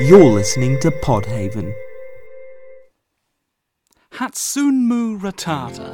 You're 0.00 0.24
listening 0.24 0.78
to 0.80 0.90
Podhaven. 0.90 1.74
Hatsunmu 4.14 5.20
Ratata. 5.20 5.90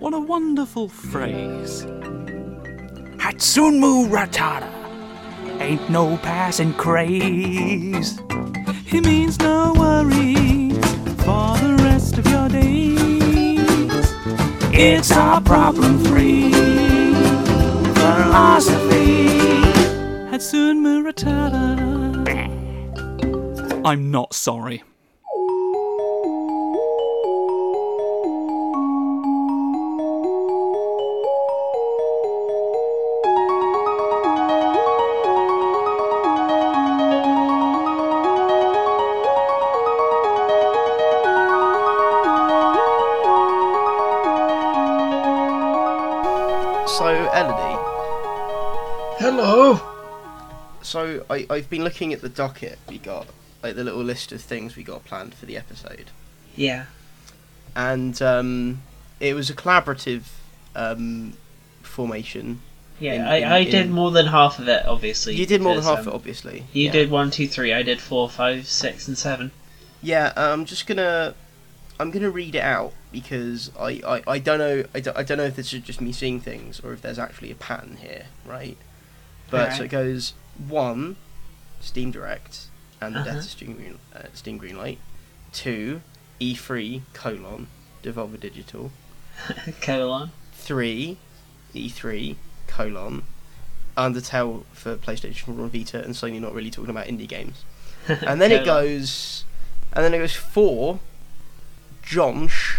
What 0.00 0.12
a 0.12 0.20
wonderful 0.20 0.90
phrase. 0.90 1.86
Hatsunmu 3.16 4.10
Ratata. 4.10 4.70
Ain't 5.60 5.88
no 5.88 6.18
passing 6.18 6.74
craze. 6.74 8.20
He 8.84 9.00
means 9.00 9.38
no 9.38 9.72
worries 9.74 10.76
for 11.24 11.56
the 11.56 11.78
rest 11.78 12.18
of 12.18 12.26
your 12.26 12.50
days. 12.50 14.12
It's 14.74 15.10
our 15.10 15.40
problem 15.40 16.04
free 16.04 16.52
philosophy. 17.94 19.26
Hatsunmu 20.30 21.10
Ratata. 21.10 21.91
I'm 23.84 24.10
not 24.12 24.32
sorry. 24.32 24.82
So, 46.86 47.08
Elodie, 47.34 47.78
Hello. 49.18 49.80
so 50.82 51.24
I, 51.30 51.46
I've 51.50 51.68
been 51.68 51.82
looking 51.82 52.12
at 52.12 52.20
the 52.20 52.28
docket 52.28 52.78
we 52.88 52.98
got, 52.98 53.26
like 53.62 53.76
the 53.76 53.84
little 53.84 54.02
list 54.02 54.32
of 54.32 54.40
things 54.40 54.76
we 54.76 54.82
got 54.82 55.04
planned 55.04 55.34
for 55.34 55.46
the 55.46 55.56
episode, 55.56 56.06
Yeah. 56.56 56.86
and 57.76 58.20
um, 58.22 58.82
it 59.20 59.34
was 59.34 59.50
a 59.50 59.54
collaborative 59.54 60.22
um, 60.74 61.34
formation. 61.82 62.60
Yeah, 62.98 63.14
In- 63.14 63.20
I, 63.22 63.36
in- 63.36 63.44
I 63.52 63.64
did 63.64 63.90
more 63.90 64.10
than 64.10 64.26
half 64.26 64.58
of 64.58 64.68
it, 64.68 64.84
obviously. 64.86 65.34
You 65.34 65.46
did 65.46 65.60
more 65.60 65.74
than 65.74 65.84
half 65.84 66.00
of 66.00 66.08
um, 66.08 66.12
it, 66.12 66.16
obviously. 66.16 66.64
You 66.72 66.86
yeah. 66.86 66.92
did 66.92 67.10
one, 67.10 67.30
two, 67.30 67.48
three. 67.48 67.72
I 67.72 67.82
did 67.82 68.00
four, 68.00 68.28
five, 68.28 68.66
six, 68.66 69.08
and 69.08 69.16
seven. 69.16 69.50
Yeah, 70.02 70.32
uh, 70.36 70.52
I'm 70.52 70.64
just 70.64 70.86
gonna, 70.86 71.34
I'm 72.00 72.10
gonna 72.10 72.30
read 72.30 72.54
it 72.54 72.62
out 72.62 72.92
because 73.12 73.70
I, 73.78 74.00
I, 74.06 74.22
I 74.26 74.38
don't 74.38 74.58
know, 74.58 74.84
I 74.94 75.00
don't, 75.00 75.16
I 75.16 75.22
don't 75.22 75.38
know 75.38 75.44
if 75.44 75.54
this 75.56 75.72
is 75.72 75.82
just 75.82 76.00
me 76.00 76.12
seeing 76.12 76.40
things 76.40 76.80
or 76.80 76.92
if 76.92 77.02
there's 77.02 77.18
actually 77.18 77.50
a 77.52 77.54
pattern 77.54 77.98
here, 78.00 78.26
right? 78.44 78.76
But 79.50 79.74
so 79.74 79.84
it 79.84 79.88
goes 79.88 80.32
one, 80.56 81.16
Steam 81.80 82.10
Direct 82.10 82.66
and 83.06 83.14
the 83.14 83.20
Uh-huh. 83.20 83.28
Death 83.34 83.44
of 83.44 83.50
Steam, 83.50 83.74
Green, 83.74 83.98
uh, 84.14 84.22
Steam 84.34 84.58
Greenlight. 84.60 84.98
Two, 85.52 86.00
E3 86.40 87.02
colon 87.12 87.66
Devolver 88.02 88.38
Digital. 88.40 88.90
Colon. 89.80 90.30
Three, 90.52 91.16
E3 91.74 92.36
colon 92.66 93.24
Undertale 93.96 94.64
for 94.72 94.96
PlayStation 94.96 95.44
4 95.44 95.54
and 95.54 95.72
Vita, 95.72 96.02
and 96.02 96.14
Sony 96.14 96.40
not 96.40 96.54
really 96.54 96.70
talking 96.70 96.90
about 96.90 97.06
indie 97.06 97.28
games. 97.28 97.64
And 98.08 98.40
then 98.40 98.50
it 98.50 98.64
goes, 98.64 99.44
and 99.92 100.04
then 100.04 100.12
it 100.14 100.18
goes 100.18 100.34
four, 100.34 100.98
Jonsh. 102.04 102.78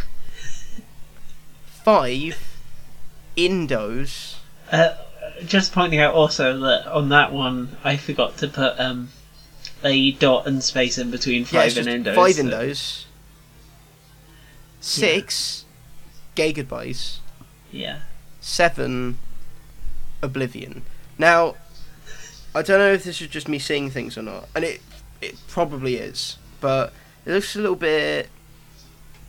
Five, 1.66 2.58
Indos. 3.38 4.36
Uh, 4.72 4.96
just 5.46 5.72
pointing 5.74 6.00
out 6.00 6.14
also 6.14 6.60
that 6.60 6.88
on 6.88 7.10
that 7.10 7.32
one, 7.32 7.78
I 7.84 7.98
forgot 7.98 8.38
to 8.38 8.48
put 8.48 8.80
um, 8.80 9.10
a 9.84 10.12
dot 10.14 10.48
and 10.48 10.64
space 10.64 10.98
in 10.98 11.12
between 11.12 11.42
Yeah, 11.44 11.62
five 11.62 11.74
just 11.74 11.88
Indos. 11.90 12.16
Five 12.16 12.36
so- 12.36 12.44
Indos. 12.44 13.04
Six, 14.82 15.66
Gay 16.36 16.52
Goodbyes. 16.52 17.20
Yeah. 17.72 18.00
Seven, 18.42 19.18
Oblivion. 20.22 20.84
Now, 21.18 21.56
I 22.54 22.62
don't 22.62 22.80
know 22.80 22.92
if 22.94 23.04
this 23.04 23.22
is 23.22 23.28
just 23.30 23.48
me 23.48 23.60
seeing 23.60 23.90
things 23.90 24.18
or 24.18 24.22
not, 24.24 24.48
and 24.56 24.64
it 24.66 24.82
it 25.22 25.36
probably 25.48 25.96
is, 25.96 26.38
but 26.60 26.92
it 27.26 27.32
looks 27.32 27.56
a 27.56 27.60
little 27.60 27.78
bit 27.78 28.30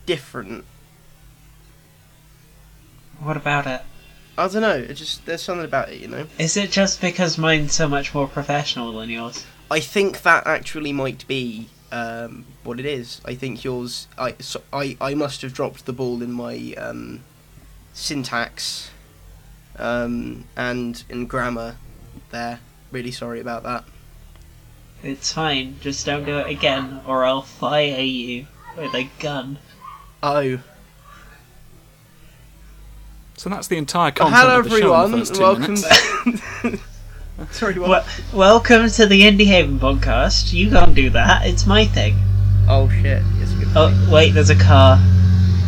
different. 0.06 0.64
What 3.20 3.36
about 3.36 3.66
it? 3.66 3.82
I 4.36 4.48
don't 4.48 4.62
know. 4.62 4.74
It 4.74 4.94
just 4.94 5.24
there's 5.26 5.42
something 5.42 5.64
about 5.64 5.90
it, 5.90 6.00
you 6.00 6.08
know. 6.08 6.26
Is 6.38 6.56
it 6.56 6.72
just 6.72 7.00
because 7.00 7.38
mine's 7.38 7.72
so 7.72 7.88
much 7.88 8.12
more 8.12 8.26
professional 8.26 8.92
than 8.92 9.08
yours? 9.08 9.44
I 9.74 9.80
think 9.80 10.22
that 10.22 10.46
actually 10.46 10.92
might 10.92 11.26
be 11.26 11.68
um, 11.90 12.44
what 12.62 12.78
it 12.78 12.86
is. 12.86 13.20
I 13.24 13.34
think 13.34 13.64
yours. 13.64 14.06
I 14.16 14.36
so 14.38 14.62
I 14.72 14.96
I 15.00 15.14
must 15.14 15.42
have 15.42 15.52
dropped 15.52 15.84
the 15.84 15.92
ball 15.92 16.22
in 16.22 16.30
my 16.30 16.74
um, 16.78 17.24
syntax 17.92 18.92
um, 19.76 20.44
and 20.56 21.02
in 21.08 21.26
grammar. 21.26 21.74
There, 22.30 22.60
really 22.92 23.10
sorry 23.10 23.40
about 23.40 23.64
that. 23.64 23.82
It's 25.02 25.32
fine. 25.32 25.76
Just 25.80 26.06
don't 26.06 26.24
do 26.24 26.38
it 26.38 26.46
again, 26.48 27.00
or 27.04 27.24
I'll 27.24 27.42
fire 27.42 28.00
you 28.00 28.46
with 28.76 28.94
a 28.94 29.10
gun. 29.18 29.58
Oh, 30.22 30.60
So 33.36 33.50
that's 33.50 33.66
the 33.66 33.76
entire 33.76 34.12
content 34.12 34.36
hello 34.36 34.60
of 34.60 34.70
the 34.70 34.70
show 34.70 34.76
in 34.76 34.82
everyone. 34.84 35.10
the 35.10 35.18
first 35.18 35.34
two 35.34 36.70
Welcome. 36.70 36.80
minutes. 37.36 37.56
sorry, 37.58 37.78
what? 37.78 37.88
Well, 38.32 38.54
welcome 38.54 38.88
to 38.88 39.06
the 39.06 39.22
Indie 39.22 39.46
Haven 39.46 39.78
podcast. 39.78 40.52
You 40.52 40.70
can't 40.70 40.94
do 40.94 41.10
that. 41.10 41.46
It's 41.46 41.66
my 41.66 41.84
thing. 41.86 42.16
Oh 42.68 42.88
shit! 42.88 43.22
Yes, 43.38 43.52
good. 43.54 43.68
Oh 43.76 44.08
wait, 44.12 44.30
there's 44.30 44.50
a 44.50 44.56
car. 44.56 44.96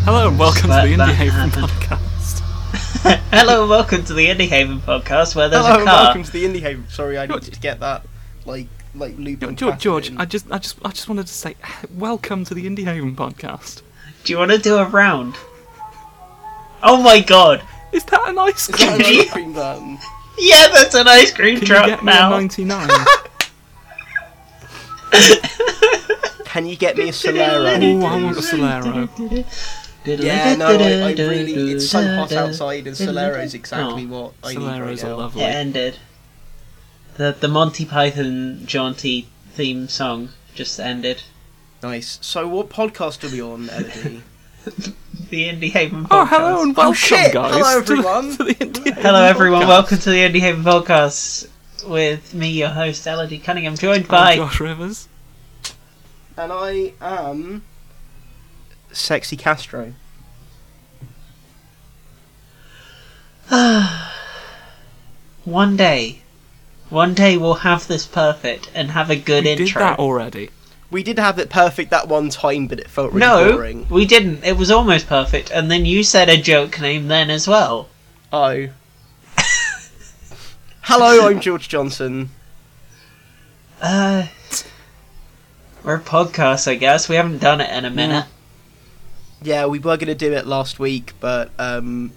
Hello 0.04 0.28
and 0.28 0.38
welcome 0.38 0.70
That- 0.70 0.84
to 0.84 0.88
the 0.90 0.96
that 0.96 1.08
Indie 1.08 1.14
Haven 1.14 1.50
happened. 1.50 1.66
podcast. 1.70 3.20
Hello, 3.32 3.62
and 3.62 3.70
welcome 3.70 4.04
to 4.04 4.14
the 4.14 4.26
Indie 4.26 4.48
Haven 4.48 4.80
podcast, 4.80 5.34
where 5.36 5.48
there's 5.48 5.66
Hello, 5.66 5.82
a 5.82 5.84
car. 5.84 6.04
welcome 6.04 6.22
to 6.24 6.32
the 6.32 6.44
Indie 6.44 6.60
Haven. 6.60 6.88
Sorry, 6.88 7.18
I 7.18 7.26
George- 7.26 7.42
needed 7.42 7.54
to 7.54 7.60
get 7.60 7.80
that 7.80 8.04
like 8.44 8.68
like 8.94 9.16
loop. 9.18 9.42
and 9.42 9.58
George, 9.58 9.78
George, 9.78 10.08
in. 10.08 10.18
I 10.18 10.24
just, 10.24 10.50
I 10.50 10.58
just, 10.58 10.78
I 10.84 10.90
just 10.90 11.08
wanted 11.08 11.26
to 11.26 11.32
say, 11.32 11.54
welcome 11.94 12.44
to 12.44 12.54
the 12.54 12.64
Indie 12.66 12.84
Haven 12.84 13.14
podcast. 13.14 13.82
Do 14.24 14.32
you 14.32 14.38
want 14.38 14.50
to 14.52 14.58
do 14.58 14.76
a 14.76 14.84
round? 14.88 15.34
Oh 16.82 17.02
my 17.02 17.20
god! 17.20 17.62
Is 17.92 18.04
that 18.04 18.28
an 18.28 18.38
ice 18.38 18.68
Is 18.68 18.76
that 18.78 18.98
an 18.98 19.00
cream? 19.04 19.20
ice 19.20 19.30
cream 19.30 19.52
button? 19.52 19.98
Yeah, 20.38 20.68
that's 20.68 20.94
an 20.94 21.08
ice 21.08 21.32
cream 21.32 21.54
Can 21.58 21.62
you 21.62 21.66
truck 21.66 21.86
get 21.86 22.04
me 22.04 22.12
a 22.12 22.16
now. 22.16 22.30
99? 22.30 22.88
Can 26.44 26.66
you 26.66 26.76
get 26.76 26.96
me 26.96 27.08
a 27.08 27.12
Solero? 27.12 28.02
oh, 28.02 28.06
I 28.06 28.22
want 28.22 28.36
a 28.36 28.40
Solero. 28.40 29.44
Yeah, 30.04 30.54
no, 30.56 30.66
I, 30.68 31.08
I 31.08 31.12
really. 31.12 31.72
It's 31.72 31.88
so 31.88 32.00
hot 32.16 32.32
outside, 32.32 32.86
and 32.86 32.96
Solero 32.96 33.42
is 33.42 33.54
exactly 33.54 34.04
Oh, 34.04 34.24
what 34.24 34.32
I 34.44 34.50
need 34.54 34.58
Soleros 34.60 34.86
right 34.86 35.04
are 35.04 35.08
now. 35.08 35.16
lovely. 35.16 35.42
It 35.42 35.46
ended. 35.46 35.94
Uh, 35.94 35.98
the 37.16 37.36
the 37.40 37.48
Monty 37.48 37.84
Python 37.84 38.62
jaunty 38.66 39.26
theme 39.54 39.88
song 39.88 40.30
just 40.54 40.78
ended. 40.78 41.22
Nice. 41.82 42.18
So, 42.22 42.46
what 42.46 42.68
podcast 42.68 43.24
are 43.24 43.32
we 43.32 43.40
on, 43.42 43.68
Elodie? 43.70 44.22
The 45.30 45.44
Indie 45.48 45.70
Haven 45.72 46.06
oh, 46.10 46.14
podcast. 46.14 46.22
Oh, 46.22 46.24
hello 46.26 46.62
and 46.62 46.70
oh, 46.72 46.74
welcome, 46.82 46.94
shit! 46.94 47.32
guys. 47.32 47.54
Hello, 47.54 47.80
to 47.82 47.86
the- 47.86 47.92
everyone. 47.98 48.36
To 48.36 48.44
the, 48.44 48.54
Indie 48.54 48.84
Haven 48.84 49.02
Hello, 49.02 49.22
everyone. 49.24 49.62
podcast. 49.62 49.68
Welcome 49.68 49.98
to 49.98 50.10
the 50.10 50.16
Indie 50.18 50.40
Haven 50.40 50.62
podcast 50.64 51.48
with 51.86 52.32
me, 52.34 52.50
your 52.50 52.68
host, 52.68 53.06
Elodie 53.06 53.38
Cunningham, 53.38 53.76
joined 53.76 54.04
I'm 54.04 54.08
by. 54.08 54.36
Josh 54.36 54.60
Rivers. 54.60 55.08
and 56.36 56.52
I 56.52 56.92
am 57.00 57.62
Sexy 58.92 59.36
Castro. 59.36 59.94
One 65.44 65.76
day, 65.76 66.22
one 66.90 67.14
day 67.14 67.36
we'll 67.36 67.54
have 67.54 67.86
this 67.86 68.04
perfect 68.06 68.70
and 68.74 68.90
have 68.90 69.10
a 69.10 69.16
good 69.16 69.44
We 69.44 69.50
intro. 69.50 69.64
did 69.66 69.74
that 69.76 69.98
already. 69.98 70.50
We 70.90 71.02
did 71.02 71.18
have 71.18 71.38
it 71.38 71.50
perfect 71.50 71.90
that 71.90 72.08
one 72.08 72.28
time, 72.28 72.68
but 72.68 72.78
it 72.78 72.88
felt 72.88 73.12
really 73.12 73.26
no, 73.26 73.52
boring. 73.52 73.88
we 73.88 74.06
didn't. 74.06 74.44
It 74.44 74.56
was 74.56 74.70
almost 74.70 75.08
perfect, 75.08 75.50
and 75.50 75.70
then 75.70 75.84
you 75.84 76.04
said 76.04 76.28
a 76.28 76.40
joke 76.40 76.80
name 76.80 77.08
then 77.08 77.28
as 77.28 77.48
well. 77.48 77.88
Oh. 78.32 78.68
Hello, 80.82 81.26
I'm 81.28 81.40
George 81.40 81.68
Johnson. 81.68 82.30
Uh, 83.82 84.28
we're 85.82 85.96
a 85.96 86.00
podcast, 86.00 86.68
I 86.68 86.76
guess. 86.76 87.08
We 87.08 87.16
haven't 87.16 87.38
done 87.38 87.60
it 87.60 87.70
in 87.70 87.84
a 87.84 87.90
minute. 87.90 88.26
Yeah, 89.42 89.66
we 89.66 89.78
were 89.78 89.96
going 89.96 90.06
to 90.06 90.14
do 90.14 90.32
it 90.32 90.46
last 90.46 90.78
week, 90.78 91.14
but 91.18 91.50
um, 91.58 92.12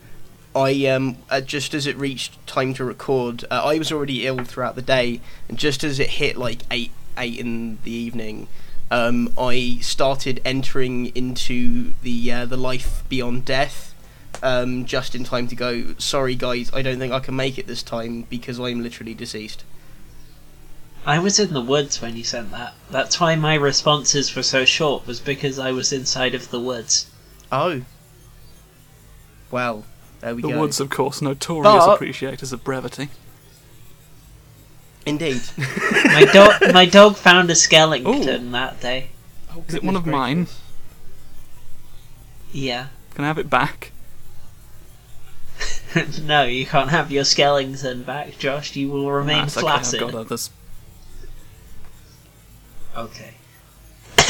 I 0.56 0.86
um, 0.86 1.18
uh, 1.30 1.42
just 1.42 1.74
as 1.74 1.88
it 1.88 1.98
reached 1.98 2.46
time 2.48 2.74
to 2.76 2.86
record, 2.86 3.46
uh, 3.52 3.62
I 3.64 3.78
was 3.78 3.92
already 3.92 4.26
ill 4.26 4.44
throughout 4.44 4.76
the 4.76 4.82
day, 4.82 5.22
and 5.48 5.58
just 5.58 5.84
as 5.84 6.00
it 6.00 6.12
hit 6.12 6.38
like 6.38 6.60
eight 6.72 6.92
eight 7.20 7.40
in 7.40 7.78
the 7.84 7.92
evening, 7.92 8.48
um, 8.90 9.32
I 9.38 9.78
started 9.82 10.42
entering 10.44 11.08
into 11.16 11.94
the 12.02 12.32
uh, 12.32 12.46
the 12.46 12.58
life 12.58 13.04
beyond 13.10 13.46
death. 13.46 13.86
Um, 14.42 14.86
just 14.86 15.16
in 15.16 15.26
time 15.26 15.48
to 15.50 15.56
go. 15.56 15.96
Sorry, 15.98 16.34
guys, 16.34 16.72
I 16.74 16.82
don't 16.82 16.98
think 16.98 17.12
I 17.12 17.20
can 17.20 17.36
make 17.36 17.58
it 17.58 17.68
this 17.68 17.84
time 17.84 18.26
because 18.30 18.58
I'm 18.58 18.82
literally 18.82 19.14
deceased. 19.14 19.66
I 21.06 21.20
was 21.20 21.40
in 21.40 21.52
the 21.54 21.62
woods 21.62 22.02
when 22.02 22.16
you 22.16 22.24
sent 22.24 22.52
that. 22.52 22.74
That's 22.90 23.20
why 23.20 23.36
my 23.36 23.56
responses 23.56 24.34
were 24.36 24.44
so 24.44 24.64
short, 24.66 25.08
was 25.08 25.20
because 25.20 25.60
I 25.60 25.72
was 25.72 25.92
inside 25.92 26.36
of 26.36 26.52
the 26.52 26.60
woods. 26.60 27.10
Oh. 27.52 27.82
Well, 29.52 29.84
there 30.22 30.36
we 30.36 30.42
The 30.42 30.50
go. 30.50 30.54
The 30.54 30.60
woods, 30.60 30.80
of 30.80 30.90
course, 30.90 31.22
notorious 31.22 31.86
But- 31.86 31.96
appreciators 31.96 32.54
of 32.54 32.64
brevity. 32.64 33.10
Indeed. 35.10 35.42
My 36.06 36.26
dog, 36.32 36.74
my 36.74 36.86
dog 36.86 37.16
found 37.16 37.50
a 37.50 37.56
skeleton 37.56 38.52
that 38.52 38.80
day. 38.80 39.10
Oh, 39.52 39.64
Is 39.68 39.76
it 39.76 39.84
one 39.84 39.96
of 39.96 40.04
goodness 40.04 40.20
mine? 40.20 40.48
Yeah. 42.52 42.88
Can 43.16 43.24
I 43.24 43.28
have 43.28 43.38
it 43.40 43.50
back? 43.50 43.92
no, 46.22 46.44
you 46.44 46.66
can't 46.66 46.90
have 46.90 47.12
your 47.12 47.24
skeleton 47.24 48.04
back, 48.04 48.38
Josh. 48.38 48.76
You 48.76 48.90
will 48.90 49.10
remain 49.12 49.44
That's 49.48 49.58
okay. 49.58 49.68
I've 49.68 50.00
got 50.00 50.14
others. 50.16 50.52
Okay. 52.96 53.34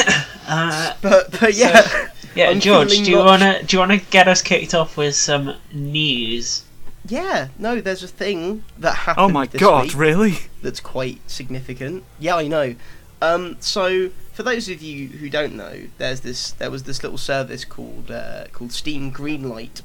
uh, 0.47 0.93
But 1.01 1.39
but 1.39 1.53
yeah, 1.55 2.09
yeah, 2.35 2.49
I'm 2.49 2.59
George, 2.59 2.89
do 2.89 3.03
you 3.03 3.17
not- 3.17 3.25
wanna 3.25 3.63
do 3.63 3.75
you 3.75 3.79
wanna 3.79 3.97
get 3.97 4.27
us 4.27 4.41
kicked 4.41 4.73
off 4.73 4.95
with 4.97 5.15
some 5.15 5.55
news? 5.73 6.63
Yeah. 7.09 7.49
No, 7.57 7.81
there's 7.81 8.03
a 8.03 8.07
thing 8.07 8.63
that 8.77 8.95
happened. 8.95 9.25
Oh 9.25 9.29
my 9.29 9.45
this 9.45 9.59
god, 9.59 9.85
week 9.85 9.95
really? 9.95 10.37
that's 10.61 10.79
quite 10.79 11.19
significant. 11.29 12.03
Yeah, 12.19 12.35
I 12.37 12.47
know. 12.47 12.75
Um, 13.21 13.57
so 13.59 14.09
for 14.33 14.43
those 14.43 14.69
of 14.69 14.81
you 14.81 15.09
who 15.09 15.29
don't 15.29 15.55
know, 15.55 15.87
there's 15.97 16.21
this 16.21 16.51
there 16.51 16.71
was 16.71 16.83
this 16.83 17.03
little 17.03 17.17
service 17.17 17.65
called 17.65 18.09
uh, 18.09 18.45
called 18.53 18.71
Steam 18.71 19.11
Greenlight, 19.11 19.81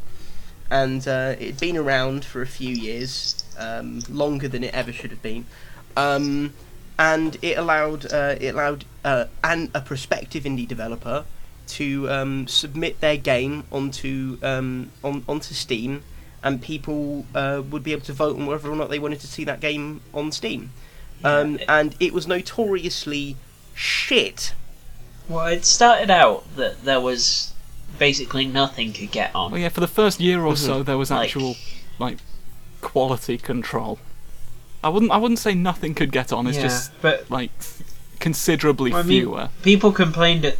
and 0.70 1.06
uh, 1.08 1.34
it 1.38 1.46
had 1.46 1.60
been 1.60 1.76
around 1.76 2.24
for 2.24 2.42
a 2.42 2.46
few 2.46 2.74
years, 2.74 3.44
um, 3.58 4.00
longer 4.08 4.46
than 4.46 4.62
it 4.62 4.72
ever 4.72 4.92
should 4.92 5.10
have 5.10 5.22
been, 5.22 5.46
um, 5.96 6.52
and 6.98 7.36
it 7.42 7.58
allowed 7.58 8.12
uh, 8.12 8.36
it 8.40 8.54
allowed 8.54 8.84
uh, 9.04 9.26
an, 9.42 9.70
a 9.74 9.80
prospective 9.80 10.44
indie 10.44 10.68
developer 10.68 11.24
to 11.66 12.08
um, 12.10 12.46
submit 12.46 13.00
their 13.00 13.16
game 13.16 13.64
onto 13.72 14.38
um, 14.42 14.90
on, 15.02 15.24
onto 15.28 15.54
Steam, 15.54 16.04
and 16.44 16.62
people 16.62 17.26
uh, 17.34 17.62
would 17.70 17.82
be 17.82 17.90
able 17.92 18.02
to 18.04 18.12
vote 18.12 18.36
on 18.38 18.46
whether 18.46 18.70
or 18.70 18.76
not 18.76 18.90
they 18.90 18.98
wanted 19.00 19.18
to 19.20 19.26
see 19.26 19.42
that 19.44 19.58
game 19.60 20.02
on 20.12 20.30
Steam. 20.30 20.70
Um, 21.24 21.58
and 21.66 21.96
it 21.98 22.12
was 22.12 22.26
notoriously 22.28 23.36
shit. 23.74 24.52
Well, 25.28 25.46
it 25.46 25.64
started 25.64 26.10
out 26.10 26.44
that 26.56 26.84
there 26.84 27.00
was 27.00 27.52
basically 27.98 28.44
nothing 28.44 28.92
could 28.92 29.10
get 29.10 29.34
on. 29.34 29.52
Well, 29.52 29.60
yeah, 29.60 29.70
for 29.70 29.80
the 29.80 29.88
first 29.88 30.20
year 30.20 30.44
or 30.44 30.52
Mhm. 30.52 30.58
so, 30.58 30.82
there 30.82 30.98
was 30.98 31.10
actual 31.10 31.56
like 31.98 32.18
quality 32.82 33.38
control. 33.38 33.98
I 34.82 34.90
wouldn't. 34.90 35.10
I 35.10 35.16
wouldn't 35.16 35.38
say 35.38 35.54
nothing 35.54 35.94
could 35.94 36.12
get 36.12 36.30
on. 36.30 36.46
It's 36.46 36.56
Yeah, 36.58 36.64
just 36.64 36.92
but 37.00 37.30
like 37.30 37.50
f- 37.58 37.82
considerably 38.20 38.92
I 38.92 39.02
mean, 39.02 39.22
fewer. 39.22 39.48
people 39.62 39.92
complained 39.92 40.44
at 40.44 40.58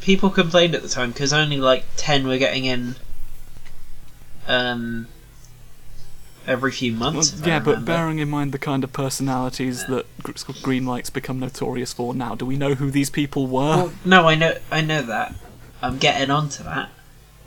people 0.00 0.30
complained 0.30 0.74
at 0.74 0.82
the 0.82 0.88
time 0.88 1.12
because 1.12 1.32
only 1.32 1.58
like 1.58 1.84
ten 1.96 2.26
were 2.26 2.38
getting 2.38 2.64
in. 2.64 2.96
Um. 4.46 5.08
Every 6.44 6.72
few 6.72 6.92
months. 6.92 7.32
if 7.32 7.44
I 7.44 7.46
yeah, 7.46 7.58
but 7.60 7.84
bearing 7.84 8.18
in 8.18 8.28
mind 8.28 8.50
the 8.50 8.58
kind 8.58 8.82
of 8.82 8.92
personalities 8.92 9.86
that 9.86 10.06
Gr- 10.24 10.32
Greenlight's 10.60 11.08
become 11.08 11.38
notorious 11.38 11.92
for 11.92 12.14
now, 12.14 12.34
do 12.34 12.44
we 12.44 12.56
know 12.56 12.74
who 12.74 12.90
these 12.90 13.10
people 13.10 13.46
were? 13.46 13.60
Well, 13.60 13.92
no, 14.04 14.26
I 14.26 14.34
know, 14.34 14.58
I 14.68 14.80
know 14.80 15.02
that. 15.02 15.36
I'm 15.80 15.98
getting 15.98 16.30
onto 16.30 16.64
that. 16.64 16.90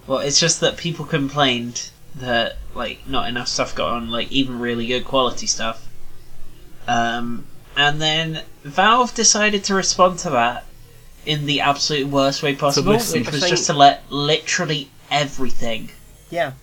Well, 0.07 0.19
it's 0.19 0.39
just 0.39 0.61
that 0.61 0.77
people 0.77 1.03
complained 1.03 1.89
that 2.15 2.57
like 2.73 3.05
not 3.05 3.27
enough 3.27 3.49
stuff 3.49 3.75
got 3.75 3.89
on, 3.91 4.09
like 4.09 4.31
even 4.31 4.59
really 4.59 4.87
good 4.87 5.03
quality 5.03 5.47
stuff. 5.47 5.89
Um, 6.87 7.45
and 7.75 8.01
then 8.01 8.43
Valve 8.63 9.13
decided 9.13 9.65
to 9.65 9.73
respond 9.73 10.19
to 10.19 10.29
that 10.29 10.63
in 11.25 11.47
the 11.47 11.61
absolute 11.61 12.07
worst 12.07 12.43
way 12.43 12.55
possible, 12.55 12.93
which 12.93 13.31
was 13.31 13.49
just 13.49 13.65
to 13.65 13.73
let 13.73 14.09
literally 14.09 14.89
everything. 15.11 15.89
Yeah. 16.29 16.53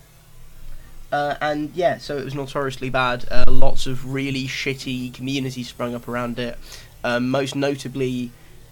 Uh, 1.13 1.37
and 1.41 1.69
yeah, 1.75 1.99
so 1.99 2.17
it 2.17 2.25
was 2.25 2.33
notoriously 2.33 2.89
bad. 2.89 3.23
Uh, 3.29 3.43
lots 3.47 3.85
of 3.85 4.11
really 4.11 4.45
shitty 4.45 5.13
communities 5.13 5.67
sprung 5.67 5.93
up 5.93 6.07
around 6.07 6.39
it. 6.39 6.57
Um, 7.03 7.29
most 7.29 7.55
notably, 7.55 8.31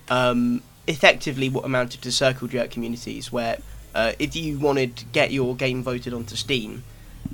um, 0.09 0.63
effectively, 0.87 1.49
what 1.49 1.65
amounted 1.65 2.01
to 2.01 2.11
circle 2.11 2.47
jerk 2.47 2.71
communities, 2.71 3.31
where 3.31 3.59
uh, 3.93 4.13
if 4.17 4.35
you 4.35 4.57
wanted 4.57 4.97
to 4.97 5.05
get 5.05 5.31
your 5.31 5.55
game 5.55 5.83
voted 5.83 6.15
onto 6.15 6.35
Steam, 6.35 6.83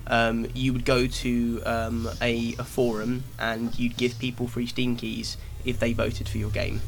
um, 0.08 0.46
you 0.54 0.74
would 0.74 0.84
go 0.84 1.08
to 1.08 1.62
um, 1.66 2.10
a, 2.22 2.56
a 2.60 2.66
forum 2.66 3.24
and 3.40 3.80
you'd 3.80 3.96
give 3.96 4.20
people 4.20 4.46
free 4.50 4.68
Steam 4.68 4.98
keys 4.98 5.38
if 5.64 5.80
they 5.80 5.94
voted 5.94 6.28
for 6.28 6.38
your 6.38 6.50
game. 6.50 6.82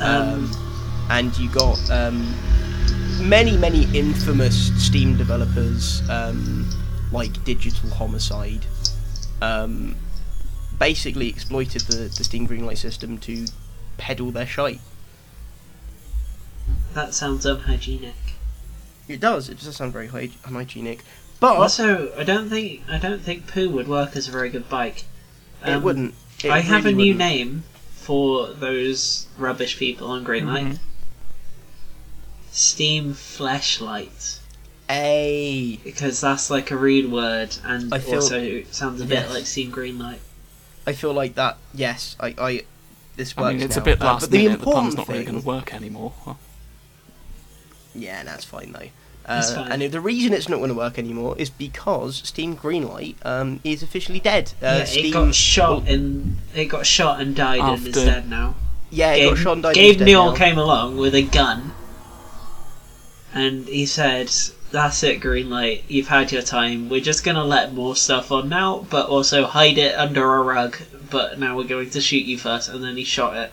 Um, 0.00 0.50
and 1.10 1.36
you 1.38 1.48
got 1.50 1.78
um, 1.90 2.34
many, 3.20 3.56
many 3.56 3.84
infamous 3.96 4.72
Steam 4.84 5.16
developers 5.16 6.02
um, 6.10 6.68
like 7.12 7.42
Digital 7.44 7.90
Homicide, 7.90 8.64
um, 9.42 9.96
basically 10.78 11.28
exploited 11.28 11.82
the, 11.82 11.96
the 12.16 12.24
Steam 12.24 12.46
Greenlight 12.46 12.78
system 12.78 13.18
to 13.18 13.46
peddle 13.96 14.30
their 14.30 14.46
shite. 14.46 14.80
that 16.94 17.14
sounds 17.14 17.46
unhygienic. 17.46 18.14
It 19.08 19.20
does. 19.20 19.48
It 19.48 19.58
does 19.60 19.76
sound 19.76 19.92
very 19.92 20.08
hy- 20.08 20.30
unhygienic, 20.44 21.02
but 21.40 21.56
Also, 21.56 22.12
I 22.18 22.24
don't 22.24 22.48
think 22.50 22.82
I 22.88 22.98
don't 22.98 23.22
think 23.22 23.46
poo 23.46 23.70
would 23.70 23.88
work 23.88 24.16
as 24.16 24.28
a 24.28 24.30
very 24.30 24.50
good 24.50 24.68
bike. 24.68 25.04
it 25.64 25.70
Um, 25.72 25.82
wouldn't. 25.82 26.14
It 26.44 26.50
I 26.50 26.60
have 26.60 26.84
really 26.84 26.92
a 26.92 26.96
new 26.96 27.14
wouldn't. 27.14 27.18
name 27.18 27.64
for 27.94 28.48
those 28.48 29.26
rubbish 29.38 29.78
people 29.78 30.08
on 30.10 30.24
Greenlight. 30.24 30.78
Steam 32.52 33.14
flashlight. 33.14 34.38
A 34.90 35.78
Because 35.84 36.20
that's 36.20 36.48
like 36.50 36.70
a 36.70 36.76
rude 36.76 37.12
word 37.12 37.54
and 37.64 37.92
I 37.92 37.98
feel- 37.98 38.16
also 38.16 38.62
sounds 38.70 39.00
a 39.00 39.04
bit 39.04 39.14
Yes. 39.20 39.30
like 39.30 39.46
Steam 39.46 39.70
Greenlight. 39.70 40.18
I 40.86 40.92
feel 40.94 41.12
like 41.12 41.34
that. 41.34 41.58
Yes, 41.74 42.16
I. 42.18 42.34
I 42.38 42.62
this 43.16 43.36
works 43.36 43.46
I 43.48 43.52
mean, 43.54 43.62
it's 43.62 43.76
now. 43.76 43.82
a 43.82 43.84
bit 43.84 44.00
Uh, 44.00 44.04
last 44.06 44.20
but 44.22 44.30
the 44.30 44.44
minute. 44.44 44.60
The 44.60 44.64
pun's 44.64 44.96
not 44.96 45.08
really 45.08 45.24
going 45.24 45.40
to 45.40 45.46
work 45.46 45.74
anymore. 45.74 46.12
Well, 46.24 46.38
Yeah, 47.94 48.22
that's 48.24 48.44
fine 48.44 48.72
though. 48.72 48.88
Uh, 49.26 49.66
and 49.70 49.82
the 49.82 50.00
reason 50.00 50.32
it's 50.32 50.48
not 50.48 50.56
going 50.56 50.70
to 50.70 50.74
work 50.74 50.98
anymore 50.98 51.34
is 51.36 51.50
because 51.50 52.22
Steam 52.24 52.56
Greenlight 52.56 53.16
um, 53.26 53.60
is 53.62 53.82
officially 53.82 54.20
dead. 54.20 54.52
Uh, 54.62 54.76
yeah, 54.78 54.84
Steam, 54.84 55.04
it 55.06 55.12
got 55.12 55.34
shot 55.34 55.82
well, 55.82 55.92
and 55.92 56.38
it 56.54 56.64
got 56.66 56.86
shot 56.86 57.20
and 57.20 57.36
died 57.36 57.60
and 57.60 57.78
is 57.86 57.88
After- 57.88 58.06
dead 58.06 58.30
now. 58.30 58.54
Yeah, 58.90 59.12
it 59.12 59.18
Gabe, 59.18 59.28
got 59.34 59.38
shot 59.38 59.52
and 59.52 59.62
died. 59.64 59.74
Gabe 59.74 59.88
instead 59.90 60.06
Newell 60.06 60.32
came 60.34 60.56
along 60.56 60.96
with 60.96 61.14
a 61.14 61.20
gun 61.22 61.72
and 63.38 63.66
he 63.68 63.86
said, 63.86 64.30
That's 64.70 65.02
it, 65.02 65.20
Greenlight, 65.20 65.82
you've 65.88 66.08
had 66.08 66.32
your 66.32 66.42
time. 66.42 66.88
We're 66.88 67.00
just 67.00 67.24
gonna 67.24 67.44
let 67.44 67.72
more 67.72 67.96
stuff 67.96 68.32
on 68.32 68.48
now, 68.48 68.86
but 68.90 69.08
also 69.08 69.46
hide 69.46 69.78
it 69.78 69.94
under 69.94 70.34
a 70.34 70.42
rug. 70.42 70.76
But 71.10 71.38
now 71.38 71.56
we're 71.56 71.64
going 71.64 71.90
to 71.90 72.00
shoot 72.00 72.26
you 72.26 72.36
first, 72.36 72.68
and 72.68 72.82
then 72.84 72.96
he 72.96 73.04
shot 73.04 73.36
it. 73.36 73.52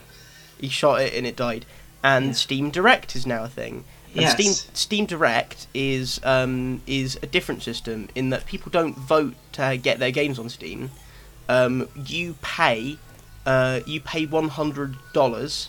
He 0.60 0.68
shot 0.68 1.00
it 1.00 1.14
and 1.14 1.26
it 1.26 1.36
died. 1.36 1.64
And 2.02 2.26
Yeah. 2.26 2.32
Steam 2.32 2.70
Direct 2.70 3.16
is 3.16 3.26
now 3.26 3.44
a 3.44 3.48
thing. 3.48 3.84
And 4.12 4.22
Yes. 4.22 4.32
Steam 4.32 4.52
Steam 4.74 5.06
Direct 5.06 5.66
is 5.74 6.20
um, 6.24 6.82
is 6.86 7.18
a 7.22 7.26
different 7.26 7.62
system 7.62 8.08
in 8.14 8.30
that 8.30 8.46
people 8.46 8.70
don't 8.70 8.96
vote 8.96 9.34
to 9.52 9.76
get 9.76 9.98
their 9.98 10.10
games 10.10 10.38
on 10.38 10.48
Steam. 10.48 10.90
Um, 11.48 11.88
you 11.94 12.36
pay 12.42 12.98
uh, 13.44 13.80
you 13.86 14.00
pay 14.00 14.26
one 14.26 14.48
hundred 14.48 14.96
dollars 15.12 15.68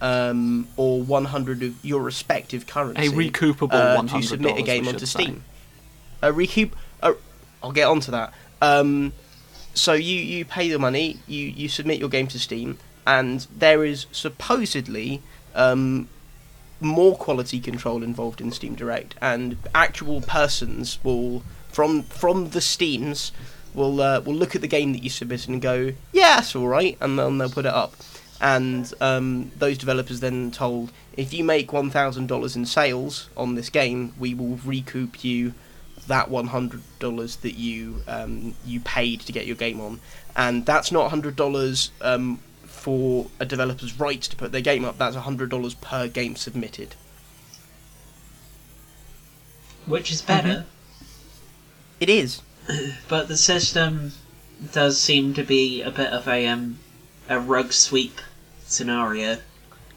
um, 0.00 0.68
or 0.76 1.02
one 1.02 1.26
hundred 1.26 1.62
of 1.62 1.84
your 1.84 2.02
respective 2.02 2.66
currency 2.66 3.06
a 3.06 3.10
recoupable 3.10 3.72
uh, 3.72 3.94
one 3.94 4.08
to 4.08 4.22
submit 4.22 4.58
a 4.58 4.62
game 4.62 4.86
onto 4.86 5.00
should 5.00 5.08
say. 5.08 5.22
Steam. 5.24 5.44
A 6.22 6.32
recoup. 6.32 6.74
Uh, 7.02 7.14
I'll 7.62 7.72
get 7.72 7.86
onto 7.88 8.10
that. 8.10 8.32
Um, 8.60 9.12
so 9.74 9.92
you 9.92 10.16
you 10.16 10.44
pay 10.44 10.70
the 10.70 10.78
money, 10.78 11.18
you 11.26 11.46
you 11.46 11.68
submit 11.68 11.98
your 11.98 12.08
game 12.08 12.26
to 12.28 12.38
Steam, 12.38 12.78
and 13.06 13.46
there 13.56 13.84
is 13.84 14.06
supposedly 14.12 15.22
um, 15.54 16.08
more 16.80 17.16
quality 17.16 17.60
control 17.60 18.02
involved 18.02 18.40
in 18.40 18.50
Steam 18.50 18.74
Direct, 18.74 19.14
and 19.20 19.56
actual 19.74 20.20
persons 20.20 20.98
will 21.04 21.42
from 21.68 22.02
from 22.02 22.50
the 22.50 22.60
Steams 22.60 23.32
will 23.74 24.00
uh, 24.00 24.20
will 24.20 24.34
look 24.34 24.54
at 24.54 24.62
the 24.62 24.68
game 24.68 24.92
that 24.94 25.02
you 25.02 25.10
submitted 25.10 25.50
and 25.50 25.60
go, 25.60 25.92
yeah, 26.12 26.36
that's 26.36 26.56
all 26.56 26.66
right, 26.66 26.96
and 27.00 27.18
then 27.18 27.38
they'll 27.38 27.50
put 27.50 27.66
it 27.66 27.74
up. 27.74 27.94
And 28.40 28.92
um, 29.00 29.50
those 29.56 29.78
developers 29.78 30.20
then 30.20 30.50
told, 30.50 30.92
if 31.16 31.32
you 31.32 31.42
make 31.42 31.72
one 31.72 31.90
thousand 31.90 32.26
dollars 32.26 32.54
in 32.56 32.66
sales 32.66 33.30
on 33.36 33.54
this 33.54 33.70
game, 33.70 34.12
we 34.18 34.34
will 34.34 34.58
recoup 34.64 35.24
you 35.24 35.54
that 36.06 36.30
one 36.30 36.48
hundred 36.48 36.82
dollars 36.98 37.36
that 37.36 37.54
you 37.54 38.02
um, 38.06 38.54
you 38.64 38.80
paid 38.80 39.20
to 39.22 39.32
get 39.32 39.46
your 39.46 39.56
game 39.56 39.80
on, 39.80 40.00
and 40.36 40.66
that's 40.66 40.92
not 40.92 41.08
hundred 41.10 41.34
dollars 41.34 41.90
um, 42.02 42.38
for 42.64 43.26
a 43.40 43.46
developer's 43.46 43.98
rights 43.98 44.28
to 44.28 44.36
put 44.36 44.52
their 44.52 44.60
game 44.60 44.84
up. 44.84 44.98
That's 44.98 45.16
hundred 45.16 45.48
dollars 45.48 45.74
per 45.74 46.06
game 46.06 46.36
submitted. 46.36 46.94
Which 49.86 50.10
is 50.10 50.20
better, 50.20 50.66
It 52.00 52.08
is. 52.10 52.42
but 53.08 53.28
the 53.28 53.36
system 53.36 54.12
does 54.72 55.00
seem 55.00 55.32
to 55.34 55.44
be 55.44 55.80
a 55.80 55.90
bit 55.90 56.12
of 56.12 56.26
a 56.26 56.46
um, 56.48 56.80
a 57.28 57.38
rug 57.38 57.72
sweep 57.72 58.20
scenario 58.66 59.38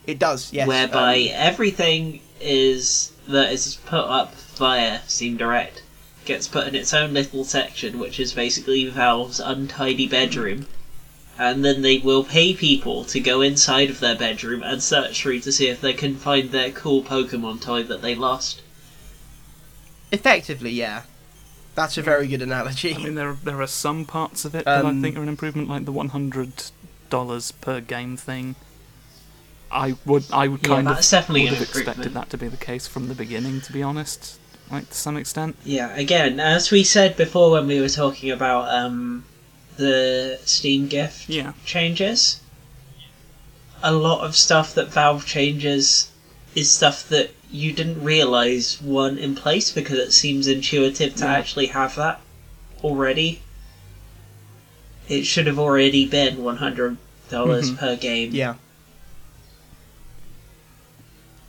It 0.08 0.20
does, 0.20 0.52
yes. 0.54 0.68
whereby 0.68 1.22
um, 1.22 1.30
everything 1.34 2.22
is 2.42 3.12
that 3.28 3.52
is 3.52 3.76
put 3.86 4.06
up 4.06 4.34
via 4.36 5.02
Steam 5.08 5.38
Direct 5.38 5.84
gets 6.26 6.48
put 6.48 6.68
in 6.68 6.76
its 6.76 6.94
own 6.94 7.14
little 7.14 7.44
section, 7.44 8.00
which 8.00 8.20
is 8.20 8.34
basically 8.34 8.86
Valve's 8.90 9.40
untidy 9.40 10.08
bedroom. 10.08 10.68
And 11.38 11.64
then 11.64 11.82
they 11.84 12.00
will 12.00 12.26
pay 12.26 12.54
people 12.54 13.06
to 13.06 13.20
go 13.20 13.40
inside 13.42 13.90
of 13.90 14.02
their 14.02 14.16
bedroom 14.16 14.62
and 14.62 14.84
search 14.84 15.22
through 15.22 15.40
to 15.42 15.52
see 15.52 15.68
if 15.68 15.80
they 15.80 15.94
can 15.94 16.16
find 16.18 16.52
their 16.52 16.70
cool 16.70 17.02
Pokemon 17.02 17.62
toy 17.62 17.82
that 17.84 18.02
they 18.02 18.14
lost. 18.14 18.62
effectively, 20.12 20.72
yeah. 20.72 21.04
That's 21.76 21.98
a 21.98 22.02
very 22.02 22.28
good 22.28 22.42
analogy. 22.42 22.94
I 22.94 22.98
mean, 22.98 23.16
there 23.16 23.38
there 23.42 23.62
are 23.62 23.68
some 23.68 24.04
parts 24.04 24.44
of 24.44 24.54
it 24.54 24.66
that 24.66 24.84
I 24.86 24.90
Um, 24.90 25.02
think 25.02 25.18
are 25.18 25.22
an 25.24 25.30
improvement, 25.30 25.70
like 25.70 25.86
the 25.86 25.94
one 25.94 26.10
hundred 26.10 26.52
dollars 27.10 27.52
per 27.52 27.82
game 27.82 28.18
thing. 28.18 28.56
I 29.72 29.96
would 30.06 30.24
I 30.32 30.48
would 30.48 30.62
Yeah, 30.64 30.76
kind 30.76 30.88
of 30.88 30.96
that's 30.96 31.12
definitely 31.12 31.42
would 31.42 31.54
have 31.54 31.62
expected 31.62 32.14
that 32.14 32.30
to 32.32 32.38
be 32.38 32.48
the 32.48 32.58
case 32.58 32.88
from 32.88 33.08
the 33.08 33.16
beginning, 33.16 33.62
to 33.62 33.72
be 33.72 33.84
honest. 33.84 34.40
Like 34.72 34.90
to 34.90 34.96
some 34.96 35.18
extent. 35.18 35.56
Yeah, 35.66 35.96
again, 35.96 36.40
as 36.40 36.72
we 36.72 36.84
said 36.84 37.18
before 37.18 37.52
when 37.52 37.68
we 37.68 37.80
were 37.82 37.90
talking 37.90 38.30
about 38.32 38.74
um, 38.74 39.26
the 39.78 40.40
Steam 40.46 40.88
gift 40.88 41.30
Yeah. 41.30 41.54
changes, 41.66 42.40
a 43.82 43.92
lot 43.92 44.24
of 44.26 44.36
stuff 44.36 44.74
that 44.76 44.90
Valve 44.90 45.26
changes 45.26 46.12
is 46.56 46.70
stuff 46.70 47.08
that 47.10 47.32
you 47.52 47.72
didn't 47.74 48.04
realize 48.04 48.80
weren't 48.82 49.18
in 49.20 49.36
place 49.36 49.72
because 49.72 49.98
it 49.98 50.12
seems 50.14 50.48
intuitive 50.48 51.16
to 51.16 51.26
Yeah. 51.26 51.34
actually 51.34 51.68
have 51.68 51.96
that 51.96 52.22
already. 52.84 53.42
It 55.10 55.26
should 55.26 55.48
have 55.48 55.60
already 55.60 56.06
been 56.08 56.44
one 56.44 56.58
hundred 56.58 56.98
dollars 57.30 57.72
Mhm. 57.72 57.78
per 57.78 57.96
game. 57.98 58.30
Yeah. 58.32 58.56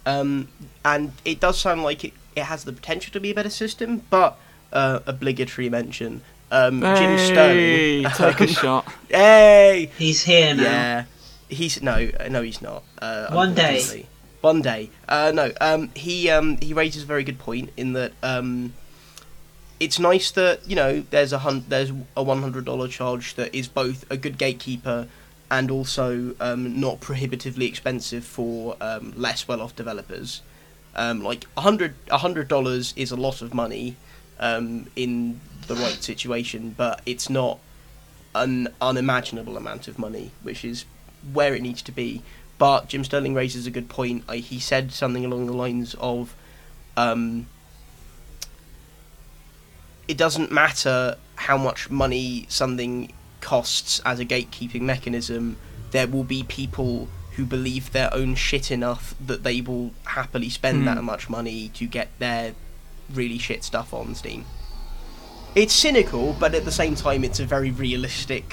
Um, 0.07 0.49
and 0.85 1.13
it 1.25 1.41
does 1.41 1.61
sound 1.61 1.83
like 1.83 2.05
it, 2.05 2.13
it 2.35 2.45
has 2.45 2.65
the 2.65 2.73
potential 2.73 3.13
to 3.13 3.21
be 3.21 3.31
a 3.31 3.35
better 3.35 3.51
system, 3.51 4.03
but 4.11 4.39
uh, 4.73 5.01
obligatory 5.07 5.69
mention. 5.69 6.23
Um, 6.51 6.81
Jim 6.81 7.17
Hey, 7.17 8.03
Sterling. 8.05 8.13
take 8.35 8.41
a 8.41 8.47
shot. 8.61 8.87
Hey! 9.09 9.91
He's 9.99 10.25
here 10.25 10.55
now. 10.55 10.63
Yeah. 10.63 11.05
He's 11.49 11.83
no, 11.83 12.11
uh, 12.19 12.29
no, 12.29 12.43
he's 12.43 12.63
not. 12.63 12.83
Uh, 13.01 13.29
One 13.31 13.55
day. 13.55 14.07
One 14.41 14.63
day. 14.63 14.91
Uh, 15.09 15.33
no. 15.35 15.53
Um, 15.61 15.91
he 15.95 16.31
um, 16.31 16.57
he 16.59 16.73
raises 16.73 17.03
a 17.03 17.07
very 17.07 17.25
good 17.25 17.39
point 17.39 17.71
in 17.77 17.93
that 17.93 18.13
um, 18.23 18.73
it's 19.81 19.99
nice 19.99 20.31
that 20.33 20.61
you 20.69 20.77
know 20.77 21.03
there's 21.11 21.33
a 21.33 21.39
hun- 21.39 21.65
there's 21.69 21.91
a 22.17 22.23
one 22.23 22.41
hundred 22.41 22.65
dollar 22.65 22.87
charge 22.87 23.35
that 23.35 23.55
is 23.55 23.67
both 23.67 24.09
a 24.11 24.17
good 24.17 24.39
gatekeeper 24.39 25.09
and 25.51 25.71
also 25.71 26.35
um, 26.39 26.79
not 26.79 27.01
prohibitively 27.01 27.67
expensive 27.67 28.25
for 28.25 28.77
um, 28.81 29.13
less 29.17 29.49
well 29.49 29.61
off 29.61 29.75
developers. 29.75 30.43
Um, 30.95 31.23
like 31.23 31.47
hundred 31.57 32.49
dollars 32.49 32.95
is 32.97 33.11
a 33.11 33.17
lot 33.17 33.43
of 33.43 33.55
money 33.55 33.97
um, 34.39 34.87
in 34.95 35.41
the 35.67 35.75
right 35.75 36.03
situation, 36.03 36.75
but 36.77 37.01
it's 37.07 37.31
not 37.31 37.59
an 38.35 38.69
unimaginable 38.81 39.57
amount 39.57 39.89
of 39.89 39.99
money, 39.99 40.31
which 40.43 40.65
is 40.65 40.85
where 41.33 41.55
it 41.55 41.63
needs 41.63 41.83
to 41.83 41.93
be. 41.93 42.23
But 42.59 42.89
Jim 42.89 43.05
Sterling 43.05 43.35
raises 43.35 43.67
a 43.67 43.71
good 43.71 43.89
point. 43.89 44.25
I, 44.29 44.37
he 44.37 44.61
said 44.61 44.93
something 44.93 45.25
along 45.25 45.47
the 45.47 45.53
lines 45.53 45.95
of, 45.99 46.35
um, 46.97 47.47
"It 50.11 50.17
doesn't 50.25 50.51
matter 50.63 50.99
how 51.47 51.57
much 51.69 51.81
money 52.03 52.27
something 52.49 53.13
costs 53.41 54.01
as 54.05 54.19
a 54.21 54.27
gatekeeping 54.35 54.83
mechanism. 54.95 55.57
There 55.93 56.07
will 56.07 56.25
be 56.37 56.43
people 56.61 57.09
who 57.37 57.45
believe 57.57 57.85
their 57.93 58.13
own 58.21 58.35
shit 58.35 58.71
enough 58.71 59.15
that 59.31 59.41
they 59.45 59.61
will 59.69 59.93
happily 60.19 60.51
spend 60.51 60.79
Hmm. 60.81 60.85
that 60.87 61.03
much 61.13 61.25
money 61.39 61.61
to 61.79 61.85
get 61.87 62.09
their 62.19 62.55
really 63.19 63.39
shit 63.39 63.63
stuff 63.65 63.95
on 63.95 64.15
Steam." 64.15 64.45
It's 65.55 65.75
cynical, 65.75 66.25
but 66.43 66.55
at 66.55 66.65
the 66.65 66.77
same 66.83 66.95
time, 66.95 67.25
it's 67.25 67.41
a 67.41 67.47
very 67.57 67.71
realistic 67.87 68.47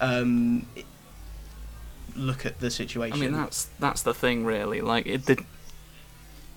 um, 0.00 0.66
look 2.16 2.44
at 2.46 2.60
the 2.60 2.70
situation. 2.70 3.16
I 3.18 3.20
mean, 3.20 3.32
that's 3.32 3.68
that's 3.78 4.02
the 4.02 4.14
thing, 4.14 4.44
really. 4.44 4.80
Like 4.80 5.06
it 5.06 5.26
did. 5.26 5.40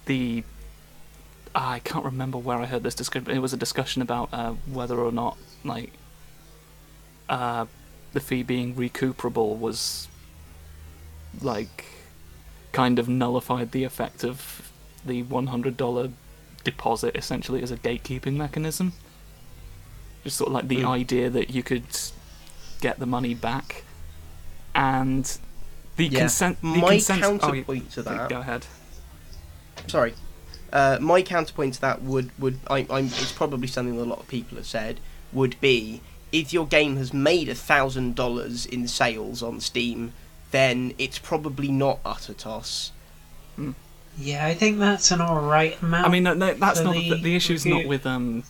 The 0.05 0.43
I 1.59 1.79
can't 1.79 2.05
remember 2.05 2.37
where 2.37 2.57
I 2.59 2.67
heard 2.67 2.83
this 2.83 2.93
discussion. 2.93 3.31
It 3.31 3.39
was 3.39 3.51
a 3.51 3.57
discussion 3.57 4.03
about 4.03 4.29
uh, 4.31 4.53
whether 4.71 4.99
or 4.99 5.11
not 5.11 5.37
like 5.63 5.91
uh, 7.27 7.65
the 8.13 8.19
fee 8.19 8.43
being 8.43 8.75
recuperable 8.75 9.55
was 9.57 10.07
like 11.41 11.85
kind 12.73 12.99
of 12.99 13.09
nullified 13.09 13.71
the 13.71 13.83
effect 13.83 14.23
of 14.23 14.71
the 15.03 15.23
one 15.23 15.47
hundred 15.47 15.77
dollar 15.77 16.11
deposit 16.63 17.15
essentially 17.15 17.63
as 17.63 17.71
a 17.71 17.77
gatekeeping 17.77 18.33
mechanism. 18.33 18.93
Just 20.23 20.37
sort 20.37 20.49
of 20.49 20.53
like 20.53 20.67
the 20.67 20.81
Mm. 20.83 20.89
idea 20.89 21.29
that 21.31 21.49
you 21.49 21.63
could 21.63 21.85
get 22.81 22.99
the 22.99 23.05
money 23.07 23.33
back, 23.33 23.83
and 24.75 25.37
the 25.95 26.05
Yeah. 26.05 26.19
consent. 26.19 26.61
The 26.61 26.67
My 26.67 26.89
consent- 26.91 27.23
oh, 27.41 27.51
you- 27.53 27.79
to 27.93 28.03
that- 28.03 28.29
Go 28.29 28.41
ahead. 28.41 28.67
sorry. 29.87 30.13
Uh, 30.73 30.97
my 30.99 31.21
counterpoint 31.21 31.75
to 31.75 31.81
that 31.81 32.01
would 32.01 32.31
would 32.39 32.59
I, 32.69 32.85
I'm 32.89 33.05
it's 33.05 33.31
probably 33.31 33.67
something 33.67 33.95
that 33.97 34.03
a 34.03 34.05
lot 34.05 34.19
of 34.19 34.27
people 34.27 34.57
have 34.57 34.67
said 34.67 34.99
would 35.31 35.59
be 35.61 36.01
if 36.31 36.51
your 36.51 36.67
game 36.67 36.97
has 36.97 37.13
made 37.13 37.49
a 37.49 37.55
thousand 37.55 38.15
dollars 38.15 38.65
in 38.65 38.87
sales 38.87 39.41
on 39.41 39.61
Steam, 39.61 40.13
then 40.51 40.93
it's 40.97 41.19
probably 41.19 41.69
not 41.69 41.99
utter 42.05 42.33
toss. 42.33 42.91
Yeah, 44.17 44.45
I 44.45 44.53
think 44.53 44.79
that's 44.79 45.11
an 45.11 45.21
alright 45.21 45.81
amount. 45.81 46.07
I 46.07 46.09
mean, 46.09 46.23
no, 46.23 46.33
no, 46.33 46.53
that's 46.53 46.81
not 46.81 46.93
the 46.93 47.11
the, 47.11 47.21
the 47.21 47.35
issue. 47.35 47.53
Is 47.53 47.65
not 47.65 47.85
with 47.85 48.05
um, 48.05 48.43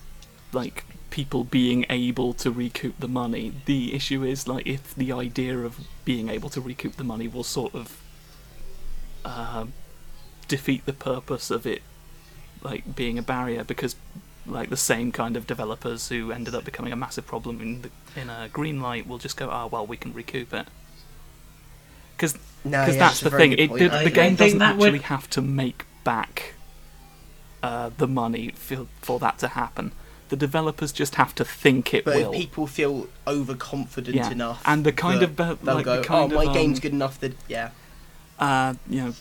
like 0.53 0.85
people 1.09 1.43
being 1.43 1.85
able 1.89 2.33
to 2.33 2.51
recoup 2.51 2.99
the 2.99 3.07
money. 3.07 3.53
The 3.65 3.93
issue 3.93 4.23
is 4.23 4.47
like 4.47 4.65
if 4.65 4.95
the 4.95 5.11
idea 5.11 5.57
of 5.59 5.79
being 6.05 6.29
able 6.29 6.49
to 6.49 6.61
recoup 6.61 6.95
the 6.95 7.03
money 7.03 7.27
will 7.27 7.43
sort 7.43 7.75
of 7.75 8.01
uh, 9.25 9.65
defeat 10.47 10.85
the 10.85 10.93
purpose 10.93 11.51
of 11.51 11.65
it, 11.65 11.81
like 12.69 12.83
being 12.95 13.17
a 13.17 13.21
barrier, 13.21 13.63
because 13.63 13.95
like 14.45 14.69
the 14.69 14.77
same 14.77 15.11
kind 15.11 15.35
of 15.37 15.45
developers 15.47 16.09
who 16.09 16.31
ended 16.31 16.53
up 16.55 16.63
becoming 16.63 16.93
a 16.93 16.95
massive 16.95 17.25
problem 17.27 17.59
in 17.61 17.81
the, 17.83 17.89
in 18.21 18.29
a 18.29 18.47
green 18.57 18.79
light 18.87 19.07
will 19.07 19.17
just 19.17 19.35
go, 19.37 19.49
ah, 19.49 19.65
well, 19.73 19.85
we 19.85 19.97
can 19.97 20.13
recoup 20.13 20.53
it. 20.53 20.67
Because 22.15 22.33
No, 22.63 22.81
because 22.81 22.95
yeah, 22.95 22.99
that's 23.07 23.19
the 23.19 23.29
thing. 23.29 23.51
good 23.51 23.59
It, 23.59 23.73
the, 23.73 23.85
I- 23.91 24.03
the 24.03 24.09
I 24.09 24.19
game 24.21 24.35
doesn't 24.35 24.59
that 24.59 24.77
would- 24.77 24.87
actually 24.87 25.03
have 25.03 25.29
to 25.31 25.41
make 25.41 25.85
back 26.03 26.53
uh, 27.63 27.89
the 27.97 28.07
money 28.07 28.51
for, 28.55 28.87
for 29.01 29.19
that 29.19 29.37
to 29.39 29.49
happen. 29.49 29.91
The 30.29 30.35
developers 30.35 30.91
just 30.91 31.15
have 31.15 31.33
to 31.35 31.45
think 31.45 31.93
it 31.93 32.03
But 32.05 32.15
will. 32.17 32.31
if 32.33 32.37
people 32.39 32.67
feel 32.67 33.07
overconfident 33.25 34.15
Yeah, 34.15 34.29
enough, 34.31 34.61
and 34.65 34.83
the 34.85 34.91
kind 34.91 35.23
of 35.23 35.37
they'll 35.37 35.57
like 35.63 35.85
go, 35.85 35.97
the 35.97 36.03
kind 36.03 36.33
"Oh, 36.33 36.35
my 36.35 36.43
of, 36.45 36.53
game's 36.53 36.79
um, 36.79 36.81
good 36.81 36.91
enough 36.91 37.19
that 37.21 37.33
yeah." 37.47 37.69
uh, 38.37 38.73
you 38.89 39.01
know, 39.03 39.13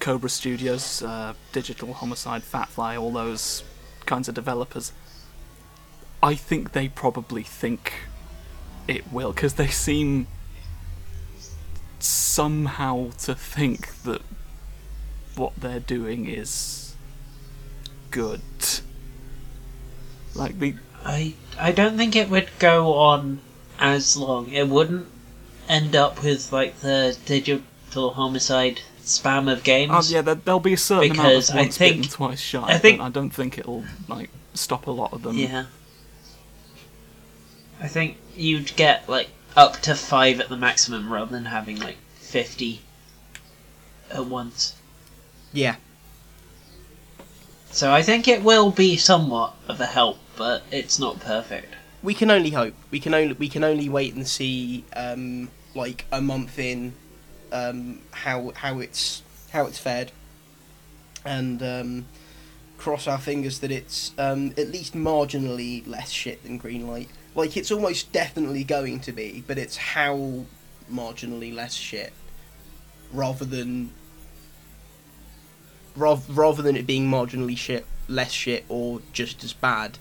Cobra 0.00 0.28
Studios, 0.28 1.02
uh, 1.02 1.34
Digital 1.52 1.92
Homicide, 1.94 2.42
Fatfly, 2.42 3.00
all 3.00 3.10
those 3.12 3.64
kinds 4.04 4.28
of 4.28 4.34
developers. 4.34 4.92
I 6.22 6.34
think 6.34 6.72
they 6.72 6.88
probably 6.88 7.42
think 7.42 7.92
it 8.88 9.12
will 9.12 9.32
because 9.32 9.54
they 9.54 9.68
seem 9.68 10.26
somehow 11.98 13.10
to 13.18 13.34
think 13.34 14.02
that 14.02 14.22
what 15.34 15.54
they're 15.56 15.80
doing 15.80 16.26
is 16.26 16.94
good. 18.10 18.40
Like 20.34 20.58
the 20.58 20.74
I 21.04 21.34
I 21.58 21.72
don't 21.72 21.96
think 21.96 22.16
it 22.16 22.30
would 22.30 22.48
go 22.58 22.94
on 22.94 23.40
as 23.78 24.16
long. 24.16 24.50
It 24.50 24.68
wouldn't 24.68 25.06
end 25.68 25.96
up 25.96 26.22
with 26.22 26.52
like 26.52 26.80
the 26.80 27.16
digital 27.26 28.10
homicide 28.14 28.80
spam 29.06 29.50
of 29.50 29.62
games. 29.64 29.92
Oh 29.94 30.02
yeah, 30.14 30.20
there, 30.20 30.34
there'll 30.34 30.60
be 30.60 30.72
a 30.74 30.76
certain 30.76 31.10
Because 31.10 31.48
amount 31.50 31.58
I 31.58 31.60
of 31.60 31.66
once 31.66 31.78
bitten, 31.78 32.02
think- 32.02 32.12
twice 32.12 32.40
shy. 32.40 32.62
I 32.66 32.78
think- 32.78 32.98
but 32.98 33.04
I 33.04 33.08
don't 33.10 33.30
think 33.30 33.56
it'll 33.58 33.84
like 34.08 34.30
stop 34.54 34.86
a 34.86 34.90
lot 34.90 35.12
of 35.12 35.22
them. 35.22 35.36
Yeah. 35.38 35.66
I 37.80 37.88
think 37.88 38.16
you'd 38.34 38.74
get 38.76 39.08
like 39.08 39.28
up 39.56 39.74
to 39.82 39.94
five 39.94 40.40
at 40.40 40.48
the 40.48 40.56
maximum 40.56 41.12
rather 41.12 41.30
than 41.30 41.44
having 41.46 41.78
like 41.78 41.96
fifty 42.16 42.80
at 44.10 44.26
once. 44.26 44.74
Yeah, 45.52 45.76
So 47.70 47.92
I 47.92 48.02
think 48.02 48.28
it 48.28 48.42
will 48.42 48.70
be 48.70 48.96
somewhat 48.98 49.54
of 49.68 49.80
a 49.80 49.86
help, 49.86 50.18
but 50.36 50.62
it's 50.70 50.98
not 50.98 51.18
perfect. 51.20 51.72
we 52.02 52.12
can 52.14 52.30
only 52.30 52.50
hope. 52.50 52.74
We 52.90 53.00
can 53.00 53.14
only 53.14 53.32
we 53.34 53.48
can 53.48 53.64
only 53.64 53.88
wait 53.88 54.14
and 54.14 54.26
see, 54.28 54.84
um, 54.94 55.48
like 55.74 56.04
a 56.12 56.20
month 56.20 56.58
in, 56.58 56.92
um, 57.56 58.00
how 58.10 58.52
how 58.54 58.78
it's 58.80 59.22
how 59.50 59.66
it's 59.66 59.78
fared, 59.78 60.12
and 61.24 61.62
um, 61.62 62.06
cross 62.78 63.06
our 63.06 63.18
fingers 63.18 63.60
that 63.60 63.70
it's 63.70 64.12
um, 64.18 64.52
at 64.56 64.68
least 64.68 64.94
marginally 64.94 65.86
less 65.86 66.10
shit 66.10 66.42
than 66.42 66.60
Greenlight. 66.60 67.08
Like 67.34 67.56
it's 67.56 67.70
almost 67.70 68.12
definitely 68.12 68.64
going 68.64 69.00
to 69.00 69.12
be, 69.12 69.44
but 69.46 69.58
it's 69.58 69.76
how 69.76 70.44
marginally 70.92 71.54
less 71.54 71.74
shit, 71.74 72.12
rather 73.12 73.44
than 73.44 73.92
rather, 75.94 76.32
rather 76.32 76.62
than 76.62 76.76
it 76.76 76.86
being 76.86 77.08
marginally 77.08 77.56
shit, 77.56 77.86
less 78.08 78.32
shit, 78.32 78.64
or 78.68 79.00
just 79.12 79.44
as 79.44 79.52
bad. 79.52 79.98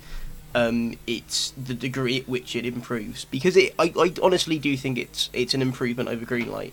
Um, 0.53 0.97
it's 1.05 1.51
the 1.62 1.74
degree 1.74 2.17
at 2.21 2.29
which 2.29 2.55
it 2.55 2.65
improves 2.65 3.25
because 3.25 3.57
it. 3.57 3.75
I, 3.77 3.93
I 3.97 4.13
honestly 4.24 4.57
do 4.57 4.77
think 4.77 4.97
it's 4.97 5.29
it's 5.33 5.53
an 5.53 5.62
improvement 5.62 6.07
over 6.07 6.25
Greenlight. 6.25 6.71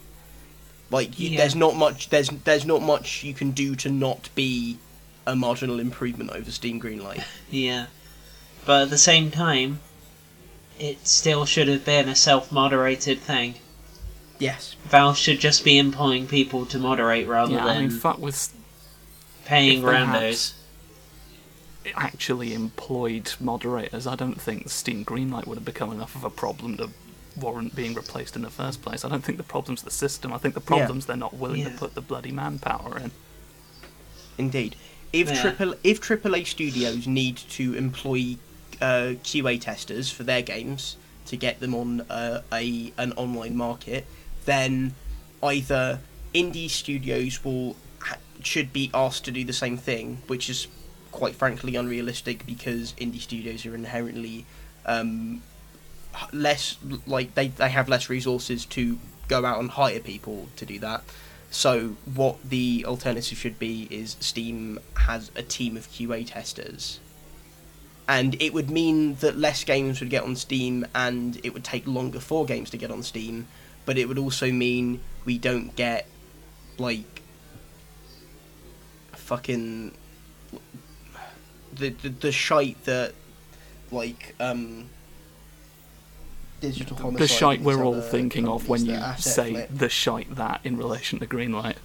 Like 0.92 1.18
you, 1.18 1.30
Yeah. 1.30 1.38
there's 1.38 1.56
not 1.56 1.75
much 1.75 2.11
there's 2.11 2.28
there's 2.28 2.64
not 2.66 2.82
much 2.82 3.25
you 3.25 3.34
can 3.34 3.50
do 3.50 3.75
to 3.76 3.88
not 3.90 4.28
be 4.34 4.78
a 5.26 5.34
marginal 5.34 5.80
improvement 5.80 6.30
over 6.30 6.50
Steam 6.50 6.80
Greenlight. 6.80 7.25
Yeah. 7.50 7.87
But 8.64 8.82
at 8.82 8.90
the 8.90 8.99
same 8.99 9.30
time, 9.32 9.80
it 10.78 11.06
still 11.08 11.44
should 11.46 11.66
have 11.68 11.84
been 11.84 12.08
a 12.08 12.14
self 12.14 12.52
moderated 12.52 13.18
thing. 13.20 13.54
Yes. 14.38 14.76
Valve 14.84 15.16
should 15.18 15.40
just 15.40 15.64
be 15.64 15.78
employing 15.78 16.26
people 16.26 16.66
to 16.66 16.78
moderate 16.78 17.26
rather 17.26 17.52
Yeah, 17.52 17.64
than 17.64 17.76
I 17.76 17.80
mean, 17.80 17.90
fuck 17.90 18.18
with 18.18 18.52
paying 19.44 19.78
if 19.78 19.84
randos. 19.84 20.52
actually 21.94 22.52
employed 22.54 23.32
moderators. 23.40 24.06
I 24.06 24.14
don't 24.16 24.40
think 24.40 24.68
Steam 24.70 25.04
Greenlight 25.04 25.46
would 25.46 25.56
have 25.58 25.64
become 25.64 25.90
enough 25.92 26.14
of 26.14 26.25
a 26.25 26.30
problem 26.30 26.76
to 26.78 26.90
warrant 27.36 27.74
being 27.74 27.94
replaced 27.94 28.36
in 28.36 28.42
the 28.42 28.50
first 28.50 28.82
place. 28.82 29.04
I 29.04 29.08
don't 29.08 29.24
think 29.24 29.38
the 29.38 29.44
problem's 29.44 29.82
the 29.82 29.90
system. 29.90 30.32
I 30.32 30.38
think 30.38 30.54
the 30.54 30.60
Yeah. 30.60 30.66
problem's 30.66 31.06
they're 31.06 31.16
not 31.16 31.34
willing 31.34 31.64
to 31.64 31.70
put 31.70 31.94
the 31.94 32.00
bloody 32.00 32.32
manpower 32.32 32.98
in. 32.98 33.10
Indeed. 34.38 34.76
If 35.12 35.28
Yeah. 35.28 35.40
triple 35.42 35.74
if 35.84 36.00
AAA 36.00 36.44
studios 36.44 37.06
need 37.06 37.36
to 37.50 37.74
employ 37.74 38.36
uh, 38.80 39.14
QA 39.22 39.58
testers 39.60 40.10
for 40.10 40.24
their 40.24 40.42
games 40.42 40.96
to 41.26 41.36
get 41.36 41.60
them 41.60 41.74
on 41.74 42.00
uh, 42.10 42.42
a 42.52 42.92
an 42.98 43.12
online 43.12 43.56
market, 43.56 44.06
then 44.44 44.94
either 45.42 46.00
indie 46.34 46.68
studios 46.70 47.44
will 47.44 47.76
should 48.42 48.72
be 48.72 48.90
asked 48.92 49.24
to 49.24 49.30
do 49.30 49.44
the 49.44 49.52
same 49.52 49.76
thing, 49.76 50.18
which 50.26 50.50
is 50.50 50.66
quite 51.12 51.36
frankly 51.36 51.76
unrealistic 51.76 52.44
because 52.46 52.92
indie 52.94 53.20
studios 53.20 53.64
are 53.66 53.74
inherently 53.74 54.46
um, 54.86 55.34
h- 55.36 55.40
less 56.33 56.78
like 57.07 57.35
they 57.35 57.49
they 57.49 57.71
have 57.71 57.88
less 57.88 58.09
resources 58.09 58.64
to 58.66 58.99
go 59.28 59.45
out 59.45 59.61
and 59.61 59.71
hire 59.71 60.00
people 60.00 60.49
to 60.57 60.66
do 60.66 60.78
that. 60.81 61.02
So 61.50 61.97
what 62.14 62.42
the 62.42 62.85
alternative 62.87 63.37
should 63.37 63.59
be 63.59 63.87
is 63.90 64.16
Steam 64.21 64.78
has 64.97 65.31
a 65.37 65.42
team 65.42 65.76
of 65.76 65.88
QA 65.88 66.26
testers. 66.26 66.99
And 68.09 68.40
it 68.40 68.52
would 68.52 68.71
mean 68.71 69.16
that 69.16 69.37
less 69.38 69.62
games 69.62 70.00
would 70.00 70.11
get 70.11 70.25
on 70.25 70.35
Steam 70.35 70.87
and 70.95 71.38
it 71.45 71.52
would 71.54 71.62
take 71.62 71.87
longer 71.87 72.21
for 72.21 72.45
games 72.47 72.71
to 72.71 72.76
get 72.76 72.90
on 72.90 73.02
Steam, 73.02 73.47
but 73.85 73.97
it 73.97 74.09
would 74.09 74.19
also 74.19 74.50
mean 74.50 75.00
we 75.25 75.38
don't 75.38 75.76
get 75.76 76.07
like 76.78 77.23
fucking 79.12 79.92
the 81.75 81.90
the, 81.90 82.09
the 82.09 82.33
shite 82.33 82.83
that 82.85 83.12
like 83.90 84.35
um 84.40 84.88
digital 86.62 87.11
The 87.11 87.26
shite 87.28 87.61
we're 87.61 87.85
all 87.85 88.00
thinking 88.00 88.49
of 88.49 88.69
when 88.69 88.87
you 88.87 88.99
say 89.19 89.50
flip. 89.52 89.69
the 89.71 89.88
shite 89.88 90.35
that 90.37 90.61
in 90.64 90.76
relation 90.78 91.19
to 91.19 91.26
Greenlight. 91.26 91.76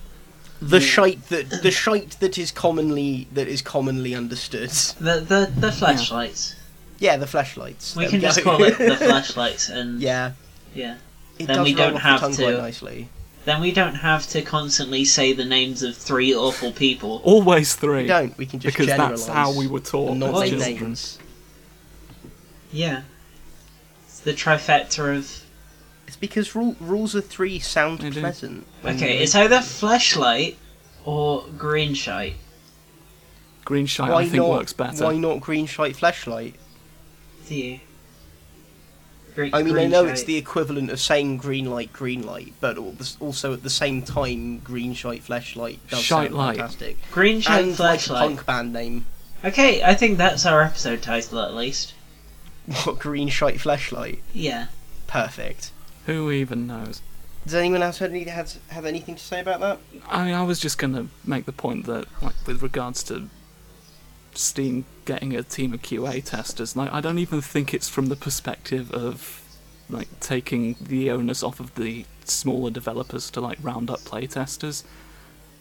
the 0.62 0.80
shite 0.80 1.28
that 1.30 1.50
the 1.62 1.72
shite 1.72 2.12
that 2.20 2.38
is 2.38 2.52
commonly 2.52 3.28
that 3.34 3.48
is 3.48 3.62
commonly 3.62 4.16
understood. 4.16 4.70
The 4.70 5.20
the 5.20 5.52
the 5.60 5.72
flashlights. 5.72 6.56
Yeah, 7.00 7.18
the 7.18 7.28
flashlights. 7.28 7.96
We 7.96 8.04
There 8.06 8.12
can 8.12 8.22
just 8.22 8.42
call 8.42 8.64
it 8.64 8.78
the 8.78 8.96
flashlights, 9.10 9.70
and 9.70 10.02
yeah, 10.02 10.32
yeah. 10.74 10.98
it 11.38 11.46
Then 11.48 11.62
we 11.64 11.74
don't 11.76 11.96
have 11.98 12.22
the 12.22 12.30
to- 12.46 12.58
nicely. 12.58 13.10
Then 13.46 13.62
we 13.62 13.72
don't 13.72 13.96
have 13.96 14.28
to 14.30 14.42
constantly 14.42 15.06
say 15.06 15.32
the 15.32 15.46
names 15.46 15.82
of 15.82 15.96
three 15.96 16.34
awful 16.36 16.72
people. 16.74 17.22
Always 17.24 17.76
three. 17.76 18.02
We 18.02 18.08
don't. 18.08 18.38
We 18.38 18.46
can 18.46 18.60
just 18.60 18.76
because 18.76 18.88
generalize 18.88 19.26
that's 19.26 19.38
how 19.38 19.54
we 19.58 19.68
were 19.68 19.80
taught. 19.80 20.18
not 20.18 20.34
as 20.34 20.40
say 20.40 20.50
just- 20.50 20.66
children. 20.66 20.90
names. 20.90 21.20
Yeah. 22.72 23.02
It's 24.28 24.44
the 24.44 24.50
trifecta 24.50 25.18
of. 25.18 25.44
It's 26.08 26.16
because 26.16 26.56
rule, 26.56 26.76
rules 26.80 27.16
of 27.16 27.26
three 27.28 27.60
sound 27.60 28.00
They 28.00 28.10
do. 28.12 28.22
pleasant. 28.22 28.66
when 28.82 28.96
Okay, 28.96 29.18
you- 29.18 29.24
it's 29.24 29.36
either 29.36 29.60
flashlight 29.62 30.58
or 31.04 31.46
green 31.58 31.94
shite. 31.94 32.36
Green 33.66 33.86
shite, 33.86 34.10
why 34.12 34.22
I 34.22 34.24
think, 34.24 34.38
not, 34.38 34.50
works 34.50 34.72
better. 34.74 35.04
Why 35.04 35.18
not 35.18 35.42
green 35.42 35.66
shite 35.66 35.98
flashlight? 35.98 36.56
Do 37.50 37.56
you? 37.56 37.80
Gre- 39.36 39.48
I 39.54 39.62
mean, 39.62 39.74
I 39.74 39.80
green 39.82 39.90
know 39.92 40.06
it's 40.06 40.22
shite. 40.22 40.28
the 40.28 40.38
equivalent 40.38 40.90
of 40.90 41.00
saying 41.02 41.38
green 41.38 41.70
light, 41.70 41.92
green 41.92 42.24
light, 42.26 42.54
but 42.62 42.78
al- 42.78 42.96
also 43.20 43.52
at 43.54 43.64
the 43.64 43.70
same 43.70 44.02
time, 44.02 44.60
green 44.60 44.94
shite 44.94 45.24
flashlight 45.24 45.80
does 45.90 46.00
Shite 46.02 46.28
sound 46.30 46.36
light. 46.38 46.58
fantastic. 46.58 46.98
green 47.12 47.42
shite 47.42 47.60
And 47.66 47.68
like 47.72 48.00
a 48.00 48.04
flashlight. 48.04 48.20
punk 48.22 48.46
band 48.46 48.74
name, 48.74 49.06
Okay, 49.46 49.84
I 49.84 49.94
think 49.94 50.18
that's 50.18 50.46
our 50.48 50.64
episode 50.64 51.02
title 51.04 51.40
at 51.40 51.54
least. 51.54 51.94
what 52.84 53.00
green 53.00 53.30
shite 53.30 53.62
flashlight? 53.62 54.22
Yeah. 54.34 54.68
Perfect. 55.08 55.72
Who 56.06 56.32
even 56.32 56.68
knows? 56.68 57.02
Does 57.46 57.54
anyone 57.54 57.82
else 57.82 58.00
have, 58.00 58.12
any, 58.12 58.26
has, 58.26 58.60
have 58.68 58.86
anything 58.86 59.16
to 59.16 59.24
say 59.24 59.40
about 59.40 59.62
that? 59.62 59.80
I 60.10 60.26
mean, 60.26 60.34
I 60.34 60.44
was 60.44 60.60
just 60.60 60.78
going 60.78 60.94
to 60.94 61.08
make 61.26 61.46
the 61.46 61.54
point 61.54 61.86
that, 61.86 62.06
like, 62.22 62.36
with 62.46 62.62
regards 62.62 63.04
to 63.04 63.30
Steam 64.34 64.84
getting 65.06 65.34
a 65.34 65.44
team 65.44 65.74
of 65.74 65.82
QA 65.82 66.22
testers, 66.24 66.76
like, 66.76 66.92
I 66.92 67.00
don't 67.00 67.20
even 67.20 67.40
think 67.40 67.74
it's 67.74 67.88
from 67.88 68.08
the 68.08 68.18
perspective 68.18 68.92
of, 68.92 69.42
like, 69.90 70.20
taking 70.20 70.76
the 70.82 71.10
onus 71.10 71.42
off 71.42 71.62
of 71.62 71.74
the 71.76 72.06
smaller 72.26 72.70
developers 72.70 73.30
to, 73.32 73.40
like, 73.40 73.60
round 73.62 73.90
up 73.90 74.00
play 74.00 74.28
testers. 74.28 74.84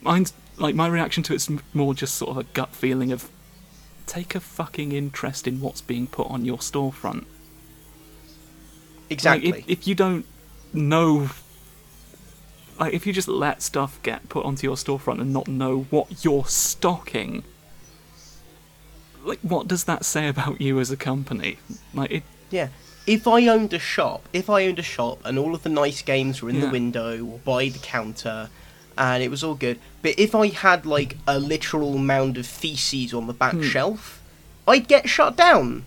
Mine's, 0.01 0.33
like, 0.57 0.75
my 0.75 0.89
reaction 0.89 1.23
to 1.25 1.35
it's 1.35 1.49
more 1.73 1.95
just 1.95 2.17
sort 2.17 2.33
of 2.33 2.39
a 2.39 2.45
gut 2.53 2.75
feeling 2.75 3.13
of 3.13 3.31
take 4.07 4.35
a 4.35 4.41
fucking 4.41 4.93
interest 4.93 5.47
in 5.47 5.61
what's 5.61 5.81
being 5.81 6.07
put 6.07 6.29
on 6.29 6.45
your 6.45 6.59
storefront. 6.59 7.25
Exactly. 9.11 9.53
Like, 9.53 9.61
if, 9.63 9.81
if 9.81 9.87
you 9.87 9.95
don't 9.95 10.25
know, 10.73 11.31
like, 12.79 12.95
if 12.95 13.07
you 13.07 13.13
just 13.13 13.29
let 13.29 13.63
stuff 13.63 14.01
get 14.03 14.29
put 14.29 14.45
onto 14.45 14.67
your 14.67 14.77
storefront 14.77 15.21
and 15.21 15.33
not 15.33 15.49
know 15.49 15.87
what 15.91 16.25
you're 16.25 16.47
stocking, 16.47 17.45
like, 19.25 19.41
what 19.41 19.69
does 19.69 19.85
that 19.85 20.05
say 20.05 20.29
about 20.29 20.61
you 20.61 20.79
as 20.81 20.91
a 20.91 20.97
company? 20.97 21.59
Like, 21.93 22.11
it, 22.11 22.23
Yeah. 22.51 22.69
If 23.07 23.29
I 23.29 23.47
owned 23.47 23.73
a 23.73 23.79
shop, 23.79 24.29
if 24.33 24.51
I 24.51 24.67
owned 24.67 24.81
a 24.81 24.83
shop 24.83 25.21
and 25.25 25.39
all 25.39 25.55
of 25.55 25.63
the 25.63 25.69
nice 25.69 26.03
games 26.03 26.43
were 26.43 26.51
in 26.51 26.59
the 26.59 26.69
window 26.69 27.25
or 27.25 27.39
by 27.39 27.69
the 27.69 27.79
counter 27.79 28.51
and 28.99 29.23
it 29.23 29.31
was 29.31 29.45
all 29.45 29.55
good, 29.55 29.79
but 30.03 30.15
if 30.19 30.35
I 30.35 30.49
had 30.49 30.87
like 30.87 31.17
a 31.27 31.39
literal 31.39 31.99
mound 31.99 32.37
of 32.39 32.47
feces 32.47 33.13
on 33.13 33.27
the 33.27 33.33
back 33.33 33.53
Hmm. 33.55 33.63
shelf, 33.63 34.21
I'd 34.67 34.89
get 34.89 35.09
shut 35.09 35.37
down. 35.37 35.85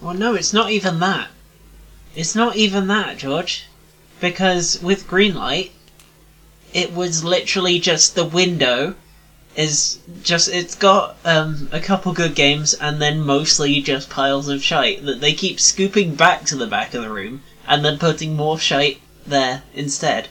Well, 0.00 0.14
no, 0.14 0.34
it's 0.34 0.52
not 0.52 0.70
even 0.70 1.00
that. 1.00 1.28
It's 2.14 2.34
not 2.34 2.56
even 2.56 2.86
that, 2.88 3.18
George. 3.18 3.64
Because 4.20 4.80
with 4.82 5.06
green 5.06 5.34
light, 5.34 5.70
it 6.72 6.92
was 6.92 7.22
literally 7.24 7.78
just 7.78 8.14
the 8.14 8.24
window 8.24 8.94
is 9.56 9.98
just 10.22 10.48
it's 10.48 10.74
got 10.74 11.16
um, 11.24 11.68
a 11.72 11.80
couple 11.80 12.12
good 12.12 12.34
games 12.34 12.74
and 12.74 13.00
then 13.02 13.20
mostly 13.20 13.80
just 13.80 14.08
piles 14.10 14.48
of 14.48 14.62
shite 14.62 15.04
that 15.04 15.20
they 15.20 15.32
keep 15.32 15.58
scooping 15.58 16.14
back 16.14 16.44
to 16.44 16.54
the 16.56 16.66
back 16.66 16.94
of 16.94 17.02
the 17.02 17.10
room 17.10 17.42
and 17.66 17.84
then 17.84 17.98
putting 17.98 18.36
more 18.36 18.58
shite 18.58 19.00
there 19.26 19.62
instead. 19.74 20.28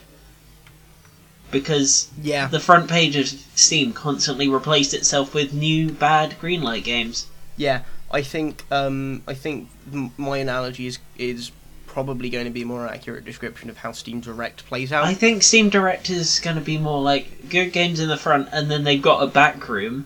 Because 1.51 2.09
Yeah. 2.21 2.47
the 2.47 2.59
front 2.59 2.89
page 2.89 3.15
of 3.15 3.27
Steam 3.55 3.93
constantly 3.93 4.47
replaced 4.47 4.93
itself 4.93 5.33
with 5.33 5.53
new 5.53 5.91
bad 5.91 6.35
Greenlight 6.41 6.83
games. 6.83 7.27
Yeah, 7.55 7.81
I 8.11 8.21
think 8.21 8.65
um, 8.71 9.23
I 9.27 9.33
think 9.33 9.69
my 10.17 10.37
analogy 10.37 10.87
is 10.87 10.99
is 11.17 11.51
probably 11.87 12.29
going 12.29 12.45
to 12.45 12.51
be 12.51 12.61
a 12.61 12.65
more 12.65 12.87
accurate 12.87 13.25
description 13.25 13.69
of 13.71 13.77
how 13.77 13.91
Steam 13.91 14.19
Direct 14.19 14.65
plays 14.67 14.91
out. 14.91 15.05
I 15.05 15.13
think 15.15 15.41
Steam 15.41 15.69
Direct 15.69 16.09
is 16.09 16.39
going 16.39 16.57
to 16.57 16.61
be 16.61 16.77
more 16.77 17.01
like 17.01 17.49
good 17.49 17.71
games 17.73 17.99
in 17.99 18.07
the 18.07 18.17
front, 18.17 18.49
and 18.51 18.69
then 18.69 18.83
they've 18.83 19.01
got 19.01 19.23
a 19.23 19.27
back 19.27 19.67
room 19.67 20.05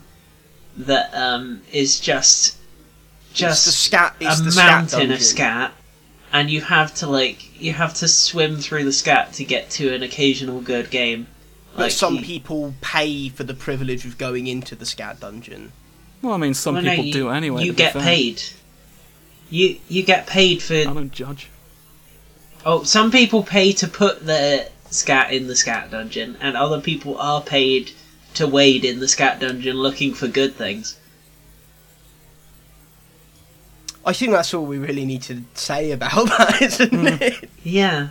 that 0.77 1.13
um, 1.13 1.61
is 1.71 1.99
just 1.99 2.57
just 3.33 3.67
it's 3.67 3.75
scat. 3.75 4.15
It's 4.19 4.39
a 4.39 4.43
the 4.43 4.51
scat 4.51 4.65
mountain 4.67 4.99
dungeon. 4.99 5.15
of 5.15 5.21
scat, 5.21 5.73
and 6.31 6.49
you 6.49 6.61
have 6.61 6.93
to 6.95 7.07
like 7.07 7.61
you 7.61 7.73
have 7.73 7.93
to 7.95 8.07
swim 8.07 8.57
through 8.57 8.85
the 8.85 8.93
scat 8.93 9.33
to 9.33 9.43
get 9.43 9.69
to 9.71 9.93
an 9.93 10.01
occasional 10.03 10.61
good 10.61 10.89
game. 10.91 11.27
But 11.75 11.83
Like, 11.83 11.91
some 11.91 12.15
you- 12.15 12.21
people 12.23 12.73
pay 12.81 13.29
for 13.29 13.43
the 13.43 13.53
privilege 13.53 14.05
of 14.05 14.17
going 14.17 14.47
into 14.47 14.75
the 14.75 14.85
scat 14.85 15.19
dungeon. 15.21 15.71
well, 16.21 16.33
I 16.33 16.37
mean, 16.37 16.53
some 16.53 16.75
well, 16.75 16.83
no, 16.83 16.89
people 16.91 17.05
you, 17.05 17.13
do 17.13 17.29
anyway. 17.29 17.63
You 17.63 17.73
get 17.73 17.93
paid. 17.93 18.41
You 19.49 19.77
you 19.89 20.03
get 20.03 20.27
paid 20.27 20.61
for 20.61 20.75
I 20.75 20.83
don't 20.85 21.11
judge. 21.11 21.47
Oh, 22.65 22.83
some 22.83 23.09
people 23.11 23.41
pay 23.43 23.71
to 23.73 23.87
put 23.87 24.25
their 24.25 24.67
scat 24.89 25.31
in 25.33 25.47
the 25.47 25.55
scat 25.55 25.89
dungeon, 25.91 26.37
and 26.41 26.55
other 26.55 26.79
people 26.79 27.17
are 27.17 27.41
paid 27.41 27.91
to 28.35 28.47
wade 28.47 28.85
in 28.85 28.99
the 28.99 29.07
scat 29.07 29.39
dungeon 29.39 29.75
looking 29.77 30.13
for 30.13 30.27
good 30.27 30.55
things. 30.55 30.97
I 34.05 34.13
think 34.13 34.31
that's 34.31 34.53
all 34.53 34.65
we 34.65 34.77
really 34.77 35.05
need 35.05 35.21
to 35.23 35.43
say 35.53 35.91
about 35.91 36.27
that, 36.37 36.61
isn't 36.61 36.91
Mm. 36.91 37.21
it? 37.21 37.49
Yeah. 37.63 38.09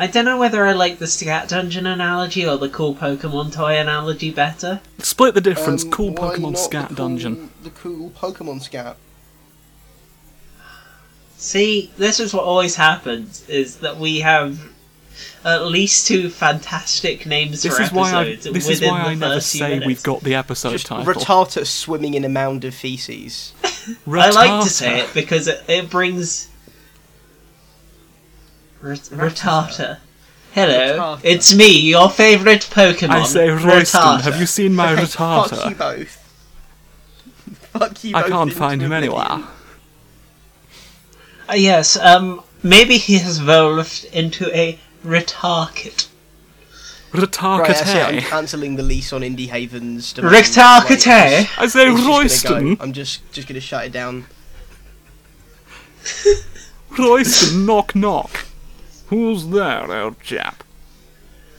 I 0.00 0.06
don't 0.06 0.24
know 0.24 0.38
whether 0.38 0.64
I 0.66 0.72
like 0.72 0.98
the 0.98 1.06
Scat 1.06 1.50
Dungeon 1.50 1.84
analogy 1.86 2.46
or 2.46 2.56
the 2.56 2.70
cool 2.70 2.94
Pokemon 2.94 3.52
toy 3.52 3.76
analogy 3.78 4.30
better. 4.30 4.80
Split 4.98 5.34
the 5.34 5.42
difference. 5.42 5.84
Um, 5.84 5.90
cool 5.90 6.12
why 6.12 6.36
Pokemon 6.36 6.52
not 6.52 6.58
Scat 6.58 6.88
the 6.88 6.94
cool- 6.94 7.08
Dungeon. 7.08 7.50
The 7.62 7.70
cool 7.70 8.10
Pokemon 8.10 8.62
Scat. 8.62 8.96
See, 11.36 11.90
this 11.96 12.18
is 12.20 12.34
what 12.34 12.44
always 12.44 12.76
happens: 12.76 13.46
is 13.48 13.76
that 13.78 13.98
we 13.98 14.20
have 14.20 14.60
at 15.44 15.64
least 15.66 16.06
two 16.06 16.28
fantastic 16.30 17.26
names 17.26 17.62
This 17.62 17.76
for 17.76 17.82
is 17.82 17.92
why 17.92 18.12
I. 18.12 18.24
episodes 18.26 18.54
This 18.54 18.68
is 18.68 18.80
within 18.80 18.90
why 18.94 19.02
the 19.02 19.08
I 19.10 19.14
never 19.14 19.34
first 19.34 19.52
few 19.52 19.58
say 19.60 19.68
minutes. 19.70 19.86
we've 19.86 20.02
got 20.02 20.20
the 20.22 20.34
episode 20.34 20.70
Just 20.72 20.86
title. 20.86 21.12
Rattata 21.12 21.66
swimming 21.66 22.14
in 22.14 22.24
a 22.24 22.28
mound 22.28 22.64
of 22.64 22.74
feces. 22.74 23.52
I 24.06 24.30
like 24.30 24.64
to 24.64 24.70
say 24.70 25.00
it 25.00 25.12
because 25.14 25.46
it, 25.48 25.62
it 25.68 25.90
brings 25.90 26.49
Rat- 28.80 28.98
Rattata. 29.12 29.98
Hello, 30.52 30.98
Rattata. 30.98 31.20
it's 31.22 31.54
me, 31.54 31.78
your 31.80 32.10
favourite 32.10 32.62
Pokemon. 32.62 33.10
I 33.10 33.24
say 33.24 33.48
Royston. 33.50 34.00
Rattata. 34.00 34.20
Have 34.22 34.40
you 34.40 34.46
seen 34.46 34.74
my 34.74 34.92
Okay, 34.92 35.04
Fuck 35.06 35.50
you 35.52 35.56
Rattata? 35.58 35.78
both. 35.78 36.16
Fuck 37.72 38.04
you 38.04 38.16
I 38.16 38.22
can't 38.22 38.42
into 38.50 38.56
find 38.56 38.82
him 38.82 38.90
oblivion. 38.92 39.12
anywhere. 39.20 39.48
Uh, 41.48 41.54
yes, 41.54 41.96
um, 41.96 42.42
maybe 42.62 42.96
he 42.96 43.18
has 43.18 43.38
evolved 43.40 44.06
into 44.12 44.46
a 44.56 44.78
Ratarkit. 45.04 46.08
Right, 47.12 47.28
that's 47.32 47.38
it. 47.42 47.96
I'm 47.96 48.14
Ratarkate. 48.16 48.20
cancelling 48.22 48.76
the 48.76 48.82
lease 48.84 49.12
on 49.12 49.22
Indie 49.22 49.48
Haven's. 49.48 50.12
domain. 50.12 50.32
Ratarkite? 50.32 51.06
Right, 51.06 51.58
I 51.58 51.66
say 51.66 51.88
it's 51.88 52.00
just 52.00 52.44
gonna 52.44 52.60
Royston. 52.60 52.74
go. 52.76 52.82
I'm 52.82 52.92
just 52.92 53.32
just 53.32 53.48
gonna 53.48 53.60
shut 53.60 53.84
it 53.86 53.92
down. 53.92 54.26
Royston, 56.98 57.66
knock 57.66 57.94
knock. 57.94 58.46
Who's 59.10 59.48
that, 59.48 59.90
old 59.90 60.20
chap? 60.20 60.64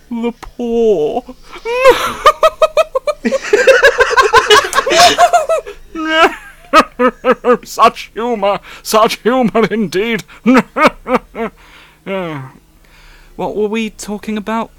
The 0.10 0.32
poor. 0.42 1.24
such 7.66 8.12
humour, 8.14 8.60
such 8.84 9.20
humour 9.20 9.68
indeed. 9.70 10.24
What 13.38 13.56
were 13.56 13.68
we 13.68 13.90
talking 13.90 14.38
about? 14.38 14.72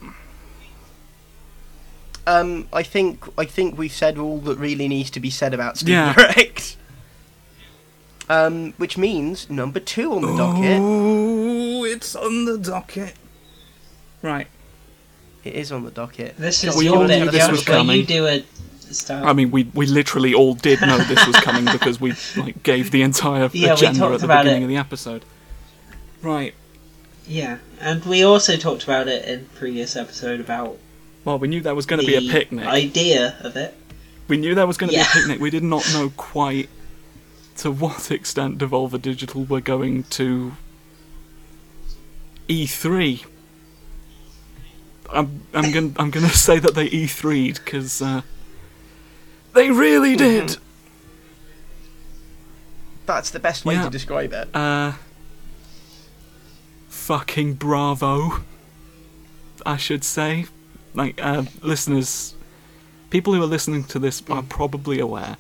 Um, 2.27 2.69
I 2.73 2.83
think 2.83 3.25
I 3.37 3.45
think 3.45 3.77
we've 3.79 3.93
said 3.93 4.19
all 4.19 4.39
that 4.41 4.59
really 4.59 4.87
needs 4.87 5.11
to 5.11 5.21
be 5.21 5.31
said 5.31 5.53
about 5.55 5.79
Steam 5.79 5.95
Yeah. 5.95 6.13
Direct. 6.13 6.77
Um, 8.29 8.73
which 8.77 8.97
means 8.97 9.51
number 9.51 9.81
two 9.81 10.13
on 10.13 10.23
the 10.23 10.37
docket. 10.37 10.81
Oh, 10.81 11.62
it's 11.93 12.15
on 12.17 12.45
the 12.45 12.59
docket. 12.59 13.15
Right. 14.23 14.47
It 15.45 15.55
is 15.55 15.73
on 15.73 15.85
the 15.85 15.91
docket. 15.91 16.37
This 16.37 16.63
is 16.65 16.77
We 16.77 16.89
all 16.89 17.07
bit, 17.07 17.19
knew 17.25 17.31
this 17.31 17.51
was 17.51 17.67
where 17.67 17.79
coming. 17.79 17.97
you 18.01 18.07
do 18.07 18.27
a 18.27 18.45
start. 18.79 19.25
I 19.25 19.33
mean, 19.33 19.51
we 19.51 19.65
we 19.75 19.87
literally 19.87 20.35
all 20.35 20.55
did 20.55 20.81
know 20.81 20.99
this 20.99 21.27
was 21.27 21.37
coming 21.37 21.65
because 21.73 22.01
we 22.01 22.15
like 22.37 22.63
gave 22.63 22.91
the 22.93 23.03
entire 23.03 23.51
Yeah, 23.53 23.73
agenda 23.75 24.05
at 24.07 24.21
the 24.21 24.27
beginning 24.29 24.63
it. 24.63 24.65
of 24.65 24.69
the 24.69 24.77
episode. 24.77 25.25
Right. 26.23 26.55
yeah, 27.27 27.59
and 27.81 28.05
we 28.05 28.23
also 28.23 28.57
talked 28.57 28.85
about 28.85 29.09
it 29.09 29.25
in 29.25 29.47
previous 29.57 29.97
episode 29.97 30.39
about 30.41 30.79
Well, 31.25 31.39
we 31.39 31.49
knew 31.49 31.61
there 31.61 31.75
was 31.75 31.87
going 31.87 32.01
to 32.01 32.07
be 32.07 32.15
a 32.15 32.21
picnic. 32.33 32.65
idea 32.67 33.37
of 33.41 33.57
it. 33.57 33.75
We 34.29 34.37
knew 34.37 34.55
there 34.55 34.67
was 34.69 34.77
going 34.77 34.91
to 34.91 34.97
Yeah. 34.97 35.03
be 35.13 35.19
a 35.19 35.23
picnic. 35.23 35.41
We 35.41 35.51
did 35.51 35.65
not 35.65 35.85
know 35.93 36.11
quite 36.17 36.69
to 37.59 37.73
what 37.73 38.11
extent 38.13 38.59
Devolver 38.59 39.03
Digital 39.03 39.45
were 39.45 39.61
going 39.61 40.05
to 40.05 40.53
E3. 42.49 43.25
I'm 45.13 45.43
I'm 45.53 45.71
gonna 45.73 45.93
I'm 45.97 46.11
to 46.13 46.29
say 46.31 46.59
that 46.59 46.75
they 46.75 46.89
E3'd 46.89 47.65
because 47.65 48.01
uh, 48.01 48.23
they 49.55 49.71
really 49.71 50.17
did. 50.17 50.57
That's 53.07 53.31
the 53.31 53.41
best 53.41 53.65
way 53.65 53.75
Yeah. 53.75 53.85
to 53.85 53.91
describe 53.91 54.33
it. 54.33 54.55
Uh, 54.55 54.93
fucking 56.89 57.55
bravo. 57.55 58.41
I 59.67 59.77
should 59.77 60.05
say. 60.05 60.47
Like, 60.95 61.23
uh, 61.25 61.45
listeners, 61.63 62.35
people 63.11 63.35
who 63.35 63.43
are 63.43 63.47
listening 63.47 63.85
to 63.85 63.99
this 63.99 64.23
are 64.29 64.43
probably 64.43 64.99
aware. 64.99 65.37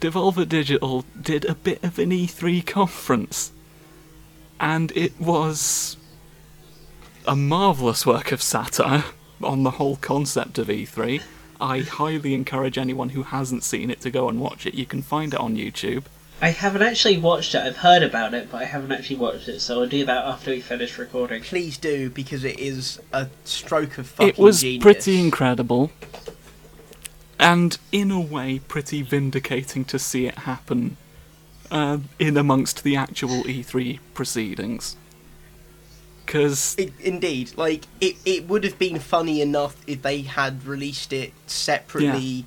Devolver 0.00 0.48
Digital 0.48 1.04
did 1.20 1.44
a 1.44 1.54
bit 1.54 1.82
of 1.84 1.98
an 1.98 2.10
E3 2.10 2.64
conference. 2.66 3.52
And 4.60 4.92
it 4.96 5.18
was 5.20 5.96
a 7.26 7.36
marvellous 7.36 8.04
work 8.04 8.32
of 8.32 8.42
satire 8.42 9.04
on 9.42 9.62
the 9.62 9.72
whole 9.72 9.96
concept 9.96 10.58
of 10.58 10.68
E3. 10.68 11.22
I 11.60 11.80
highly 11.80 12.34
encourage 12.34 12.76
anyone 12.78 13.10
who 13.10 13.22
hasn't 13.22 13.64
seen 13.64 13.90
it 13.90 14.00
to 14.02 14.10
go 14.10 14.28
and 14.28 14.40
watch 14.40 14.66
it. 14.66 14.74
You 14.74 14.86
can 14.86 15.02
find 15.02 15.32
it 15.32 15.40
on 15.40 15.56
YouTube. 15.56 16.04
I 16.42 16.48
haven't 16.48 16.82
actually 16.82 17.16
watched 17.16 17.54
it. 17.54 17.58
I've 17.58 17.78
heard 17.78 18.02
about 18.02 18.34
it, 18.34 18.50
but 18.50 18.60
I 18.60 18.64
haven't 18.64 18.92
actually 18.92 19.16
watched 19.16 19.48
it. 19.48 19.60
So 19.60 19.80
I'll 19.80 19.88
do 19.88 20.04
that 20.04 20.24
after 20.24 20.50
we 20.50 20.60
finish 20.60 20.98
recording. 20.98 21.42
Please 21.42 21.78
do 21.78 22.10
because 22.10 22.44
it 22.44 22.58
is 22.58 23.00
a 23.12 23.28
stroke 23.44 23.98
of 23.98 24.08
fucking 24.08 24.28
it 24.30 24.38
was 24.38 24.60
genius. 24.60 24.82
pretty 24.82 25.20
incredible 25.20 25.90
and 27.38 27.78
in 27.92 28.10
a 28.10 28.20
way 28.20 28.58
pretty 28.58 29.02
vindicating 29.02 29.84
to 29.84 29.98
see 29.98 30.26
it 30.26 30.34
happen 30.38 30.96
uh, 31.70 31.98
in 32.18 32.36
amongst 32.36 32.84
the 32.84 32.96
actual 32.96 33.42
E3 33.44 33.98
proceedings 34.12 34.96
because 36.24 36.74
indeed, 37.00 37.52
like 37.56 37.84
it, 38.00 38.16
it 38.24 38.48
would 38.48 38.64
have 38.64 38.78
been 38.78 38.98
funny 38.98 39.40
enough 39.40 39.76
if 39.86 40.02
they 40.02 40.22
had 40.22 40.64
released 40.66 41.12
it 41.12 41.32
separately 41.46 42.46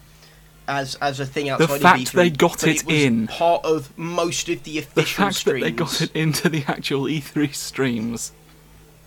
as 0.68 0.96
as 0.96 1.20
a 1.20 1.26
thing 1.26 1.50
outside 1.50 1.80
fact 1.82 2.02
of 2.02 2.08
E3. 2.10 2.12
they 2.14 2.30
got 2.30 2.64
it 2.68 2.84
was 2.86 2.96
in. 2.96 3.28
part 3.28 3.64
of 3.64 3.98
most 3.98 4.50
of 4.50 4.64
the 4.64 4.80
official 4.80 5.02
the 5.02 5.04
fact 5.04 5.36
streams. 5.36 5.62
that 5.62 5.66
they 5.66 5.72
got 5.72 6.02
it 6.02 6.12
into 6.16 6.50
the 6.50 6.64
actual 6.68 7.04
E3 7.04 7.54
streams 7.54 8.32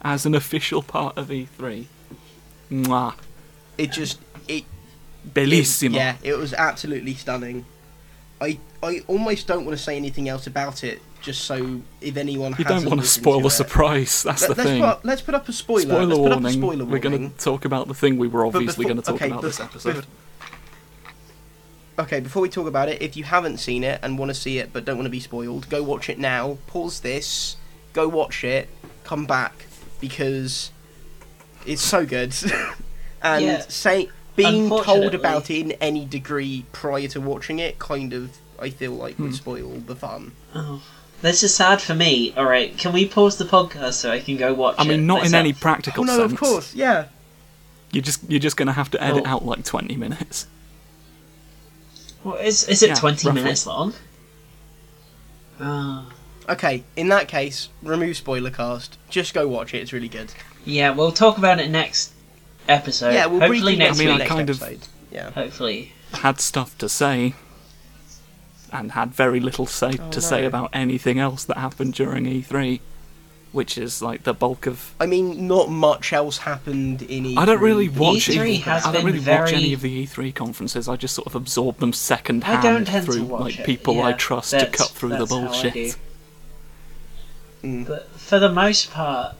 as 0.02 0.24
an 0.24 0.34
official 0.34 0.82
part 0.82 1.18
of 1.18 1.28
E3 1.28 1.84
Mwah. 2.70 3.14
it 3.76 3.92
just 3.92 4.18
it 4.48 4.64
bellissimo 5.34 5.94
It- 5.94 5.98
yeah, 5.98 6.16
it 6.22 6.38
was 6.38 6.54
absolutely 6.54 7.14
stunning. 7.14 7.66
I 8.40 8.58
I 8.82 9.02
almost 9.06 9.46
don't 9.46 9.66
want 9.66 9.76
to 9.76 9.82
say 9.84 9.96
anything 9.96 10.28
else 10.30 10.46
about 10.46 10.82
it, 10.82 11.02
just 11.20 11.44
so 11.44 11.80
if 12.00 12.16
anyone 12.16 12.54
you 12.58 12.64
don't 12.64 12.84
want 12.86 13.00
to 13.00 13.06
spoil 13.06 13.40
to 13.40 13.44
a 13.44 13.46
it- 13.48 13.50
surprise 13.50 14.22
that's 14.22 14.48
Let, 14.48 14.56
the 14.56 14.62
us 14.62 14.68
thing 14.68 14.80
Put 14.80 14.88
up, 14.88 15.00
let's 15.04 15.20
put 15.22 15.34
up 15.34 15.48
a 15.48 15.52
spoiler. 15.52 15.82
spoiler 15.82 16.04
let's 16.06 16.18
put 16.18 16.32
up 16.32 16.38
a 16.54 16.58
warning 16.60 16.90
we're 16.90 16.98
going 16.98 17.30
to 17.30 17.36
talk 17.38 17.64
about 17.64 17.88
the 17.88 17.94
thing 17.94 18.16
we 18.18 18.26
were 18.28 18.46
obviously 18.46 18.84
going 18.84 18.96
to 18.96 19.02
talk 19.02 19.16
okay, 19.16 19.28
about 19.28 19.42
this 19.42 19.60
episode 19.60 19.96
bef- 19.96 20.04
Okay, 21.98 22.20
before 22.20 22.40
we 22.40 22.48
talk 22.48 22.66
about 22.66 22.88
it, 22.88 23.02
if 23.02 23.14
you 23.14 23.24
haven't 23.24 23.58
seen 23.58 23.84
it 23.84 24.00
and 24.02 24.18
want 24.18 24.30
to 24.30 24.34
see 24.34 24.56
it 24.58 24.72
but 24.72 24.86
don't 24.86 24.96
want 24.96 25.04
to 25.04 25.10
be 25.10 25.20
spoiled, 25.20 25.68
go 25.68 25.82
watch 25.82 26.08
it 26.08 26.18
now. 26.18 26.56
Pause 26.66 27.00
this, 27.00 27.56
go 27.92 28.08
watch 28.08 28.42
it, 28.42 28.70
come 29.04 29.26
back 29.26 29.66
because 30.00 30.70
it's 31.66 31.82
so 31.82 32.06
good. 32.06 32.34
and 33.22 33.44
Yeah. 33.44 33.60
say 33.68 34.08
being 34.34 34.70
told 34.70 35.14
about 35.14 35.50
it 35.50 35.58
in 35.60 35.72
any 35.72 36.06
degree 36.06 36.64
prior 36.72 37.06
to 37.08 37.20
watching 37.20 37.58
it 37.58 37.78
kind 37.78 38.14
of 38.14 38.38
I 38.58 38.70
feel 38.70 38.92
like 38.92 39.16
Hmm. 39.16 39.24
would 39.24 39.34
spoil 39.34 39.68
the 39.86 39.96
fun. 39.96 40.32
Oh, 40.54 40.82
this 41.22 41.42
is 41.42 41.54
sad 41.54 41.80
for 41.80 41.94
me. 41.94 42.32
All 42.36 42.44
right, 42.44 42.76
can 42.78 42.92
we 42.92 43.06
pause 43.06 43.36
the 43.38 43.44
podcast 43.44 43.94
so 43.94 44.10
I 44.10 44.20
can 44.20 44.36
go 44.36 44.54
watch 44.54 44.76
I 44.78 44.82
it? 44.84 44.88
mean, 44.88 45.06
not 45.06 45.24
in 45.26 45.34
any 45.34 45.52
practical 45.52 46.02
Oh 46.02 46.06
no, 46.06 46.18
sense. 46.18 46.32
of 46.32 46.38
course, 46.38 46.74
yeah. 46.74 47.06
You're 47.92 48.02
just 48.02 48.20
you're 48.30 48.38
just 48.40 48.56
gonna 48.56 48.72
have 48.72 48.90
to 48.92 49.02
edit 49.02 49.24
Oh. 49.26 49.28
out 49.30 49.44
like 49.46 49.64
twenty 49.64 49.96
minutes. 49.96 50.46
Well, 52.22 52.34
is 52.36 52.68
is 52.68 52.82
it 52.82 52.90
Yeah, 52.90 52.94
twenty 52.96 53.28
roughly. 53.28 53.42
minutes 53.42 53.66
long? 53.66 53.94
Ah. 55.58 56.06
Okay, 56.48 56.84
in 56.96 57.08
that 57.08 57.28
case, 57.28 57.68
remove 57.82 58.16
spoiler 58.16 58.50
cast. 58.50 58.98
Just 59.08 59.32
go 59.34 59.46
watch 59.48 59.72
it. 59.72 59.78
It's 59.78 59.92
really 59.92 60.08
good. 60.08 60.32
yeah, 60.64 60.90
we'll 60.90 61.12
talk 61.12 61.38
about 61.38 61.60
it 61.60 61.70
next 61.70 62.12
episode. 62.68 63.14
yeah, 63.14 63.26
we'll 63.26 63.40
hopefully 63.40 63.60
briefly 63.60 63.76
next 63.76 63.96
I 63.96 63.98
mean, 64.00 64.08
I 64.08 64.12
week. 64.12 64.18
next 64.20 64.30
kind 64.32 64.50
of- 64.50 64.88
Yeah. 65.10 65.30
Hopefully. 65.30 65.92
Had 66.12 66.40
stuff 66.40 66.76
to 66.78 66.88
say, 66.88 67.34
and 68.72 68.92
had 68.92 69.12
very 69.14 69.40
little 69.40 69.66
say 69.66 69.92
Oh, 70.00 70.10
to 70.10 70.20
say 70.20 70.44
about 70.44 70.70
anything 70.72 71.18
else 71.18 71.44
that 71.44 71.56
happened 71.56 71.94
during 71.94 72.24
E3, 72.24 72.80
which 73.52 73.76
is 73.76 74.00
like 74.02 74.22
the 74.22 74.32
bulk 74.34 74.66
of. 74.66 74.94
I 75.00 75.06
mean, 75.06 75.46
not 75.48 75.70
much 75.70 76.12
else 76.12 76.38
happened 76.38 77.02
in 77.02 77.24
E3. 77.24 77.36
I 77.38 77.44
don't 77.44 77.60
really 77.60 77.88
watch. 77.88 78.28
E3 78.28 78.46
E- 78.48 78.56
has 78.58 78.84
I 78.86 78.92
don't 78.92 79.04
been 79.04 79.14
really 79.14 79.26
watch 79.26 79.52
any 79.52 79.72
of 79.72 79.80
the 79.80 80.06
E3 80.06 80.34
conferences. 80.34 80.88
I 80.88 80.96
just 80.96 81.14
sort 81.14 81.26
of 81.26 81.34
absorb 81.34 81.78
them 81.78 81.92
secondhand 81.92 82.58
I 82.58 82.62
don't 82.72 82.84
tend 82.86 83.06
through 83.06 83.16
to 83.16 83.24
watch 83.24 83.40
like 83.42 83.58
it. 83.60 83.66
people 83.66 84.02
I 84.02 84.12
trust 84.12 84.50
to 84.50 84.66
cut 84.66 84.88
through 84.90 85.10
the 85.10 85.18
that's 85.18 85.30
how 85.32 85.38
I 85.38 85.44
bullshit. 85.44 85.72
do. 85.74 85.92
Mm. 87.62 87.86
But 87.86 88.08
for 88.12 88.38
the 88.38 88.50
most 88.52 88.90
part, 88.90 89.36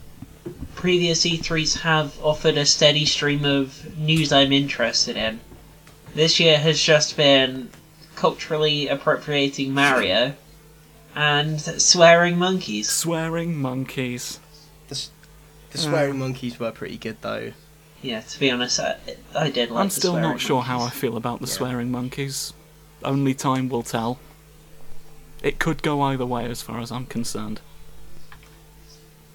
previous 0.75 1.25
E3s 1.25 1.79
have 1.81 2.19
offered 2.23 2.57
a 2.59 2.66
steady 2.66 3.05
stream 3.07 3.45
of 3.45 3.97
news 3.99 4.33
I'm 4.33 4.53
interested 4.53 5.16
in. 5.16 5.40
This 6.14 6.40
year 6.40 6.59
has 6.59 6.81
just 6.83 7.16
been 7.16 7.71
culturally 8.20 8.87
appropriating 8.87 9.72
Mario 9.72 10.35
and 11.14 11.59
swearing 11.61 12.37
monkeys. 12.38 12.87
Swearing 12.90 13.56
monkeys. 13.56 14.38
The, 14.88 15.06
The 15.72 15.78
swearing 15.78 16.18
monkeys 16.18 16.61
were 16.61 16.70
pretty 16.70 16.98
good 16.98 17.16
though. 17.22 17.52
Yeah, 18.02 18.20
to 18.20 18.38
be 18.38 18.50
honest, 18.50 18.78
I, 18.78 18.96
I 19.35 19.48
did 19.50 19.70
like 19.70 19.80
I'm 19.80 19.88
the 19.88 19.94
still 19.94 20.12
swearing 20.12 20.28
not 20.28 20.40
sure 20.40 20.61
how 20.62 20.80
I 20.83 20.90
feel 20.90 21.16
about 21.16 21.40
the 21.40 21.46
Yeah. 21.46 21.52
swearing 21.54 21.90
monkeys. 21.90 22.52
Only 23.02 23.33
time 23.33 23.70
will 23.70 23.83
tell. 23.83 24.18
It 25.42 25.59
could 25.59 25.83
go 25.83 26.02
either 26.02 26.26
way 26.26 26.44
as 26.44 26.61
far 26.61 26.80
as 26.80 26.92
I'm 26.92 27.06
concerned. 27.06 27.62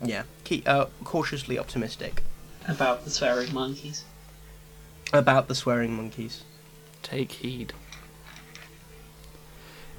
Yeah, 0.03 0.23
keep 0.43 0.67
uh, 0.69 0.85
cautiously 1.03 1.57
optimistic 1.57 2.21
about 2.67 3.03
the 3.03 3.09
swearing 3.09 3.51
monkeys. 3.51 4.03
about 5.11 5.47
the 5.47 5.55
swearing 5.55 5.95
monkeys. 5.97 6.43
Take 7.01 7.31
heed. 7.31 7.73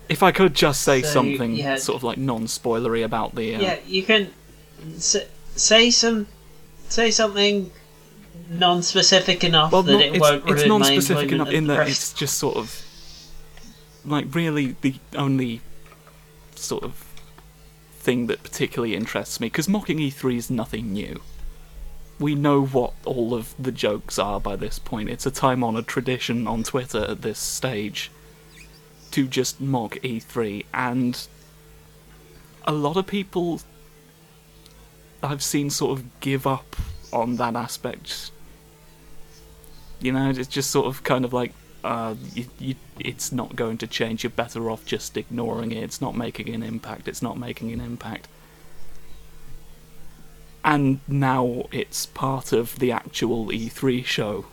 If 0.08 0.22
I 0.22 0.30
could 0.32 0.54
just 0.54 0.82
say 0.82 1.02
So, 1.02 1.08
something 1.08 1.54
yeah. 1.56 1.76
sort 1.76 1.96
of 1.96 2.04
like 2.04 2.18
non-spoilery 2.18 3.04
about 3.04 3.34
the 3.34 3.56
uh, 3.56 3.60
Yeah, 3.60 3.78
you 3.86 4.02
can 4.02 4.30
s- 4.96 5.16
say 5.56 5.90
some, 5.90 6.26
say 6.88 7.10
something 7.10 7.70
non-specific 8.50 9.42
enough 9.42 9.72
well, 9.72 9.82
that 9.82 9.92
not- 9.92 10.00
it 10.02 10.12
it's, 10.14 10.20
won't 10.20 10.42
it's 10.44 10.52
ruin 10.52 10.68
my 10.68 10.78
non-specific 10.78 11.32
enough 11.32 11.50
in 11.50 11.66
that 11.66 11.88
it's 11.88 12.12
just 12.12 12.38
sort 12.38 12.56
of 12.56 12.82
like 14.04 14.32
really 14.34 14.76
the 14.82 14.94
only 15.16 15.60
sort 16.54 16.84
of 16.84 17.04
thing 17.98 18.28
that 18.28 18.42
particularly 18.44 18.94
interests 18.94 19.40
me 19.40 19.48
because 19.48 19.68
mocking 19.68 19.98
E3 19.98 20.36
is 20.36 20.50
nothing 20.50 20.92
new. 20.92 21.20
We 22.20 22.34
know 22.34 22.64
what 22.64 22.92
all 23.04 23.34
of 23.34 23.54
the 23.58 23.72
jokes 23.72 24.18
are 24.18 24.40
by 24.40 24.56
this 24.56 24.78
point. 24.78 25.10
It's 25.10 25.26
a 25.26 25.30
time-honored 25.30 25.86
tradition 25.86 26.46
on 26.46 26.62
Twitter 26.62 27.04
at 27.04 27.20
this 27.22 27.38
stage 27.38 28.10
to 29.16 29.26
just 29.26 29.60
mock 29.60 29.96
E3, 29.96 30.64
and 30.72 31.26
a 32.64 32.72
lot 32.72 32.96
of 32.96 33.06
people 33.06 33.60
I've 35.22 35.42
seen 35.42 35.70
sort 35.70 35.98
of 35.98 36.20
give 36.20 36.46
up 36.46 36.76
on 37.12 37.36
that 37.36 37.56
aspect 37.56 38.30
you 40.00 40.12
know, 40.12 40.30
it's 40.30 40.48
just 40.48 40.70
sort 40.70 40.86
of 40.86 41.02
kind 41.02 41.24
of 41.24 41.32
like, 41.32 41.52
uh, 41.84 42.14
you, 42.34 42.46
you, 42.58 42.74
it's 42.98 43.32
not 43.32 43.56
going 43.56 43.78
to 43.78 43.86
change. 43.86 44.24
You're 44.24 44.30
better 44.30 44.70
off 44.70 44.84
just 44.84 45.16
ignoring 45.16 45.72
it. 45.72 45.82
It's 45.82 46.00
not 46.00 46.16
making 46.16 46.54
an 46.54 46.62
impact. 46.62 47.08
It's 47.08 47.22
not 47.22 47.38
making 47.38 47.72
an 47.72 47.80
impact. 47.80 48.28
And 50.64 51.00
now 51.06 51.64
it's 51.70 52.06
part 52.06 52.52
of 52.52 52.78
the 52.78 52.90
actual 52.92 53.46
E3 53.46 54.04
show. 54.04 54.46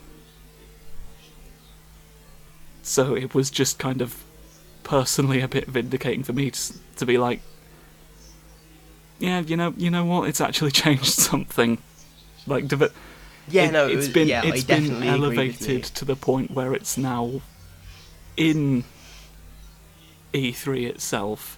So 2.83 3.15
it 3.15 3.33
was 3.33 3.49
just 3.49 3.79
kind 3.79 4.01
of 4.01 4.23
personally 4.83 5.41
a 5.41 5.47
bit 5.47 5.67
vindicating 5.67 6.23
for 6.23 6.33
me 6.33 6.51
to, 6.51 6.73
to 6.97 7.05
be 7.05 7.17
like, 7.17 7.41
yeah, 9.19 9.39
you 9.39 9.55
know, 9.55 9.73
you 9.77 9.89
know 9.89 10.05
what? 10.05 10.27
It's 10.29 10.41
actually 10.41 10.71
changed 10.83 11.05
something. 11.05 11.77
Like, 12.45 12.67
dev- 12.67 12.93
Yeah, 13.47 13.69
it, 13.69 13.71
no, 13.71 13.87
it 13.87 13.91
it's 13.93 14.07
was, 14.07 14.09
been 14.09 14.27
yeah, 14.27 14.43
it's 14.43 14.63
I 14.63 14.67
been 14.67 14.81
definitely 14.81 15.09
agree 15.09 15.39
with 15.43 15.61
you. 15.61 15.75
elevated 15.75 15.83
to 15.95 16.05
the 16.05 16.15
point 16.15 16.51
where 16.51 16.73
it's 16.73 16.97
now 16.97 17.41
in 18.35 18.83
E3 20.33 20.87
itself. 20.87 21.57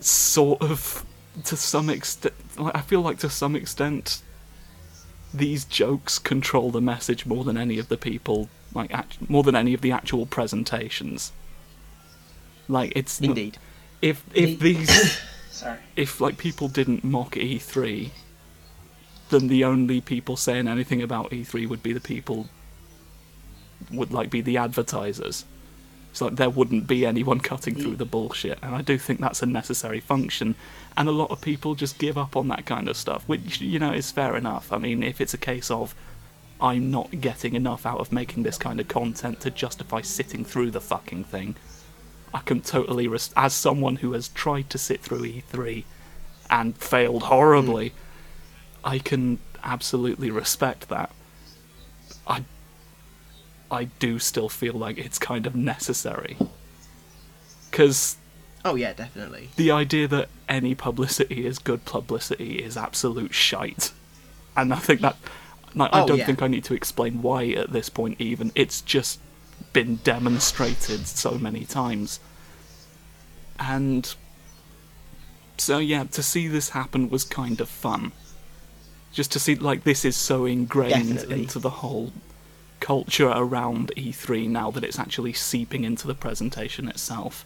Sort 0.00 0.62
of, 0.62 1.04
to 1.44 1.56
some 1.56 1.90
extent, 1.90 2.34
like, 2.56 2.76
I 2.76 2.82
feel 2.82 3.00
like 3.00 3.18
to 3.18 3.28
some 3.30 3.56
extent, 3.56 4.22
these 5.34 5.64
jokes 5.64 6.18
control 6.20 6.70
the 6.70 6.80
message 6.80 7.26
more 7.26 7.42
than 7.42 7.56
any 7.56 7.78
of 7.80 7.88
the 7.88 7.96
people, 7.96 8.48
like 8.78 8.92
act- 8.94 9.28
more 9.28 9.42
than 9.42 9.54
any 9.56 9.74
of 9.74 9.80
the 9.82 9.92
actual 9.92 10.24
presentations. 10.26 11.32
Like 12.68 12.92
it's 12.96 13.20
not- 13.20 13.30
Indeed. 13.30 13.58
if 14.00 14.24
if 14.34 14.58
The- 14.58 14.74
these 14.74 15.20
Sorry. 15.50 15.78
if 15.96 16.20
like 16.20 16.38
people 16.38 16.68
didn't 16.68 17.02
mock 17.04 17.34
E3, 17.34 18.10
then 19.30 19.48
the 19.48 19.64
only 19.64 20.00
people 20.00 20.36
saying 20.36 20.68
anything 20.68 21.02
about 21.02 21.30
E3 21.30 21.68
would 21.68 21.82
be 21.82 21.92
the 21.92 22.00
people 22.00 22.46
would 23.92 24.12
like 24.12 24.30
be 24.30 24.40
the 24.40 24.56
advertisers. 24.56 25.44
It's 26.10 26.20
like 26.20 26.36
there 26.36 26.48
wouldn't 26.50 26.86
be 26.86 27.04
anyone 27.04 27.38
cutting 27.38 27.74
through 27.74 27.96
the 27.96 28.06
bullshit, 28.06 28.58
and 28.62 28.74
I 28.74 28.82
do 28.82 28.96
think 28.98 29.20
that's 29.20 29.42
a 29.42 29.46
necessary 29.46 30.00
function. 30.00 30.54
And 30.96 31.08
a 31.08 31.12
lot 31.12 31.30
of 31.30 31.40
people 31.40 31.74
just 31.74 31.98
give 31.98 32.16
up 32.18 32.34
on 32.34 32.48
that 32.48 32.64
kind 32.66 32.88
of 32.88 32.96
stuff, 32.96 33.22
which 33.28 33.60
you 33.60 33.78
know 33.78 33.92
is 33.92 34.10
fair 34.10 34.34
enough. 34.36 34.72
I 34.72 34.78
mean, 34.78 35.02
if 35.02 35.20
it's 35.20 35.34
a 35.34 35.38
case 35.38 35.70
of 35.70 35.94
I'm 36.60 36.90
not 36.90 37.20
getting 37.20 37.54
enough 37.54 37.86
out 37.86 38.00
of 38.00 38.12
making 38.12 38.42
this 38.42 38.58
kind 38.58 38.80
of 38.80 38.88
content 38.88 39.40
to 39.40 39.50
justify 39.50 40.00
sitting 40.00 40.44
through 40.44 40.72
the 40.72 40.80
fucking 40.80 41.24
thing, 41.24 41.56
I 42.34 42.40
can 42.40 42.60
totally, 42.60 43.08
res- 43.08 43.32
as 43.36 43.54
someone 43.54 43.96
who 43.96 44.12
has 44.12 44.28
tried 44.28 44.68
to 44.70 44.78
sit 44.78 45.00
through 45.00 45.20
E3 45.20 45.84
and 46.50 46.76
failed 46.76 47.24
horribly, 47.24 47.92
I 48.84 48.98
can 48.98 49.38
absolutely 49.62 50.30
respect 50.30 50.88
that. 50.88 51.10
I, 52.26 52.44
I 53.70 53.84
do 53.84 54.18
still 54.18 54.48
feel 54.48 54.74
like 54.74 54.98
it's 54.98 55.18
kind 55.18 55.46
of 55.46 55.54
necessary. 55.54 56.36
Because 57.70 58.16
Oh 58.64 58.74
yeah, 58.74 58.92
definitely. 58.92 59.50
the 59.56 59.70
idea 59.70 60.08
that 60.08 60.28
any 60.48 60.74
publicity 60.74 61.46
is 61.46 61.58
good 61.58 61.84
publicity 61.84 62.56
is 62.56 62.76
absolute 62.76 63.32
shite. 63.34 63.92
And 64.56 64.72
I 64.72 64.76
think 64.76 65.00
that. 65.02 65.16
I 65.78 65.88
Oh, 66.02 66.06
don't 66.06 66.18
yeah. 66.18 66.26
think 66.26 66.42
I 66.42 66.46
need 66.48 66.64
to 66.64 66.74
explain 66.74 67.22
why 67.22 67.48
at 67.50 67.72
this 67.72 67.88
point, 67.88 68.20
even. 68.20 68.52
It's 68.54 68.80
just 68.80 69.20
been 69.72 69.96
demonstrated 69.96 71.06
so 71.06 71.32
many 71.38 71.64
times. 71.64 72.20
And. 73.58 74.14
So, 75.60 75.78
yeah, 75.78 76.04
to 76.04 76.22
see 76.22 76.46
this 76.46 76.70
happen 76.70 77.10
was 77.10 77.24
kind 77.24 77.60
of 77.60 77.68
fun. 77.68 78.12
Just 79.12 79.32
to 79.32 79.40
see, 79.40 79.56
like, 79.56 79.82
this 79.82 80.04
is 80.04 80.16
so 80.16 80.44
ingrained 80.44 81.14
Definitely. 81.14 81.42
into 81.42 81.58
the 81.58 81.70
whole 81.70 82.12
culture 82.78 83.28
around 83.34 83.90
E3 83.96 84.48
now 84.48 84.70
that 84.70 84.84
it's 84.84 85.00
actually 85.00 85.32
seeping 85.32 85.82
into 85.82 86.06
the 86.06 86.14
presentation 86.14 86.88
itself. 86.88 87.44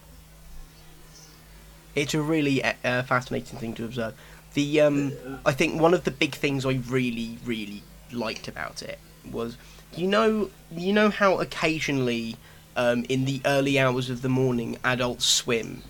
It's 1.95 2.13
a 2.13 2.21
really 2.21 2.63
uh, 2.63 2.73
uh, 2.83 3.01
fascinating 3.03 3.57
thing 3.57 3.73
to 3.75 3.85
observe. 3.85 4.13
The 4.53 4.81
um, 4.81 5.13
I 5.45 5.51
think 5.51 5.81
one 5.81 5.95
of 5.95 6.03
the 6.03 6.11
big 6.11 6.35
things 6.35 6.65
I 6.67 6.73
really, 6.87 7.39
really 7.43 7.81
liked 8.13 8.47
about 8.47 8.81
it 8.81 8.99
was, 9.29 9.57
you 9.95 10.07
know, 10.07 10.49
you 10.71 10.93
know 10.93 11.09
how 11.09 11.39
occasionally, 11.39 12.35
um, 12.75 13.05
in 13.09 13.25
the 13.25 13.41
early 13.45 13.77
hours 13.79 14.09
of 14.09 14.21
the 14.21 14.29
morning, 14.29 14.77
Adult 14.83 15.21
Swim 15.21 15.83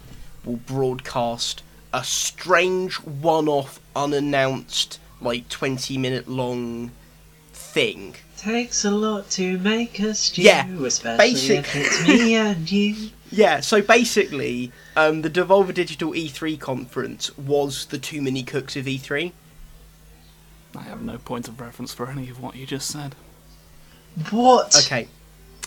will 0.46 0.58
broadcast 0.58 1.64
a 1.94 2.04
strange 2.04 2.96
one-off, 2.96 3.80
unannounced, 3.96 5.00
like 5.22 5.48
twenty-minute-long 5.50 6.92
thing. 7.54 8.16
Takes 8.38 8.84
a 8.84 8.92
lot 8.92 9.30
to 9.32 9.58
make 9.60 10.00
a 10.00 10.14
stew, 10.14 10.42
Yeah, 10.42 10.68
especially 10.84 11.18
basic- 11.34 11.60
if 11.60 11.76
it's 11.76 12.08
me 12.08 12.36
and 12.36 12.70
you. 12.72 13.10
Yeah, 13.32 13.62
so 13.62 13.82
basically, 13.82 14.72
um, 14.96 15.24
the 15.24 15.30
Devolver 15.30 15.74
Digital 15.74 16.12
E3 16.14 16.60
conference 16.60 17.36
was 17.36 17.86
the 17.88 17.98
Too 17.98 18.22
Many 18.22 18.44
Cooks 18.44 18.76
of 18.76 18.88
E 18.88 19.00
E3. 19.00 19.32
I 20.76 20.84
have 20.84 21.02
no 21.02 21.18
point 21.18 21.48
of 21.48 21.60
reference 21.60 21.94
for 21.94 22.10
any 22.10 22.30
of 22.30 22.42
what 22.42 22.56
you 22.56 22.66
just 22.66 22.90
said. 22.90 23.16
What? 24.32 24.76
Okay, 24.86 25.08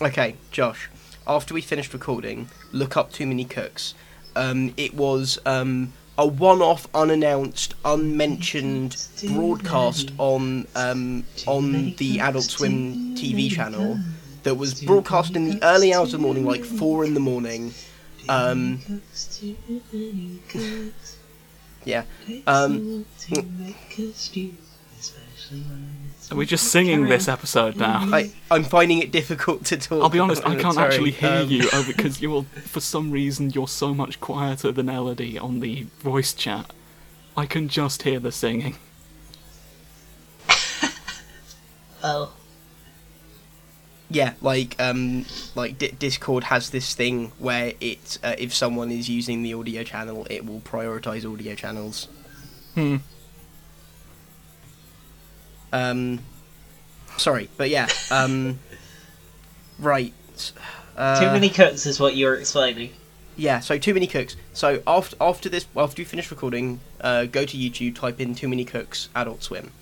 okay, 0.01 0.37
Josh. 0.51 0.88
After 1.27 1.55
we 1.55 1.61
finished 1.61 1.92
recording, 1.92 2.49
look 2.73 2.97
up 2.97 3.12
Too 3.12 3.27
Many 3.27 3.45
Cooks. 3.45 3.95
Um, 4.37 4.75
it 4.77 4.95
was 4.95 5.38
um, 5.47 5.92
a 6.19 6.27
one-off, 6.27 6.87
unannounced, 6.95 7.75
unmentioned 7.85 8.97
broadcast 9.33 10.12
on 10.19 10.66
um, 10.75 11.25
on 11.47 11.95
the 11.97 12.21
Adult 12.21 12.45
Swim 12.45 13.16
TV 13.16 13.51
channel 13.51 13.99
that 14.45 14.55
was 14.55 14.81
broadcast 14.83 15.35
in 15.35 15.51
the 15.51 15.59
early 15.64 15.92
hours 15.92 16.14
of 16.14 16.21
the 16.21 16.27
morning, 16.27 16.45
like 16.45 16.64
four 16.64 17.05
in 17.05 17.14
the 17.14 17.21
morning. 17.21 17.75
Um, 18.29 18.81
yeah. 21.85 22.05
Um, 22.47 23.05
Are 26.30 26.37
we 26.37 26.46
just 26.46 26.72
singing 26.72 27.04
this 27.04 27.28
episode 27.28 27.76
now? 27.76 28.09
I, 28.12 28.32
I'm 28.50 28.64
finding 28.64 28.98
it 28.98 29.12
difficult 29.12 29.64
to 29.66 29.76
talk. 29.76 30.02
I'll 30.02 30.09
be 30.09 30.18
honest, 30.18 30.44
I 30.44 30.56
can't 30.56 30.74
Sorry, 30.74 30.87
actually 30.87 31.11
hear 31.12 31.30
um, 31.30 31.50
you 31.50 31.68
oh, 31.72 31.85
because 31.87 32.20
you're, 32.20 32.42
for 32.42 32.80
some 32.80 33.11
reason, 33.11 33.50
you're 33.50 33.68
so 33.68 33.94
much 33.94 34.20
quieter 34.20 34.72
than 34.72 34.88
Elodie 34.88 35.38
on 35.38 35.61
the 35.61 35.87
voice 36.00 36.35
chat. 36.35 36.72
I 37.37 37.46
can 37.46 37.68
just 37.68 38.02
hear 38.02 38.18
the 38.18 38.32
singing. 38.32 38.76
Oh. 42.04 42.32
Yeah, 44.09 44.35
like 44.40 44.76
um, 44.78 45.24
like 45.56 45.78
D- 45.78 45.92
Discord 45.98 46.44
has 46.44 46.70
this 46.70 46.94
thing 46.94 47.32
where 47.38 47.72
it 47.80 48.18
uh, 48.22 48.37
if 48.38 48.54
someone 48.54 48.92
is 48.92 49.09
using 49.09 49.42
the 49.42 49.54
audio 49.54 49.82
channel, 49.82 50.26
it 50.30 50.46
will 50.46 50.61
prioritize 50.61 51.28
audio 51.28 51.56
channels. 51.56 52.06
Hmm. 52.74 52.98
Um, 55.77 56.21
sorry, 57.19 57.49
but 57.57 57.69
yeah. 57.69 57.89
Um, 58.11 58.59
right. 59.79 60.12
Uh, 60.97 61.21
Too 61.21 61.27
many 61.27 61.51
cooks 61.51 61.85
is 61.85 62.01
what 62.01 62.17
you're 62.17 62.37
explaining. 62.37 62.93
Yeah, 63.37 63.61
so 63.61 63.77
Too 63.77 63.93
Many 63.93 64.07
Cooks. 64.07 64.35
So 64.55 64.83
after 64.87 65.15
after 65.21 65.51
this, 65.51 65.67
after 65.77 66.01
you 66.01 66.07
finish 66.07 66.31
recording, 66.31 66.81
uh, 67.03 67.27
go 67.27 67.45
to 67.45 67.57
YouTube, 67.57 67.95
type 67.95 68.19
in 68.19 68.35
Too 68.35 68.49
Many 68.49 68.65
Cooks 68.65 69.11
Adult 69.15 69.43
Swim. 69.43 69.73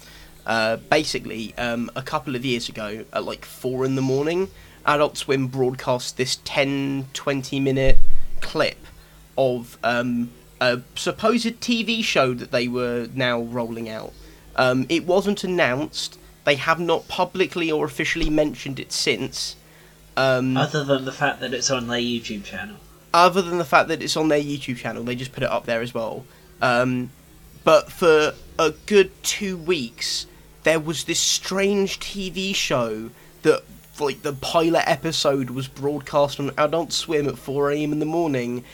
Uh, 0.44 0.76
basically, 0.76 1.54
um, 1.56 1.88
a 1.94 2.02
couple 2.02 2.34
of 2.34 2.44
years 2.44 2.68
ago, 2.68 3.04
at 3.12 3.24
like 3.24 3.44
four 3.44 3.84
in 3.84 3.94
the 3.94 4.02
morning, 4.02 4.48
Adult 4.84 5.16
Swim 5.16 5.46
broadcast 5.46 6.16
this 6.16 6.38
10, 6.44 7.06
20 7.12 7.60
minute 7.60 7.98
clip 8.40 8.78
of 9.38 9.78
um, 9.84 10.32
a 10.60 10.80
supposed 10.96 11.60
TV 11.60 12.02
show 12.02 12.34
that 12.34 12.50
they 12.50 12.66
were 12.66 13.08
now 13.14 13.40
rolling 13.40 13.88
out. 13.88 14.12
Um, 14.56 14.86
it 14.88 15.04
wasn't 15.06 15.44
announced. 15.44 16.18
They 16.44 16.56
have 16.56 16.78
not 16.80 17.08
publicly 17.08 17.70
or 17.70 17.84
officially 17.84 18.30
mentioned 18.30 18.78
it 18.78 18.92
since. 18.92 19.56
Um, 20.16 20.56
Other 20.56 20.84
than 20.84 21.04
the 21.04 21.12
fact 21.12 21.40
that 21.40 21.52
it's 21.54 21.70
on 21.70 21.86
their 21.88 21.98
YouTube 21.98 22.44
channel. 22.44 22.76
other 23.12 23.42
than 23.42 23.58
the 23.58 23.64
fact 23.64 23.88
that 23.88 24.02
it's 24.02 24.16
on 24.16 24.28
their 24.28 24.40
YouTube 24.40 24.76
channel, 24.76 25.02
they 25.04 25.14
just 25.14 25.32
put 25.32 25.42
it 25.42 25.50
up 25.50 25.66
there 25.66 25.80
as 25.80 25.92
well. 25.94 26.24
Um, 26.62 27.10
but 27.64 27.90
for 27.90 28.34
a 28.58 28.70
good 28.86 29.10
two 29.22 29.56
weeks, 29.56 30.26
there 30.62 30.78
was 30.80 31.04
this 31.04 31.18
strange 31.20 31.98
TV 32.00 32.54
show 32.54 33.10
that, 33.42 33.62
like, 33.98 34.22
the 34.22 34.32
pilot 34.32 34.82
episode 34.88 35.50
was 35.50 35.66
broadcast 35.68 36.38
on 36.38 36.50
Adult 36.58 36.92
Swim 36.92 37.26
at 37.28 37.38
4 37.38 37.72
a.m. 37.72 37.92
in 37.92 37.98
the 37.98 38.06
morning, 38.06 38.64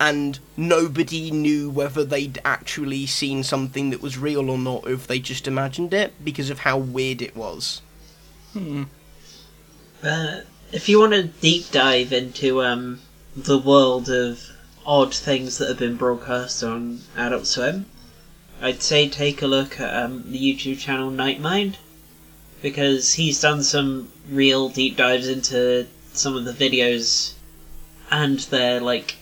and 0.00 0.38
nobody 0.56 1.30
knew 1.30 1.70
whether 1.70 2.04
they'd 2.04 2.40
actually 2.44 3.06
seen 3.06 3.42
something 3.42 3.90
that 3.90 4.02
was 4.02 4.18
real 4.18 4.50
or 4.50 4.58
not, 4.58 4.84
or 4.84 4.92
if 4.92 5.06
they 5.06 5.18
just 5.18 5.46
imagined 5.46 5.94
it 5.94 6.12
because 6.24 6.50
of 6.50 6.60
how 6.60 6.76
weird 6.78 7.22
it 7.22 7.36
was. 7.36 7.80
Uh, 10.02 10.40
if 10.72 10.88
you 10.88 10.98
want 10.98 11.12
to 11.12 11.22
deep 11.22 11.70
dive 11.70 12.12
into 12.12 12.62
um, 12.62 13.00
the 13.36 13.58
world 13.58 14.08
of 14.10 14.40
odd 14.84 15.14
things 15.14 15.58
that 15.58 15.68
have 15.68 15.78
been 15.78 15.96
broadcast 15.96 16.62
on 16.62 17.00
Adult 17.16 17.46
Swim, 17.46 17.86
I'd 18.60 18.82
say 18.82 19.08
take 19.08 19.42
a 19.42 19.46
look 19.46 19.80
at 19.80 20.04
um, 20.04 20.30
the 20.30 20.38
YouTube 20.38 20.78
channel 20.78 21.10
Nightmind 21.10 21.76
because 22.62 23.14
he's 23.14 23.40
done 23.40 23.62
some 23.62 24.10
real 24.28 24.68
deep 24.68 24.96
dives 24.96 25.28
into 25.28 25.86
some 26.12 26.36
of 26.36 26.44
the 26.44 26.52
videos 26.52 27.34
and 28.10 28.38
their 28.40 28.80
like 28.80 29.16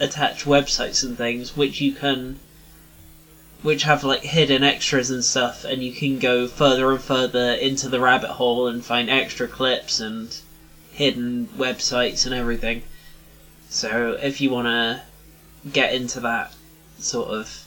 attached 0.00 0.44
websites 0.44 1.02
and 1.02 1.16
things, 1.16 1.56
which 1.56 1.80
you 1.80 1.92
can, 1.92 2.38
which 3.62 3.82
have 3.82 4.04
like 4.04 4.22
hidden 4.22 4.62
extras 4.62 5.10
and 5.10 5.24
stuff, 5.24 5.64
and 5.64 5.82
you 5.82 5.92
can 5.92 6.18
go 6.18 6.46
further 6.46 6.90
and 6.90 7.00
further 7.00 7.52
into 7.52 7.88
the 7.88 8.00
rabbit 8.00 8.30
hole 8.30 8.66
and 8.66 8.84
find 8.84 9.10
extra 9.10 9.46
clips 9.46 10.00
and 10.00 10.36
hidden 10.92 11.48
websites 11.56 12.24
and 12.24 12.34
everything. 12.34 12.82
So 13.68 14.18
if 14.20 14.40
you 14.40 14.50
want 14.50 14.66
to 14.66 15.02
get 15.70 15.92
into 15.92 16.20
that 16.20 16.52
sort 16.98 17.28
of 17.28 17.64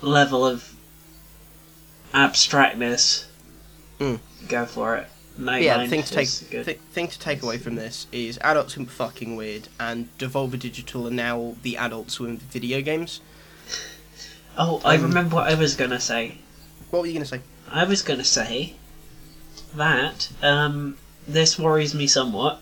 level 0.00 0.44
of 0.44 0.74
abstractness, 2.12 3.26
Mm. 4.00 4.18
go 4.48 4.66
for 4.66 4.96
it. 4.96 5.08
Night 5.38 5.62
yeah, 5.62 5.78
the 5.78 5.88
thing 5.88 6.02
to 6.02 6.12
take 6.12 6.28
th- 6.28 6.78
thing 6.92 7.08
to 7.08 7.18
take 7.18 7.42
away 7.42 7.56
from 7.56 7.74
this 7.74 8.06
is 8.12 8.38
Adult 8.42 8.70
Swim 8.70 8.86
fucking 8.86 9.34
weird, 9.34 9.68
and 9.80 10.08
Devolver 10.18 10.58
Digital 10.58 11.08
are 11.08 11.10
now 11.10 11.56
the 11.62 11.76
Adult 11.76 12.10
Swim 12.10 12.36
video 12.36 12.82
games. 12.82 13.20
oh, 14.58 14.80
I 14.84 14.96
um, 14.96 15.02
remember 15.02 15.36
what 15.36 15.48
I 15.50 15.54
was 15.54 15.74
gonna 15.74 16.00
say. 16.00 16.38
What 16.90 17.00
were 17.00 17.06
you 17.06 17.14
gonna 17.14 17.24
say? 17.24 17.40
I 17.72 17.84
was 17.84 18.02
going 18.02 18.18
to 18.18 18.24
say 18.24 18.74
that 19.74 20.30
um, 20.42 20.98
this 21.26 21.58
worries 21.58 21.94
me 21.94 22.06
somewhat 22.06 22.60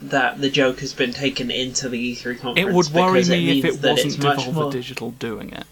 that 0.00 0.40
the 0.40 0.48
joke 0.48 0.80
has 0.80 0.94
been 0.94 1.12
taken 1.12 1.50
into 1.50 1.90
the 1.90 2.16
E3 2.16 2.40
conference. 2.40 2.58
It 2.58 2.72
would 2.74 2.88
worry 2.88 3.20
because 3.20 3.30
me 3.30 3.58
if 3.58 3.64
it 3.66 3.82
wasn't 3.82 4.14
Devolver 4.14 4.54
more- 4.54 4.72
Digital 4.72 5.10
doing 5.12 5.52
it. 5.52 5.64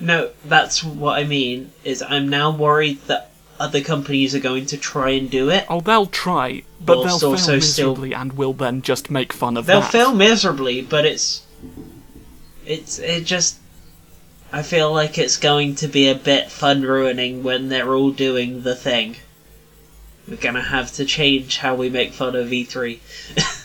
No, 0.00 0.30
that's 0.44 0.84
what 0.84 1.18
I 1.18 1.24
mean. 1.24 1.72
Is 1.82 2.02
I'm 2.02 2.28
now 2.28 2.52
worried 2.52 3.02
that 3.08 3.32
other 3.58 3.80
companies 3.80 4.34
are 4.34 4.40
going 4.40 4.66
to 4.66 4.76
try 4.76 5.10
and 5.10 5.30
do 5.30 5.50
it. 5.50 5.64
Oh, 5.68 5.80
they'll 5.80 6.06
try, 6.06 6.62
but 6.80 6.98
Whilst 6.98 7.20
they'll 7.20 7.30
also 7.30 7.52
fail 7.52 7.60
still- 7.60 7.88
miserably 7.90 8.14
and 8.14 8.32
will 8.34 8.52
then 8.52 8.82
just 8.82 9.10
make 9.10 9.32
fun 9.32 9.56
of 9.56 9.66
them. 9.66 9.74
They'll 9.74 9.80
that. 9.82 9.92
fail 9.92 10.14
miserably, 10.14 10.82
but 10.82 11.04
it's 11.04 11.42
it's 12.66 12.98
it 12.98 13.24
just. 13.24 13.56
I 14.50 14.62
feel 14.62 14.90
like 14.92 15.18
it's 15.18 15.36
going 15.36 15.74
to 15.76 15.88
be 15.88 16.08
a 16.08 16.14
bit 16.14 16.50
fun 16.50 16.80
ruining 16.82 17.42
when 17.42 17.68
they're 17.68 17.92
all 17.94 18.10
doing 18.12 18.62
the 18.62 18.74
thing. 18.74 19.16
We're 20.26 20.36
gonna 20.36 20.62
have 20.62 20.92
to 20.92 21.04
change 21.04 21.58
how 21.58 21.74
we 21.74 21.90
make 21.90 22.12
fun 22.12 22.34
of 22.36 22.52
E 22.52 22.64
E3. 22.64 23.64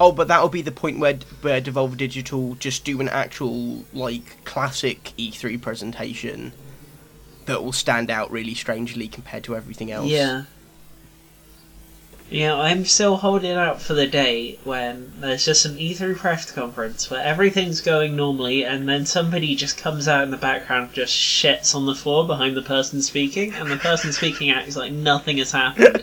Oh, 0.00 0.10
but 0.10 0.26
that'll 0.26 0.48
be 0.48 0.62
the 0.62 0.72
point 0.72 0.98
where 0.98 1.14
where 1.42 1.60
Devolver 1.60 1.96
Digital 1.96 2.56
just 2.56 2.84
do 2.84 3.00
an 3.00 3.08
actual 3.08 3.84
like 3.92 4.44
classic 4.44 5.12
E3 5.16 5.60
presentation 5.62 6.52
that 7.46 7.62
will 7.62 7.72
stand 7.72 8.10
out 8.10 8.30
really 8.30 8.54
strangely 8.54 9.08
compared 9.08 9.44
to 9.44 9.56
everything 9.56 9.90
else. 9.90 10.08
Yeah. 10.08 10.44
Yeah, 12.32 12.54
I'm 12.54 12.86
still 12.86 13.18
holding 13.18 13.52
out 13.52 13.82
for 13.82 13.92
the 13.92 14.06
day 14.06 14.58
when 14.64 15.12
there's 15.20 15.44
just 15.44 15.66
an 15.66 15.76
E3 15.76 16.16
press 16.16 16.50
conference 16.50 17.10
where 17.10 17.22
everything's 17.22 17.82
going 17.82 18.16
normally 18.16 18.64
and 18.64 18.88
then 18.88 19.04
somebody 19.04 19.54
just 19.54 19.76
comes 19.76 20.08
out 20.08 20.22
in 20.22 20.30
the 20.30 20.38
background 20.38 20.86
and 20.86 20.94
just 20.94 21.14
shits 21.14 21.74
on 21.74 21.84
the 21.84 21.94
floor 21.94 22.26
behind 22.26 22.56
the 22.56 22.62
person 22.62 23.02
speaking 23.02 23.52
and 23.52 23.70
the 23.70 23.76
person 23.76 24.12
speaking 24.14 24.50
acts 24.50 24.76
like 24.76 24.92
nothing 24.92 25.36
has 25.36 25.52
happened. 25.52 26.02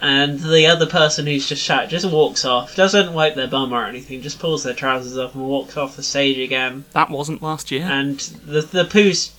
and 0.00 0.38
the 0.38 0.68
other 0.68 0.86
person 0.86 1.26
who's 1.26 1.48
just 1.48 1.64
shat 1.64 1.88
just 1.88 2.08
walks 2.08 2.44
off, 2.44 2.76
doesn't 2.76 3.12
wipe 3.12 3.34
their 3.34 3.48
bum 3.48 3.72
or 3.72 3.86
anything, 3.86 4.22
just 4.22 4.38
pulls 4.38 4.62
their 4.62 4.74
trousers 4.74 5.18
off 5.18 5.34
and 5.34 5.44
walks 5.44 5.76
off 5.76 5.96
the 5.96 6.02
stage 6.04 6.38
again. 6.38 6.84
That 6.92 7.10
wasn't 7.10 7.42
last 7.42 7.72
year. 7.72 7.82
And 7.82 8.20
the 8.20 8.60
the 8.62 8.84
poo's 8.84 9.32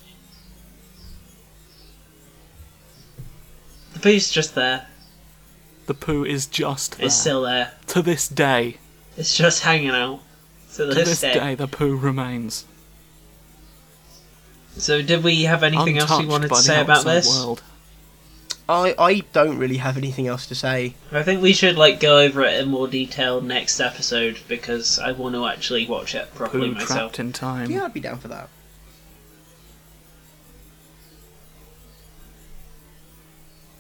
the 3.97 4.03
poo's 4.03 4.29
just 4.29 4.55
there. 4.55 4.85
the 5.87 5.93
poo 5.93 6.23
is 6.25 6.45
just 6.45 6.97
there. 6.97 7.05
It's 7.07 7.15
still 7.15 7.41
there. 7.43 7.71
to 7.87 8.01
this 8.01 8.27
day. 8.27 8.77
It's 9.17 9.35
just 9.35 9.63
hanging 9.63 9.89
out. 9.89 10.19
To 10.73 10.85
To 10.87 10.93
this, 10.93 11.09
this 11.09 11.21
day. 11.21 11.33
day, 11.33 11.55
the 11.55 11.67
poo 11.67 11.95
remains. 11.95 12.65
So, 14.77 15.01
did 15.01 15.23
we 15.23 15.43
have 15.43 15.63
anything 15.63 15.97
else 15.97 16.03
untouched 16.11 16.23
you 16.23 16.29
wanted 16.29 16.49
by 16.49 16.57
to 16.57 16.61
the 16.61 16.67
say 16.67 16.81
about 16.81 16.97
outside 16.97 17.13
this? 17.15 17.29
World. 17.29 17.63
I 18.69 18.93
I 18.99 19.23
don't 19.33 19.57
really 19.57 19.77
have 19.77 19.97
anything 19.97 20.27
else 20.27 20.45
to 20.47 20.55
say. 20.55 20.93
I 21.11 21.23
think 21.23 21.41
we 21.41 21.53
should 21.53 21.77
like 21.77 21.99
go 21.99 22.19
over 22.19 22.43
it 22.43 22.59
in 22.59 22.69
more 22.69 22.87
detail 22.87 23.39
next 23.41 23.79
episode 23.79 24.39
because 24.47 24.99
I 24.99 25.13
want 25.13 25.35
to 25.35 25.47
actually 25.47 25.87
watch 25.87 26.13
it 26.13 26.33
properly 26.35 26.67
Poo 26.67 26.73
myself. 26.75 26.89
trapped 27.13 27.19
in 27.19 27.31
time. 27.31 27.71
Yeah, 27.71 27.85
I'd 27.85 27.93
be 27.93 28.01
down 28.01 28.19
for 28.19 28.27
that. 28.27 28.49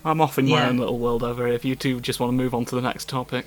I'm 0.05 0.21
off 0.21 0.37
in 0.39 0.45
my 0.45 0.51
Yeah. 0.57 0.69
own 0.69 0.77
little 0.77 0.97
world 0.99 1.23
over 1.23 1.45
here. 1.45 1.55
If 1.55 1.65
you 1.65 1.75
two 1.75 1.99
just 1.99 2.19
want 2.19 2.29
to 2.31 2.35
move 2.35 2.53
on 2.53 2.65
to 2.65 2.75
the 2.75 2.81
next 2.81 3.09
topic. 3.09 3.45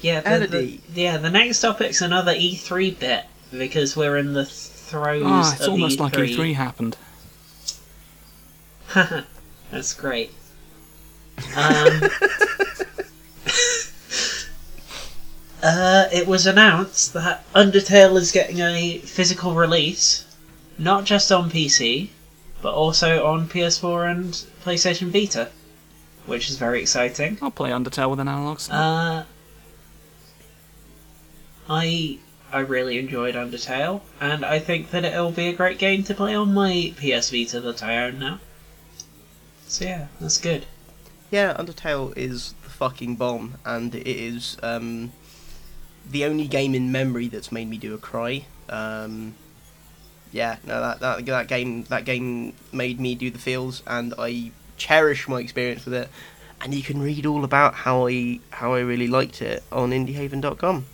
Yeah, 0.00 0.20
the, 0.20 0.46
the, 0.46 0.58
Elodie. 0.58 0.80
yeah. 0.94 1.16
The 1.16 1.30
next 1.30 1.60
topic's 1.60 2.00
another 2.02 2.34
E3 2.34 2.98
bit 2.98 3.24
because 3.52 3.96
we're 3.96 4.16
in 4.18 4.32
the 4.34 4.44
throes 4.44 5.22
Ah, 5.24 5.52
it's 5.54 5.62
of 5.62 5.70
almost 5.70 5.98
E3. 5.98 6.00
like 6.00 6.12
E3 6.14 6.54
happened. 6.54 6.96
That's 9.70 9.94
great. 9.94 10.30
Um, 11.56 12.02
uh, 15.62 16.04
it 16.12 16.26
was 16.26 16.46
announced 16.46 17.12
that 17.14 17.44
Undertale 17.54 18.16
is 18.16 18.30
getting 18.32 18.58
a 18.60 18.98
physical 18.98 19.54
release, 19.54 20.24
not 20.78 21.04
just 21.04 21.32
on 21.32 21.50
PC, 21.50 22.08
but 22.64 22.72
also 22.72 23.26
on 23.26 23.46
PS4 23.46 24.10
and 24.10 24.32
PlayStation 24.64 25.08
Vita, 25.08 25.50
which 26.24 26.48
is 26.48 26.56
very 26.56 26.80
exciting. 26.80 27.36
I'll 27.42 27.50
play 27.50 27.68
Undertale 27.68 28.08
with 28.08 28.20
an 28.20 28.26
analog 28.26 28.58
stick. 28.58 28.74
Uh, 28.74 29.24
I 31.68 32.18
I 32.50 32.60
really 32.60 32.98
enjoyed 32.98 33.34
Undertale, 33.34 34.00
and 34.18 34.46
I 34.46 34.60
think 34.60 34.92
that 34.92 35.04
it'll 35.04 35.30
be 35.30 35.48
a 35.48 35.52
great 35.52 35.76
game 35.76 36.04
to 36.04 36.14
play 36.14 36.34
on 36.34 36.54
my 36.54 36.94
PS 36.96 37.28
Vita 37.28 37.60
that 37.60 37.82
I 37.82 37.98
own 37.98 38.18
now. 38.18 38.40
So 39.66 39.84
yeah, 39.84 40.06
that's 40.18 40.38
good. 40.38 40.64
Yeah, 41.30 41.54
Undertale 41.58 42.16
is 42.16 42.54
the 42.64 42.70
fucking 42.70 43.16
bomb, 43.16 43.56
and 43.66 43.94
it 43.94 44.06
is 44.06 44.56
um, 44.62 45.12
the 46.10 46.24
only 46.24 46.48
game 46.48 46.74
in 46.74 46.90
memory 46.90 47.28
that's 47.28 47.52
made 47.52 47.68
me 47.68 47.76
do 47.76 47.92
a 47.92 47.98
cry. 47.98 48.46
Um, 48.70 49.34
yeah, 50.34 50.56
no, 50.66 50.80
that, 50.80 50.98
that 51.00 51.24
that 51.26 51.46
game 51.46 51.84
that 51.84 52.04
game 52.04 52.52
made 52.72 52.98
me 52.98 53.14
do 53.14 53.30
the 53.30 53.38
feels, 53.38 53.82
and 53.86 54.12
I 54.18 54.50
cherish 54.76 55.28
my 55.28 55.38
experience 55.40 55.84
with 55.84 55.94
it. 55.94 56.08
And 56.60 56.74
you 56.74 56.82
can 56.82 57.00
read 57.00 57.24
all 57.24 57.44
about 57.44 57.74
how 57.74 58.08
I 58.08 58.40
how 58.50 58.74
I 58.74 58.80
really 58.80 59.06
liked 59.06 59.40
it 59.40 59.62
on 59.70 59.90
IndieHaven.com. 59.90 60.86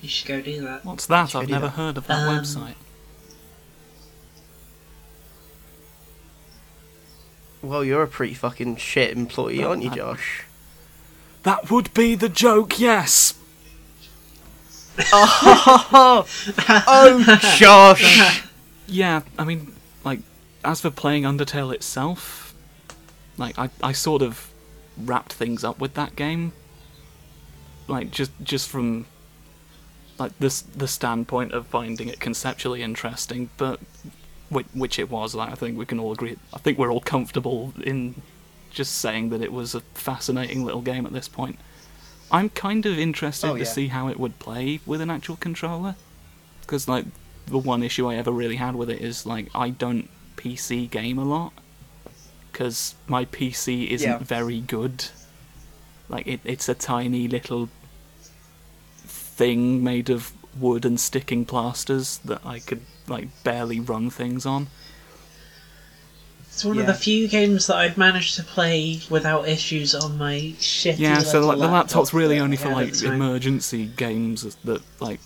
You 0.00 0.08
should 0.08 0.28
go 0.28 0.40
do 0.40 0.60
that. 0.62 0.84
What's 0.84 1.06
that? 1.06 1.34
I've 1.34 1.48
never 1.48 1.66
that. 1.66 1.72
heard 1.72 1.96
of 1.98 2.06
that 2.06 2.28
Um, 2.28 2.38
website. 2.38 2.74
Well, 7.62 7.84
you're 7.84 8.02
a 8.02 8.08
pretty 8.08 8.34
fucking 8.34 8.76
shit 8.76 9.16
employee, 9.16 9.62
Oh, 9.64 9.70
aren't 9.70 9.82
you, 9.82 9.90
I- 9.90 9.96
Josh? 9.96 10.44
That 11.44 11.70
would 11.70 11.92
be 11.94 12.14
the 12.14 12.28
joke, 12.28 12.78
yes. 12.78 13.34
oh, 15.12 16.24
Josh. 17.56 18.44
Yeah, 18.86 19.22
I 19.38 19.44
mean, 19.44 19.74
like, 20.04 20.20
as 20.64 20.80
for 20.80 20.90
playing 20.90 21.22
Undertale 21.24 21.72
itself, 21.74 22.54
like, 23.36 23.58
I, 23.58 23.70
I 23.82 23.92
sort 23.92 24.22
of 24.22 24.52
wrapped 24.96 25.32
things 25.32 25.64
up 25.64 25.78
with 25.78 25.94
that 25.94 26.16
game. 26.16 26.52
Like, 27.88 28.10
just 28.10 28.30
just 28.42 28.68
from 28.68 29.06
like 30.18 30.38
this 30.38 30.60
the 30.62 30.86
standpoint 30.86 31.52
of 31.52 31.66
finding 31.66 32.08
it 32.08 32.20
conceptually 32.20 32.82
interesting, 32.82 33.50
but 33.56 33.80
which, 34.50 34.66
which 34.74 34.98
it 34.98 35.10
was. 35.10 35.34
Like, 35.34 35.50
I 35.50 35.54
think 35.54 35.76
we 35.78 35.86
can 35.86 35.98
all 35.98 36.12
agree. 36.12 36.36
I 36.52 36.58
think 36.58 36.78
we're 36.78 36.92
all 36.92 37.00
comfortable 37.00 37.72
in 37.82 38.22
just 38.70 38.98
saying 38.98 39.30
that 39.30 39.42
it 39.42 39.52
was 39.52 39.74
a 39.74 39.80
fascinating 39.94 40.64
little 40.64 40.80
game 40.80 41.06
at 41.06 41.12
this 41.12 41.28
point. 41.28 41.58
I'm 42.30 42.48
kind 42.48 42.86
of 42.86 42.98
interested 42.98 43.48
Oh, 43.48 43.56
to 43.58 43.66
see 43.66 43.88
how 43.88 44.08
it 44.08 44.18
would 44.18 44.38
play 44.38 44.80
with 44.86 45.00
an 45.02 45.10
actual 45.10 45.36
controller, 45.36 45.96
because 46.62 46.88
like 46.88 47.04
the 47.46 47.58
one 47.58 47.82
issue 47.82 48.06
I 48.08 48.16
ever 48.16 48.30
really 48.30 48.56
had 48.56 48.74
with 48.76 48.88
it 48.90 49.00
is 49.00 49.26
like 49.26 49.48
I 49.54 49.70
don't 49.70 50.08
PC 50.36 50.90
game 50.90 51.18
a 51.18 51.24
lot 51.24 51.52
because 52.50 52.94
my 53.06 53.24
PC 53.24 53.88
isn't 53.88 54.08
Yeah. 54.08 54.18
very 54.18 54.60
good. 54.60 55.06
Like 56.08 56.26
it, 56.26 56.40
it's 56.44 56.68
a 56.68 56.74
tiny 56.74 57.26
little 57.28 57.68
thing 59.04 59.82
made 59.82 60.10
of 60.10 60.32
wood 60.58 60.84
and 60.84 61.00
sticking 61.00 61.44
plasters 61.44 62.18
that 62.24 62.44
I 62.44 62.58
could 62.58 62.82
like 63.08 63.28
barely 63.44 63.80
run 63.80 64.10
things 64.10 64.44
on. 64.46 64.68
It's 66.48 66.64
one 66.64 66.74
Yeah. 66.76 66.82
of 66.82 66.86
the 66.88 66.94
few 66.94 67.28
games 67.28 67.66
that 67.68 67.76
I've 67.76 67.96
managed 67.96 68.36
to 68.36 68.42
play 68.42 69.00
without 69.08 69.48
issues 69.48 69.94
on 69.94 70.18
my 70.18 70.52
shitty. 70.60 70.98
Yeah, 70.98 71.20
so 71.20 71.40
like 71.46 71.58
the 71.58 71.66
laptop's 71.68 72.12
really 72.12 72.38
only 72.38 72.58
for 72.58 72.68
like 72.68 72.88
at 72.88 72.94
the 72.94 73.06
time. 73.06 73.14
emergency 73.14 73.86
games 73.86 74.42
that 74.64 74.82
like 75.00 75.20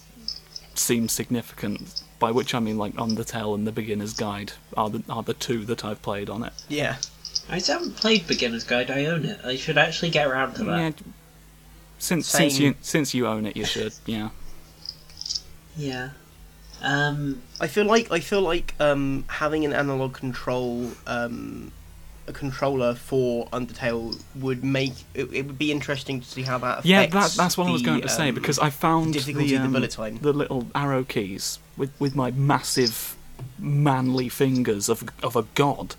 seem 0.75 1.09
significant. 1.09 2.03
By 2.19 2.31
which 2.31 2.55
I 2.55 2.61
mean 2.61 2.79
like 2.79 2.95
Undertale 2.95 3.55
and 3.55 3.67
the 3.67 3.73
Beginner's 3.73 4.15
Guide 4.15 4.53
are 4.77 4.89
the 4.89 5.03
are 5.09 5.23
the 5.23 5.35
two 5.35 5.65
that 5.67 5.85
I've 5.85 6.01
played 6.03 6.31
on 6.31 6.45
it. 6.45 6.53
Yeah. 6.69 6.97
I 7.49 7.59
still 7.59 7.79
haven't 7.79 7.97
played 7.97 8.27
Beginner's 8.27 8.65
Guide. 8.65 8.91
I 8.91 9.05
own 9.07 9.25
it. 9.25 9.39
I 9.45 9.57
should 9.57 9.79
actually 9.79 10.11
get 10.11 10.27
around 10.27 10.55
to 10.55 10.65
that. 10.65 10.79
Yeah. 10.79 11.13
Since 11.99 12.27
since 12.27 12.59
you 12.59 12.75
since 12.81 13.15
you 13.15 13.27
own 13.27 13.47
it, 13.47 13.57
you 13.57 13.65
should. 13.65 13.93
Yeah. 14.05 14.31
Yeah. 15.77 16.11
Um. 16.83 17.43
I 17.61 17.69
feel 17.69 17.85
like 17.85 18.11
I 18.11 18.21
feel 18.21 18.43
like 18.43 18.75
um, 18.81 19.25
having 19.29 19.65
an 19.65 19.73
analog 19.73 20.15
control, 20.15 20.91
um, 21.07 21.73
a 22.29 22.33
controller 22.33 22.95
for 22.95 23.47
Undertale 23.49 24.21
would 24.35 24.65
make 24.65 24.93
it, 25.15 25.33
it 25.33 25.47
would 25.47 25.59
be 25.59 25.71
interesting 25.71 26.21
to 26.21 26.27
see 26.27 26.43
how 26.43 26.59
that 26.59 26.79
affects. 26.79 26.87
Yeah, 26.89 27.07
that, 27.07 27.33
that's 27.33 27.57
what 27.57 27.69
I 27.69 27.71
was 27.71 27.83
going 27.83 28.01
to 28.03 28.09
say 28.09 28.31
um, 28.31 28.35
because 28.35 28.59
I 28.59 28.71
found 28.71 29.13
difficulty 29.13 29.49
the, 29.51 29.55
of 29.57 29.61
the 29.63 29.67
um, 29.67 29.73
bullet 29.73 29.91
time. 29.91 30.19
the 30.19 30.33
little 30.33 30.67
arrow 30.75 31.05
keys 31.05 31.59
with 31.77 31.93
with 32.01 32.15
my 32.17 32.31
massive 32.33 33.17
manly 33.59 34.29
fingers 34.29 34.89
of 34.89 35.05
of 35.23 35.37
a 35.37 35.45
god. 35.55 35.95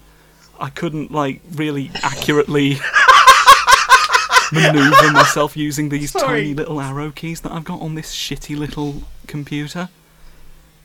I 0.60 0.70
couldn't 0.70 1.12
like 1.12 1.42
really 1.54 1.92
accurately 2.04 2.78
maneuver 4.52 5.12
myself 5.12 5.56
using 5.58 5.90
these 5.90 6.12
Sorry. 6.12 6.42
tiny 6.42 6.54
little 6.54 6.80
arrow 6.82 7.12
keys 7.12 7.42
that 7.42 7.52
I've 7.52 7.66
got 7.66 7.82
on 7.82 7.96
this 7.96 8.16
shitty 8.16 8.58
little 8.58 9.04
computer. 9.28 9.90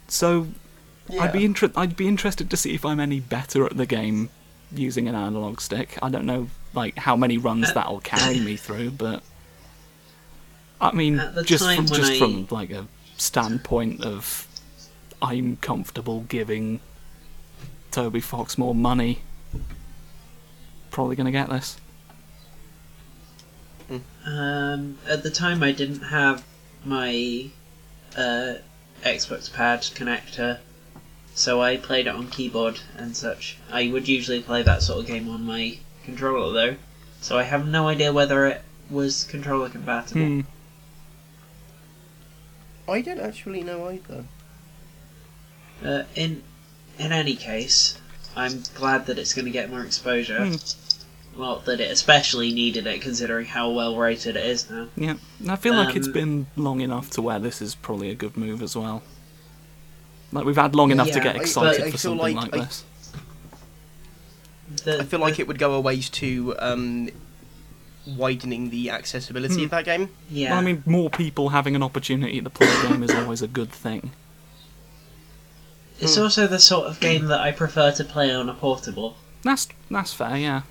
So 0.09 0.49
I'd 1.19 1.33
be 1.33 1.41
Yeah. 1.41 1.45
inter- 1.47 1.73
I'd 1.77 1.97
be 1.97 2.07
interested 2.09 2.51
to 2.51 2.57
see 2.57 2.75
if 2.75 2.85
I'm 2.85 3.01
any 3.01 3.21
better 3.21 3.65
at 3.65 3.77
the 3.77 3.87
game 3.87 4.31
using 4.75 5.09
an 5.09 5.15
analog 5.15 5.61
stick. 5.61 5.99
I 6.03 6.09
don't 6.11 6.27
know 6.27 6.49
like 6.75 6.97
how 6.97 7.17
many 7.17 7.39
runs 7.39 7.71
Uh, 7.71 7.75
that'll 7.75 8.01
carry 8.01 8.41
me 8.41 8.57
through, 8.67 8.93
but 8.93 9.23
I 10.81 10.93
mean 10.93 11.23
just 11.45 11.65
from 11.75 11.87
just 11.87 12.13
I- 12.13 12.19
from 12.19 12.47
like 12.51 12.71
a 12.71 12.87
standpoint 13.17 14.03
of 14.05 14.47
I'm 15.21 15.57
comfortable 15.57 16.23
giving 16.23 16.81
Toby 17.91 18.21
Fox 18.21 18.57
more 18.59 18.75
money. 18.75 19.21
Probably 20.91 21.15
gonna 21.17 21.31
get 21.31 21.49
this. 21.49 21.79
Um. 24.25 24.99
At 25.09 25.23
the 25.23 25.31
time, 25.31 25.63
I 25.63 25.73
didn't 25.73 26.01
have 26.01 26.45
my 26.85 27.51
uh, 28.17 28.55
Xbox 29.03 29.53
Pad 29.53 29.81
connector, 29.83 30.59
so 31.35 31.61
I 31.63 31.77
played 31.77 32.07
it 32.07 32.15
on 32.15 32.29
keyboard 32.29 32.81
and 32.97 33.17
such. 33.17 33.57
I 33.71 33.89
would 33.89 34.09
usually 34.09 34.43
play 34.43 34.63
that 34.63 34.83
sort 34.83 35.01
of 35.01 35.07
game 35.07 35.29
on 35.29 35.45
my 35.45 35.79
controller 36.05 36.53
though, 36.53 36.77
so 37.21 37.39
I 37.39 37.45
have 37.45 37.67
no 37.67 37.89
idea 37.89 38.13
whether 38.13 38.47
it 38.47 38.63
was 38.91 39.25
controller 39.25 39.69
compatible. 39.69 40.21
Hmm. 40.21 40.41
I 42.89 43.01
don't 43.01 43.21
actually 43.21 43.63
know 43.63 43.89
either. 43.89 44.25
Uh, 45.85 46.03
in 46.15 46.43
in 46.99 47.13
any 47.13 47.37
case, 47.37 47.99
I'm 48.37 48.63
glad 48.75 49.07
that 49.07 49.19
it's 49.19 49.33
going 49.33 49.47
to 49.47 49.51
get 49.51 49.71
more 49.71 49.83
exposure. 49.83 50.47
Hmm. 50.47 50.57
Well, 51.35 51.61
that 51.61 51.81
it 51.81 51.91
especially 51.91 52.53
needed 52.53 52.87
it, 52.87 53.01
considering 53.01 53.47
how 53.47 53.71
well 53.71 53.97
rated 53.97 54.37
it 54.37 54.45
is 54.45 54.69
now. 54.69 54.89
Yeah, 54.97 55.15
I 55.49 55.57
feel 55.57 55.73
like 55.73 55.97
it's 55.97 56.09
been 56.09 56.47
long 56.57 56.83
enough 56.83 57.09
to 57.13 57.23
where 57.23 57.39
this 57.39 57.63
is 57.63 57.75
probably 57.75 58.11
a 58.11 58.15
good 58.15 58.37
move 58.37 58.61
as 58.61 58.77
well. 58.77 59.03
Like 60.33 60.45
we've 60.45 60.57
had 60.57 60.75
long 60.75 60.91
enough 60.91 61.09
to 61.09 61.15
Yeah, 61.19 61.23
get 61.25 61.37
I- 61.37 61.41
excited 61.41 61.85
I 61.87 61.91
for 61.91 61.99
something 61.99 62.35
like 62.37 62.53
like, 62.53 62.55
I- 62.55 62.65
this. 62.65 62.85
The, 64.85 65.01
I 65.01 65.05
feel 65.05 65.21
like 65.21 65.39
it 65.39 65.47
would 65.47 65.59
go 65.59 65.75
a 65.75 65.81
ways 65.81 66.09
to 66.11 66.55
um, 66.59 67.11
widening 68.07 68.71
the 68.71 68.89
accessibility 68.91 69.57
Hmm. 69.57 69.65
of 69.65 69.71
that 69.71 69.85
game. 69.85 70.09
Yeah. 70.31 70.51
Well, 70.51 70.61
I 70.61 70.63
mean, 70.63 70.83
more 70.87 71.11
people 71.11 71.51
having 71.51 71.77
an 71.77 71.83
opportunity 71.83 72.41
to 72.41 72.49
play 72.51 72.67
the 72.67 72.89
game 72.89 73.03
is 73.03 73.11
always 73.11 73.43
a 73.43 73.47
good 73.49 73.71
thing. 73.71 74.13
It's 76.01 76.17
Hmm. 76.17 76.23
also 76.23 76.47
the 76.47 76.59
sort 76.59 76.87
of 76.87 76.99
game 77.01 77.27
that 77.27 77.41
I 77.41 77.53
prefer 77.53 77.93
to 77.93 78.03
play 78.05 78.33
on 78.35 78.49
a 78.49 78.55
portable. 78.55 79.17
That's 79.43 79.69
that's 79.91 80.15
fair, 80.15 80.37
yeah. 80.39 80.63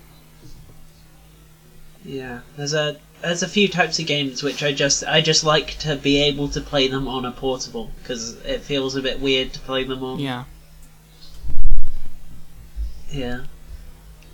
Yeah, 2.04 2.40
there's 2.56 2.74
a 2.74 2.96
there's 3.22 3.42
a 3.42 3.48
few 3.48 3.68
types 3.68 3.98
of 3.98 4.06
games 4.06 4.42
which 4.42 4.62
I 4.62 4.72
just 4.72 5.04
I 5.04 5.20
just 5.20 5.44
like 5.44 5.78
to 5.78 5.96
be 5.96 6.20
able 6.22 6.48
to 6.48 6.60
play 6.60 6.88
them 6.88 7.06
on 7.08 7.24
a 7.24 7.30
portable 7.30 7.90
because 8.02 8.34
it 8.44 8.62
feels 8.62 8.96
a 8.96 9.02
bit 9.02 9.20
weird 9.20 9.52
to 9.52 9.60
play 9.60 9.84
them 9.84 10.02
on. 10.02 10.18
Yeah. 10.18 10.44
Yeah. 13.10 13.42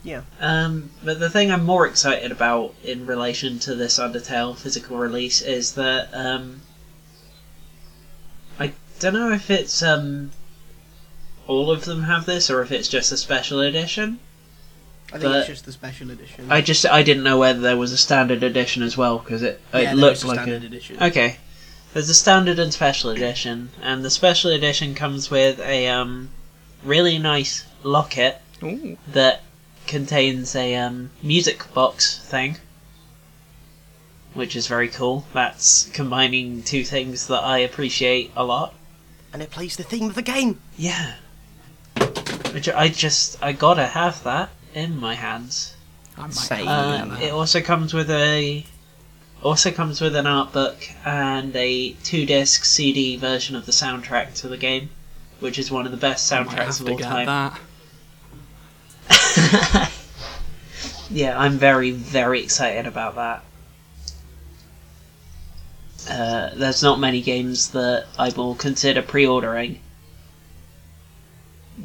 Yeah. 0.03 0.23
Um, 0.41 0.91
but 1.05 1.21
the 1.21 1.29
thing 1.29 1.51
I'm 1.51 1.65
more 1.65 1.87
excited 1.87 2.33
about 2.33 2.75
in 2.83 3.07
relation 3.07 3.59
to 3.61 3.75
this 3.75 3.99
Undertale 3.99 4.57
physical 4.57 4.97
release 4.97 5.43
is 5.43 5.75
that 5.75 6.09
um, 6.13 6.63
I 8.59 8.73
don't 9.01 9.15
know 9.15 9.33
if 9.33 9.51
it's 9.51 9.83
um, 9.83 10.31
all 11.47 11.71
of 11.71 11.85
them 11.85 12.05
have 12.05 12.25
this 12.25 12.49
or 12.49 12.63
if 12.63 12.73
it's 12.73 12.89
just 12.89 13.13
a 13.13 13.17
special 13.17 13.61
edition. 13.61 14.21
I 15.09 15.13
think 15.13 15.23
But- 15.23 15.37
it's 15.39 15.47
just 15.49 15.65
the 15.65 15.73
special 15.73 16.11
edition. 16.11 16.47
I 16.51 16.61
just 16.61 16.85
I 16.87 17.03
didn't 17.03 17.23
know 17.25 17.39
whether 17.39 17.61
there 17.61 17.77
was 17.77 17.93
a 17.93 17.97
standard 17.97 18.43
edition 18.43 18.83
as 18.83 18.97
well 18.97 19.19
because 19.19 19.43
it 19.43 19.61
yeah, 19.73 19.81
it 19.81 19.85
there 19.87 19.95
looked 19.95 20.19
is 20.19 20.23
a 20.25 20.27
like 20.29 20.37
standard 20.41 20.63
a 20.63 20.67
edition. 20.67 21.03
okay. 21.03 21.37
There's 21.95 22.11
a 22.11 22.15
standard 22.15 22.59
and 22.59 22.73
special 22.73 23.09
edition, 23.11 23.71
and 23.83 24.05
the 24.05 24.11
special 24.11 24.51
edition 24.51 24.95
comes 24.95 25.31
with 25.31 25.59
a 25.61 25.89
um, 25.89 26.29
really 26.85 27.17
nice 27.19 27.65
locket 27.83 28.43
Ooh. 28.63 28.99
that 29.11 29.43
contains 29.87 30.55
a 30.55 30.77
um, 30.77 31.11
music 31.23 31.73
box 31.73 32.19
thing, 32.19 32.59
which 34.35 34.55
is 34.55 34.67
very 34.67 34.89
cool. 34.89 35.25
That's 35.33 35.87
combining 35.95 36.63
two 36.63 36.85
things 36.85 37.27
that 37.29 37.43
I 37.43 37.59
appreciate 37.59 38.33
a 38.37 38.45
lot. 38.45 38.75
And 39.33 39.41
it 39.43 39.51
plays 39.51 39.77
the 39.77 39.83
theme 39.83 40.11
of 40.11 40.15
the 40.15 40.23
game. 40.23 40.61
Yeah, 40.77 41.15
which 42.53 42.69
I 42.69 42.89
just 42.89 43.43
I 43.43 43.53
gotta 43.53 43.87
have 43.87 44.23
that 44.25 44.51
in 44.75 44.99
my 44.99 45.15
hands. 45.15 45.75
I 46.17 46.23
might 46.23 46.33
Same. 46.33 46.67
have 46.67 47.13
Um, 47.13 47.23
it 47.23 47.33
also 47.33 47.61
comes 47.61 47.95
with 47.95 48.11
a 48.11 48.65
also 49.43 49.71
comes 49.71 50.01
with 50.01 50.17
an 50.17 50.27
art 50.27 50.53
book 50.53 50.77
and 51.05 51.55
a 51.55 51.93
two 52.05 52.27
disc 52.27 52.65
CD 52.65 53.17
version 53.17 53.55
of 53.55 53.67
the 53.67 53.73
soundtrack 53.73 54.35
to 54.41 54.49
the 54.49 54.57
game, 54.57 54.91
which 55.41 55.59
is 55.59 55.71
one 55.71 55.87
of 55.87 55.93
the 55.93 55.99
best 55.99 56.33
I 56.33 56.43
might 56.43 56.59
have 56.59 56.69
soundtracks 56.69 56.81
of 56.81 56.87
to 56.87 56.93
all 56.93 56.99
get 56.99 57.09
time. 57.09 57.27
that. 57.27 57.61
yeah, 61.11 61.39
I'm 61.39 61.59
very 61.59 61.93
very 61.93 62.43
excited 62.43 62.87
about 62.87 63.15
that. 63.15 63.45
Uh, 66.11 66.51
there's 66.55 66.83
not 66.83 66.99
many 66.99 67.21
games 67.21 67.71
that 67.73 68.07
I 68.19 68.31
will 68.31 68.55
consider 68.55 69.03
pre-ordering 69.03 69.81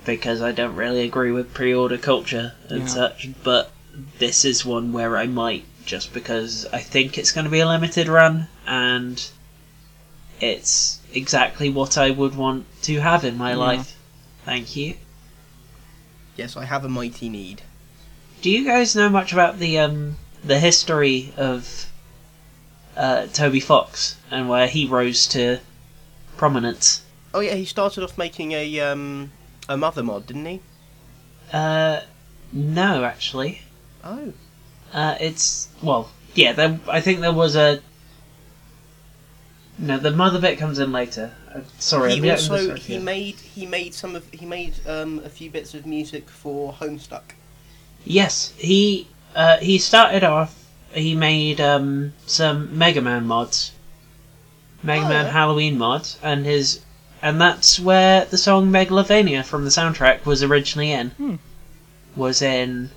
because 0.06 0.42
I 0.42 0.52
don't 0.52 0.76
really 0.76 1.02
agree 1.04 1.32
with 1.32 1.54
pre-order 1.54 1.98
culture 1.98 2.54
and 2.70 2.82
Yeah. 2.82 2.88
such. 2.88 3.30
But 3.44 3.72
this 4.20 4.44
is 4.46 4.66
one 4.66 4.92
where 4.92 5.18
I 5.18 5.28
might, 5.28 5.66
just 5.86 6.14
because 6.14 6.66
I 6.74 6.80
think 6.80 7.18
it's 7.18 7.32
going 7.32 7.46
to 7.46 7.52
be 7.52 7.60
a 7.60 7.68
limited 7.68 8.08
run 8.08 8.48
and 8.66 9.24
it's 10.40 11.00
exactly 11.14 11.70
what 11.70 11.98
I 11.98 12.10
would 12.10 12.36
want 12.36 12.66
to 12.84 13.00
have 13.00 13.24
in 13.24 13.38
my 13.38 13.52
Yeah. 13.52 13.58
life. 13.58 13.96
Thank 14.46 14.76
you. 14.76 14.96
Yes, 16.36 16.58
I 16.58 16.66
have 16.66 16.84
a 16.84 16.90
mighty 16.90 17.30
need. 17.30 17.62
Do 18.42 18.50
you 18.50 18.66
guys 18.66 18.96
know 18.96 19.10
much 19.10 19.32
about 19.32 19.60
the 19.60 19.78
um 19.80 20.18
the 20.44 20.60
history 20.60 21.32
of 21.38 21.86
uh, 22.98 23.28
Toby 23.28 23.60
Fox 23.60 24.18
and 24.30 24.50
where 24.50 24.68
he 24.68 24.86
rose 24.86 25.26
to 25.28 25.60
prominence. 26.38 27.02
Oh 27.34 27.40
yeah, 27.40 27.56
he 27.56 27.66
started 27.66 28.04
off 28.04 28.18
making 28.18 28.52
a 28.52 28.80
um 28.80 29.32
a 29.70 29.78
mother 29.78 30.04
mod, 30.04 30.28
didn't 30.28 30.46
he? 30.46 30.62
Uh, 31.52 32.02
no, 32.52 33.04
actually. 33.04 33.62
Oh. 34.04 34.34
Uh, 34.94 35.16
it's 35.20 35.70
well, 35.82 36.10
yeah. 36.36 36.54
There, 36.54 36.80
I 36.88 37.02
think 37.02 37.22
there 37.22 37.34
was 37.34 37.56
a. 37.56 37.82
No, 39.80 39.98
the 39.98 40.12
mother 40.12 40.40
bit 40.40 40.60
comes 40.60 40.78
in 40.78 40.92
later. 40.92 41.34
Uh, 41.54 41.62
sorry, 41.80 42.14
I'm 42.14 42.24
he 42.24 42.30
also 42.30 42.58
this 42.58 42.70
right 42.70 42.80
he 42.80 43.00
made 43.00 43.36
he 43.36 43.66
made 43.66 43.94
some 43.94 44.16
of 44.16 44.30
he 44.32 44.46
made 44.46 44.76
um 44.88 45.20
a 45.26 45.30
few 45.30 45.50
bits 45.50 45.74
of 45.74 45.86
music 45.86 46.30
for 46.30 46.74
Homestuck. 46.74 47.34
Yes, 48.06 48.54
he 48.58 49.08
uh, 49.36 49.58
he 49.58 49.78
started 49.78 50.24
off. 50.24 50.60
He 50.94 51.16
made 51.16 51.60
um, 51.60 52.14
some 52.28 52.78
Mega 52.78 53.02
Man 53.02 53.26
mods, 53.26 53.72
Mega 54.84 55.06
Oh, 55.06 55.10
Man 55.10 55.26
yeah. 55.26 55.32
Halloween 55.32 55.78
mod, 55.80 56.08
and 56.22 56.46
his 56.46 56.82
and 57.24 57.42
that's 57.42 57.80
where 57.80 58.26
the 58.26 58.38
song 58.38 58.70
Megalovania 58.72 59.44
from 59.44 59.64
the 59.64 59.72
soundtrack 59.72 60.26
was 60.26 60.44
originally 60.44 60.92
in. 60.92 61.10
Hmm. 61.12 61.36
Was 62.16 62.42
in 62.44 62.92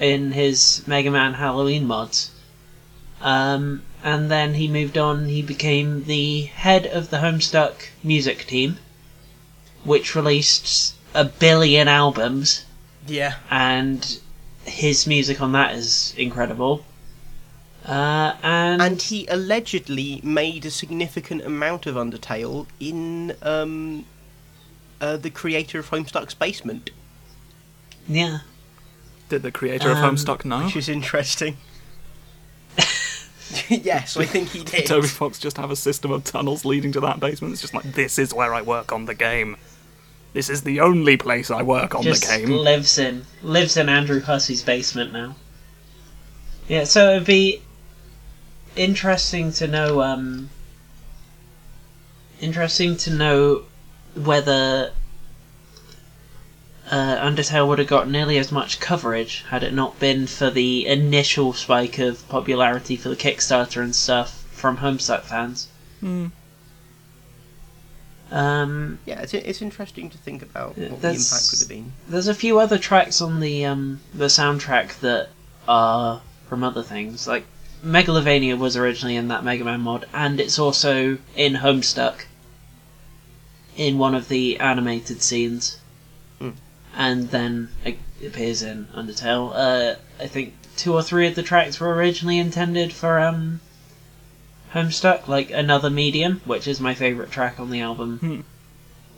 in 0.00 0.32
his 0.32 0.82
Mega 0.86 1.10
Man 1.10 1.34
Halloween 1.34 1.86
mods. 1.86 2.30
Um, 3.22 3.82
and 4.02 4.30
then 4.30 4.54
he 4.54 4.66
moved 4.68 4.98
on. 4.98 5.26
He 5.26 5.42
became 5.42 6.04
the 6.04 6.42
head 6.42 6.86
of 6.86 7.10
the 7.10 7.18
Homestuck 7.18 7.74
music 8.02 8.46
team, 8.46 8.78
which 9.84 10.14
released 10.16 10.94
a 11.14 11.24
billion 11.24 11.86
albums 11.88 12.64
Yeah. 13.06 13.34
and 13.50 14.18
his 14.64 15.06
music 15.06 15.40
on 15.40 15.52
that 15.52 15.74
is 15.74 16.14
incredible. 16.16 16.84
Uh, 17.86 18.36
and, 18.42 18.80
And 18.80 19.02
he 19.02 19.26
allegedly 19.26 20.20
made 20.22 20.64
a 20.64 20.70
significant 20.70 21.42
amount 21.44 21.86
of 21.86 21.96
Undertale 21.96 22.66
in 22.78 23.34
um 23.42 24.04
uh, 25.00 25.16
the 25.16 25.30
creator 25.30 25.80
of 25.80 25.90
Homestuck's 25.90 26.34
basement, 26.34 26.90
yeah, 28.08 28.38
Did 29.28 29.42
the 29.42 29.50
creator 29.50 29.90
of 29.90 29.96
Um, 29.96 30.14
Homestuck 30.14 30.44
know? 30.44 30.64
which 30.66 30.76
is 30.76 30.88
interesting. 30.88 31.56
yes, 33.68 34.16
I 34.16 34.24
think 34.26 34.50
he 34.50 34.60
Did 34.60 34.70
did. 34.70 34.86
Toby 34.86 35.08
Fox 35.08 35.38
just 35.40 35.56
have 35.56 35.70
a 35.72 35.76
system 35.76 36.12
of 36.12 36.22
tunnels 36.24 36.64
leading 36.64 36.92
to 36.92 37.00
that 37.00 37.18
basement? 37.18 37.52
It's 37.52 37.60
just 37.60 37.74
like, 37.74 37.94
this 37.94 38.16
is 38.18 38.32
where 38.32 38.54
I 38.54 38.62
work 38.62 38.92
on 38.92 39.06
the 39.06 39.14
game. 39.14 39.56
This 40.32 40.48
is 40.48 40.62
the 40.62 40.80
only 40.80 41.16
place 41.16 41.50
I 41.50 41.62
work 41.62 41.94
on 41.96 42.04
just 42.04 42.22
the 42.28 42.38
game. 42.38 42.50
lives 42.50 42.96
in 42.98 43.24
lives 43.42 43.76
in 43.76 43.88
Andrew 43.88 44.20
Hussie's 44.20 44.62
basement 44.62 45.12
now. 45.12 45.34
Yeah, 46.68 46.84
so 46.84 47.12
it'd 47.16 47.26
be 47.26 47.60
interesting 48.76 49.52
to 49.52 49.66
know. 49.66 50.02
Um, 50.02 50.50
interesting 52.40 52.96
to 52.96 53.10
know 53.10 53.62
whether 54.14 54.92
uh, 56.90 57.16
Undertale 57.16 57.66
would 57.68 57.78
have 57.78 57.88
got 57.88 58.08
nearly 58.08 58.36
as 58.36 58.50
much 58.52 58.80
coverage 58.80 59.44
had 59.48 59.62
it 59.62 59.72
not 59.72 59.98
been 59.98 60.26
for 60.26 60.50
the 60.50 60.86
initial 60.86 61.52
spike 61.52 61.98
of 61.98 62.28
popularity 62.28 62.96
for 62.96 63.08
the 63.08 63.16
Kickstarter 63.16 63.80
and 63.80 63.94
stuff 63.94 64.44
from 64.50 64.78
Homestuck 64.78 65.22
fans. 65.22 65.68
Hmm. 66.00 66.26
Um, 68.30 68.98
Yeah, 69.04 69.20
it's, 69.20 69.34
it's 69.34 69.62
interesting 69.62 70.08
to 70.10 70.18
think 70.18 70.42
about 70.42 70.76
what 70.78 71.02
the 71.02 71.10
impact 71.10 71.48
would 71.50 71.60
have 71.60 71.68
been. 71.68 71.92
there's 72.08 72.28
a 72.28 72.34
few 72.34 72.58
other 72.58 72.78
tracks 72.78 73.20
on 73.20 73.40
the 73.40 73.64
um, 73.66 74.00
the 74.14 74.26
soundtrack 74.26 75.00
that 75.00 75.28
are 75.68 76.22
from 76.48 76.64
other 76.64 76.82
things. 76.82 77.28
Like 77.28 77.44
Megalovania 77.84 78.56
was 78.56 78.76
originally 78.76 79.16
in 79.16 79.28
that 79.28 79.44
Mega 79.44 79.64
Man 79.64 79.80
mod, 79.80 80.06
and 80.12 80.38
it's 80.40 80.58
also 80.58 81.18
in 81.36 81.54
Homestuck 81.56 82.26
in 83.76 83.98
one 83.98 84.14
of 84.14 84.28
the 84.28 84.58
animated 84.60 85.22
scenes, 85.22 85.78
Mm. 86.40 86.54
and 86.94 87.30
then 87.30 87.68
it 87.84 87.98
appears 88.24 88.62
in 88.62 88.86
Undertale. 88.94 89.52
Uh, 89.54 89.96
I 90.20 90.26
think 90.26 90.54
two 90.76 90.92
or 90.94 91.02
three 91.02 91.26
of 91.26 91.34
the 91.34 91.42
tracks 91.42 91.80
were 91.80 91.94
originally 91.94 92.38
intended 92.38 92.92
for 92.92 93.18
um, 93.18 93.60
Homestuck, 94.74 95.26
like 95.26 95.50
Another 95.50 95.90
Medium, 95.90 96.40
which 96.44 96.66
is 96.68 96.80
my 96.80 96.94
favourite 96.94 97.30
track 97.32 97.58
on 97.58 97.70
the 97.70 97.80
album, 97.80 98.18
Hmm. 98.18 98.40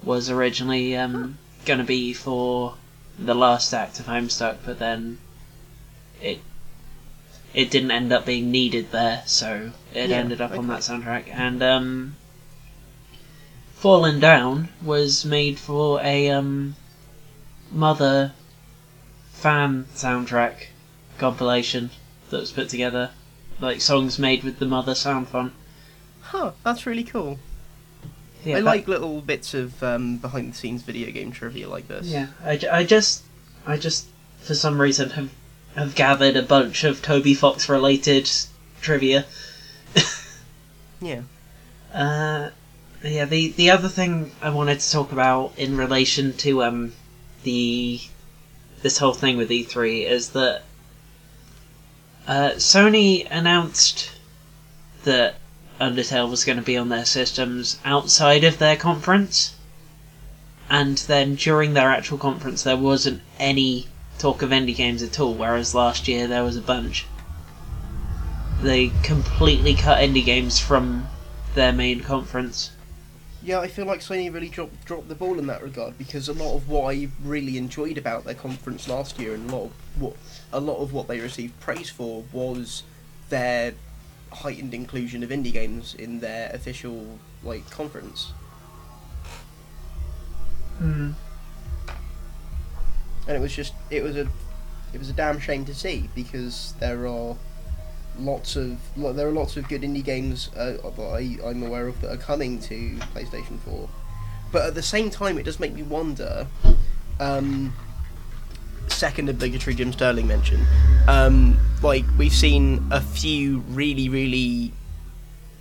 was 0.06 0.30
originally 0.30 0.96
um, 0.96 1.38
going 1.66 1.78
to 1.78 1.84
be 1.84 2.12
for 2.12 2.74
the 3.18 3.34
last 3.34 3.72
act 3.74 4.00
of 4.00 4.06
Homestuck, 4.06 4.58
but 4.64 4.78
then 4.78 5.18
it 6.22 6.40
it 7.54 7.70
didn't 7.70 7.90
end 7.92 8.12
up 8.12 8.26
being 8.26 8.50
needed 8.50 8.90
there, 8.90 9.22
so 9.26 9.70
it 9.94 10.10
Yeah, 10.10 10.16
ended 10.16 10.40
up 10.40 10.50
on 10.52 10.66
that 10.68 10.80
soundtrack. 10.80 11.28
And 11.32 11.62
um, 11.62 12.16
Fallen 13.74 14.18
Down 14.18 14.68
was 14.82 15.24
made 15.24 15.58
for 15.58 16.00
a 16.00 16.30
um, 16.30 16.74
Mother 17.70 18.32
fan 19.32 19.86
soundtrack 19.94 20.66
compilation 21.18 21.90
that 22.30 22.40
was 22.40 22.50
put 22.50 22.68
together, 22.68 23.10
like 23.60 23.80
songs 23.80 24.18
made 24.18 24.42
with 24.42 24.58
the 24.58 24.66
Mother 24.66 24.94
sound 24.94 25.28
font. 25.28 25.52
Huh, 26.22 26.52
that's 26.64 26.86
really 26.86 27.04
cool. 27.04 27.38
Yeah, 28.44 28.56
I 28.56 28.60
that- 28.60 28.64
like 28.64 28.88
little 28.88 29.20
bits 29.20 29.54
of 29.54 29.82
um, 29.82 30.16
behind 30.18 30.52
the 30.52 30.56
scenes 30.56 30.82
video 30.82 31.10
game 31.12 31.30
trivia 31.30 31.68
like 31.68 31.86
this. 31.88 32.06
Yeah, 32.06 32.28
I, 32.42 32.58
I 32.72 32.84
just, 32.84 33.22
I 33.66 33.76
just, 33.76 34.06
for 34.40 34.54
some 34.54 34.80
reason, 34.80 35.10
have 35.10 35.30
have 35.74 35.94
gathered 35.94 36.36
a 36.36 36.42
bunch 36.42 36.84
of 36.84 37.02
Toby 37.02 37.34
Fox 37.34 37.68
related 37.68 38.30
trivia. 38.80 39.26
Yeah. 41.00 41.22
Uh, 41.92 42.48
yeah, 43.02 43.26
the 43.26 43.48
the 43.48 43.70
other 43.70 43.88
thing 43.88 44.30
I 44.40 44.48
wanted 44.48 44.80
to 44.80 44.90
talk 44.90 45.12
about 45.12 45.52
in 45.58 45.76
relation 45.76 46.32
to 46.38 46.62
um 46.62 46.92
the 47.42 48.00
this 48.80 48.98
whole 48.98 49.12
thing 49.12 49.36
with 49.36 49.50
E3 49.50 50.06
is 50.06 50.30
that 50.30 50.62
uh, 52.26 52.50
Sony 52.52 53.26
announced 53.30 54.12
that 55.02 55.34
Undertale 55.78 56.30
was 56.30 56.44
going 56.44 56.56
to 56.56 56.64
be 56.64 56.76
on 56.76 56.88
their 56.88 57.04
systems 57.04 57.78
outside 57.84 58.44
of 58.44 58.58
their 58.58 58.76
conference, 58.76 59.54
and 60.70 60.96
then 60.98 61.34
during 61.34 61.74
their 61.74 61.90
actual 61.90 62.16
conference 62.16 62.62
there 62.62 62.78
wasn't 62.78 63.20
any 63.38 63.88
talk 64.18 64.42
of 64.42 64.50
indie 64.50 64.76
games 64.76 65.02
at 65.02 65.18
all, 65.20 65.34
whereas 65.34 65.74
last 65.74 66.08
year 66.08 66.26
there 66.26 66.44
was 66.44 66.56
a 66.56 66.62
bunch. 66.62 67.06
They 68.62 68.90
completely 69.02 69.74
cut 69.74 69.98
indie 69.98 70.24
games 70.24 70.58
from 70.58 71.06
their 71.54 71.72
main 71.72 72.00
conference. 72.00 72.70
Yeah, 73.42 73.60
I 73.60 73.68
feel 73.68 73.84
like 73.84 74.00
Sony 74.00 74.32
really 74.32 74.48
dropped 74.48 74.86
dropped 74.86 75.08
the 75.08 75.14
ball 75.14 75.38
in 75.38 75.46
that 75.48 75.62
regard 75.62 75.98
because 75.98 76.28
a 76.28 76.32
lot 76.32 76.54
of 76.56 76.66
what 76.66 76.94
I 76.94 77.08
really 77.22 77.58
enjoyed 77.58 77.98
about 77.98 78.24
their 78.24 78.34
conference 78.34 78.88
last 78.88 79.18
year 79.18 79.34
and 79.34 79.50
a 79.50 79.54
lot 79.54 79.64
of 79.66 79.72
what 80.00 80.16
a 80.50 80.60
lot 80.60 80.78
of 80.78 80.94
what 80.94 81.08
they 81.08 81.20
received 81.20 81.60
praise 81.60 81.90
for 81.90 82.24
was 82.32 82.84
their 83.28 83.74
heightened 84.32 84.72
inclusion 84.72 85.22
of 85.22 85.28
indie 85.28 85.52
games 85.52 85.94
in 85.94 86.20
their 86.20 86.50
official 86.54 87.18
like 87.42 87.68
conference. 87.70 88.32
Hmm. 90.78 91.10
And 93.26 93.36
it 93.36 93.40
was 93.40 93.54
just 93.54 93.72
it 93.90 94.02
was 94.02 94.16
a 94.16 94.28
it 94.92 94.98
was 94.98 95.08
a 95.10 95.12
damn 95.12 95.40
shame 95.40 95.64
to 95.64 95.74
see 95.74 96.08
because 96.14 96.74
there 96.78 97.06
are 97.06 97.36
lots 98.18 98.56
of 98.56 98.78
there 98.96 99.28
are 99.28 99.32
lots 99.32 99.56
of 99.56 99.68
good 99.68 99.82
indie 99.82 100.04
games 100.04 100.50
uh, 100.56 100.76
that 100.82 101.00
I, 101.02 101.38
I'm 101.48 101.62
aware 101.62 101.88
of 101.88 102.00
that 102.00 102.12
are 102.12 102.16
coming 102.16 102.60
to 102.60 102.96
PlayStation 103.14 103.58
4. 103.60 103.88
But 104.52 104.66
at 104.66 104.74
the 104.74 104.82
same 104.82 105.10
time, 105.10 105.36
it 105.38 105.42
does 105.44 105.58
make 105.58 105.74
me 105.74 105.82
wonder. 105.82 106.46
Um, 107.18 107.74
second 108.88 109.28
obligatory 109.28 109.74
Jim 109.74 109.92
Sterling 109.92 110.28
mention. 110.28 110.64
Um, 111.08 111.58
like 111.82 112.04
we've 112.16 112.32
seen 112.32 112.86
a 112.92 113.00
few 113.00 113.60
really, 113.68 114.08
really, 114.08 114.72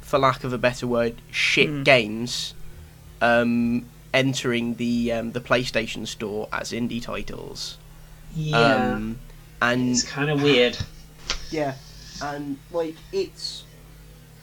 for 0.02 0.20
lack 0.20 0.44
of 0.44 0.54
a 0.54 0.58
better 0.58 0.86
word, 0.86 1.16
shit 1.32 1.70
Hmm. 1.70 1.84
games 1.84 2.54
um, 3.22 3.86
entering 4.14 4.76
the 4.76 5.12
um, 5.12 5.32
the 5.32 5.40
PlayStation 5.42 6.08
Store 6.08 6.48
as 6.52 6.72
indie 6.72 7.02
titles. 7.02 7.78
Yeah, 8.36 8.94
Um, 8.96 9.20
and 9.62 9.92
it's 9.92 10.04
kind 10.04 10.30
of 10.30 10.42
weird. 10.42 10.78
yeah, 11.52 11.76
and 12.22 12.58
like 12.72 12.96
it's, 13.12 13.64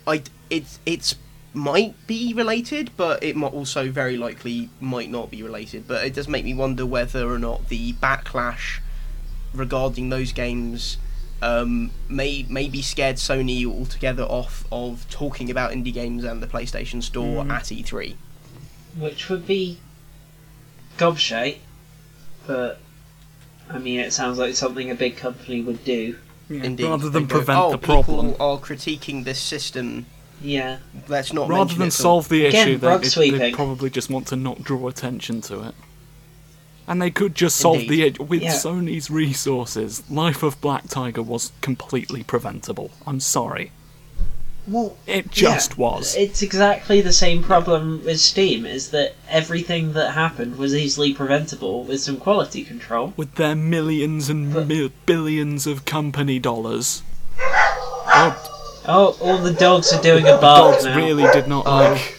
I 0.06 0.22
it's 0.48 0.78
it's 0.86 1.14
might 1.52 1.94
be 2.06 2.32
related, 2.32 2.90
but 2.96 3.22
it 3.24 3.34
might 3.34 3.52
also 3.52 3.90
very 3.90 4.16
likely 4.16 4.68
might 4.80 5.10
not 5.10 5.30
be 5.30 5.42
related. 5.42 5.88
But 5.88 6.04
it 6.06 6.14
does 6.14 6.28
make 6.28 6.44
me 6.44 6.54
wonder 6.54 6.86
whether 6.86 7.28
or 7.28 7.38
not 7.38 7.68
the 7.68 7.92
backlash 7.94 8.78
regarding 9.52 10.10
those 10.10 10.30
games 10.32 10.96
um, 11.42 11.90
may 12.08 12.46
maybe 12.48 12.82
scared 12.82 13.16
Sony 13.16 13.66
altogether 13.66 14.22
off 14.24 14.64
of 14.70 15.08
talking 15.10 15.50
about 15.50 15.72
indie 15.72 15.92
games 15.92 16.22
and 16.22 16.40
the 16.42 16.46
PlayStation 16.46 17.02
Store 17.02 17.42
Mhm. 17.44 17.50
at 17.50 17.72
E 17.72 17.82
E3. 17.82 18.14
Which 18.98 19.28
would 19.28 19.46
be 19.46 19.78
gobshite, 20.98 21.58
but 22.46 22.78
I 23.68 23.78
mean, 23.78 24.00
it 24.00 24.12
sounds 24.12 24.38
like 24.38 24.54
something 24.54 24.90
a 24.90 24.94
big 24.94 25.16
company 25.16 25.62
would 25.62 25.84
do. 25.84 26.16
Yeah, 26.48 26.64
Indeed. 26.64 26.84
rather 26.84 27.08
than 27.10 27.26
go, 27.26 27.36
prevent 27.36 27.58
oh, 27.60 27.70
the 27.70 27.78
problem. 27.78 28.32
People 28.32 28.42
are 28.44 28.58
critiquing 28.58 29.24
this 29.24 29.38
system. 29.38 30.06
Yeah. 30.42 30.78
Let's 31.06 31.32
not 31.32 31.48
Rather 31.48 31.74
than 31.74 31.90
solve 31.90 32.28
the 32.28 32.46
Again, 32.46 32.68
issue, 32.68 32.78
they, 32.78 32.86
rug 32.86 33.02
they- 33.04 33.30
they 33.30 33.52
probably 33.52 33.90
just 33.90 34.10
want 34.10 34.26
to 34.28 34.36
not 34.36 34.62
draw 34.62 34.88
attention 34.88 35.40
to 35.42 35.68
it. 35.68 35.74
And 36.88 37.00
they 37.00 37.10
could 37.10 37.36
just 37.36 37.56
solve 37.56 37.86
the 37.86 38.02
issue 38.02 38.24
with 38.24 38.42
Yeah. 38.42 38.54
Sony's 38.54 39.10
resources. 39.10 40.02
Life 40.10 40.42
of 40.42 40.60
Black 40.60 40.88
Tiger 40.88 41.22
was 41.22 41.52
completely 41.60 42.24
preventable. 42.24 42.90
I'm 43.06 43.20
sorry. 43.20 43.70
Well, 44.70 44.96
It 45.06 45.30
just 45.32 45.72
yeah, 45.72 45.76
was. 45.78 46.14
It's 46.16 46.42
exactly 46.42 47.00
the 47.00 47.12
same 47.12 47.42
problem 47.42 48.02
with 48.04 48.20
Steam. 48.20 48.64
Is 48.64 48.90
that 48.90 49.14
everything 49.28 49.94
that 49.94 50.12
happened 50.12 50.58
was 50.58 50.74
easily 50.74 51.12
preventable 51.12 51.82
with 51.84 52.00
some 52.00 52.16
quality 52.18 52.62
control. 52.64 53.12
with 53.16 53.34
their 53.34 53.56
millions 53.56 54.28
and 54.28 54.52
But- 54.54 54.68
mil- 54.68 54.90
billions 55.06 55.66
of 55.66 55.84
company 55.84 56.38
dollars. 56.38 57.02
Oh, 57.42 58.46
Oh, 58.86 59.16
all 59.20 59.38
the 59.38 59.52
dogs 59.52 59.92
are 59.92 60.00
doing 60.02 60.26
a 60.26 60.32
the 60.32 60.38
bark 60.38 60.72
dogs 60.74 60.84
now. 60.84 60.96
really 60.96 61.24
did 61.32 61.46
not 61.48 61.66
oh. 61.66 61.70
like 61.92 62.18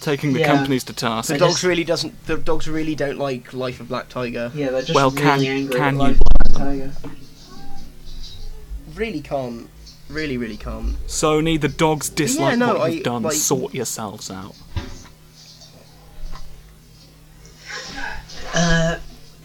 taking 0.00 0.32
the 0.32 0.40
Yeah. 0.40 0.46
companies 0.56 0.82
to 0.84 0.92
task. 0.92 1.28
The 1.28 1.34
I 1.34 1.38
dogs 1.38 1.54
just- 1.54 1.64
really 1.64 1.84
doesn't. 1.84 2.26
The 2.26 2.36
dogs 2.36 2.66
really 2.68 2.94
don't 2.94 3.18
like 3.18 3.52
Life 3.52 3.80
of 3.80 3.88
Black 3.88 4.08
Tiger. 4.08 4.50
Yeah, 4.54 4.70
they're 4.70 4.80
just 4.80 4.94
Well, 4.94 5.10
really 5.10 5.22
can- 5.22 5.44
angry. 5.44 5.74
can 5.76 5.82
at 5.86 5.92
you 5.92 5.98
Life 5.98 6.18
of 6.46 6.52
Tiger. 6.56 6.92
Really 8.94 9.20
can't. 9.20 9.68
Really, 10.10 10.36
really 10.36 10.56
can't. 10.56 10.96
Sony, 11.06 11.60
the 11.60 11.68
dogs 11.68 12.08
dislike 12.08 12.58
no, 12.58 12.74
what 12.74 12.80
I- 12.82 12.88
you've 12.88 13.04
done. 13.04 13.22
like- 13.22 13.34
Sort 13.34 13.74
yourselves 13.74 14.30
out. 14.30 14.54
Uh, 18.52 18.96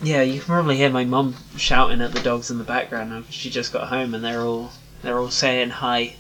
yeah, 0.02 0.22
you 0.22 0.40
can 0.40 0.48
probably 0.48 0.78
hear 0.78 0.90
my 0.90 1.06
mum 1.06 1.36
shouting 1.58 2.02
at 2.02 2.12
the 2.14 2.20
dogs 2.22 2.50
in 2.50 2.58
the 2.58 2.64
background 2.64 3.12
now. 3.12 3.22
'cause 3.22 3.34
She 3.34 3.50
just 3.50 3.72
got 3.72 3.90
home 3.90 4.14
and 4.16 4.24
they're 4.24 4.42
all 4.42 4.72
they're 5.04 5.20
all 5.20 5.30
saying 5.30 5.70
hi. 5.70 6.16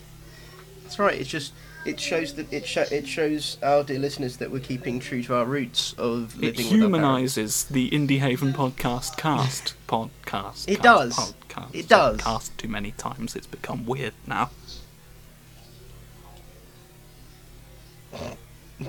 That's 0.83 0.99
right. 0.99 1.19
It's 1.19 1.29
just. 1.29 1.51
It 1.85 1.99
shows 1.99 2.33
that 2.33 2.51
it 2.51 2.65
sho- 2.65 2.87
it 2.91 3.07
shows 3.07 3.57
our 3.61 3.83
dear 3.83 3.99
listeners 3.99 4.37
that 4.37 4.49
we're 4.49 4.59
keeping 4.59 4.99
true 4.99 5.21
to 5.23 5.35
our 5.35 5.45
roots 5.45 5.93
of 5.99 6.35
It 6.43 6.57
living 6.57 6.91
with 6.91 7.01
our 7.03 7.19
humanises 7.19 7.67
the 7.67 7.89
Indie 7.91 8.19
Haven 8.19 8.53
podcast 8.53 9.17
cast. 9.17 9.75
Podcast. 9.87 10.67
It 10.67 10.81
cast, 10.81 10.83
does. 10.83 11.15
Podcast. 11.15 11.75
It 11.75 11.87
does. 11.87 12.21
Cast 12.21 12.57
too 12.57 12.67
many 12.67 12.91
times. 12.91 13.35
It's 13.35 13.45
become 13.45 13.85
weird 13.85 14.13
now. 14.25 14.49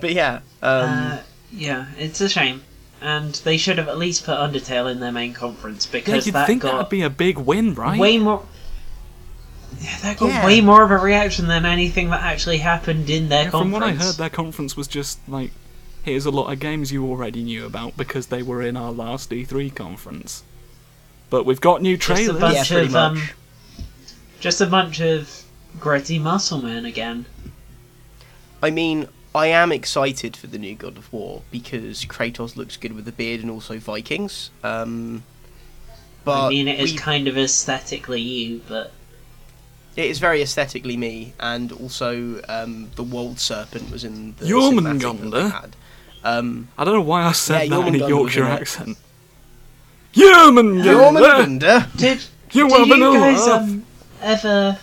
But 0.01 0.13
yeah. 0.15 0.41
Um, 0.63 0.89
uh, 0.89 1.19
yeah, 1.53 1.87
it's 1.99 2.21
a 2.21 2.29
shame. 2.29 2.63
And 3.03 3.35
they 3.45 3.59
should 3.59 3.77
have 3.79 3.89
at 3.89 3.99
least 3.99 4.25
put 4.25 4.37
Undertale 4.39 4.91
in 4.91 5.01
their 5.01 5.13
main 5.13 5.35
conference 5.35 5.87
Yeah, 5.87 6.01
because 6.01 6.27
you'd 6.27 6.35
that 6.35 6.47
think 6.47 6.63
got 6.63 6.73
that'd 6.73 6.89
be 6.91 7.03
a 7.03 7.11
big 7.11 7.37
win, 7.39 7.75
right? 7.75 7.99
way 8.01 8.17
more. 8.19 8.45
Yeah, 9.81 9.99
that 10.03 10.17
got 10.19 10.29
Yeah. 10.29 10.47
way 10.47 10.61
more 10.61 10.83
of 10.83 10.91
a 10.91 10.99
reaction 10.99 11.47
than 11.49 11.65
anything 11.67 12.11
that 12.11 12.23
actually 12.23 12.59
happened 12.59 13.11
in 13.11 13.29
their 13.29 13.45
Yeah, 13.45 13.51
from 13.51 13.71
what 13.73 13.83
I 13.83 13.93
heard, 13.93 14.17
their 14.17 14.31
conference 14.31 14.77
was 14.77 14.89
just 14.89 15.19
like, 15.29 15.51
here's 16.03 16.25
a 16.27 16.31
lot 16.31 16.53
of 16.53 16.59
games 16.61 16.93
you 16.93 17.05
already 17.07 17.43
knew 17.43 17.67
about 17.67 17.97
because 17.97 18.27
they 18.29 18.43
were 18.43 18.63
in 18.63 18.77
our 18.77 18.93
last 18.93 19.31
E3 19.33 19.71
conference. 19.75 20.43
But 21.31 21.45
we've 21.45 21.61
got 21.61 21.83
new 21.83 21.97
Just 21.97 22.09
a 22.11 22.15
trailers. 22.25 22.41
bunch 22.41 22.55
Yeah, 22.57 22.65
pretty 22.65 22.87
of 22.87 22.97
um, 22.97 23.15
much. 23.19 23.35
just 24.41 24.61
a 24.61 24.67
bunch 24.67 25.01
of 25.01 25.43
gritty 25.81 26.19
muscle 26.19 26.63
men 26.63 26.85
again. 26.87 27.27
I 28.63 28.71
mean, 28.71 29.09
I 29.35 29.49
am 29.49 29.71
excited 29.73 30.37
for 30.37 30.47
the 30.47 30.59
new 30.59 30.75
God 30.75 30.97
of 30.97 31.13
War 31.13 31.43
because 31.51 32.05
Kratos 32.07 32.57
looks 32.57 32.77
good 32.77 32.93
with 32.95 33.07
a 33.09 33.13
beard 33.13 33.41
and 33.43 33.51
also 33.51 33.79
Vikings. 33.79 34.51
Um, 34.65 35.25
but 36.25 36.47
I 36.47 36.49
mean, 36.51 36.69
it 36.69 36.81
is 36.81 36.93
we- 36.93 36.99
kind 36.99 37.29
of 37.29 37.37
aesthetically 37.37 38.21
you, 38.23 38.63
but 38.69 38.93
it 39.97 40.05
is 40.11 40.19
very 40.19 40.43
aesthetically 40.43 40.97
me, 40.97 41.33
and 41.41 41.73
also 41.73 42.41
um, 42.49 42.91
the 42.97 43.03
World 43.03 43.39
Serpent 43.41 43.91
was 43.91 44.05
in 44.05 44.35
the 44.39 44.45
Jormungandr? 44.47 45.01
cinematic 45.01 45.21
that 45.23 45.31
they 45.31 45.49
had. 45.49 45.77
Um, 46.25 46.69
I 46.77 46.85
don't 46.85 46.95
know 46.95 47.01
why 47.03 47.23
I 47.25 47.33
said 47.33 47.69
Yeah, 47.69 47.79
that 47.79 47.89
in 47.89 47.95
a 48.03 48.09
Yorkshire 48.09 48.45
accent. 48.45 48.99
Jormungandr! 50.15 51.61
Jormungandr? 51.61 51.97
did 51.99 52.23
You 52.53 52.69
did 52.69 52.79
having 52.79 52.99
you 52.99 53.11
a 53.15 53.19
guys 53.19 53.47
um 53.49 53.85
ever? 54.23 54.79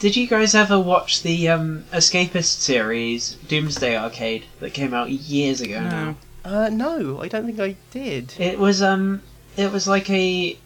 Did 0.00 0.16
you 0.16 0.26
guys 0.28 0.54
ever 0.54 0.78
watch 0.78 1.22
the 1.22 1.48
um 1.48 1.84
Escapist 1.92 2.60
series 2.60 3.34
Doomsday 3.48 3.96
Arcade 3.96 4.44
that 4.60 4.72
came 4.74 4.94
out 4.94 5.10
years 5.10 5.60
ago 5.60 5.80
now? 5.82 6.04
No. 6.04 6.16
Uh, 6.44 6.68
no, 6.70 7.20
I 7.20 7.28
don't 7.28 7.44
think 7.44 7.60
I 7.60 7.76
did. 7.90 8.32
It 8.38 8.58
was 8.58 8.80
um, 8.80 9.22
it 9.56 9.70
was 9.70 9.86
like 9.86 10.08
a 10.08 10.56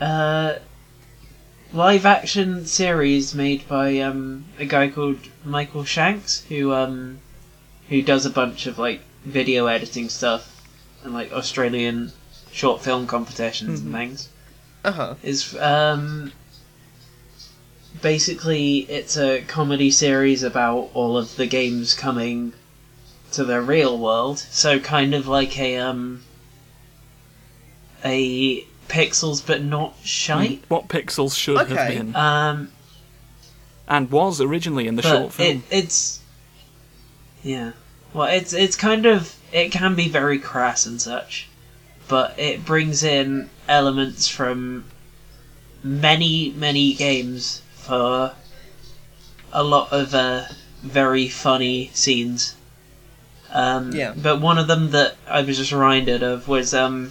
uh, 0.00 0.54
live 1.72 2.04
action 2.04 2.66
series 2.66 3.34
made 3.34 3.66
by 3.68 3.98
um 3.98 4.44
a 4.58 4.64
guy 4.64 4.88
called 4.88 5.18
Michael 5.44 5.84
Shanks 5.84 6.44
who 6.48 6.72
um 6.72 7.18
who 7.88 8.02
does 8.02 8.26
a 8.26 8.30
bunch 8.30 8.66
of 8.66 8.78
like 8.78 9.00
video 9.24 9.66
editing 9.66 10.08
stuff 10.08 10.66
and 11.04 11.12
like 11.14 11.32
Australian 11.32 12.12
short 12.50 12.82
film 12.82 13.06
competitions 13.06 13.80
and 13.80 13.92
things. 13.92 14.28
Uh 14.84 14.92
huh. 14.92 15.14
Is 15.22 15.56
um 15.56 16.32
basically 18.02 18.78
it's 18.88 19.16
a 19.16 19.42
comedy 19.42 19.90
series 19.90 20.42
about 20.42 20.90
all 20.94 21.16
of 21.16 21.36
the 21.36 21.46
games 21.46 21.94
coming 21.94 22.52
to 23.32 23.44
the 23.44 23.60
real 23.60 23.98
world. 23.98 24.38
So 24.38 24.80
kind 24.80 25.14
of 25.14 25.28
like 25.28 25.58
a 25.58 25.76
um 25.76 26.22
a 28.04 28.66
pixels 28.90 29.46
but 29.46 29.62
not 29.62 29.94
shite. 30.04 30.62
What 30.68 30.88
Pixels 30.88 31.36
should 31.36 31.68
have 31.68 31.88
been. 31.88 32.14
Um 32.16 32.70
and 33.88 34.10
was 34.10 34.40
originally 34.40 34.86
in 34.86 34.96
the 34.96 35.02
but 35.02 35.08
short 35.08 35.32
film. 35.32 35.48
It, 35.48 35.62
it's 35.70 36.20
yeah. 37.42 37.72
Well, 38.12 38.28
it's 38.28 38.52
it's 38.52 38.76
kind 38.76 39.06
of 39.06 39.36
it 39.52 39.70
can 39.72 39.94
be 39.94 40.08
very 40.08 40.38
crass 40.38 40.86
and 40.86 41.00
such, 41.00 41.48
but 42.08 42.38
it 42.38 42.64
brings 42.64 43.02
in 43.02 43.50
elements 43.68 44.28
from 44.28 44.84
many 45.82 46.54
many 46.56 46.94
games 46.94 47.62
for 47.74 48.34
a 49.52 49.62
lot 49.62 49.92
of 49.92 50.14
uh, 50.14 50.44
very 50.82 51.28
funny 51.28 51.90
scenes. 51.92 52.54
Um, 53.52 53.92
Yeah. 53.92 54.14
But 54.16 54.40
one 54.40 54.58
of 54.58 54.68
them 54.68 54.90
that 54.92 55.16
I 55.28 55.42
was 55.42 55.56
just 55.58 55.72
reminded 55.72 56.22
of 56.22 56.46
was 56.46 56.72
um, 56.72 57.10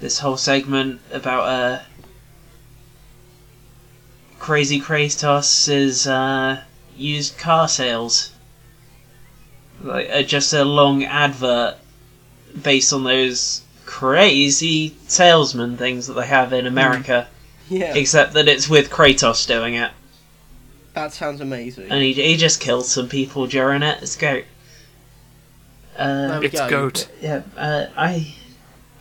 this 0.00 0.18
whole 0.18 0.36
segment 0.36 1.00
about 1.12 1.48
uh, 1.48 1.82
Crazy 4.38 4.80
Kratos' 4.80 6.06
uh, 6.06 6.62
used 6.96 7.38
car 7.38 7.68
sales. 7.68 8.32
Like 9.82 10.08
uh, 10.10 10.22
just 10.22 10.52
a 10.52 10.64
long 10.64 11.04
advert 11.04 11.76
based 12.62 12.92
on 12.92 13.04
those 13.04 13.62
crazy 13.84 14.96
salesman 15.06 15.76
things 15.76 16.06
that 16.06 16.14
they 16.14 16.26
have 16.26 16.52
in 16.52 16.66
America, 16.66 17.28
Yeah, 17.68 17.94
except 17.94 18.32
that 18.34 18.48
it's 18.48 18.68
with 18.68 18.90
Kratos 18.90 19.46
doing 19.46 19.74
it, 19.74 19.92
that 20.94 21.12
sounds 21.12 21.40
amazing. 21.42 21.90
and 21.90 22.02
he 22.02 22.12
he 22.14 22.36
just 22.36 22.60
kills 22.60 22.90
some 22.90 23.08
people 23.08 23.46
during 23.46 23.82
it. 23.82 24.02
It's 24.02 24.16
great. 24.16 24.46
Uh, 25.96 26.40
it's 26.42 26.58
go. 26.58 26.68
goat. 26.68 27.08
yeah, 27.20 27.42
uh, 27.56 27.86
I 27.96 28.34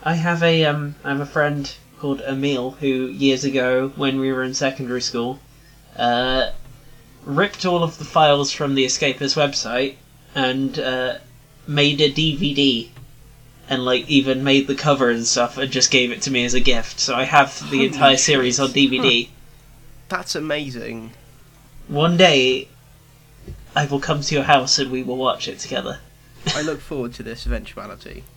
I 0.05 0.13
have 0.13 0.43
a 0.43 0.65
um 0.65 0.95
I 1.03 1.09
have 1.09 1.19
a 1.19 1.25
friend 1.25 1.73
called 1.99 2.21
Emil 2.21 2.71
who 2.79 3.07
years 3.07 3.43
ago 3.43 3.91
when 3.95 4.19
we 4.19 4.31
were 4.31 4.43
in 4.43 4.53
secondary 4.53 5.01
school 5.01 5.39
uh 5.97 6.51
ripped 7.25 7.65
all 7.65 7.83
of 7.83 7.97
the 7.97 8.05
files 8.05 8.51
from 8.51 8.75
the 8.75 8.85
Escapist 8.85 9.35
website 9.35 9.95
and 10.35 10.77
uh, 10.77 11.17
made 11.67 11.99
a 12.01 12.11
DVD 12.11 12.89
and 13.67 13.83
like 13.83 14.07
even 14.07 14.43
made 14.43 14.67
the 14.67 14.75
cover 14.75 15.09
and 15.09 15.25
stuff 15.25 15.57
and 15.57 15.71
just 15.71 15.89
gave 15.89 16.11
it 16.11 16.21
to 16.21 16.29
me 16.29 16.45
as 16.45 16.53
a 16.53 16.59
gift. 16.59 16.99
So 16.99 17.15
I 17.15 17.23
have 17.23 17.59
the 17.71 17.77
Holy 17.77 17.85
entire 17.87 18.11
shit. 18.11 18.19
series 18.19 18.59
on 18.59 18.69
DVD. 18.69 19.29
That's 20.07 20.35
amazing. 20.35 21.13
One 21.87 22.15
day 22.15 22.67
I 23.75 23.85
will 23.87 23.99
come 23.99 24.21
to 24.21 24.35
your 24.35 24.43
house 24.43 24.77
and 24.77 24.91
we 24.91 25.01
will 25.01 25.17
watch 25.17 25.47
it 25.47 25.57
together. 25.57 25.99
I 26.53 26.61
look 26.61 26.79
forward 26.79 27.13
to 27.15 27.23
this 27.23 27.47
eventuality. 27.47 28.23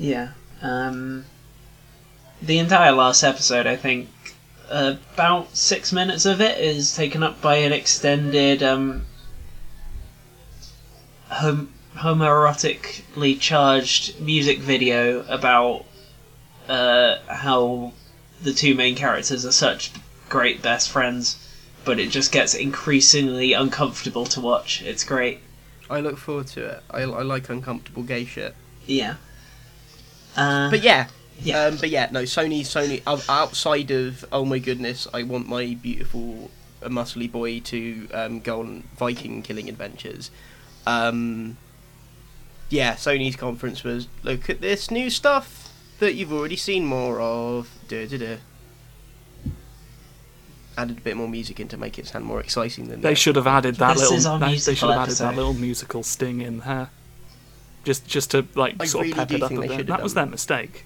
Yeah. 0.00 0.30
Um, 0.62 1.26
the 2.40 2.58
entire 2.58 2.92
last 2.92 3.22
episode, 3.22 3.66
I 3.66 3.76
think, 3.76 4.08
about 4.70 5.54
six 5.54 5.92
minutes 5.92 6.24
of 6.24 6.40
it 6.40 6.58
is 6.58 6.96
taken 6.96 7.22
up 7.22 7.42
by 7.42 7.56
an 7.56 7.72
extended, 7.72 8.62
um, 8.62 9.04
hom- 11.28 11.72
homoerotically 11.96 13.38
charged 13.38 14.18
music 14.20 14.60
video 14.60 15.22
about 15.28 15.84
uh, 16.66 17.18
how 17.28 17.92
the 18.42 18.54
two 18.54 18.74
main 18.74 18.94
characters 18.94 19.44
are 19.44 19.52
such 19.52 19.92
great 20.30 20.62
best 20.62 20.88
friends, 20.88 21.46
but 21.84 21.98
it 21.98 22.08
just 22.08 22.32
gets 22.32 22.54
increasingly 22.54 23.52
uncomfortable 23.52 24.24
to 24.24 24.40
watch. 24.40 24.80
It's 24.80 25.04
great. 25.04 25.40
I 25.90 26.00
look 26.00 26.16
forward 26.16 26.46
to 26.48 26.64
it. 26.64 26.82
I, 26.90 27.02
I 27.02 27.22
like 27.22 27.50
uncomfortable 27.50 28.02
gay 28.04 28.24
shit. 28.24 28.54
Yeah. 28.86 29.16
Uh, 30.36 30.70
But 30.70 30.82
yeah, 30.82 31.08
Yeah. 31.42 31.64
Um, 31.64 31.76
but 31.78 31.88
yeah, 31.90 32.08
no, 32.12 32.22
Sony, 32.24 32.60
Sony. 32.62 33.02
Outside 33.28 33.90
of 33.90 34.24
oh 34.32 34.44
my 34.44 34.58
goodness, 34.58 35.06
I 35.14 35.22
want 35.22 35.48
my 35.48 35.74
beautiful, 35.80 36.50
uh, 36.82 36.88
muscly 36.88 37.30
boy 37.30 37.60
to 37.60 38.08
um, 38.12 38.40
go 38.40 38.60
on 38.60 38.84
Viking 38.96 39.42
killing 39.42 39.68
adventures. 39.68 40.30
Um, 40.86 41.56
yeah, 42.68 42.94
Sony's 42.94 43.36
conference 43.36 43.82
was 43.84 44.06
look 44.22 44.48
at 44.50 44.60
this 44.60 44.90
new 44.90 45.10
stuff 45.10 45.72
that 45.98 46.14
you've 46.14 46.32
already 46.32 46.56
seen 46.56 46.84
more 46.86 47.20
of. 47.20 47.68
Duh, 47.88 48.06
duh, 48.06 48.18
duh. 48.18 48.36
Added 50.78 50.98
a 50.98 51.00
bit 51.00 51.16
more 51.16 51.28
music 51.28 51.58
in 51.60 51.68
to 51.68 51.76
make 51.76 51.98
it 51.98 52.06
sound 52.06 52.24
more 52.24 52.40
exciting 52.40 52.88
than 52.88 53.00
They 53.02 53.14
should 53.14 53.36
have 53.36 53.46
added 53.46 53.74
that 53.76 53.94
This 53.98 54.04
is 54.04 54.24
little. 54.24 54.32
our 54.32 54.38
They, 54.38 54.56
they 54.56 54.74
should 54.74 54.88
have 54.88 54.98
added 54.98 55.02
episode. 55.10 55.24
that 55.24 55.36
little 55.36 55.52
musical 55.52 56.02
sting 56.02 56.40
in 56.40 56.58
there, 56.60 56.90
just 57.84 58.06
just 58.06 58.30
to 58.32 58.46
like 58.54 58.76
I 58.80 58.86
sort 58.86 59.02
really 59.06 59.12
of 59.12 59.16
pep 59.18 59.32
it 59.32 59.42
up 59.42 59.48
think 59.48 59.58
a 59.64 59.68
bit. 59.68 59.70
should 59.76 59.88
have 59.88 59.98
That 59.98 60.02
was 60.02 60.14
their 60.14 60.26
mistake. 60.26 60.84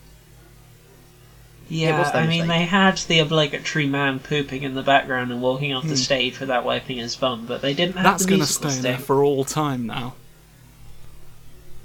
Yeah, 1.68 1.98
was 1.98 2.12
their 2.12 2.22
I 2.22 2.26
mean, 2.26 2.46
they 2.46 2.64
had 2.64 2.98
the 2.98 3.20
obligatory 3.20 3.86
man 3.86 4.20
pooping 4.20 4.62
in 4.64 4.74
the 4.74 4.82
background 4.82 5.32
and 5.32 5.40
walking 5.40 5.72
off 5.72 5.84
Hmm. 5.84 5.88
the 5.88 5.96
stage 5.96 6.38
without 6.38 6.64
wiping 6.64 6.98
his 6.98 7.16
bum, 7.16 7.46
but 7.46 7.62
they 7.62 7.72
didn't 7.72 7.94
have 7.94 8.04
That's 8.04 8.24
the 8.24 8.28
going 8.30 8.40
to 8.40 8.44
musical 8.44 8.70
stay 8.70 8.80
there 8.82 8.98
for 8.98 9.24
all 9.24 9.44
time 9.44 9.86
now. 9.86 10.14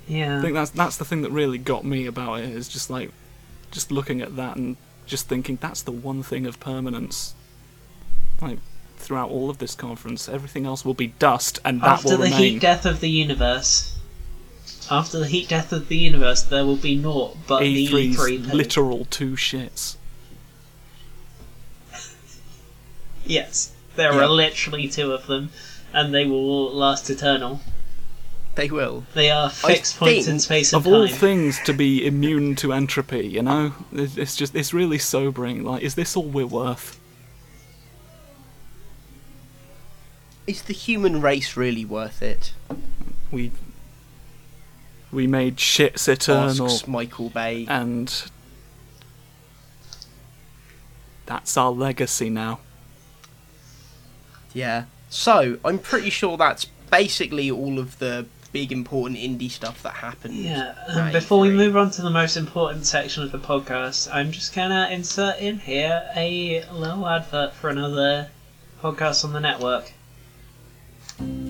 Yeah, 0.08 0.40
I 0.40 0.42
think 0.42 0.54
that's 0.56 0.72
that's 0.72 0.98
the 0.98 1.06
thing 1.06 1.22
that 1.22 1.32
really 1.32 1.58
got 1.60 1.86
me 1.86 2.08
about 2.08 2.40
it 2.40 2.50
is 2.50 2.68
just 2.68 2.90
like 2.90 3.12
just 3.72 3.92
looking 3.92 4.22
at 4.22 4.36
that 4.36 4.58
and 4.58 4.76
just 5.06 5.28
thinking 5.28 5.58
that's 5.62 5.82
the 5.84 5.92
one 5.92 6.24
thing 6.24 6.46
of 6.46 6.60
permanence. 6.60 7.36
Like 8.42 8.58
throughout 8.98 9.30
all 9.30 9.50
of 9.50 9.60
this 9.60 9.76
conference, 9.76 10.28
everything 10.28 10.66
else 10.66 10.84
will 10.84 10.94
be 10.96 11.08
dust, 11.08 11.60
and 11.64 11.80
that 11.82 11.88
After 11.88 12.10
will 12.10 12.18
the 12.18 12.24
remain. 12.26 12.40
heat 12.54 12.60
death 12.60 12.86
of 12.86 13.00
the 13.02 13.10
universe, 13.10 13.96
after 14.92 15.20
the 15.20 15.28
heat 15.28 15.48
death 15.50 15.72
of 15.72 15.88
the 15.88 15.98
universe, 15.98 16.42
there 16.44 16.66
will 16.66 16.76
be 16.78 16.96
naught 16.96 17.38
but 17.48 17.60
the 17.62 17.88
E3's 17.88 18.18
E3 18.18 18.50
poo. 18.50 18.56
literal 18.58 19.06
two 19.06 19.32
shits. 19.34 19.96
Yes, 23.26 23.72
there 23.96 24.14
Yeah. 24.14 24.22
are 24.24 24.30
literally 24.30 24.88
two 24.88 25.12
of 25.12 25.28
them, 25.28 25.50
and 25.94 26.14
they 26.14 26.26
will 26.26 26.72
last 26.74 27.10
eternal. 27.10 27.62
They 28.56 28.70
will. 28.70 29.06
They 29.14 29.30
are 29.32 29.50
fixed 29.50 29.98
points 29.98 30.28
in 30.28 30.40
space 30.40 30.74
and 30.74 30.86
Of 30.86 30.92
all 30.92 31.08
things 31.08 31.60
to 31.66 31.74
be 31.74 32.06
immune 32.06 32.56
to 32.58 32.74
entropy, 32.74 33.28
you 33.28 33.42
know, 33.42 33.74
it's 33.94 34.18
it's 34.18 34.36
just 34.36 34.56
it's 34.56 34.74
really 34.74 34.98
sobering. 34.98 35.64
Like, 35.64 35.84
is 35.84 35.96
this 35.96 36.18
all 36.18 36.26
we're 36.26 36.46
worth? 36.48 37.00
Is 40.48 40.64
the 40.64 40.74
human 40.74 41.22
race 41.22 41.56
really 41.56 41.86
worth 41.86 42.22
it? 42.24 42.54
We 43.32 43.52
we 45.12 45.28
made 45.28 45.58
shits 45.58 46.08
eternal. 46.08 46.66
Asks 46.68 46.88
Michael 46.88 47.30
Bay. 47.30 47.66
and 47.68 48.24
that's 51.26 51.56
our 51.58 51.72
legacy 51.72 52.30
now. 52.30 52.60
Yeah. 54.54 54.86
So 55.10 55.58
I'm 55.64 55.80
pretty 55.80 56.10
sure 56.10 56.38
that's 56.38 56.66
basically 56.92 57.50
all 57.52 57.80
of 57.80 58.00
the 58.00 58.26
big 58.52 58.72
important 58.72 59.20
indie 59.20 59.50
stuff 59.50 59.84
that 59.84 59.94
happened. 59.94 60.36
Yeah, 60.36 60.74
at 60.88 60.98
um, 60.98 61.12
before 61.12 61.40
we 61.40 61.52
move 61.52 61.78
on 61.78 61.92
to 61.92 62.02
the 62.02 62.10
most 62.10 62.36
important 62.36 62.86
section 62.86 63.24
of 63.24 63.32
the 63.32 63.38
podcast, 63.38 64.14
I'm 64.14 64.32
just 64.32 64.56
gonna 64.56 64.90
insert 64.92 65.40
in 65.40 65.60
here 65.60 66.10
a 66.16 66.66
little 66.72 67.08
advert 67.08 67.54
for 67.54 67.70
another 67.70 68.30
podcast 68.82 69.24
on 69.24 69.34
the 69.34 69.40
network. 69.40 69.94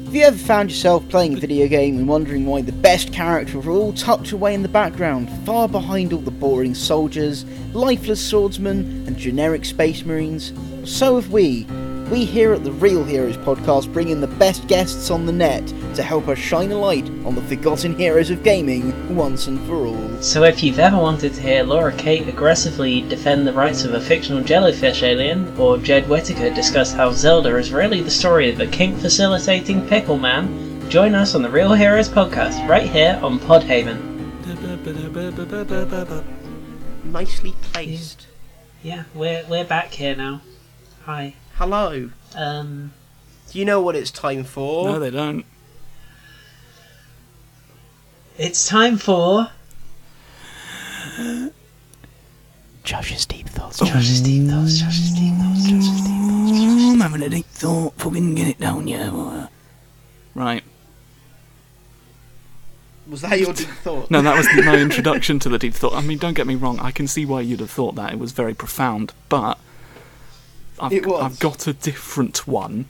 Have 0.10 0.16
you 0.16 0.24
ever 0.24 0.38
found 0.40 0.72
yourself 0.72 1.08
playing 1.08 1.36
a 1.36 1.40
video 1.40 1.68
game 1.68 2.00
and 2.00 2.08
wondering 2.08 2.48
why 2.48 2.62
the 2.64 2.72
best 2.72 3.14
characters 3.14 3.64
are 3.64 3.70
all 3.70 3.94
tucked 3.94 4.32
away 4.32 4.56
in 4.56 4.64
the 4.64 4.68
background, 4.68 5.30
far 5.46 5.70
behind 5.70 6.14
all 6.14 6.20
the 6.20 6.32
boring 6.32 6.74
soldiers, 6.74 7.46
lifeless 7.74 8.20
swordsmen, 8.20 9.04
and 9.06 9.16
generic 9.16 9.66
space 9.66 10.04
marines? 10.04 10.52
So 10.84 11.18
have 11.18 11.30
we. 11.30 11.68
We 12.10 12.26
here 12.26 12.54
at 12.54 12.64
the 12.64 12.72
Real 12.72 13.04
Heroes 13.04 13.38
podcast 13.38 13.94
bring 13.94 14.10
in 14.10 14.20
the 14.20 14.26
best 14.26 14.66
guests 14.66 15.12
on 15.12 15.28
the 15.28 15.32
net 15.32 15.68
to 15.94 16.02
help 16.02 16.28
us 16.28 16.40
shine 16.40 16.72
a 16.72 16.76
light 16.76 17.08
on 17.24 17.36
the 17.36 17.42
forgotten 17.44 17.96
heroes 17.96 18.32
of 18.32 18.42
gaming 18.42 19.16
once 19.16 19.46
and 19.46 19.60
for 19.68 19.86
all. 19.86 20.20
So 20.20 20.44
if 20.44 20.64
you've 20.64 20.80
ever 20.80 20.98
wanted 20.98 21.36
to 21.36 21.42
hear 21.42 21.62
Laura 21.62 21.94
Kate 21.94 22.28
aggressively 22.28 23.02
defend 23.02 23.46
the 23.46 23.54
rights 23.54 23.84
of 23.84 23.94
a 23.94 24.02
fictional 24.02 24.44
jellyfish 24.44 25.04
alien, 25.04 25.56
or 25.60 25.78
Jed 25.78 26.10
Whittaker 26.10 26.50
discuss 26.50 26.92
how 26.92 27.12
Zelda 27.12 27.56
is 27.58 27.72
really 27.72 28.02
the 28.02 28.10
story 28.10 28.50
of 28.50 28.60
a 28.60 28.66
kink 28.66 28.98
facilitating 28.98 29.88
pickle 29.88 30.18
man, 30.18 30.90
join 30.90 31.14
us 31.14 31.36
on 31.36 31.44
the 31.44 31.50
Real 31.52 31.74
Heroes 31.74 32.10
podcast 32.10 32.68
right 32.68 32.90
here 32.90 33.20
on 33.22 33.38
Podhaven. 33.38 34.00
nicely 37.04 37.54
placed. 37.62 38.26
Yeah, 38.82 39.04
we're 39.14 39.46
we're 39.48 39.64
back 39.64 39.92
here 39.92 40.16
now. 40.16 40.42
Hi. 41.06 41.36
Hello. 41.60 42.10
Um 42.38 42.94
Do 43.52 43.60
you 43.60 43.66
know 43.66 43.82
what 43.82 43.94
it's 43.94 44.12
time 44.12 44.46
for? 44.46 44.86
No, 44.86 44.98
they 44.98 45.10
don't. 45.12 45.46
it's 48.38 48.66
time 48.66 48.96
for 48.96 49.52
Josh's 52.86 53.26
deep 53.26 53.50
thoughts. 53.50 53.80
Josh's 53.80 54.22
deep 54.22 54.48
thoughts, 54.48 54.80
Josh's 54.80 55.12
deep 55.12 55.34
thoughts, 55.34 55.64
Josh's 55.68 56.02
deep 56.06 56.14
thoughts. 56.14 56.50
I'm 56.94 57.00
having 57.02 57.24
a 57.24 57.30
deep 57.30 57.46
thought. 57.48 57.94
Fucking 57.98 58.36
get 58.36 58.48
it 58.48 58.60
down, 58.62 58.88
yeah. 58.88 59.48
Right. 60.34 60.64
Was 63.10 63.20
that 63.20 63.38
your 63.38 63.52
deep 63.52 63.68
thought? 63.68 64.10
No, 64.10 64.22
that 64.22 64.38
was 64.38 64.48
my 64.66 64.78
introduction 64.80 65.40
to 65.40 65.50
the 65.50 65.60
deep 65.60 65.74
thought. 65.74 65.94
I 65.94 66.00
mean, 66.00 66.20
don't 66.20 66.36
get 66.36 66.48
me 66.48 66.56
wrong. 66.56 66.80
I 66.80 66.92
can 66.92 67.06
see 67.06 67.26
why 67.26 67.42
you'd 67.42 67.60
have 67.60 67.70
thought 67.70 67.96
that. 67.96 68.14
It 68.14 68.20
was 68.20 68.32
very 68.32 68.54
profound, 68.54 69.12
but 69.28 69.60
I've, 70.80 70.94
It 70.94 71.06
was. 71.06 71.22
I've 71.24 71.40
got 71.40 71.68
a 71.68 71.74
different 71.74 72.48
one. 72.48 72.86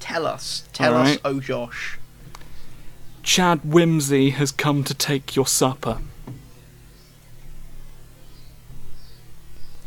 Tell 0.00 0.26
us. 0.26 0.64
Tell 0.72 0.94
us, 0.94 1.08
Alright. 1.08 1.20
oh 1.24 1.40
Josh. 1.40 1.98
Chad 3.22 3.60
Whimsy 3.64 4.30
has 4.30 4.52
come 4.52 4.84
to 4.84 4.94
take 4.94 5.34
your 5.34 5.46
supper. 5.46 5.98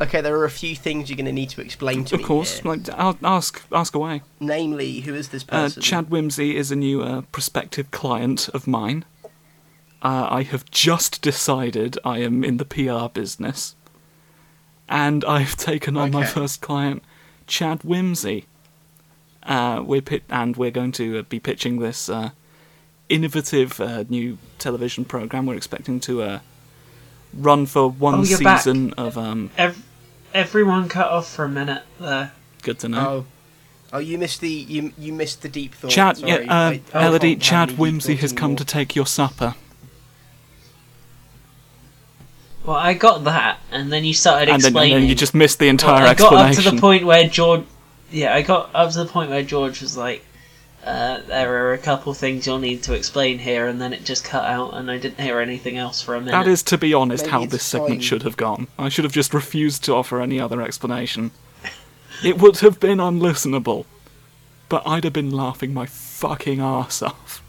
Okay, 0.01 0.21
there 0.21 0.35
are 0.37 0.45
a 0.45 0.49
few 0.49 0.75
things 0.75 1.09
you're 1.09 1.17
going 1.17 1.25
to 1.25 1.31
need 1.33 1.49
to 1.49 1.61
explain 1.61 2.05
to 2.05 2.15
Of 2.15 2.19
me. 2.19 2.23
Of 2.23 2.27
course, 2.27 2.59
here. 2.59 2.71
like 2.71 2.89
I'll 2.97 3.17
ask 3.23 3.61
ask 3.71 3.93
away. 3.95 4.21
Namely, 4.39 5.01
who 5.01 5.13
is 5.13 5.29
this 5.29 5.43
Uh, 5.43 5.63
person? 5.63 5.81
Chad 5.81 6.09
Whimsy 6.09 6.55
is 6.55 6.71
a 6.71 6.75
new 6.75 7.01
uh, 7.01 7.21
prospective 7.33 7.91
client 7.91 8.47
of 8.53 8.65
mine. 8.65 9.03
Uh, 10.01 10.27
I 10.29 10.43
have 10.43 10.63
just 10.71 11.21
decided 11.21 11.97
I 12.05 12.19
am 12.19 12.45
in 12.45 12.55
the 12.55 12.63
PR 12.63 13.09
business, 13.13 13.75
and 14.89 15.23
I've 15.23 15.55
taken 15.55 15.95
on 15.95 16.11
my 16.11 16.25
first 16.25 16.59
client, 16.61 17.03
Chad 17.47 17.83
Whimsy. 17.83 18.45
Uh, 19.43 19.81
we're 19.85 20.01
pit- 20.01 20.23
and 20.29 20.57
we're 20.57 20.71
going 20.71 20.91
to 20.93 21.19
uh, 21.19 21.21
be 21.23 21.39
pitching 21.39 21.79
this 21.79 22.09
uh, 22.09 22.31
innovative 23.07 23.79
uh, 23.79 24.03
new 24.09 24.37
television 24.57 25.05
program. 25.05 25.45
We're 25.45 25.55
expecting 25.55 25.99
to 26.01 26.21
uh, 26.23 26.39
run 27.33 27.65
for 27.65 27.89
one 27.89 28.15
Oh, 28.15 28.23
you're 28.23 28.39
back. 28.39 28.59
season 28.61 28.93
of. 28.95 29.17
Um, 29.17 29.49
Ev- 29.57 29.83
everyone 30.33 30.89
cut 30.89 31.07
off 31.09 31.33
for 31.33 31.45
a 31.45 31.49
minute 31.49 31.83
there. 31.99 32.31
good 32.63 32.79
to 32.79 32.89
know. 32.89 33.09
Oh. 33.09 33.25
Oh, 33.91 33.97
you 33.97 34.19
missed 34.19 34.41
the 34.41 34.49
you 34.51 34.93
you 34.99 35.11
missed 35.13 35.41
the 35.41 35.49
deep 35.49 35.73
thought. 35.73 35.89
Chad, 35.89 36.17
Sorry. 36.17 36.31
yeah, 36.45 36.51
uh, 36.51 36.69
I- 36.71 36.81
I 36.93 37.05
Elodie, 37.07 37.37
Chad 37.37 37.71
Whimsy 37.79 38.17
has 38.17 38.31
come 38.31 38.51
anymore. 38.51 38.57
to 38.57 38.65
take 38.65 38.95
your 38.95 39.07
supper. 39.07 39.55
Well, 42.69 42.77
I 42.77 42.93
got 42.93 43.23
that, 43.23 43.57
and 43.71 43.91
then 43.91 44.05
you 44.05 44.13
started 44.13 44.47
And 44.49 44.61
then, 44.61 44.77
and 44.77 44.91
then 44.91 45.03
you 45.09 45.15
just 45.15 45.33
missed 45.33 45.57
the 45.57 45.65
Well, 45.65 45.71
entire 45.71 46.05
I 46.05 46.13
got 46.13 46.31
up 46.31 46.49
explanation. 46.49 46.63
to 46.65 46.71
the 46.75 46.79
point 46.79 47.03
where 47.03 47.27
George. 47.27 47.63
Yeah, 48.11 48.35
I 48.35 48.43
got 48.43 48.69
up 48.75 48.91
to 48.91 48.99
the 48.99 49.05
point 49.07 49.31
where 49.31 49.41
George 49.41 49.81
was 49.81 49.97
like, 49.97 50.23
uh, 50.85 51.17
"There 51.27 51.65
are 51.65 51.73
a 51.73 51.79
couple 51.79 52.13
things 52.13 52.45
you'll 52.45 52.59
need 52.59 52.83
to 52.83 52.93
explain 52.93 53.39
here," 53.39 53.65
and 53.65 53.81
then 53.81 53.91
it 53.91 54.05
just 54.05 54.23
cut 54.23 54.43
out, 54.43 54.75
and 54.75 54.91
I 54.91 54.99
didn't 54.99 55.19
hear 55.19 55.39
anything 55.39 55.77
else 55.77 55.99
for 56.03 56.13
a 56.13 56.19
minute. 56.19 56.33
That 56.33 56.47
is, 56.47 56.61
to 56.61 56.77
be 56.77 56.93
honest, 56.93 57.23
Maybe 57.23 57.31
how 57.31 57.41
it's 57.41 57.53
this 57.53 57.63
segment 57.63 58.03
should 58.03 58.21
have 58.21 58.37
gone. 58.37 58.67
I 58.77 58.89
should 58.89 59.03
have 59.03 59.13
just 59.13 59.33
refused 59.33 59.83
to 59.85 59.95
offer 59.95 60.21
any 60.21 60.39
other 60.39 60.61
explanation. 60.61 61.31
It 62.23 62.37
would 62.37 62.59
have 62.59 62.79
been 62.79 62.99
unlistenable. 62.99 63.85
But 64.67 64.83
I'd 64.85 65.05
have 65.05 65.13
been 65.13 65.31
laughing 65.31 65.73
my 65.73 65.87
fucking 65.87 66.61
arse 66.61 67.01
off. 67.01 67.41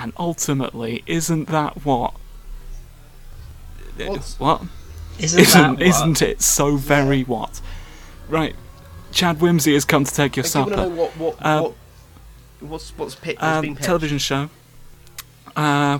And 0.00 0.12
ultimately, 0.18 1.02
isn't 1.06 1.48
that 1.48 1.84
what? 1.84 2.14
What's- 3.98 4.38
What? 4.40 4.62
isn't, 5.18 5.40
Isn't, 5.40 5.60
that 5.60 5.70
what? 5.72 5.82
isn't 5.82 6.22
it 6.22 6.40
so 6.40 6.76
very 6.76 7.22
what? 7.22 7.60
Right. 8.28 8.56
Chad 9.12 9.40
Whimsy 9.42 9.74
has 9.74 9.84
come 9.84 10.04
to 10.04 10.14
take 10.14 10.36
your 10.36 10.46
I 10.46 10.48
do 10.48 10.58
want 10.60 10.70
to 10.70 10.76
know 10.76 10.82
supper. 10.84 10.94
what 10.94 11.16
what, 11.18 11.36
Uh, 11.44 11.60
what 11.62 11.74
what's 12.60 12.90
what's, 12.96 13.14
pit, 13.16 13.36
what's 13.36 13.44
Um, 13.56 13.60
been 13.62 13.74
pitched. 13.74 13.84
television 13.86 14.18
show. 14.18 14.48
Uh, 15.56 15.98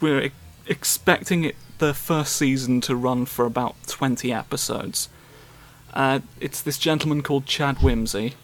we're 0.00 0.22
e- 0.22 0.32
expecting 0.66 1.44
it 1.44 1.56
the 1.78 1.92
first 1.92 2.36
season 2.36 2.80
to 2.82 2.96
run 2.96 3.26
for 3.26 3.44
about 3.44 3.74
twenty 3.86 4.32
episodes. 4.32 5.08
Uh, 5.92 6.20
it's 6.40 6.62
this 6.62 6.78
gentleman 6.78 7.22
called 7.22 7.44
Chad 7.46 7.82
Whimsy. 7.82 8.34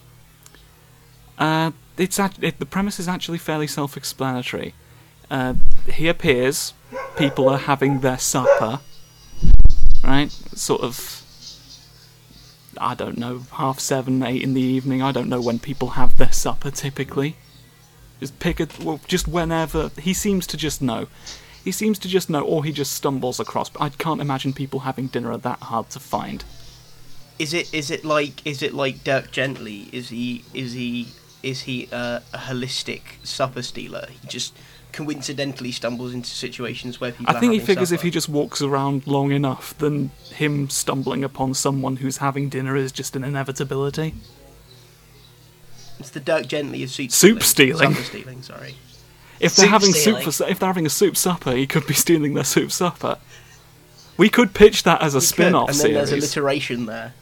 Uh, 1.38 1.70
it's 2.00 2.18
it, 2.18 2.58
the 2.58 2.66
premise 2.66 2.98
is 2.98 3.08
actually 3.08 3.38
fairly 3.38 3.66
self-explanatory. 3.66 4.74
Uh, 5.30 5.54
he 5.86 6.08
appears. 6.08 6.72
People 7.16 7.48
are 7.48 7.58
having 7.58 8.00
their 8.00 8.18
supper. 8.18 8.80
Right? 10.02 10.30
Sort 10.30 10.80
of. 10.80 11.18
I 12.78 12.94
don't 12.94 13.18
know, 13.18 13.42
half 13.52 13.78
seven, 13.78 14.22
eight 14.22 14.42
in 14.42 14.54
the 14.54 14.62
evening. 14.62 15.02
I 15.02 15.12
don't 15.12 15.28
know 15.28 15.42
when 15.42 15.58
people 15.58 15.90
have 15.90 16.16
their 16.16 16.32
supper 16.32 16.70
typically. 16.70 17.36
Just 18.18 18.38
pick 18.38 18.60
a. 18.60 18.68
Well, 18.82 19.00
just 19.06 19.28
whenever. 19.28 19.90
He 19.98 20.14
seems 20.14 20.46
to 20.48 20.56
just 20.56 20.80
know. 20.80 21.08
He 21.62 21.72
seems 21.72 21.98
to 21.98 22.08
just 22.08 22.30
know, 22.30 22.40
or 22.40 22.64
he 22.64 22.72
just 22.72 22.92
stumbles 22.92 23.38
across. 23.38 23.68
But 23.68 23.82
I 23.82 23.88
can't 23.90 24.22
imagine 24.22 24.54
people 24.54 24.80
having 24.80 25.08
dinner 25.08 25.36
that 25.36 25.58
hard 25.60 25.90
to 25.90 26.00
find. 26.00 26.44
Is 27.38 27.52
it 27.52 27.72
is 27.74 27.90
it 27.90 28.04
like 28.04 28.46
is 28.46 28.62
it 28.62 28.72
like 28.72 29.04
Dirk 29.04 29.30
Gently? 29.30 29.88
Is 29.92 30.08
he 30.08 30.44
is 30.54 30.72
he 30.72 31.08
is 31.42 31.62
he 31.62 31.88
uh, 31.92 32.20
a 32.32 32.38
holistic 32.38 33.02
supper 33.22 33.62
stealer? 33.62 34.06
He 34.10 34.28
just 34.28 34.56
coincidentally 34.92 35.70
stumbles 35.70 36.12
into 36.12 36.30
situations 36.30 37.00
where 37.00 37.12
people. 37.12 37.32
I 37.32 37.36
are 37.36 37.40
think 37.40 37.52
he 37.52 37.58
having 37.58 37.66
figures 37.66 37.92
if 37.92 38.02
he 38.02 38.10
just 38.10 38.28
walks 38.28 38.60
around 38.60 39.06
long 39.06 39.32
enough, 39.32 39.76
then 39.78 40.10
him 40.34 40.68
stumbling 40.68 41.24
upon 41.24 41.54
someone 41.54 41.96
who's 41.96 42.18
having 42.18 42.48
dinner 42.48 42.76
is 42.76 42.92
just 42.92 43.16
an 43.16 43.24
inevitability. 43.24 44.14
It's 45.98 46.10
the 46.10 46.20
Dirk 46.20 46.46
Gently 46.46 46.82
of 46.82 46.90
soup 46.90 47.10
Soup 47.10 47.42
stealing. 47.42 47.92
Supper 47.92 48.04
stealing. 48.04 48.42
Sorry. 48.42 48.74
If 49.38 49.56
they're 49.56 49.66
Soup 49.66 49.70
having 49.70 49.92
stealing. 49.92 50.22
soup 50.22 50.34
for, 50.34 50.48
if 50.48 50.58
they're 50.58 50.66
having 50.66 50.86
a 50.86 50.90
soup 50.90 51.16
supper, 51.16 51.52
he 51.52 51.66
could 51.66 51.86
be 51.86 51.94
stealing 51.94 52.34
their 52.34 52.44
soup 52.44 52.72
supper. 52.72 53.18
We 54.16 54.28
could 54.28 54.54
pitch 54.54 54.82
that 54.82 55.00
as 55.00 55.14
a 55.14 55.18
We 55.18 55.24
spin-off 55.24 55.70
and 55.70 55.78
then 55.78 55.94
there's 55.94 56.12
alliteration 56.12 56.86
there. 56.86 57.14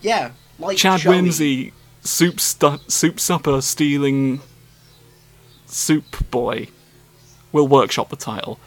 Yeah, 0.00 0.32
like 0.58 0.76
Chad 0.76 1.00
shall? 1.00 1.12
Whimsy, 1.12 1.72
soup 2.06 2.40
stu- 2.40 2.80
soup 2.88 3.20
supper 3.20 3.60
stealing 3.60 4.40
soup 5.66 6.30
boy. 6.30 6.68
We'll 7.52 7.68
workshop 7.68 8.08
the 8.10 8.16
title. 8.16 8.58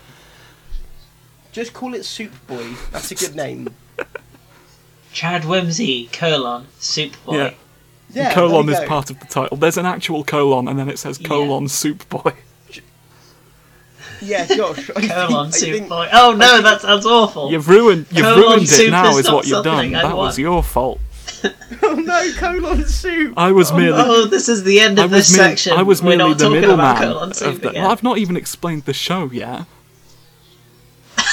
Just 1.51 1.73
call 1.73 1.93
it 1.95 2.03
Soup 2.05 2.31
Boy. 2.47 2.73
That's 2.91 3.11
a 3.11 3.15
good 3.15 3.35
name. 3.35 3.73
Chad 5.13 5.45
Whimsy, 5.45 6.07
colon, 6.13 6.67
Soup 6.79 7.11
Boy. 7.25 7.37
Yeah. 7.37 7.53
Yeah, 8.11 8.33
colon 8.33 8.69
is 8.69 8.79
go. 8.79 8.87
part 8.87 9.09
of 9.11 9.19
the 9.19 9.25
title. 9.25 9.57
There's 9.57 9.77
an 9.77 9.85
actual 9.85 10.23
colon, 10.23 10.67
and 10.67 10.77
then 10.79 10.89
it 10.89 10.97
says 10.99 11.19
Yeah. 11.19 11.27
colon 11.27 11.67
soup 11.67 12.07
boy. 12.09 12.33
Yeah, 14.21 14.45
Josh. 14.47 14.89
I 14.95 15.07
Colon, 15.07 15.51
think, 15.51 15.55
Soup 15.55 15.71
think- 15.73 15.89
Boy. 15.89 16.09
Oh 16.11 16.33
no, 16.33 16.61
that 16.61 16.81
sounds 16.81 17.05
awful. 17.05 17.51
You've 17.51 17.69
ruined. 17.69 18.05
You've 18.11 18.25
Colon 18.25 18.39
ruined 18.41 18.63
it 18.69 18.91
now. 18.91 19.09
is 19.11 19.19
Is 19.19 19.31
what 19.31 19.45
you've 19.47 19.63
done. 19.63 19.75
something 19.77 19.95
I 19.95 20.01
That 20.03 20.17
was 20.17 20.37
your 20.37 20.61
fault. 20.61 20.99
Oh 21.81 21.93
no, 21.95 22.31
colon 22.37 22.85
soup. 22.87 23.33
I 23.37 23.51
was 23.51 23.71
oh, 23.71 23.77
merely. 23.77 23.97
Oh, 24.01 24.25
this 24.25 24.49
is 24.49 24.63
the 24.63 24.79
end 24.81 24.99
of 24.99 25.11
was, 25.11 25.29
this 25.29 25.37
merely- 25.37 25.51
section. 25.55 25.73
I 25.77 25.83
was 25.83 26.01
We're 26.01 26.17
merely 26.17 26.29
not 26.31 26.37
the 26.39 26.49
middleman. 26.49 27.03
of 27.03 27.61
the- 27.61 27.71
Well, 27.75 27.91
I've 27.91 28.03
not 28.03 28.17
even 28.17 28.35
explained 28.35 28.83
the 28.85 28.93
show 28.93 29.25
yet. 29.31 29.65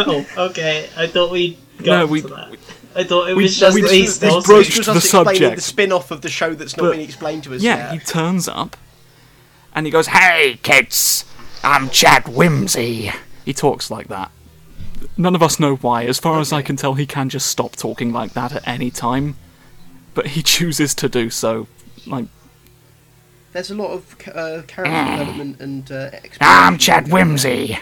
Oh, 0.00 0.24
okay. 0.50 0.88
I 0.96 1.08
thought 1.08 1.32
we 1.32 1.58
got 1.78 1.86
No, 1.86 2.06
to 2.06 2.12
we- 2.12 2.20
that. 2.20 2.56
I 2.94 3.04
thought 3.04 3.28
it 3.28 3.36
we- 3.36 3.42
was 3.44 3.58
just 3.58 3.74
we- 3.74 3.82
the 3.82 3.88
we 3.88 3.96
East 4.02 4.20
broached 4.20 4.34
Coast. 4.34 4.46
broached 4.46 4.68
This 4.68 4.78
was 4.78 4.86
the 4.86 4.92
us 4.92 5.04
explaining 5.04 5.34
subject. 5.34 5.56
the 5.56 5.62
spin-off 5.62 6.10
of 6.12 6.20
the 6.22 6.28
show 6.28 6.54
that's 6.54 6.76
not 6.76 6.84
But- 6.84 6.90
been 6.92 7.00
explained 7.00 7.44
to 7.44 7.54
us 7.54 7.62
Yeah, 7.62 7.92
he 7.92 7.98
turns 7.98 8.46
up, 8.48 8.76
and 9.74 9.86
he 9.86 9.90
goes, 9.92 10.06
Hey, 10.08 10.58
kids, 10.62 11.24
I'm 11.64 11.90
Chad 11.90 12.28
Whimsy. 12.28 13.10
He 13.44 13.52
talks 13.52 13.90
like 13.90 14.06
that. 14.08 14.30
None 15.18 15.34
of 15.34 15.42
us 15.42 15.58
know 15.58 15.74
why. 15.76 16.04
As 16.04 16.18
far 16.18 16.38
as 16.40 16.52
I 16.52 16.62
can 16.62 16.76
tell, 16.76 16.94
he 16.94 17.04
can 17.04 17.28
just 17.28 17.46
stop 17.48 17.72
talking 17.76 18.12
like 18.12 18.32
that 18.34 18.52
at 18.52 18.66
any 18.66 18.90
time. 18.90 19.36
But 20.14 20.28
he 20.28 20.42
chooses 20.54 20.94
to 20.94 21.08
do 21.08 21.28
so. 21.28 21.66
Like, 22.06 22.26
There's 23.52 23.70
a 23.70 23.74
lot 23.74 23.90
of 23.90 24.14
uh, 24.28 24.62
character 24.66 24.84
development 25.18 25.60
and 25.60 25.90
uh, 25.92 26.10
I'm 26.40 26.78
Chad. 26.78 27.08
Whimsy. 27.10 27.78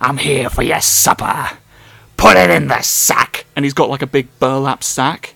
I'm 0.00 0.18
here 0.18 0.50
for 0.50 0.62
your 0.62 0.80
supper. 0.80 1.56
Put 2.16 2.36
it 2.36 2.50
in 2.50 2.68
the 2.68 2.82
sack. 2.82 3.46
and 3.56 3.64
he's 3.64 3.74
got 3.74 3.88
like 3.90 4.02
a 4.02 4.06
big 4.06 4.28
burlap 4.38 4.84
sack, 4.84 5.34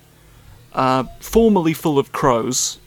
uh, 0.75 1.05
formerly 1.21 1.73
full 1.73 1.99
of 1.99 2.13
crows. 2.13 2.79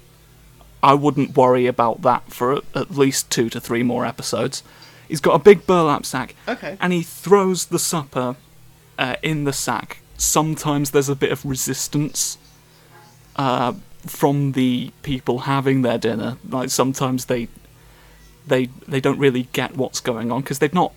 I 0.83 0.93
wouldn't 0.93 1.35
worry 1.35 1.65
about 1.65 2.03
that 2.03 2.31
for 2.31 2.53
at- 2.53 2.63
at 2.75 2.91
least 2.91 3.31
two 3.31 3.49
to 3.49 3.59
three 3.59 3.81
more 3.83 4.05
episodes. 4.05 4.61
He's 5.07 5.21
got 5.21 5.33
a 5.35 5.39
big 5.39 5.65
burlap 5.67 6.05
sack, 6.05 6.35
Okay. 6.47 6.77
and 6.81 6.91
he 6.93 7.03
throws 7.03 7.65
the 7.65 7.79
supper 7.79 8.35
uh, 8.97 9.15
in 9.21 9.43
the 9.43 9.53
sack. 9.53 9.99
Sometimes 10.17 10.91
there's 10.91 11.09
a 11.09 11.15
bit 11.15 11.31
of 11.31 11.45
resistance 11.45 12.37
uh, 13.35 13.73
from 14.05 14.53
the 14.53 14.91
people 15.03 15.39
having 15.39 15.81
their 15.81 15.97
dinner. 15.97 16.37
Like 16.49 16.69
sometimes 16.69 17.25
they 17.25 17.47
they 18.47 18.67
they 18.87 18.99
don't 19.01 19.19
really 19.19 19.47
get 19.53 19.75
what's 19.75 19.99
going 19.99 20.31
on 20.31 20.41
because 20.41 20.59
they've 20.59 20.73
not 20.73 20.93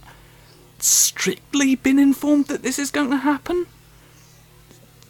strictly 0.79 1.75
been 1.75 1.99
informed 1.99 2.47
that 2.47 2.63
this 2.63 2.79
is 2.79 2.91
going 2.91 3.11
to 3.11 3.17
happen. 3.17 3.67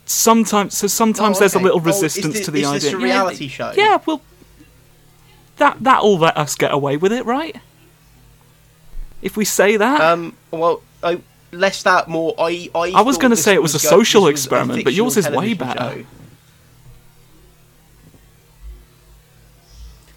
Sometimes, 0.07 0.75
so 0.75 0.87
sometimes 0.87 1.37
Oh, 1.37 1.41
there's 1.41 1.55
a 1.55 1.59
okay. 1.59 1.65
little 1.65 1.81
Oh, 1.85 1.89
is 1.89 2.03
resistance 2.03 2.41
to 2.47 2.51
the 2.51 2.63
is 2.63 2.67
idea. 2.69 2.81
this 2.81 2.93
a 2.95 2.97
Yeah, 2.99 3.05
reality 3.05 3.39
th- 3.41 3.51
show? 3.51 3.73
Yeah, 3.77 3.99
well, 4.07 4.23
that 5.59 5.77
that'll 5.83 6.17
let 6.19 6.37
us 6.39 6.55
get 6.55 6.73
away 6.73 6.97
with 6.97 7.13
it, 7.13 7.27
right? 7.27 7.57
If 9.23 9.37
we 9.37 9.45
say 9.45 9.77
that, 9.77 10.01
Um. 10.01 10.37
Well, 10.51 10.83
I, 11.03 11.21
less 11.53 11.83
that 11.83 12.09
more. 12.09 12.35
I. 12.39 12.71
I, 12.75 12.93
I 12.97 13.01
was 13.03 13.19
gonna 13.19 13.37
say 13.37 13.55
it 13.55 13.63
was 13.63 13.75
a 13.75 13.79
social 13.79 14.23
was 14.23 14.31
a 14.31 14.33
experiment, 14.33 14.85
but 14.85 14.93
yours 14.93 15.17
is 15.17 15.29
way 15.29 15.55
better. 15.55 15.79
show. 16.03 16.05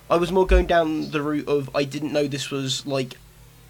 I 0.09 0.17
was 0.17 0.31
more 0.31 0.45
going 0.45 0.65
down 0.65 1.11
the 1.11 1.21
route 1.21 1.47
of 1.47 1.73
I 1.73 1.85
didn't 1.85 2.11
know 2.11 2.27
this 2.27 2.51
was 2.51 2.85
like 2.85 3.15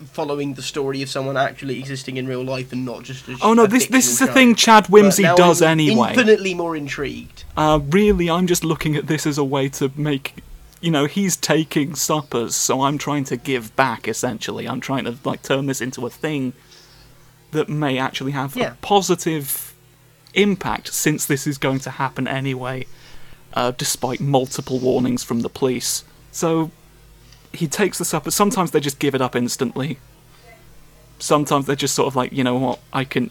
following 0.05 0.55
the 0.55 0.63
story 0.63 1.03
of 1.03 1.09
someone 1.09 1.37
actually 1.37 1.77
existing 1.77 2.17
in 2.17 2.27
real 2.27 2.43
life 2.43 2.73
and 2.73 2.83
not 2.83 3.03
just 3.03 3.27
a 3.27 3.37
oh 3.43 3.53
no, 3.53 3.65
a 3.65 3.67
this 3.67 3.85
this 3.85 4.07
is 4.07 4.17
the 4.17 4.25
thing. 4.25 4.55
Chad 4.55 4.87
Whimsy 4.87 5.21
does 5.21 5.61
I'm 5.61 5.69
anyway. 5.69 6.09
Infinitely 6.09 6.55
more 6.55 6.75
intrigued. 6.75 7.43
Uh, 7.55 7.79
really, 7.89 8.27
I'm 8.29 8.47
just 8.47 8.63
looking 8.63 8.95
at 8.95 9.05
this 9.05 9.27
as 9.27 9.37
a 9.37 9.43
way 9.43 9.69
to 9.69 9.91
make, 9.95 10.37
you 10.81 10.91
know, 10.91 11.05
he's 11.05 11.37
taking 11.37 11.95
suppers, 11.95 12.55
so 12.55 12.81
I'm 12.81 12.97
trying 12.97 13.23
to 13.25 13.37
give 13.37 13.75
back. 13.75 14.07
Essentially, 14.07 14.67
I'm 14.67 14.81
trying 14.81 15.05
to 15.05 15.15
like 15.23 15.43
turn 15.43 15.67
this 15.67 15.79
into 15.81 16.05
a 16.05 16.09
thing 16.09 16.53
that 17.51 17.69
may 17.69 17.97
actually 17.97 18.31
have 18.31 18.55
Yeah. 18.55 18.71
a 18.71 18.75
positive 18.75 19.73
impact, 20.33 20.93
since 20.93 21.25
this 21.25 21.45
is 21.45 21.57
going 21.57 21.79
to 21.79 21.91
happen 21.91 22.27
anyway, 22.27 22.87
uh, 23.53 23.71
despite 23.77 24.19
multiple 24.21 24.79
warnings 24.79 25.23
from 25.23 25.41
the 25.41 25.49
police. 25.49 26.03
So 26.31 26.71
he 27.53 27.67
takes 27.67 27.97
the 27.97 28.05
supper. 28.05 28.31
Sometimes 28.31 28.71
they 28.71 28.79
just 28.79 28.97
give 28.97 29.13
it 29.13 29.21
up 29.21 29.35
instantly. 29.35 29.99
Sometimes 31.19 31.65
they're 31.67 31.75
just 31.75 31.93
sort 31.93 32.07
of 32.07 32.15
like, 32.15 32.31
you 32.31 32.43
know 32.43 32.55
what, 32.57 32.79
I 32.93 33.03
can, 33.03 33.29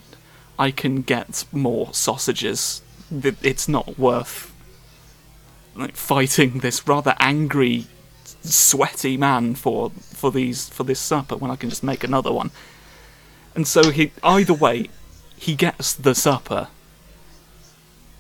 I 0.59 0.71
can 0.71 1.03
get 1.03 1.45
more 1.53 1.93
sausages. 1.93 2.83
It's 3.11 3.67
not 3.67 3.99
worth 3.99 4.50
like 5.81 5.97
fighting 5.97 6.59
this 6.59 6.87
rather 6.87 7.15
angry, 7.19 7.87
sweaty 8.43 9.17
man 9.17 9.55
for 9.55 9.91
for 9.91 10.31
these 10.31 10.69
for 10.69 10.85
this 10.85 11.01
supper 11.01 11.37
when 11.37 11.51
I 11.51 11.57
can 11.57 11.71
just 11.71 11.83
make 11.83 12.05
another 12.05 12.33
one. 12.33 12.51
And 13.55 13.67
so 13.67 13.91
he 13.91 14.13
either 14.23 14.55
way, 14.55 14.89
he 15.37 15.55
gets 15.55 15.95
the 15.95 16.15
supper. 16.15 16.69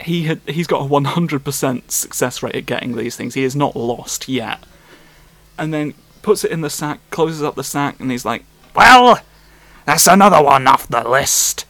He 0.01 0.25
had 0.25 0.41
he's 0.47 0.67
got 0.67 0.83
a 0.83 0.89
100% 0.89 1.91
success 1.91 2.43
rate 2.43 2.57
at 2.57 2.67
getting 2.67 2.97
these 2.97 3.17
things. 3.17 3.35
He 3.35 3.45
is 3.45 3.55
not 3.55 3.77
lost 3.77 4.29
yet. 4.29 4.61
And 5.59 5.75
then 5.75 5.95
puts 6.23 6.45
it 6.45 6.51
in 6.51 6.63
the 6.63 6.71
sack, 6.71 7.01
closes 7.11 7.43
up 7.43 7.55
the 7.55 7.65
sack, 7.65 8.01
and 8.01 8.11
he's 8.11 8.25
like, 8.25 8.45
Well, 8.75 9.21
that's 9.85 10.07
another 10.07 10.43
one 10.43 10.67
off 10.67 10.89
the 10.89 11.07
list. 11.07 11.67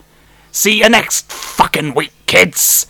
See 0.53 0.79
you 0.79 0.89
next 0.89 1.31
fucking 1.31 1.95
week, 1.95 2.13
kids. 2.27 2.87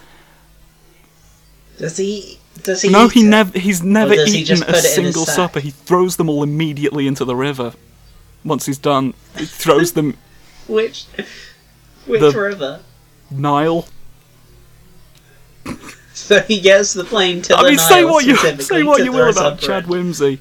Does 1.79 1.97
he? 1.97 2.39
Does 2.63 2.83
he? 2.83 2.89
No, 2.89 3.07
eat 3.07 3.13
he 3.13 3.23
never. 3.23 3.59
He's 3.59 3.83
never 3.83 4.15
does 4.15 4.33
he 4.33 4.41
eaten 4.41 4.63
a 4.63 4.67
put 4.67 4.75
it 4.77 4.79
in 4.79 4.83
his 4.85 4.95
single 5.15 5.27
supper. 5.27 5.61
He 5.61 5.71
throws 5.71 6.17
them 6.17 6.29
all 6.29 6.43
immediately 6.43 7.07
into 7.07 7.25
the 7.25 7.37
river. 7.37 7.73
Once 8.45 8.67
he's 8.67 8.79
done, 8.79 9.15
he 9.37 9.45
throws 9.45 9.93
them 9.93 10.17
Which? 10.67 11.05
Which 12.07 12.21
The- 12.21 12.33
river? 12.33 12.81
Nile. 13.31 13.87
So 16.13 16.41
he 16.43 16.61
gets 16.61 16.93
the 16.93 17.05
plane 17.05 17.41
to 17.43 17.57
I 17.57 17.63
the 17.63 17.69
mean, 17.71 17.77
Nile 17.77 17.89
say 17.89 18.05
what 18.05 18.25
you 18.27 18.37
say 18.37 18.83
what 18.83 19.03
you 19.05 19.11
will 19.13 19.31
about 19.31 19.59
Chad 19.59 19.85
in. 19.85 19.89
Whimsy. 19.91 20.41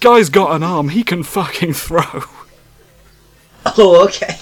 Guy's 0.00 0.28
got 0.28 0.54
an 0.54 0.62
arm. 0.62 0.90
He 0.90 1.02
can 1.02 1.22
fucking 1.22 1.72
throw. 1.74 2.02
Oh, 3.76 4.04
okay. 4.04 4.36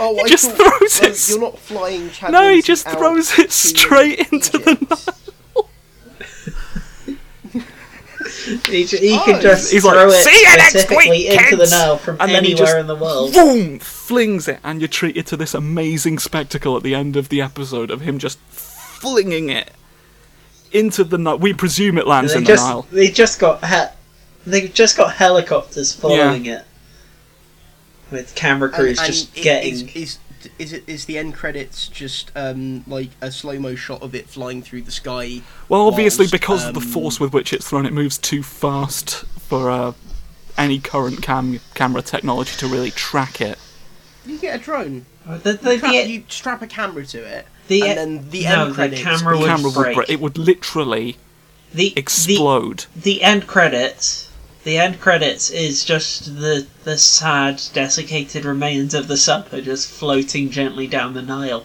Oh, 0.00 0.18
I 0.18 0.28
just 0.28 0.50
thought, 0.52 0.56
throws 0.78 1.00
well, 1.00 1.10
it- 1.10 1.28
You're 1.28 1.40
not 1.40 1.58
flying. 1.58 2.10
Chad 2.10 2.30
No, 2.32 2.52
he 2.52 2.62
just 2.62 2.88
throws 2.88 3.38
it 3.38 3.50
straight 3.50 4.30
into 4.32 4.58
the 4.58 4.70
Egypt. 4.80 5.27
He, 8.66 8.84
ju- 8.84 8.96
he 8.98 9.14
Oh, 9.14 9.22
can 9.24 9.40
just 9.40 9.72
he's 9.72 9.84
like, 9.84 9.94
throw 9.94 10.08
it 10.08 10.22
"See 10.24 10.30
you 10.40 10.44
next 10.56 10.70
specifically 10.70 11.10
week, 11.10 11.26
into 11.30 11.56
the 11.56 11.62
kids!" 11.64 11.70
Nile 11.72 11.98
from 11.98 12.16
And 12.20 12.30
then 12.30 12.44
he 12.44 12.52
anywhere 12.52 12.66
just 12.66 12.78
in 12.78 12.86
the 12.86 12.94
world. 12.96 13.32
boom 13.32 13.78
flings 13.78 14.46
it, 14.48 14.60
and 14.62 14.80
you're 14.80 14.88
treated 14.88 15.26
to 15.26 15.36
this 15.36 15.54
amazing 15.54 16.18
spectacle 16.18 16.76
at 16.76 16.82
the 16.82 16.94
end 16.94 17.16
of 17.16 17.28
the 17.30 17.40
episode 17.42 17.90
of 17.90 18.00
him 18.02 18.18
just 18.18 18.38
flinging 18.48 19.50
it 19.50 19.70
into 20.72 21.02
the 21.04 21.18
Nile. 21.18 21.38
We 21.38 21.52
presume 21.52 21.98
it 21.98 22.06
lands 22.06 22.32
They 22.32 22.38
in 22.38 22.44
the 22.44 22.48
just 22.48 22.64
Nile. 22.66 22.86
they 22.92 23.10
just 23.10 23.38
got 23.40 23.64
he- 23.64 24.50
they've 24.50 24.72
just 24.72 24.96
got 24.96 25.14
helicopters 25.14 25.92
following 25.92 26.46
it. 26.46 26.64
with 28.10 28.34
camera 28.34 28.70
crews 28.70 28.98
and 28.98 29.06
just 29.06 29.36
i- 29.36 29.40
getting. 29.42 29.88
Is, 29.90 30.18
is, 30.58 30.72
is 30.72 30.72
it 30.72 30.84
is 30.86 31.04
the 31.04 31.18
end 31.18 31.34
credits 31.34 31.88
just 31.88 32.30
um, 32.36 32.84
like 32.86 33.10
a 33.20 33.30
slow 33.30 33.58
mo 33.58 33.74
shot 33.74 34.02
of 34.02 34.14
it 34.14 34.28
flying 34.28 34.62
through 34.62 34.82
the 34.82 34.90
sky? 34.90 35.42
Well, 35.68 35.86
obviously, 35.86 36.24
whilst, 36.24 36.32
because 36.32 36.66
of 36.66 36.74
the 36.74 36.80
um, 36.80 36.86
force 36.86 37.20
with 37.20 37.32
which 37.32 37.52
it's 37.52 37.68
thrown, 37.68 37.86
it 37.86 37.92
moves 37.92 38.18
too 38.18 38.42
fast 38.42 39.24
for 39.40 39.70
uh, 39.70 39.92
any 40.56 40.78
current 40.78 41.22
cam- 41.22 41.60
camera 41.74 42.02
technology 42.02 42.56
to 42.58 42.66
really 42.66 42.90
track 42.90 43.40
it. 43.40 43.58
You 44.26 44.38
get 44.38 44.60
a 44.60 44.62
drone. 44.62 45.06
the, 45.26 45.38
the, 45.54 45.76
Strap- 45.78 45.92
the, 45.92 46.08
you 46.08 46.24
strap 46.28 46.62
a 46.62 46.66
camera 46.66 47.04
to 47.06 47.18
it, 47.18 47.46
the, 47.68 47.82
and 47.82 47.98
then 47.98 48.30
the 48.30 48.44
no, 48.44 48.62
end 48.62 48.70
the 48.70 48.74
credits. 48.74 49.02
camera 49.02 49.34
The 49.34 49.40
would 49.40 49.46
camera 49.48 49.64
would 49.70 49.74
break. 49.74 49.96
break. 49.96 50.10
It 50.10 50.20
would 50.20 50.36
literally 50.38 51.16
the, 51.72 51.90
the, 51.90 51.98
explode. 51.98 52.86
the 52.96 53.22
end 53.22 53.46
credits 53.46 54.27
the 54.68 54.76
end 54.76 55.00
credits 55.00 55.50
is 55.50 55.82
just 55.82 56.36
the 56.40 56.66
the 56.84 56.98
sad 56.98 57.62
desiccated 57.72 58.44
remains 58.44 58.92
of 58.92 59.08
the 59.08 59.16
supper 59.16 59.62
just 59.62 59.90
floating 59.90 60.50
gently 60.50 60.86
down 60.86 61.14
the 61.14 61.22
Nile. 61.22 61.64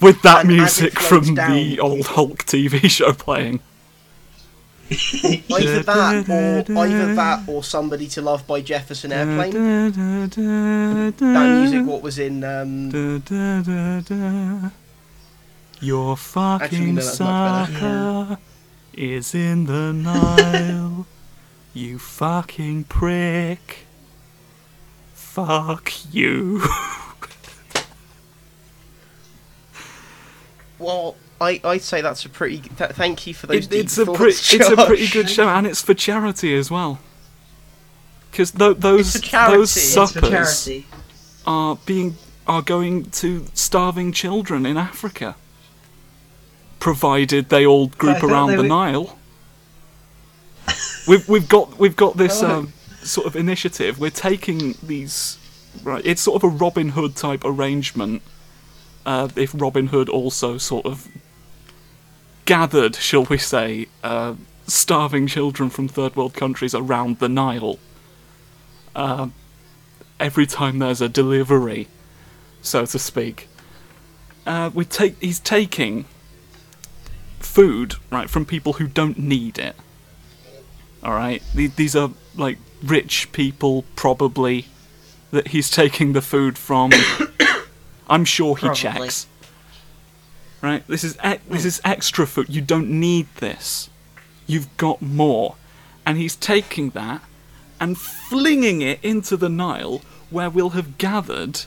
with 0.00 0.22
that 0.22 0.46
and 0.46 0.56
music 0.56 0.98
from 0.98 1.34
down, 1.34 1.52
the 1.52 1.78
old 1.78 2.06
Hulk 2.06 2.44
TV 2.46 2.88
show 2.88 3.12
playing. 3.12 3.60
Either 4.90 5.82
that, 5.82 6.70
or 6.70 6.86
either 6.86 7.14
that, 7.14 7.46
or 7.46 7.62
"Somebody 7.62 8.08
to 8.08 8.22
Love" 8.22 8.46
by 8.46 8.62
Jefferson 8.62 9.12
Airplane. 9.12 9.52
That 11.18 11.60
music, 11.60 11.86
what 11.86 12.00
was 12.00 12.18
in? 12.18 12.44
Um, 12.44 12.90
Your 15.80 16.16
fucking 16.16 16.94
no, 16.94 17.00
that's 17.02 17.20
much 17.20 17.68
better. 17.68 17.78
sucker 17.78 18.38
is 18.94 19.34
in 19.34 19.66
the 19.66 19.92
Nile. 19.92 21.06
You 21.74 21.98
fucking 21.98 22.84
prick. 22.84 23.86
Fuck 25.14 25.92
you. 26.12 26.62
well, 30.78 31.16
I 31.40 31.60
I'd 31.64 31.82
say 31.82 32.00
that's 32.00 32.24
a 32.24 32.28
pretty. 32.28 32.58
Th- 32.60 32.90
thank 32.90 33.26
you 33.26 33.34
for 33.34 33.46
those. 33.46 33.66
It, 33.66 33.70
deep 33.70 33.84
it's 33.84 33.98
a 33.98 34.06
thoughts, 34.06 34.18
pretty, 34.18 34.56
it's 34.62 34.68
a 34.70 34.86
pretty 34.86 35.08
good 35.08 35.30
show, 35.30 35.48
and 35.48 35.66
it's 35.66 35.82
for 35.82 35.94
charity 35.94 36.54
as 36.54 36.70
well. 36.70 36.98
Because 38.30 38.50
th- 38.52 38.78
those 38.78 39.14
It's 39.14 39.30
those 39.30 39.76
It's 39.76 39.96
It's 39.96 40.12
for 40.12 40.20
suppers 40.20 40.68
are 41.46 41.78
being 41.86 42.16
are 42.46 42.62
going 42.62 43.04
to 43.10 43.46
starving 43.54 44.12
children 44.12 44.66
in 44.66 44.76
Africa, 44.76 45.36
provided 46.80 47.48
they 47.48 47.64
all 47.66 47.86
group 47.88 48.18
thought 48.18 48.30
around 48.30 48.48
they 48.48 48.56
the 48.56 48.62
were- 48.62 48.68
Nile. 48.68 49.18
We've 51.06 51.28
we've 51.28 51.48
got 51.48 51.78
we've 51.78 51.96
got 51.96 52.16
this 52.16 52.42
um, 52.42 52.72
sort 53.02 53.26
of 53.26 53.36
initiative. 53.36 53.98
We're 53.98 54.10
taking 54.10 54.74
these 54.82 55.38
right. 55.82 56.04
It's 56.04 56.22
sort 56.22 56.42
of 56.42 56.52
a 56.52 56.54
Robin 56.54 56.90
Hood 56.90 57.16
type 57.16 57.42
arrangement. 57.44 58.22
Uh, 59.04 59.28
if 59.34 59.52
Robin 59.54 59.88
Hood 59.88 60.08
also 60.08 60.58
sort 60.58 60.86
of 60.86 61.08
gathered, 62.44 62.94
shall 62.96 63.24
we 63.24 63.38
say, 63.38 63.88
uh, 64.04 64.34
starving 64.66 65.26
children 65.26 65.70
from 65.70 65.88
third 65.88 66.14
world 66.14 66.34
countries 66.34 66.74
around 66.74 67.18
the 67.18 67.28
Nile. 67.28 67.78
Uh, 68.94 69.28
every 70.20 70.46
time 70.46 70.78
there's 70.78 71.00
a 71.00 71.08
delivery, 71.08 71.88
so 72.60 72.86
to 72.86 72.98
speak, 72.98 73.48
uh, 74.46 74.70
we 74.72 74.84
take 74.84 75.20
he's 75.20 75.40
taking 75.40 76.04
food 77.40 77.96
right 78.10 78.30
from 78.30 78.44
people 78.44 78.74
who 78.74 78.86
don't 78.86 79.18
need 79.18 79.58
it. 79.58 79.74
All 81.02 81.12
right, 81.12 81.42
these 81.54 81.96
are 81.96 82.10
like 82.36 82.58
rich 82.82 83.32
people 83.32 83.84
probably 83.96 84.66
that 85.30 85.48
he's 85.48 85.70
taking 85.70 86.12
the 86.12 86.22
food 86.22 86.56
from. 86.58 86.92
I'm 88.08 88.24
sure 88.24 88.56
he 88.56 88.66
Probably. 88.66 88.76
checks. 89.08 89.26
Right, 90.60 90.86
this 90.86 91.02
is 91.02 91.16
e- 91.24 91.38
this 91.48 91.64
is 91.64 91.80
extra 91.84 92.26
food. 92.26 92.48
You 92.48 92.60
don't 92.60 92.88
need 92.88 93.26
this. 93.36 93.90
You've 94.46 94.76
got 94.76 95.02
more, 95.02 95.56
and 96.06 96.18
he's 96.18 96.36
taking 96.36 96.90
that 96.90 97.22
and 97.80 97.98
flinging 97.98 98.80
it 98.80 99.00
into 99.02 99.36
the 99.36 99.48
Nile, 99.48 100.02
where 100.30 100.48
we'll 100.50 100.70
have 100.70 100.98
gathered 100.98 101.62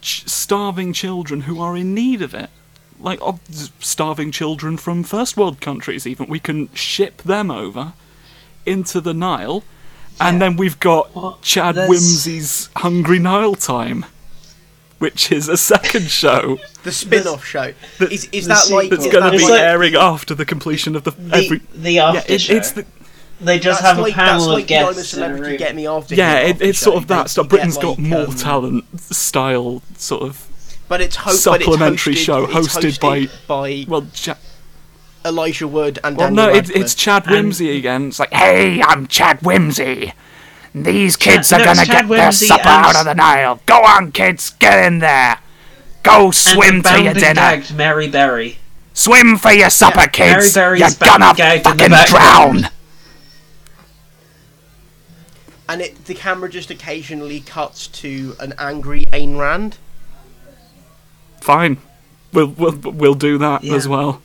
ch- 0.00 0.28
starving 0.28 0.92
children 0.92 1.42
who 1.42 1.60
are 1.60 1.76
in 1.76 1.94
need 1.94 2.22
of 2.22 2.34
it. 2.34 2.50
Like 3.00 3.18
of 3.22 3.40
starving 3.80 4.30
children 4.30 4.76
from 4.76 5.02
first 5.04 5.36
world 5.36 5.60
countries, 5.60 6.06
even 6.06 6.26
we 6.26 6.38
can 6.38 6.72
ship 6.74 7.22
them 7.22 7.50
over 7.50 7.94
into 8.66 9.00
the 9.00 9.14
Nile, 9.14 9.64
and 10.20 10.40
then 10.40 10.56
we've 10.56 10.78
got 10.80 11.40
Chad 11.42 11.76
there's- 11.76 11.88
Whimsy's 11.88 12.68
Hungry 12.76 13.18
Nile 13.18 13.54
Time, 13.54 14.04
which 14.98 15.32
is 15.32 15.48
a 15.48 15.56
second 15.56 16.10
show 16.10 16.58
The 16.82 16.92
spin-off 16.92 17.42
show. 17.44 17.72
Is, 18.00 18.28
is 18.32 18.46
that 18.48 18.68
like? 18.70 18.90
that's 18.90 19.10
going 19.10 19.24
to 19.32 19.38
be 19.38 19.44
like- 19.48 19.60
airing 19.60 19.94
after 19.94 20.34
the 20.34 20.44
completion 20.44 20.94
of 20.94 21.04
the, 21.04 21.12
The, 21.12 21.36
every. 21.44 21.58
the 21.74 21.92
Yeah, 21.92 22.08
after 22.12 22.32
it, 22.34 22.40
show. 22.42 22.54
it's 22.54 22.72
the 22.72 22.84
they 23.40 23.58
just 23.58 23.80
that's 23.80 23.94
have 23.96 24.02
like, 24.04 24.12
a 24.12 24.16
panel 24.16 24.44
of 24.44 24.50
like 24.52 24.64
the 24.64 24.68
guests 24.68 24.92
in 24.96 25.00
a 25.00 25.04
celebrity. 25.04 25.42
room. 25.52 25.56
Get 25.56 25.74
me 25.74 25.86
after. 25.86 26.14
yeah, 26.14 26.40
it, 26.40 26.50
after 26.56 26.64
it's 26.66 26.78
sort 26.78 26.96
of 26.98 27.06
that 27.08 27.30
stuff. 27.30 27.48
Britain's 27.48 27.78
got 27.78 27.96
more 27.98 28.26
um, 28.26 28.34
talent 28.36 28.84
style 29.00 29.80
sort 29.96 30.24
of. 30.24 30.46
But 30.90 31.00
it's 31.00 31.14
ho- 31.14 31.30
supplementary 31.30 32.14
but 32.14 32.18
it's 32.18 32.24
show 32.26 32.44
it's 32.46 32.52
hosted 32.76 32.98
by- 33.00 33.28
by 33.46 33.84
Well, 33.86 34.08
ja- 34.24 34.34
Elijah 35.24 35.68
Wood 35.68 36.00
and 36.02 36.16
well, 36.16 36.26
Daniel 36.26 36.46
no, 36.46 36.50
it's, 36.52 36.68
Radcliffe. 36.68 36.84
it's 36.84 36.94
Chad 36.96 37.22
And- 37.26 37.32
Whimsy 37.32 37.76
again. 37.78 38.08
It's 38.08 38.18
like, 38.18 38.32
Hey, 38.32 38.82
I'm 38.82 39.06
Chad 39.06 39.38
Whimsy. 39.40 40.12
These 40.74 41.16
kids 41.16 41.48
Chad- 41.50 41.60
are 41.60 41.64
no, 41.64 41.64
gonna 41.66 41.80
it's 41.82 41.90
Chad 41.90 42.08
get 42.08 42.16
their 42.16 42.32
supper 42.32 42.68
and- 42.68 42.86
out 42.86 42.96
of 42.96 43.04
the 43.04 43.14
Nile. 43.14 43.60
Go 43.66 43.76
on, 43.84 44.10
kids, 44.10 44.50
get 44.58 44.84
in 44.84 44.98
there. 44.98 45.38
Go 46.02 46.32
swim 46.32 46.82
the 46.82 46.88
to 46.88 46.94
your 46.96 47.04
bound 47.04 47.08
and 47.08 47.18
dinner. 47.20 47.34
gagged 47.34 47.74
Mary 47.76 48.08
Berry. 48.08 48.58
Swim 48.92 49.38
for 49.38 49.52
your 49.52 49.70
supper, 49.70 50.08
kids. 50.08 50.56
Mary 50.56 50.80
You're 50.80 50.88
gonna 50.98 51.34
gagged 51.36 51.66
in 51.68 51.76
the 51.92 51.96
fucking 51.96 52.06
drown. 52.08 52.68
and 55.68 55.80
it, 55.82 56.04
the 56.06 56.14
camera 56.14 56.48
just 56.50 56.68
occasionally 56.70 57.38
cuts 57.40 57.86
to 57.86 58.34
an 58.40 58.54
angry 58.58 59.04
Ayn 59.12 59.38
Rand. 59.38 59.78
Fine, 61.40 61.78
we'll 62.32 62.48
we'll 62.48 62.76
we'll 62.76 63.14
do 63.14 63.38
that 63.38 63.64
Yeah. 63.64 63.74
as 63.74 63.86
well. 63.88 64.20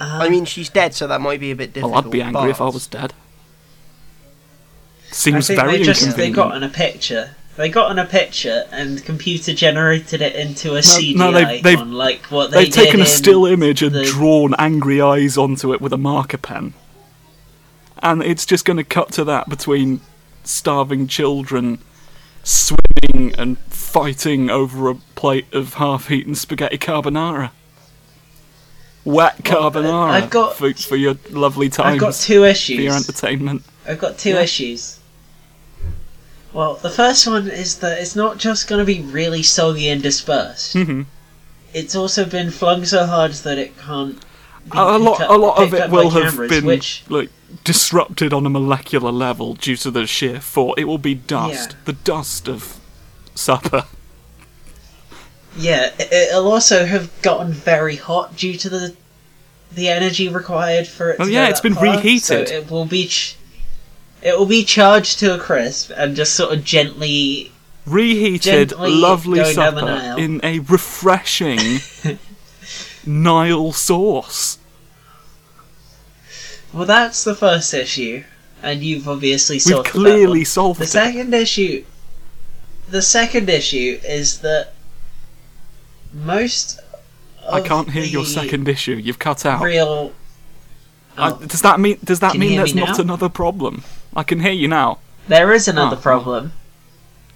Uh, 0.00 0.18
I 0.22 0.28
mean, 0.28 0.44
she's 0.44 0.68
dead, 0.68 0.94
so 0.94 1.06
that 1.06 1.20
might 1.20 1.40
be 1.40 1.50
a 1.50 1.56
bit 1.56 1.72
difficult. 1.72 1.92
Well, 1.92 2.04
I'd 2.04 2.10
be 2.10 2.22
angry 2.22 2.50
if 2.50 2.60
I 2.60 2.64
was 2.68 2.86
dead. 2.86 3.12
I 5.10 5.14
Seems 5.14 5.46
think 5.46 5.60
very 5.60 5.78
they 5.78 5.82
just 5.84 6.16
they 6.16 6.30
got 6.30 6.56
in 6.56 6.62
a 6.62 6.68
picture. 6.68 7.36
They 7.56 7.68
got 7.68 7.90
in 7.90 7.98
a 7.98 8.06
picture 8.06 8.64
and 8.72 9.04
computer 9.04 9.52
generated 9.52 10.22
it 10.22 10.34
into 10.34 10.74
a 10.74 10.78
CGI 10.82 11.16
no, 11.16 11.30
they've- 11.32 11.62
they've- 11.62 11.82
like 11.82 12.24
what 12.30 12.50
they 12.50 12.64
They've 12.64 12.72
taken 12.72 13.02
a 13.02 13.06
still 13.06 13.44
image 13.44 13.82
and 13.82 13.94
the- 13.94 14.04
drawn 14.06 14.54
angry 14.58 15.02
eyes 15.02 15.36
onto 15.36 15.74
it 15.74 15.80
with 15.82 15.92
a 15.92 15.98
marker 15.98 16.38
pen. 16.38 16.72
And 18.02 18.22
it's 18.22 18.46
just 18.46 18.64
going 18.64 18.78
to 18.78 18.84
cut 18.84 19.12
to 19.12 19.24
that 19.24 19.50
between 19.50 20.00
starving 20.44 21.06
children 21.06 21.78
swimming 22.42 23.34
and 23.36 23.58
fighting 23.68 24.48
over 24.50 24.88
a 24.90 24.94
plate 25.22 25.46
of 25.54 25.74
half 25.74 26.10
eaten 26.10 26.34
spaghetti 26.34 26.76
carbonara. 26.76 27.52
Wet 29.04 29.34
uh, 29.38 29.42
carbonara 29.42 30.10
I've 30.10 30.30
got- 30.30 30.56
for, 30.56 30.74
for 30.74 30.96
your 30.96 31.14
lovely 31.30 31.68
time. 31.68 31.94
I've 31.94 32.00
got 32.00 32.14
two 32.14 32.42
issues. 32.44 32.76
for 32.76 32.82
your 32.82 32.96
entertainment. 32.96 33.62
I've 33.86 34.00
got 34.00 34.18
two 34.18 34.30
Yeah. 34.30 34.40
issues. 34.40 34.98
Well, 36.52 36.74
the 36.74 36.90
first 36.90 37.24
one 37.28 37.46
is 37.46 37.78
that 37.78 38.00
it's 38.00 38.16
not 38.16 38.38
just 38.38 38.66
going 38.68 38.80
to 38.80 38.84
be 38.84 39.00
really 39.00 39.44
soggy 39.44 39.88
and 39.88 40.02
dispersed. 40.02 40.72
hmm 40.72 41.02
It's 41.72 41.94
also 41.94 42.24
been 42.24 42.50
flung 42.50 42.84
so 42.84 43.06
hard 43.06 43.30
that 43.46 43.58
it 43.58 43.78
can't. 43.78 44.20
Be 44.64 44.76
A, 44.76 44.98
lot, 44.98 45.18
picked 45.18 45.30
a 45.30 45.36
lot 45.36 45.62
of 45.62 45.72
it 45.72 45.80
up 45.82 45.90
will 45.90 46.10
have 46.10 46.32
cameras, 46.32 46.50
been 46.50 46.64
Which, 46.66 47.04
like 47.08 47.30
disrupted 47.62 48.32
on 48.32 48.44
a 48.44 48.50
molecular 48.50 49.12
level 49.12 49.54
due 49.54 49.76
to 49.76 49.90
the 49.92 50.04
sheer 50.06 50.40
force. 50.40 50.74
It 50.78 50.84
will 50.84 50.98
be 50.98 51.14
dust, 51.14 51.70
Yeah. 51.70 51.76
the 51.84 51.92
dust 51.92 52.48
of 52.48 52.80
supper. 53.36 53.84
Yeah, 55.56 55.90
it- 55.98 56.12
it'll 56.12 56.50
also 56.50 56.84
have 56.86 57.10
gotten 57.22 57.52
very 57.52 57.96
hot 57.96 58.36
due 58.36 58.56
to 58.58 58.68
the 58.68 58.96
the 59.74 59.88
energy 59.88 60.28
required 60.28 60.86
for 60.86 61.10
it. 61.12 61.16
Oh, 61.18 61.26
yeah, 61.26 61.48
it's 61.48 61.60
been 61.62 61.74
far, 61.74 61.84
reheated. 61.84 62.48
So 62.48 62.54
it 62.54 62.70
will 62.70 62.84
be. 62.84 63.06
Ch- 63.08 63.36
it 64.20 64.38
will 64.38 64.46
be 64.46 64.64
charged 64.64 65.18
to 65.20 65.34
a 65.34 65.38
crisp 65.38 65.90
and 65.96 66.14
just 66.14 66.34
sort 66.34 66.52
of 66.52 66.62
gently 66.62 67.50
Reheated, 67.86 68.68
Gently 68.68 68.90
lovely 68.90 69.40
going 69.40 69.56
down 69.56 69.74
the 69.74 69.80
supper 69.80 70.20
in 70.20 70.40
a 70.44 70.60
refreshing 70.60 71.58
Nile 73.06 73.72
sauce. 73.72 74.58
Well, 76.72 76.84
that's 76.86 77.24
the 77.24 77.34
first 77.34 77.74
issue, 77.74 78.22
and 78.62 78.82
you've 78.82 79.08
obviously 79.08 79.56
We've 79.56 79.62
solved 79.62 79.86
that 79.88 79.90
clearly 79.92 80.44
solved 80.44 80.80
The 80.80 80.84
it. 80.84 80.88
second 80.88 81.34
issue, 81.34 81.84
the 82.88 83.02
second 83.02 83.50
issue 83.50 83.98
is 84.04 84.38
that 84.40 84.72
most. 86.12 86.80
I 87.50 87.60
can't 87.60 87.90
hear 87.90 88.04
your 88.04 88.24
second 88.24 88.68
issue. 88.68 88.94
You've 88.94 89.18
cut 89.18 89.44
out. 89.44 89.62
Real. 89.62 90.12
I- 91.16 91.32
Oh, 91.32 91.38
does 91.38 91.60
that 91.60 91.78
mean? 91.78 91.98
Does 92.02 92.20
that 92.20 92.36
mean 92.36 92.56
there's 92.56 92.74
me 92.74 92.80
not 92.80 92.98
another 92.98 93.28
problem? 93.28 93.84
I 94.16 94.22
can 94.22 94.40
hear 94.40 94.52
you 94.52 94.66
now. 94.68 94.98
there 95.28 95.52
is 95.52 95.68
another 95.68 95.96
oh. 95.96 96.00
problem. 96.00 96.52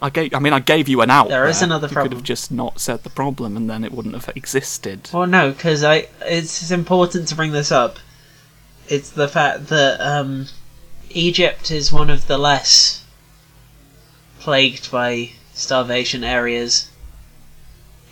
I 0.00 0.10
gave. 0.10 0.34
I 0.34 0.38
mean, 0.38 0.52
I 0.52 0.60
gave 0.60 0.88
you 0.88 1.00
an 1.00 1.10
out. 1.10 1.28
There 1.28 1.46
is 1.46 1.62
another 1.62 1.88
You 1.88 1.94
could 1.94 2.12
have 2.12 2.22
just 2.22 2.52
not 2.52 2.80
said 2.80 3.02
the 3.02 3.10
problem, 3.10 3.56
and 3.56 3.68
then 3.68 3.82
it 3.84 3.92
wouldn't 3.92 4.14
have 4.14 4.34
existed. 4.36 5.08
Well, 5.12 5.26
no, 5.26 5.52
because 5.52 5.82
I 5.82 6.08
it's, 6.22 6.62
it's 6.62 6.70
important 6.70 7.28
to 7.28 7.34
bring 7.34 7.52
this 7.52 7.72
up. 7.72 7.98
It's 8.88 9.10
the 9.10 9.28
fact 9.28 9.68
that 9.68 10.00
um, 10.00 10.46
Egypt 11.10 11.70
is 11.70 11.92
one 11.92 12.10
of 12.10 12.26
the 12.26 12.38
less 12.38 13.04
plagued 14.38 14.90
by 14.90 15.30
starvation 15.54 16.24
areas 16.24 16.90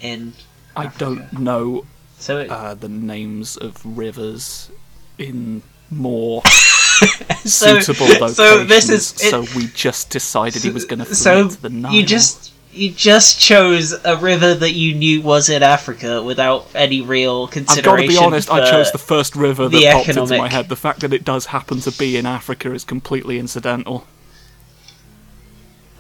in. 0.01 0.33
I 0.77 0.87
don't 0.99 1.33
know 1.39 1.85
So 2.19 2.39
it, 2.39 2.51
uh, 2.51 2.75
the 2.75 2.89
names 2.89 3.57
of 3.57 3.81
rivers 3.85 4.71
in 5.19 5.63
more 5.91 6.43
so, 7.45 7.81
suitable 7.81 8.07
locations. 8.07 8.37
so 8.37 8.65
this 8.65 8.89
is 8.89 9.13
it, 9.13 9.31
so 9.31 9.45
we 9.57 9.67
just 9.69 10.11
decided 10.11 10.63
he 10.63 10.71
was 10.71 10.85
going 10.85 11.01
to 11.01 11.15
so 11.15 11.45
the 11.45 11.69
Nile. 11.69 11.93
you 11.93 12.05
just 12.05 12.53
you 12.73 12.91
just 12.91 13.41
chose 13.41 13.93
a 14.05 14.17
river 14.17 14.55
that 14.55 14.73
you 14.73 14.95
knew 14.95 15.23
was 15.23 15.49
in 15.49 15.63
Africa 15.63 16.23
without 16.23 16.67
any 16.75 17.01
real 17.01 17.47
consideration. 17.47 17.89
I've 17.89 17.97
got 17.99 18.03
to 18.03 18.09
be 18.09 18.17
honest. 18.17 18.51
I 18.51 18.69
chose 18.69 18.91
the 18.91 18.99
first 18.99 19.37
river 19.37 19.69
that 19.69 19.77
the 19.77 19.93
popped 19.93 20.09
into 20.09 20.37
my 20.37 20.49
head. 20.49 20.69
The 20.69 20.77
fact 20.77 21.01
that 21.01 21.13
it 21.13 21.25
does 21.25 21.47
happen 21.47 21.81
to 21.81 21.93
be 21.93 22.17
in 22.17 22.27
Africa 22.27 22.73
is 22.73 22.85
completely 22.85 23.39
incidental. 23.39 24.07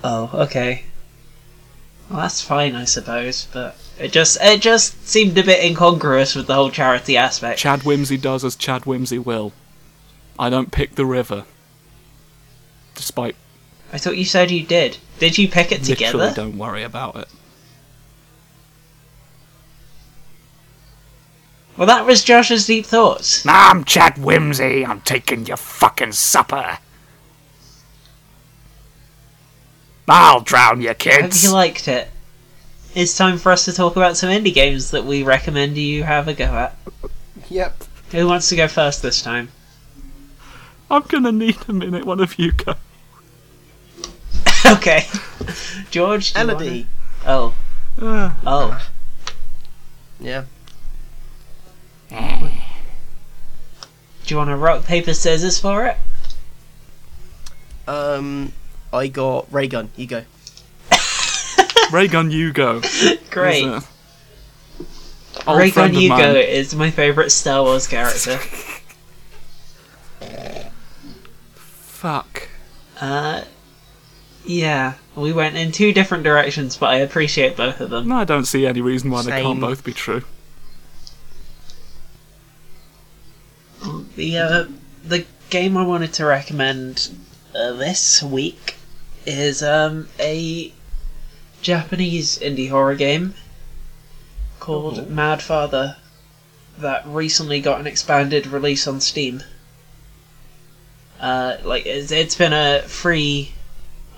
Oh, 0.02 0.30
okay. 0.34 0.84
Well, 2.10 2.20
that's 2.20 2.42
fine, 2.42 2.74
I 2.74 2.84
suppose, 2.84 3.46
but 3.52 3.76
it 3.98 4.12
just 4.12 4.38
it 4.40 4.60
just 4.60 5.06
seemed 5.06 5.36
a 5.38 5.42
bit 5.42 5.62
incongruous 5.64 6.34
with 6.34 6.46
the 6.46 6.54
whole 6.54 6.70
charity 6.70 7.16
aspect. 7.16 7.58
Chad 7.58 7.82
Whimsy 7.84 8.16
does 8.16 8.44
as 8.44 8.56
Chad 8.56 8.84
Whimsy 8.86 9.18
will. 9.18 9.52
I 10.38 10.50
don't 10.50 10.72
pick 10.72 10.96
the 10.96 11.06
river, 11.06 11.44
despite 12.94 13.36
I 13.92 13.98
thought 13.98 14.16
you 14.16 14.24
said 14.24 14.50
you 14.50 14.64
did. 14.64 14.98
Did 15.20 15.38
you 15.38 15.48
pick 15.48 15.70
it 15.70 15.86
literally 15.88 15.94
together? 15.94 16.32
don't 16.34 16.58
worry 16.58 16.82
about 16.82 17.14
it. 17.16 17.28
Well, 21.76 21.86
that 21.88 22.06
was 22.06 22.22
Josh's 22.22 22.66
deep 22.66 22.86
thoughts. 22.86 23.44
I'm 23.48 23.84
Chad 23.84 24.18
Whimsy. 24.18 24.84
I'm 24.86 25.00
taking 25.00 25.46
your 25.46 25.56
fucking 25.56 26.12
supper. 26.12 26.78
I'll 30.06 30.40
drown 30.40 30.80
you, 30.80 30.88
Hope 30.88 30.98
kids. 30.98 31.42
you 31.42 31.52
liked 31.52 31.88
it. 31.88 32.08
It's 32.94 33.16
time 33.16 33.38
for 33.38 33.50
us 33.50 33.64
to 33.64 33.72
talk 33.72 33.96
about 33.96 34.16
some 34.16 34.30
indie 34.30 34.54
games 34.54 34.92
that 34.92 35.04
we 35.04 35.22
recommend 35.24 35.76
you 35.76 36.04
have 36.04 36.28
a 36.28 36.34
go 36.34 36.44
at. 36.44 36.76
Yep. 37.50 37.84
Who 38.12 38.26
wants 38.28 38.48
to 38.50 38.56
go 38.56 38.68
first 38.68 39.02
this 39.02 39.20
time? 39.20 39.48
I'm 40.90 41.02
gonna 41.02 41.32
need 41.32 41.56
a 41.68 41.72
minute. 41.72 42.04
One 42.04 42.20
of 42.20 42.38
you 42.38 42.52
go. 42.52 42.74
okay. 44.72 45.06
George. 45.90 46.32
do 46.34 46.40
you 46.40 46.44
Elodie. 46.50 46.66
wanna- 46.66 46.86
Oh. 47.26 47.54
Ah. 48.00 48.36
Oh. 48.46 48.88
Yeah. 50.20 50.44
Do 52.10 52.16
you 54.28 54.36
want 54.36 54.50
to 54.50 54.56
rock 54.56 54.84
paper 54.84 55.14
scissors 55.14 55.58
for 55.58 55.86
it? 55.86 55.96
Um, 57.88 58.52
I 58.92 59.08
got 59.08 59.52
ray 59.52 59.66
gun. 59.66 59.90
You 59.96 60.06
go. 60.06 60.24
Raygun, 61.94 62.32
you 62.32 62.52
go. 62.52 62.80
Great. 63.30 63.64
Uh, 63.64 63.80
friend 65.68 65.94
of 65.96 66.02
Yugo 66.02 66.44
is 66.44 66.74
my 66.74 66.90
favourite 66.90 67.30
Star 67.30 67.62
Wars 67.62 67.86
character. 67.86 68.36
Fuck. 71.54 72.48
uh, 73.00 73.44
yeah, 74.44 74.94
we 75.14 75.32
went 75.32 75.56
in 75.56 75.70
two 75.70 75.92
different 75.92 76.24
directions, 76.24 76.76
but 76.76 76.90
I 76.90 76.96
appreciate 76.96 77.56
both 77.56 77.80
of 77.80 77.90
them. 77.90 78.08
No, 78.08 78.16
I 78.16 78.24
don't 78.24 78.44
see 78.44 78.66
any 78.66 78.80
reason 78.80 79.10
why 79.10 79.22
they 79.22 79.30
can't 79.42 79.60
both 79.60 79.84
be 79.84 79.92
true. 79.92 80.24
The 84.16 84.38
uh, 84.38 84.64
the 85.04 85.24
game 85.50 85.76
I 85.76 85.84
wanted 85.84 86.12
to 86.14 86.24
recommend 86.24 87.10
uh, 87.54 87.72
this 87.72 88.22
week 88.22 88.74
is 89.26 89.62
um, 89.62 90.08
a 90.18 90.72
Japanese 91.64 92.38
indie 92.40 92.68
horror 92.68 92.94
game 92.94 93.32
called 94.60 95.08
Mad 95.08 95.42
Father 95.42 95.96
that 96.76 97.06
recently 97.06 97.58
got 97.58 97.80
an 97.80 97.86
expanded 97.86 98.46
release 98.46 98.86
on 98.86 99.00
Steam. 99.00 99.42
Uh, 101.18 101.56
like 101.64 101.86
it's, 101.86 102.10
it's 102.10 102.34
been 102.34 102.52
a 102.52 102.82
free 102.82 103.52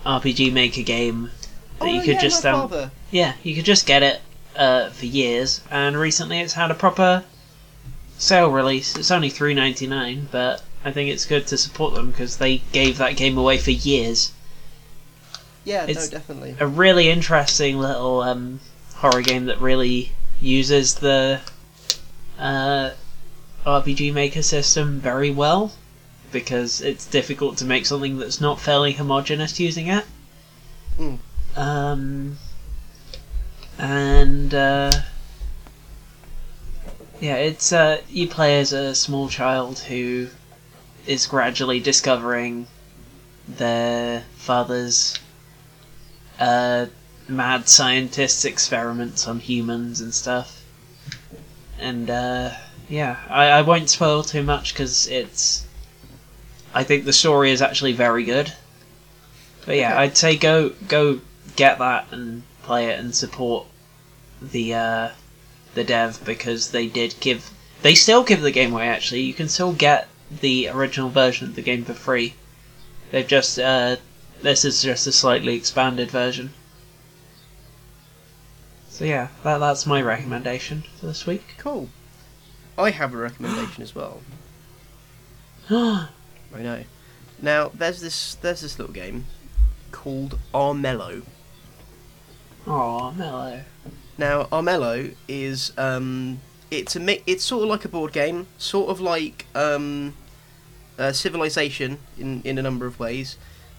RPG 0.05 0.51
Maker 0.51 0.81
game 0.81 1.31
that 1.79 1.89
you 1.89 2.01
could 2.01 2.19
just 2.19 2.45
um, 2.45 2.91
yeah, 3.11 3.35
you 3.43 3.55
could 3.55 3.63
just 3.65 3.85
get 3.85 4.03
it 4.03 4.19
uh, 4.57 4.89
for 4.89 5.05
years, 5.05 5.61
and 5.71 5.97
recently 5.97 6.41
it's 6.41 6.53
had 6.53 6.69
a 6.69 6.75
proper 6.75 7.23
sale 8.17 8.51
release. 8.51 8.97
It's 8.97 9.11
only 9.11 9.29
three 9.29 9.53
ninety 9.53 9.87
nine, 9.87 10.27
but 10.31 10.63
I 10.83 10.91
think 10.91 11.09
it's 11.09 11.23
good 11.23 11.47
to 11.47 11.57
support 11.57 11.93
them 11.93 12.11
because 12.11 12.37
they 12.37 12.57
gave 12.73 12.97
that 12.97 13.15
game 13.15 13.37
away 13.37 13.57
for 13.57 13.71
years. 13.71 14.33
Yeah, 15.67 15.83
It's- 15.83 16.09
no, 16.09 16.17
definitely. 16.17 16.55
A 16.61 16.65
really 16.65 17.09
interesting 17.09 17.77
little 17.77 18.21
um, 18.21 18.61
horror 18.95 19.21
game 19.21 19.47
that 19.47 19.59
really 19.59 20.13
uses 20.39 20.95
the 20.95 21.41
uh, 22.39 22.91
RPG 23.65 24.13
Maker 24.13 24.41
system 24.41 25.01
very 25.01 25.29
well 25.29 25.73
because 26.31 26.79
it's 26.79 27.05
difficult 27.05 27.57
to 27.57 27.65
make 27.65 27.85
something 27.85 28.17
that's 28.17 28.39
not 28.39 28.61
fairly 28.61 28.93
homogenous 28.93 29.59
using 29.59 29.87
it. 29.87 30.05
Mm. 30.97 31.17
Um, 31.57 32.37
and 33.77 34.53
uh, 34.53 34.91
yeah, 37.19 37.35
it's 37.35 37.73
uh, 37.73 37.99
you 38.09 38.29
play 38.29 38.57
as 38.57 38.71
a 38.71 38.95
small 38.95 39.27
child 39.27 39.79
who 39.79 40.29
is 41.05 41.27
gradually 41.27 41.81
discovering 41.81 42.67
their 43.49 44.23
father's 44.37 45.19
uh, 46.39 46.87
mad 47.27 47.67
scientists' 47.67 48.45
experiments 48.45 49.27
on 49.27 49.39
humans 49.39 50.01
and 50.01 50.13
stuff. 50.13 50.63
And 51.79 52.09
uh, 52.09 52.51
yeah, 52.89 53.17
I, 53.29 53.45
I 53.47 53.61
won't 53.61 53.89
spoil 53.89 54.23
too 54.23 54.43
much 54.43 54.73
because 54.73 55.07
it's. 55.07 55.65
I 56.73 56.83
think 56.83 57.05
the 57.05 57.13
story 57.13 57.51
is 57.51 57.61
actually 57.61 57.93
very 57.93 58.23
good. 58.23 58.53
But 59.65 59.75
yeah, 59.77 59.91
Okay. 59.93 60.01
I'd 60.03 60.17
say 60.17 60.37
go 60.37 60.69
go 60.87 61.21
get 61.55 61.79
that 61.79 62.07
and 62.11 62.43
play 62.63 62.87
it 62.87 62.99
and 62.99 63.13
support 63.15 63.65
the 64.41 64.73
uh, 64.73 65.09
the 65.73 65.83
dev 65.83 66.21
because 66.25 66.71
they 66.71 66.87
did 66.87 67.15
give 67.19 67.49
they 67.81 67.95
still 67.95 68.23
give 68.23 68.41
the 68.41 68.51
game 68.51 68.73
away 68.73 68.87
actually. 68.87 69.21
You 69.21 69.33
can 69.33 69.49
still 69.49 69.73
get 69.73 70.07
the 70.41 70.69
original 70.69 71.09
version 71.09 71.47
of 71.47 71.55
the 71.55 71.61
game 71.61 71.83
for 71.85 71.93
free. 71.93 72.33
They've 73.11 73.27
just 73.27 73.59
uh, 73.59 73.97
this 74.41 74.65
is 74.65 74.81
just 74.81 75.07
a 75.07 75.11
slightly 75.11 75.55
expanded 75.55 76.11
version. 76.11 76.51
So 78.89 79.05
yeah, 79.05 79.27
that, 79.43 79.59
that's 79.59 79.85
my 79.85 80.01
recommendation 80.01 80.83
for 80.99 81.07
this 81.07 81.25
week. 81.25 81.43
Cool. 81.57 81.89
I 82.77 82.91
have 82.91 83.13
a 83.13 83.17
recommendation 83.17 83.83
as 83.83 83.93
well. 83.93 84.21
I 85.69 86.09
know. 86.55 86.83
Now, 87.41 87.69
there's 87.73 88.01
this 88.01 88.35
there's 88.35 88.61
this 88.61 88.79
little 88.79 88.93
game 88.93 89.25
called 89.91 90.39
Armello. 90.53 91.23
Mellow. 92.65 93.61
Now, 94.17 94.43
Armello 94.45 95.15
is 95.27 95.71
um, 95.77 96.41
it's 96.71 96.95
a 96.95 96.99
mi- 96.99 97.23
it's 97.25 97.43
sort 97.43 97.63
of 97.63 97.69
like 97.69 97.85
a 97.85 97.89
board 97.89 98.13
game, 98.13 98.47
sort 98.57 98.89
of 98.89 98.99
like 98.99 99.45
um, 99.55 100.15
uh, 100.97 101.11
Civilization 101.11 101.99
in 102.17 102.41
in 102.43 102.57
a 102.57 102.61
number 102.61 102.85
of 102.85 102.99
ways, 102.99 103.37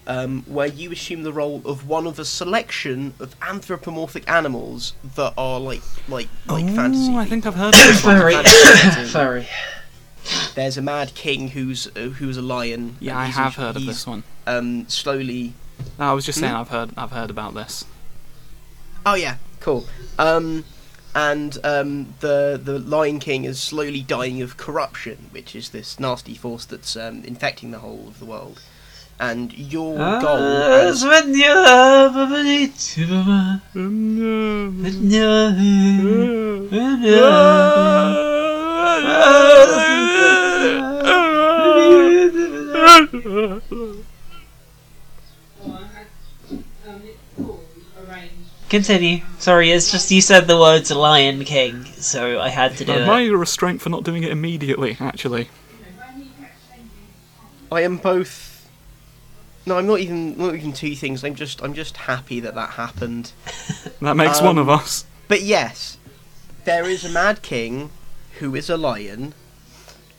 um, 0.08 0.42
where 0.46 0.66
you 0.66 0.90
assume 0.90 1.22
the 1.22 1.32
role 1.32 1.62
of 1.64 1.86
one 1.88 2.06
of 2.06 2.18
a 2.18 2.24
selection 2.24 3.14
of 3.20 3.36
anthropomorphic 3.42 4.28
animals 4.28 4.94
that 5.14 5.34
are 5.38 5.60
like 5.60 5.82
like 6.08 6.28
like 6.48 6.64
fantasy. 6.74 7.12
Oh, 7.12 7.18
I 7.18 7.26
think 7.26 7.46
I've 7.46 7.54
heard 7.54 7.74
of 7.74 7.80
this 7.86 8.04
one. 8.04 8.18
Furry. 8.18 9.06
Furry. 9.08 9.48
There's 10.54 10.76
a 10.76 10.82
mad 10.82 11.14
king 11.14 11.48
who's 11.48 11.86
uh, 11.96 12.08
who's 12.18 12.36
a 12.36 12.42
lion. 12.42 12.96
Yeah, 13.00 13.16
I 13.18 13.26
he's- 13.26 13.36
have 13.36 13.54
heard 13.54 13.76
of 13.76 13.86
this 13.86 14.06
one. 14.06 14.24
Um, 14.46 14.88
slowly 14.88 15.52
No, 15.98 16.06
I 16.10 16.12
was 16.14 16.24
just 16.26 16.40
saying 16.40 16.52
Hmm? 16.52 16.60
I've 16.60 16.68
heard 16.70 16.90
I've 16.96 17.12
heard 17.12 17.30
about 17.30 17.54
this. 17.54 17.84
Oh 19.06 19.14
yeah, 19.14 19.36
cool. 19.60 19.86
Um, 20.18 20.64
and 21.14 21.56
um, 21.64 22.14
the 22.20 22.60
the 22.62 22.78
Lion 22.78 23.18
King 23.20 23.44
is 23.44 23.60
slowly 23.60 24.02
dying 24.02 24.42
of 24.42 24.56
corruption, 24.56 25.28
which 25.30 25.54
is 25.56 25.70
this 25.70 25.98
nasty 26.00 26.34
force 26.34 26.64
that's 26.64 26.96
um, 26.96 27.24
infecting 27.24 27.70
the 27.70 27.78
whole 27.78 28.04
of 28.08 28.18
the 28.18 28.24
world. 28.26 28.60
And 29.20 29.52
your 29.52 29.96
Ah, 29.98 30.20
goal, 30.20 30.36
as, 30.36 31.02
Continue. 48.68 49.22
Sorry, 49.38 49.70
it's 49.70 49.90
just 49.90 50.10
you 50.10 50.20
said 50.20 50.46
the 50.46 50.58
words 50.58 50.90
Lion 50.90 51.44
King, 51.44 51.84
so 51.96 52.38
I 52.38 52.50
had 52.50 52.76
to 52.76 52.84
do 52.84 52.92
I 52.92 52.96
it. 52.96 53.00
admire 53.00 53.22
your 53.24 53.38
restraint 53.38 53.80
for 53.80 53.88
not 53.88 54.04
doing 54.04 54.24
it 54.24 54.30
immediately, 54.30 54.96
actually. 55.00 55.48
I 57.72 57.80
am 57.80 57.96
both. 57.96 58.57
No, 59.66 59.76
I'm 59.78 59.86
not 59.86 60.00
even 60.00 60.36
not 60.38 60.54
even 60.54 60.72
two 60.72 60.94
things. 60.94 61.24
I'm 61.24 61.34
just 61.34 61.62
I'm 61.62 61.74
just 61.74 61.96
happy 61.96 62.40
that 62.40 62.54
that 62.54 62.70
happened. 62.70 63.32
That 64.00 64.16
makes 64.16 64.40
one 64.40 64.58
of 64.58 64.68
Um, 64.68 64.78
us. 64.78 65.04
But 65.26 65.42
yes, 65.42 65.98
there 66.64 66.88
is 66.88 67.04
a 67.04 67.08
Mad 67.08 67.42
King 67.42 67.90
who 68.38 68.54
is 68.54 68.70
a 68.70 68.76
lion, 68.76 69.34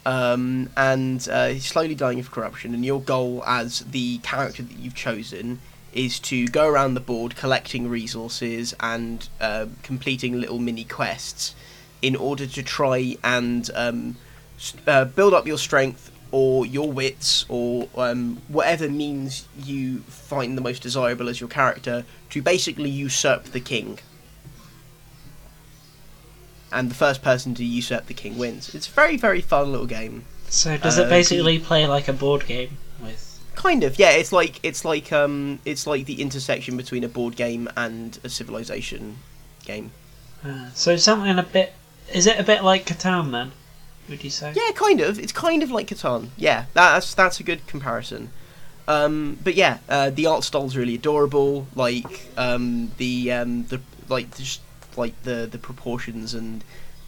um, 0.05 0.69
and 0.75 1.27
uh, 1.31 1.47
he's 1.47 1.65
slowly 1.65 1.95
dying 1.95 2.19
of 2.19 2.29
corruption. 2.29 2.73
And 2.73 2.83
your 2.85 2.99
goal 3.01 3.41
as 3.47 3.79
the 3.79 4.17
character 4.19 4.63
that 4.63 4.77
you've 4.77 4.95
chosen 4.95 5.59
is 5.93 6.19
to 6.19 6.45
go 6.47 6.67
around 6.67 6.93
the 6.93 6.99
board 6.99 7.35
collecting 7.35 7.87
resources 7.89 8.75
and 8.79 9.27
uh, 9.39 9.67
completing 9.81 10.39
little 10.39 10.59
mini 10.59 10.83
quests 10.83 11.55
in 12.01 12.15
order 12.15 12.45
to 12.45 12.61
try 12.61 13.17
and 13.23 13.69
um, 13.75 14.15
uh, 14.85 15.05
build 15.05 15.33
up 15.33 15.47
your 15.47 15.57
strength 15.57 16.08
or 16.31 16.65
your 16.65 16.91
wits 16.91 17.45
or 17.49 17.87
um, 17.95 18.41
whatever 18.47 18.87
means 18.89 19.47
you 19.63 19.99
find 20.01 20.57
the 20.57 20.61
most 20.61 20.81
desirable 20.83 21.27
as 21.29 21.39
your 21.39 21.49
character 21.49 22.05
to 22.29 22.41
basically 22.41 22.89
usurp 22.89 23.45
the 23.45 23.59
king 23.59 23.99
and 26.71 26.89
the 26.91 26.95
first 26.95 27.21
person 27.21 27.53
to 27.55 27.63
usurp 27.65 28.05
the 28.05 28.13
king 28.13 28.37
wins. 28.37 28.73
It's 28.75 28.87
a 28.87 28.91
very, 28.91 29.17
very 29.17 29.41
fun 29.41 29.71
little 29.71 29.87
game. 29.87 30.25
So 30.49 30.77
does 30.77 30.99
Uh, 30.99 31.03
it 31.03 31.09
basically 31.09 31.59
play 31.59 31.87
like 31.87 32.07
a 32.07 32.13
board 32.13 32.45
game 32.45 32.77
with? 33.01 33.25
Kind 33.55 33.83
of, 33.83 33.99
yeah. 33.99 34.11
It's 34.11 34.31
like 34.31 34.59
it's 34.63 34.85
like 34.85 35.11
um, 35.11 35.59
it's 35.65 35.85
like 35.85 36.05
the 36.05 36.21
intersection 36.21 36.77
between 36.77 37.03
a 37.03 37.09
board 37.09 37.35
game 37.35 37.69
and 37.75 38.17
a 38.23 38.29
civilization 38.29 39.17
game. 39.65 39.91
Uh, 40.45 40.69
so 40.73 40.95
something 40.95 41.37
a 41.37 41.43
bit. 41.43 41.73
Is 42.13 42.25
it 42.25 42.39
a 42.39 42.43
bit 42.43 42.63
like 42.63 42.85
Catan 42.85 43.31
then? 43.31 43.51
Would 44.09 44.23
you 44.23 44.29
say? 44.29 44.53
Yeah, 44.55 44.71
kind 44.73 45.01
of. 45.01 45.19
It's 45.19 45.31
kind 45.31 45.63
of 45.63 45.71
like 45.71 45.87
Catan. 45.87 46.29
Yeah, 46.37 46.65
that's 46.73 47.13
that's 47.13 47.39
a 47.39 47.43
good 47.43 47.65
comparison. 47.67 48.31
Um, 48.87 49.37
but 49.43 49.53
yeah, 49.53 49.77
uh, 49.87 50.09
the 50.09 50.25
art 50.25 50.43
style's 50.43 50.75
really 50.75 50.95
adorable. 50.95 51.67
Like 51.75 52.27
um, 52.37 52.91
the 52.97 53.31
um, 53.31 53.65
the 53.65 53.81
like 54.07 54.35
just 54.35 54.61
like 54.97 55.21
the 55.23 55.47
the 55.49 55.59
proportions 55.59 56.33
and 56.33 56.63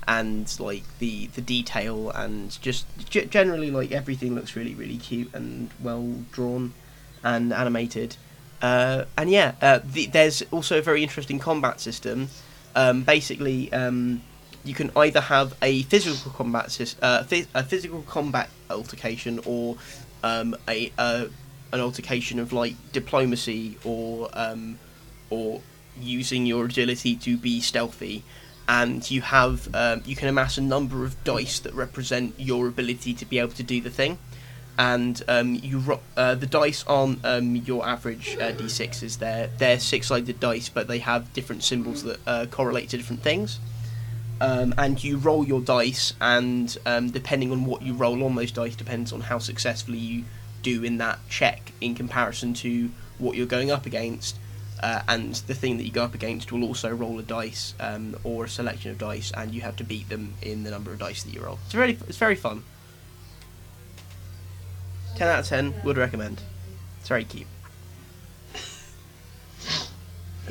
and 0.08 0.60
like 0.60 0.84
the 1.00 1.28
the 1.28 1.42
detail 1.42 2.12
and 2.12 2.60
just 2.62 2.86
g- 3.10 3.26
generally 3.26 3.72
like 3.72 3.92
everything 3.92 4.36
looks 4.36 4.56
really 4.56 4.76
really 4.76 4.98
cute 4.98 5.34
and 5.34 5.70
well 5.82 6.08
drawn 6.32 6.74
and 7.24 7.52
animated. 7.52 8.16
Uh, 8.62 9.06
and 9.18 9.32
yeah, 9.32 9.56
uh, 9.62 9.80
the, 9.84 10.06
there's 10.06 10.44
also 10.52 10.78
a 10.78 10.82
very 10.82 11.02
interesting 11.02 11.40
combat 11.40 11.80
system. 11.82 12.30
Um, 12.76 13.04
basically, 13.04 13.74
um, 13.74 14.22
you 14.64 14.74
can 14.74 14.92
either 14.96 15.22
have 15.22 15.56
a 15.62 15.84
physical 15.84 16.32
combat 16.32 16.96
uh, 17.02 17.24
a 17.56 17.64
physical 17.64 18.02
combat 18.04 18.50
altercation 18.70 19.40
or 19.46 19.78
um, 20.24 20.56
a 20.68 20.92
uh, 20.98 21.26
an 21.72 21.80
altercation 21.80 22.40
of 22.40 22.54
like 22.54 22.76
diplomacy 22.92 23.78
or 23.84 24.30
um, 24.34 24.78
or 25.30 25.62
using 26.00 26.46
your 26.46 26.66
agility 26.66 27.16
to 27.16 27.38
be 27.38 27.60
stealthy. 27.60 28.24
And 28.68 29.10
you 29.10 29.22
have 29.22 29.74
um, 29.74 30.04
you 30.06 30.16
can 30.16 30.28
amass 30.28 30.58
a 30.58 30.62
number 30.62 31.04
of 31.04 31.22
dice 31.24 31.60
that 31.60 31.74
represent 31.74 32.36
your 32.38 32.68
ability 32.68 33.14
to 33.16 33.26
be 33.26 33.40
able 33.40 33.54
to 33.54 33.64
do 33.64 33.82
the 33.82 33.90
thing. 33.90 34.18
And 34.78 35.22
um, 35.28 35.56
you 35.56 35.80
ro- 35.80 36.00
uh, 36.16 36.36
the 36.36 36.46
dice 36.46 36.86
aren't 36.88 37.24
um, 37.26 37.56
your 37.56 37.86
average 37.86 38.38
uh, 38.40 38.54
d6s. 38.54 39.18
They're 39.18 39.50
they're 39.58 39.80
six-sided 39.80 40.40
dice, 40.40 40.70
but 40.70 40.88
they 40.88 41.00
have 41.00 41.34
different 41.34 41.64
symbols 41.64 42.04
that 42.04 42.20
uh, 42.26 42.46
correlate 42.46 42.90
to 42.90 42.98
different 42.98 43.22
things 43.24 43.60
um, 44.42 44.74
and 44.80 45.02
you 45.04 45.18
roll 45.18 45.46
your 45.46 45.62
dice, 45.62 46.14
and 46.20 46.76
um, 46.88 47.12
depending 47.12 47.52
on 47.52 47.64
what 47.64 47.84
you 47.84 47.94
roll 47.94 48.24
on 48.24 48.34
those 48.34 48.52
dice 48.52 48.76
depends 48.76 49.14
on 49.14 49.22
how 49.22 49.38
successfully 49.38 50.00
you 50.00 50.24
do 50.64 50.84
in 50.84 50.98
that 50.98 51.20
check 51.30 51.72
in 51.80 51.94
comparison 51.94 52.56
to 52.56 52.90
what 53.20 53.38
you're 53.38 53.46
going 53.46 53.70
up 53.70 53.86
against. 53.86 54.38
Uh, 54.82 55.04
and 55.08 55.36
the 55.46 55.54
thing 55.54 55.78
that 55.78 55.84
you 55.84 55.92
go 55.92 56.04
up 56.04 56.16
against 56.16 56.52
will 56.52 56.64
also 56.64 56.90
roll 56.90 57.20
a 57.20 57.22
dice 57.22 57.76
um, 57.80 58.16
or 58.24 58.46
a 58.46 58.50
selection 58.50 58.90
of 58.90 58.98
dice, 58.98 59.32
and 59.38 59.54
you 59.54 59.62
have 59.62 59.76
to 59.76 59.84
beat 59.84 60.10
them 60.10 60.34
in 60.42 60.64
the 60.64 60.72
number 60.72 60.92
of 60.92 60.98
dice 60.98 61.22
that 61.22 61.32
you 61.32 61.40
roll. 61.40 61.60
It's 61.66 61.74
very, 61.74 61.92
it's 62.08 62.18
very 62.18 62.36
fun. 62.36 62.64
Ten 65.16 65.28
out 65.28 65.42
of 65.42 65.46
ten, 65.46 65.76
would 65.84 65.98
recommend. 65.98 66.42
It's 67.00 67.10
very 67.10 67.26
cute. 67.26 67.51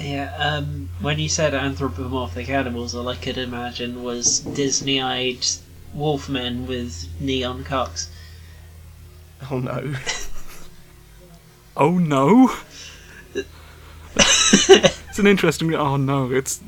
Yeah. 0.01 0.35
Um, 0.39 0.89
when 1.01 1.19
you 1.19 1.29
said 1.29 1.55
anthropomorphic 1.55 2.49
animals, 2.49 2.95
all 2.95 3.09
I 3.09 3.17
could 3.17 3.37
imagine 3.37 4.03
was 4.03 4.41
Disney-eyed 4.41 5.47
wolfmen 5.95 6.67
with 6.67 7.07
neon 7.21 7.65
cocks. 7.65 8.11
Oh 9.51 9.59
no. 9.59 9.95
Oh 11.77 11.97
no! 11.99 12.55
it's 13.35 15.19
an 15.19 15.27
interesting. 15.27 15.73
Oh 15.75 15.97
no! 15.97 16.31
It's 16.31 16.61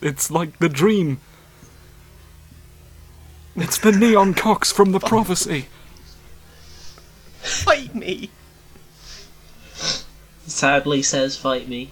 it's 0.00 0.30
like 0.30 0.58
the 0.58 0.68
dream. 0.68 1.20
It's 3.56 3.78
the 3.78 3.90
neon 3.90 4.34
cocks 4.34 4.70
from 4.70 4.92
the 4.92 5.00
prophecy. 5.00 5.66
Fight 7.40 7.94
me! 7.96 8.30
Sadly 10.46 11.02
says, 11.02 11.36
"Fight 11.36 11.68
me." 11.68 11.90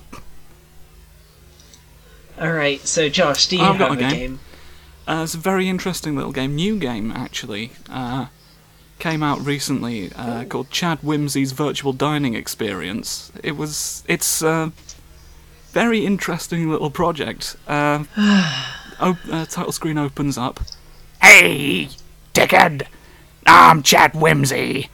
All 2.41 2.53
right. 2.53 2.81
So, 2.87 3.09
Josh, 3.09 3.47
do 3.49 3.57
you 3.57 3.63
I've 3.65 3.79
got 3.79 3.91
have 3.91 4.01
a 4.01 4.07
a 4.07 4.11
game. 4.11 4.19
game? 4.19 4.41
Uh, 5.07 5.23
it's 5.25 5.35
a 5.35 5.39
very 5.39 5.69
interesting 5.69 6.17
little 6.17 6.33
game, 6.33 6.55
new 6.55 6.79
game 6.79 7.11
actually. 7.11 7.73
Uh, 7.89 8.27
came 8.99 9.23
out 9.23 9.41
recently 9.45 10.13
uh, 10.15 10.45
called 10.45 10.71
Chad 10.71 10.99
Whimsy's 11.03 11.53
Virtual 11.53 11.93
Dining 11.93 12.35
Experience. 12.35 13.33
It 13.43 13.57
was 13.57 14.05
it's 14.07 14.43
a 14.43 14.73
very 15.73 16.05
interesting 16.05 16.71
little 16.71 16.91
project. 16.91 17.57
Uh, 17.67 18.05
op- 19.01 19.17
uh, 19.31 19.47
title 19.47 19.73
screen 19.73 19.97
opens 19.99 20.37
up. 20.37 20.61
Hey, 21.23 21.89
dickhead! 22.35 22.87
I'm 23.47 23.83
Chad 23.83 24.15
Whimsy, 24.15 24.89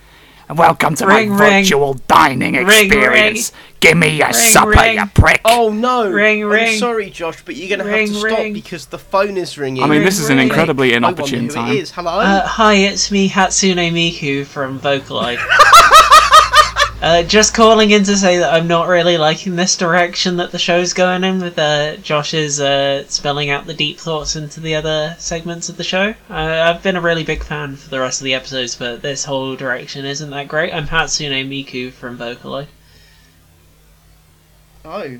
and 0.49 0.59
welcome 0.59 0.95
to 0.97 1.07
Ring, 1.07 1.31
my 1.31 1.37
ring. 1.39 1.65
virtual 1.65 1.95
dining 2.09 2.55
Ring, 2.55 2.67
experience. 2.87 3.53
Give 3.81 3.97
me 3.97 4.21
a 4.23 4.27
Ring, 4.27 4.33
supper, 4.35 4.71
ring. 4.71 4.99
you 4.99 5.07
prick! 5.15 5.41
Oh 5.45 5.71
no! 5.71 6.11
Ring, 6.11 6.43
I'm 6.45 6.51
ring. 6.51 6.79
sorry, 6.79 7.11
Josh, 7.11 7.43
but 7.45 7.57
you're 7.57 7.77
gonna 7.77 7.89
have 7.91 8.09
to 8.09 8.15
stop 8.15 8.39
ring. 8.39 8.53
because 8.53 8.87
the 8.87 8.99
phone 8.99 9.37
is 9.37 9.59
ringing. 9.59 9.83
I 9.83 9.87
mean, 9.87 10.03
this 10.03 10.19
is 10.19 10.31
an 10.31 10.39
ring. 10.39 10.49
incredibly 10.49 10.95
I 10.95 10.97
inopportune 10.99 11.47
who 11.49 11.55
time. 11.55 11.73
it 11.73 11.77
is. 11.79 11.91
Hello. 11.91 12.19
Uh, 12.21 12.47
hi, 12.47 12.75
it's 12.75 13.11
me, 13.11 13.29
Hatsune 13.29 13.93
Miku 13.93 14.45
from 14.47 14.81
Vocaloid. 14.81 15.39
uh, 17.05 17.23
just 17.23 17.53
calling 17.55 17.91
in 17.91 18.03
to 18.03 18.17
say 18.17 18.39
that 18.39 18.55
I'm 18.55 18.67
not 18.67 18.89
really 18.89 19.19
liking 19.19 19.57
this 19.57 19.77
direction 19.77 20.39
that 20.39 20.53
the 20.53 20.59
show's 20.59 20.95
going 20.95 21.23
in 21.23 21.41
with 21.43 21.59
uh, 21.59 21.97
Josh's 21.97 22.61
uh, 22.61 23.07
spelling 23.09 23.51
out 23.51 23.67
the 23.67 23.75
deep 23.75 23.99
thoughts 23.99 24.37
into 24.37 24.59
the 24.61 24.75
other 24.75 25.15
segments 25.19 25.69
of 25.69 25.77
the 25.77 25.85
show. 25.85 26.15
I've 26.31 26.83
been 26.83 26.97
a 26.97 27.03
really 27.03 27.23
big 27.23 27.43
fan 27.45 27.77
for 27.77 27.91
the 27.91 28.01
rest 28.01 28.23
of 28.23 28.25
the 28.25 28.33
episodes, 28.33 28.75
but 28.75 29.03
this 29.03 29.25
whole 29.25 29.55
direction 29.55 30.07
isn't 30.07 30.31
that 30.31 30.49
great. 30.49 30.73
I'm 30.73 30.87
Hatsune 30.87 31.47
Miku 31.47 31.93
from 31.93 32.17
Vocaloid. 32.17 32.69
oh, 34.87 35.19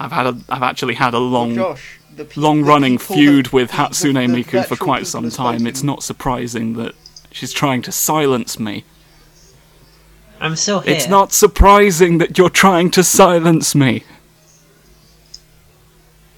I've 0.00 0.10
had 0.12 0.26
a, 0.26 0.36
I've 0.48 0.62
actually 0.64 0.94
had 0.94 1.14
a 1.14 1.18
long 1.18 1.54
Josh. 1.54 2.00
The 2.16 2.24
pe- 2.24 2.40
long-running 2.40 2.94
the 2.94 2.98
people 2.98 3.16
feud 3.16 3.46
that- 3.46 3.52
with 3.52 3.70
Hatsune 3.70 4.14
the- 4.14 4.26
the 4.42 4.42
Miku 4.44 4.66
for 4.66 4.74
quite 4.76 5.06
some 5.06 5.30
time. 5.30 5.58
supposed 5.60 5.66
It's 5.68 5.82
not 5.84 6.02
surprising 6.02 6.72
that 6.74 6.96
she's 7.30 7.52
trying 7.52 7.82
to 7.82 7.92
silence 7.92 8.58
me. 8.58 8.82
I'm 10.40 10.56
still 10.56 10.80
here. 10.80 10.94
It's 10.94 11.08
not 11.08 11.32
surprising 11.32 12.18
that 12.18 12.36
you're 12.36 12.50
trying 12.50 12.90
to 12.92 13.02
silence 13.02 13.74
me. 13.74 14.04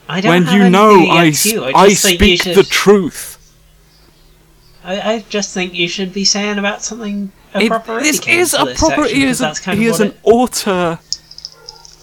I 0.09 0.21
don't 0.21 0.31
when 0.31 0.43
have 0.45 0.55
you 0.63 0.71
know 0.71 1.07
I, 1.11 1.25
you. 1.43 1.65
I, 1.65 1.73
I 1.73 1.89
just 1.89 2.03
think 2.05 2.21
you 2.21 2.37
speak 2.37 2.43
should, 2.43 2.57
the 2.57 2.63
truth. 2.63 3.33
I, 4.85 5.15
I 5.15 5.25
just 5.29 5.53
think 5.53 5.75
you 5.75 5.89
should 5.89 6.13
be 6.13 6.25
saying 6.25 6.59
about 6.59 6.83
something 6.83 7.33
a 7.55 7.61
It- 7.63 7.85
this 7.87 8.27
is 8.27 8.55
a 8.55 8.65
this 8.67 8.79
proper. 8.79 9.03
section, 9.05 9.17
He 9.17 9.25
is, 9.25 9.41
a, 9.41 9.55
he 9.75 9.87
is 9.87 10.01
an 10.01 10.15
author 10.23 11.01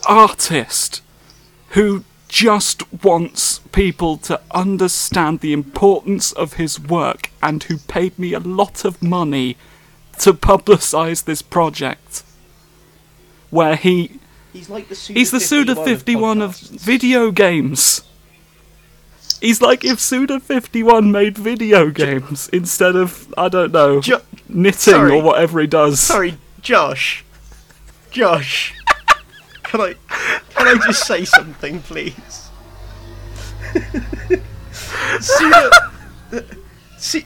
artist 0.06 1.02
who 1.70 2.04
just 2.28 2.92
wants 3.04 3.60
people 3.72 4.18
to 4.18 4.42
understand 4.52 5.40
the 5.40 5.54
importance 5.54 6.32
of 6.34 6.54
his 6.54 6.80
work 6.80 7.30
and 7.42 7.64
who 7.64 7.78
paid 7.78 8.18
me 8.20 8.34
a 8.34 8.40
lot 8.40 8.84
of 8.84 9.02
money 9.02 9.56
to 10.20 10.34
publicize 10.34 11.24
this 11.26 11.42
project. 11.42 12.24
Where 13.50 13.76
he 13.76 14.20
He's 14.52 14.70
like 14.70 14.88
the 14.90 14.96
Suda 14.96 15.20
He's 15.20 15.32
the 15.32 15.40
Suda 15.40 15.76
51 15.76 16.42
of 16.42 16.52
podcasts. 16.52 16.80
video 16.80 17.32
games. 17.32 18.04
He's 19.42 19.62
like 19.62 19.84
if 19.84 20.00
Suda 20.00 20.40
51 20.40 21.12
made 21.12 21.38
video 21.38 21.90
games 21.90 22.50
instead 22.54 22.96
of, 22.96 23.34
I 23.38 23.50
don't 23.50 23.72
know, 23.72 24.00
Jo- 24.02 24.22
knitting 24.48 24.94
sorry. 24.94 25.12
or 25.12 25.22
whatever 25.22 25.60
he 25.60 25.68
does. 25.68 26.00
Sorry, 26.00 26.38
Josh. 26.62 27.26
Josh. 28.12 28.74
Can 29.64 29.82
I? 29.82 29.96
Can 30.56 30.68
I 30.68 30.76
just 30.86 31.06
say 31.06 31.26
something, 31.26 31.82
please? 31.82 32.50
Suda, 35.20 35.92
Su- 36.98 37.24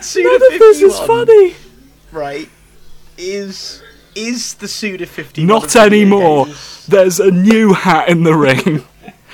Suda 0.00 0.28
None 0.28 0.52
of 0.52 0.58
this 0.58 0.80
is 0.82 0.98
funny. 1.00 1.54
Right? 2.16 2.48
Is 3.18 3.82
is 4.14 4.54
the 4.54 4.66
Suda 4.66 5.06
51 5.06 5.46
Not 5.46 5.76
anymore. 5.76 6.46
There's 6.88 7.20
a 7.20 7.30
new 7.30 7.74
hat 7.74 8.08
in 8.08 8.24
the 8.24 8.34
ring. 8.34 8.84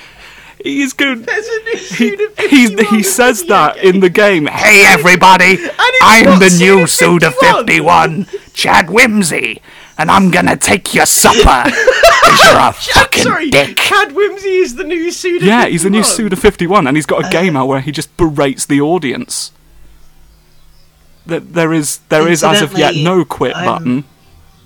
He's 0.63 0.93
good. 0.93 1.25
There's 1.25 1.47
a 1.47 1.63
new 1.63 1.77
He, 1.77 1.77
Suda 1.77 2.29
51 2.29 2.77
he, 2.77 2.95
he 2.97 3.03
says 3.03 3.43
that 3.45 3.75
games. 3.75 3.95
in 3.95 3.99
the 4.01 4.09
game. 4.09 4.45
Hey 4.45 4.85
everybody, 4.85 5.57
I'm 6.01 6.39
the 6.39 6.55
new 6.59 6.85
Suda 6.87 7.31
Suda 7.31 7.31
51, 7.31 8.27
Chad 8.53 8.89
Whimsy, 8.89 9.61
and 9.97 10.11
I'm 10.11 10.31
gonna 10.31 10.57
take 10.57 10.93
your 10.93 11.05
supper. 11.05 11.69
you're 11.69 12.59
a 12.59 12.73
fucking 12.73 13.23
Sorry, 13.23 13.49
dick. 13.49 13.77
Chad 13.77 14.13
Whimsy 14.13 14.57
is 14.57 14.75
the 14.75 14.83
new 14.83 15.11
Suda 15.11 15.45
Yeah, 15.45 15.65
he's 15.67 15.83
the 15.83 15.89
new 15.89 16.03
Suda 16.03 16.35
51, 16.35 16.87
and 16.87 16.95
he's 16.97 17.05
got 17.05 17.25
a 17.25 17.29
game 17.29 17.57
out 17.57 17.67
where 17.67 17.81
he 17.81 17.91
just 17.91 18.15
berates 18.17 18.65
the 18.65 18.79
audience. 18.81 19.51
There, 21.25 21.39
there 21.39 21.73
is, 21.73 21.99
there 22.09 22.27
is 22.27 22.43
as 22.43 22.61
of 22.61 22.77
yet 22.77 22.95
no 22.95 23.23
quit 23.25 23.55
I'm- 23.55 23.65
button. 23.65 24.03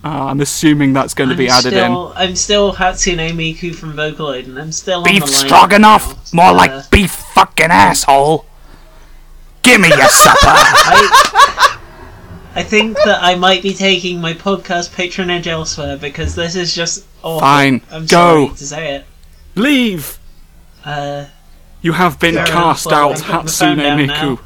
Uh, 0.03 0.25
I'm 0.27 0.39
assuming 0.41 0.93
that's 0.93 1.13
going 1.15 1.29
to 1.31 1.35
be 1.35 1.49
I'm 1.49 1.57
added 1.57 1.73
still, 1.73 2.13
I'm 2.15 2.35
still 2.35 2.73
Hatsune 2.75 3.31
Miku 3.31 3.73
from 3.75 3.93
Vocaloid, 3.93 4.45
and 4.45 4.57
I'm 4.57 4.71
still 4.71 4.99
on 4.99 5.03
Beef 5.03 5.25
strong 5.27 5.47
stroganoff, 5.47 6.33
now. 6.33 6.43
more 6.43 6.51
Uh, 6.51 6.53
like 6.53 6.91
beef 6.91 7.11
fucking 7.11 7.71
asshole. 7.71 8.45
Give 9.63 9.81
me 9.81 9.89
your 9.89 10.07
supper. 10.07 10.37
I, 10.45 11.79
I 12.55 12.63
think 12.63 12.95
that 13.05 13.21
I 13.21 13.35
might 13.35 13.63
be 13.63 13.73
taking 13.73 14.21
my 14.21 14.33
podcast 14.33 14.93
patronage 14.95 15.47
elsewhere 15.47 15.97
because 15.97 16.35
this 16.35 16.55
is 16.55 16.73
just 16.73 17.03
awful. 17.23 17.39
Fine, 17.41 17.81
I'm 17.91 18.05
go. 18.05 18.49
to 18.49 18.65
say 18.65 18.95
it. 18.95 19.05
Leave. 19.55 20.19
Uh, 20.85 21.25
You 21.81 21.93
have 21.93 22.19
been 22.19 22.35
enough, 22.35 22.47
cast 22.49 22.85
well, 22.85 23.09
out, 23.11 23.23
I'm 23.29 23.45
putting 23.45 23.45
the 23.45 23.51
phone 23.51 23.77
Hatsune 23.79 24.07
Miku. 24.07 24.37
now. 24.37 24.39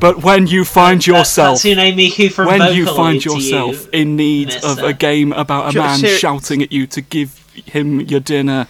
But 0.00 0.22
when 0.22 0.46
you 0.46 0.64
find 0.64 1.00
that 1.00 1.06
yourself, 1.06 1.58
Hatsune 1.58 1.94
Miku 1.94 2.32
from 2.32 2.46
when 2.46 2.74
you 2.74 2.86
find 2.86 3.22
yourself 3.24 3.84
you, 3.92 4.00
in 4.00 4.16
need 4.16 4.54
of 4.64 4.78
a 4.78 4.92
game 4.92 5.32
about 5.32 5.74
a 5.74 5.78
man 5.78 5.98
ser- 5.98 6.16
shouting 6.16 6.62
at 6.62 6.72
you 6.72 6.86
to 6.88 7.00
give 7.00 7.38
him 7.66 8.00
your 8.00 8.20
dinner, 8.20 8.66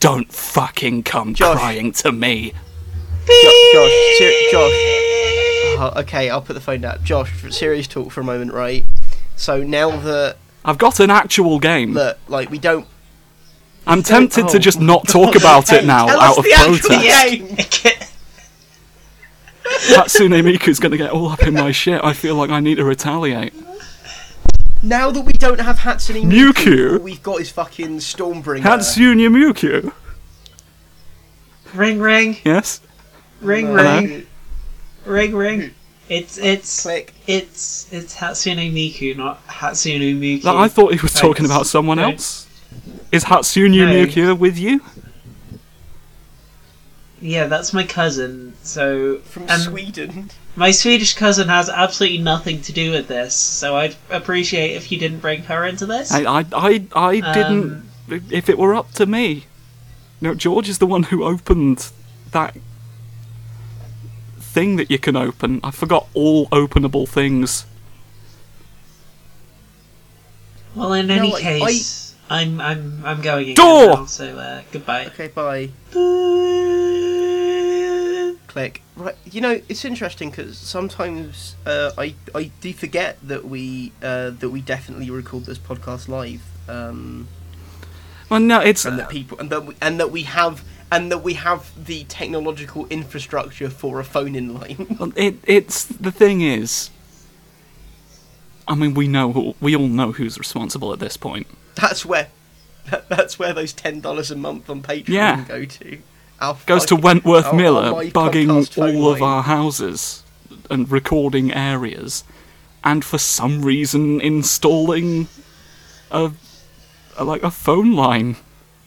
don't 0.00 0.32
fucking 0.32 1.02
come 1.02 1.34
Josh. 1.34 1.56
crying 1.56 1.92
to 1.92 2.12
me. 2.12 2.52
Jo- 3.26 3.70
Josh, 3.72 4.18
ser- 4.18 4.50
Josh. 4.50 5.04
Oh, 5.80 5.92
okay, 5.98 6.30
I'll 6.30 6.42
put 6.42 6.54
the 6.54 6.60
phone 6.60 6.80
down. 6.80 7.04
Josh, 7.04 7.30
for 7.30 7.50
serious 7.50 7.86
talk 7.86 8.10
for 8.10 8.20
a 8.22 8.24
moment, 8.24 8.52
right? 8.52 8.84
So 9.36 9.62
now 9.62 9.96
that 10.00 10.38
I've 10.64 10.78
got 10.78 10.98
an 10.98 11.10
actual 11.10 11.58
game. 11.58 11.92
that 11.94 12.18
like 12.26 12.50
we 12.50 12.58
don't 12.58 12.86
I'm 13.86 14.02
tempted 14.02 14.46
oh 14.46 14.48
to 14.48 14.58
just 14.58 14.80
not 14.80 15.06
talk 15.08 15.34
about 15.36 15.72
it 15.72 15.84
now 15.86 16.06
tell 16.06 16.20
out 16.20 16.30
us 16.32 16.38
of 16.38 16.44
the 16.44 16.52
actual 16.52 17.46
protest. 17.56 18.04
game. 19.86 19.96
Hatsune 19.96 20.42
Miku's 20.42 20.78
going 20.78 20.92
to 20.92 20.98
get 20.98 21.10
all 21.10 21.28
up 21.28 21.42
in 21.42 21.54
my 21.54 21.72
shit. 21.72 22.02
I 22.04 22.12
feel 22.12 22.34
like 22.34 22.50
I 22.50 22.60
need 22.60 22.76
to 22.76 22.84
retaliate. 22.84 23.52
Now 24.82 25.10
that 25.10 25.22
we 25.22 25.32
don't 25.32 25.60
have 25.60 25.78
Hatsune 25.78 26.22
Miku, 26.24 26.52
Mewtwo? 26.52 26.98
all 26.98 27.04
we've 27.04 27.22
got 27.22 27.40
is 27.40 27.50
fucking 27.50 27.98
Stormbringer. 27.98 28.60
Hatsune 28.62 29.28
Miku. 29.28 29.92
ring 31.74 31.98
ring 32.00 32.36
Yes. 32.44 32.80
ring 33.40 33.66
Hello? 33.66 34.00
ring 34.00 34.26
ring 35.04 35.34
ring. 35.34 35.70
It's 36.08 36.38
it's 36.38 36.82
Click. 36.82 37.12
it's 37.26 37.92
it's 37.92 38.14
Hatsune 38.16 38.72
Miku, 38.72 39.16
not 39.16 39.46
Hatsune 39.48 40.18
Miku. 40.18 40.44
Like, 40.44 40.56
I 40.56 40.68
thought 40.68 40.94
he 40.94 41.00
was 41.00 41.12
talking 41.12 41.44
about 41.44 41.66
someone 41.66 41.98
else. 41.98 42.46
Is 43.12 43.24
Hatsune 43.24 43.76
No. 43.76 43.86
Miku 44.06 44.38
with 44.38 44.58
you? 44.58 44.80
Yeah, 47.20 47.46
that's 47.48 47.72
my 47.72 47.84
cousin. 47.84 48.54
So 48.62 49.18
From 49.18 49.44
and 49.48 49.62
Sweden. 49.62 50.30
my 50.56 50.70
Swedish 50.70 51.14
cousin 51.14 51.48
has 51.48 51.68
absolutely 51.68 52.18
nothing 52.18 52.60
to 52.62 52.72
do 52.72 52.92
with 52.92 53.08
this. 53.08 53.34
So 53.34 53.76
I'd 53.76 53.96
appreciate 54.10 54.76
if 54.76 54.92
you 54.92 54.98
didn't 54.98 55.18
bring 55.18 55.42
her 55.44 55.64
into 55.64 55.84
this. 55.86 56.12
I, 56.12 56.22
I, 56.40 56.44
I, 56.52 56.86
I 56.94 57.18
Um, 57.20 57.32
didn't. 58.08 58.32
If 58.32 58.48
it 58.48 58.56
were 58.56 58.74
up 58.74 58.92
to 58.92 59.06
me, 59.06 59.44
no. 60.20 60.34
George 60.34 60.68
is 60.68 60.78
the 60.78 60.86
one 60.86 61.04
who 61.04 61.24
opened 61.24 61.90
that 62.30 62.56
thing 64.38 64.76
that 64.76 64.90
you 64.90 64.98
can 64.98 65.14
open. 65.16 65.60
I 65.62 65.70
forgot 65.72 66.06
all 66.14 66.46
openable 66.48 67.06
things. 67.08 67.66
well, 70.74 70.92
in 70.92 71.08
No, 71.08 71.14
any 71.14 71.34
I- 71.34 71.40
case, 71.40 72.14
I... 72.30 72.42
am 72.42 72.60
I'm 72.60 73.02
I'm 73.04 73.20
going 73.22 73.50
again 73.50 73.56
Door! 73.56 73.86
now, 73.88 74.04
so 74.06 74.38
uh, 74.38 74.62
goodbye. 74.72 75.06
Okay, 75.06 75.28
bye. 75.28 75.70
bye. 75.92 76.74
Click. 78.58 78.82
Right, 78.96 79.14
you 79.30 79.40
know 79.40 79.60
it's 79.68 79.84
interesting 79.84 80.30
because 80.30 80.58
sometimes 80.58 81.54
uh, 81.64 81.92
I 81.96 82.14
I 82.34 82.50
do 82.60 82.72
forget 82.72 83.16
that 83.22 83.44
we 83.44 83.92
uh, 84.02 84.30
that 84.30 84.50
we 84.50 84.60
definitely 84.60 85.10
record 85.10 85.44
this 85.44 85.58
podcast 85.58 86.08
live, 86.08 86.42
um, 86.68 87.28
Well, 88.28 88.40
no, 88.40 88.58
it's 88.60 88.84
and 88.84 88.98
that 88.98 89.10
people 89.10 89.38
and 89.38 89.48
that 89.50 89.64
we, 89.64 89.76
and 89.80 90.00
that 90.00 90.10
we 90.10 90.24
have 90.24 90.64
and 90.90 91.12
that 91.12 91.22
we 91.22 91.34
have 91.34 91.70
the 91.86 92.02
technological 92.04 92.86
infrastructure 92.88 93.70
for 93.70 94.00
a 94.00 94.04
phone 94.04 94.34
in 94.34 94.54
line. 94.54 94.86
Well, 94.98 95.12
It, 95.14 95.36
it's 95.44 95.84
the 95.84 96.10
thing 96.10 96.40
is. 96.40 96.90
I 98.66 98.74
mean, 98.74 98.92
we 98.94 99.06
know 99.06 99.54
we 99.60 99.76
all 99.76 99.86
know 99.86 100.10
who's 100.10 100.36
responsible 100.36 100.92
at 100.92 100.98
this 100.98 101.16
point. 101.16 101.46
that's 101.76 102.04
where 102.04 102.26
that's 103.08 103.38
where 103.38 103.52
those 103.52 103.72
ten 103.72 104.00
dollars 104.00 104.32
a 104.32 104.36
month 104.36 104.68
on 104.68 104.82
Patreon 104.82 105.08
Yeah. 105.08 105.44
go 105.46 105.64
to. 105.64 105.98
Our 106.40 106.56
Goes 106.66 106.86
to 106.86 106.96
Wentworth 106.96 107.46
our- 107.46 107.50
our 107.52 107.56
Miller, 107.56 107.90
live 107.92 108.12
bugging 108.12 108.48
all 108.78 109.08
of 109.12 109.20
line. 109.20 109.30
our 109.30 109.42
houses 109.42 110.22
and 110.70 110.90
recording 110.90 111.52
areas, 111.52 112.22
and 112.84 113.04
for 113.04 113.18
some 113.18 113.62
reason 113.62 114.20
installing 114.20 115.28
a, 116.10 116.30
a 117.16 117.24
like 117.24 117.42
a 117.42 117.50
phone 117.50 117.94
line 117.94 118.36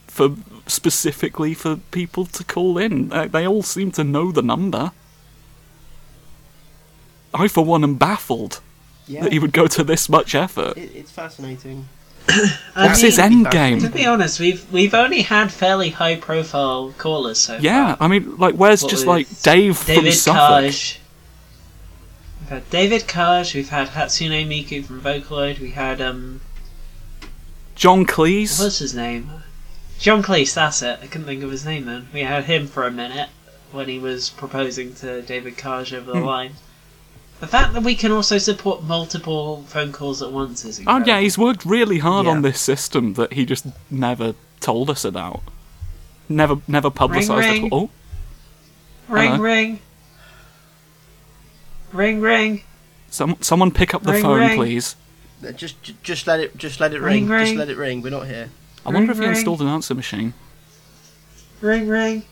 for 0.08 0.36
specifically 0.68 1.54
for 1.54 1.78
people 1.92 2.26
to 2.26 2.44
call 2.44 2.78
in. 2.78 3.12
Uh, 3.12 3.28
they 3.28 3.46
all 3.46 3.64
seem 3.64 3.92
to 3.92 4.04
know 4.04 4.32
the 4.32 4.42
number. 4.42 4.92
I, 7.34 7.48
for 7.48 7.64
one, 7.66 7.84
am 7.84 7.96
baffled 7.96 8.62
Yeah, 9.08 9.24
that 9.24 9.32
he 9.34 9.40
would 9.40 9.54
go 9.54 9.68
to 9.68 9.84
this 9.84 10.08
much 10.10 10.36
effort. 10.36 10.78
it, 10.78 10.92
it's 10.96 11.12
fascinating. 11.12 11.88
Mean, 12.76 12.90
his 13.00 13.20
end 13.20 13.50
game. 13.52 13.80
To 13.82 13.90
be 13.90 14.06
honest, 14.06 14.40
we've 14.40 14.72
we've 14.72 14.94
only 14.94 15.22
had 15.24 15.52
fairly 15.52 15.90
high 15.90 16.16
profile 16.16 16.94
callers 16.98 17.40
so 17.40 17.58
Yeah, 17.58 17.96
far. 17.96 18.06
I 18.06 18.08
mean, 18.08 18.38
like, 18.38 18.56
where's 18.56 18.84
What 18.84 18.90
just 18.92 19.06
like 19.06 19.28
Dave 19.42 19.78
from 19.78 19.96
David 19.96 20.14
Suffolk? 20.14 20.66
Kaj. 20.72 20.98
We've 22.42 22.50
had 22.50 22.70
David 22.70 23.02
Kaj. 23.04 23.54
We've 23.56 23.70
had 23.70 23.90
Hatsune 23.90 24.48
Miku 24.48 24.86
from 24.86 25.02
Vocaloid. 25.02 25.60
We 25.60 25.72
had 25.72 26.00
um, 26.02 26.42
John 27.76 28.06
Cleese. 28.06 28.60
what's 28.60 28.80
his 28.80 28.94
name? 28.96 29.30
John 30.00 30.24
Cleese. 30.24 30.54
That's 30.54 30.82
it. 30.82 31.00
I 31.02 31.08
couldn't 31.08 31.28
think 31.28 31.44
of 31.44 31.52
his 31.52 31.66
name 31.66 31.86
then. 31.86 32.08
We 32.14 32.22
had 32.22 32.46
him 32.46 32.68
for 32.68 32.86
a 32.86 32.92
minute 32.92 33.30
when 33.72 33.88
he 33.88 34.00
was 34.00 34.30
proposing 34.30 34.96
to 34.96 35.22
David 35.22 35.58
Kaj 35.58 35.94
over 35.98 36.12
the 36.14 36.20
Hmm. 36.20 36.26
line. 36.26 36.52
The 37.42 37.48
fact 37.48 37.74
that 37.74 37.82
we 37.84 37.96
can 37.96 38.12
also 38.12 38.38
support 38.38 38.84
multiple 38.84 39.64
phone 39.68 39.92
calls 39.92 40.22
at 40.22 40.32
once 40.32 40.64
is 40.64 40.80
Oh 40.86 41.04
yeah, 41.04 41.20
he's 41.20 41.38
worked 41.40 41.66
really 41.66 41.98
hard 42.00 42.26
Yeah. 42.28 42.32
on 42.34 42.42
this 42.44 42.62
system 42.62 43.16
that 43.16 43.34
he 43.34 43.46
just 43.46 43.66
never 43.90 44.36
told 44.60 44.90
us 44.92 45.04
about. 45.04 45.42
Never, 46.30 46.58
never 46.68 46.90
publicised 46.92 47.50
ring. 47.50 47.66
at 47.66 47.72
all. 47.74 47.90
ring 49.10 49.32
Hello. 49.32 49.44
ring. 49.44 49.80
Ring 51.92 52.22
ring. 52.22 52.64
Some, 53.10 53.36
someone 53.42 53.72
pick 53.72 53.94
up 53.94 54.04
the 54.04 54.14
Ring, 54.14 54.22
phone, 54.22 54.40
ring. 54.40 54.56
please. 54.58 54.96
Uh, 55.46 55.52
Just, 55.52 55.76
just 56.04 56.28
let 56.28 56.40
it, 56.40 56.56
just 56.56 56.80
let 56.80 56.94
it 56.94 57.02
Ring, 57.02 57.28
ring. 57.28 57.46
Just 57.46 57.58
let 57.58 57.68
it 57.70 57.76
ring. 57.76 58.02
We're 58.02 58.12
not 58.12 58.28
here. 58.28 58.50
I 58.86 58.90
wonder 58.92 59.12
Ring, 59.14 59.18
if 59.18 59.24
he 59.24 59.30
installed 59.30 59.62
an 59.62 59.68
answer 59.68 59.94
machine. 59.96 60.34
Ring 61.60 61.88
ring. 61.88 62.24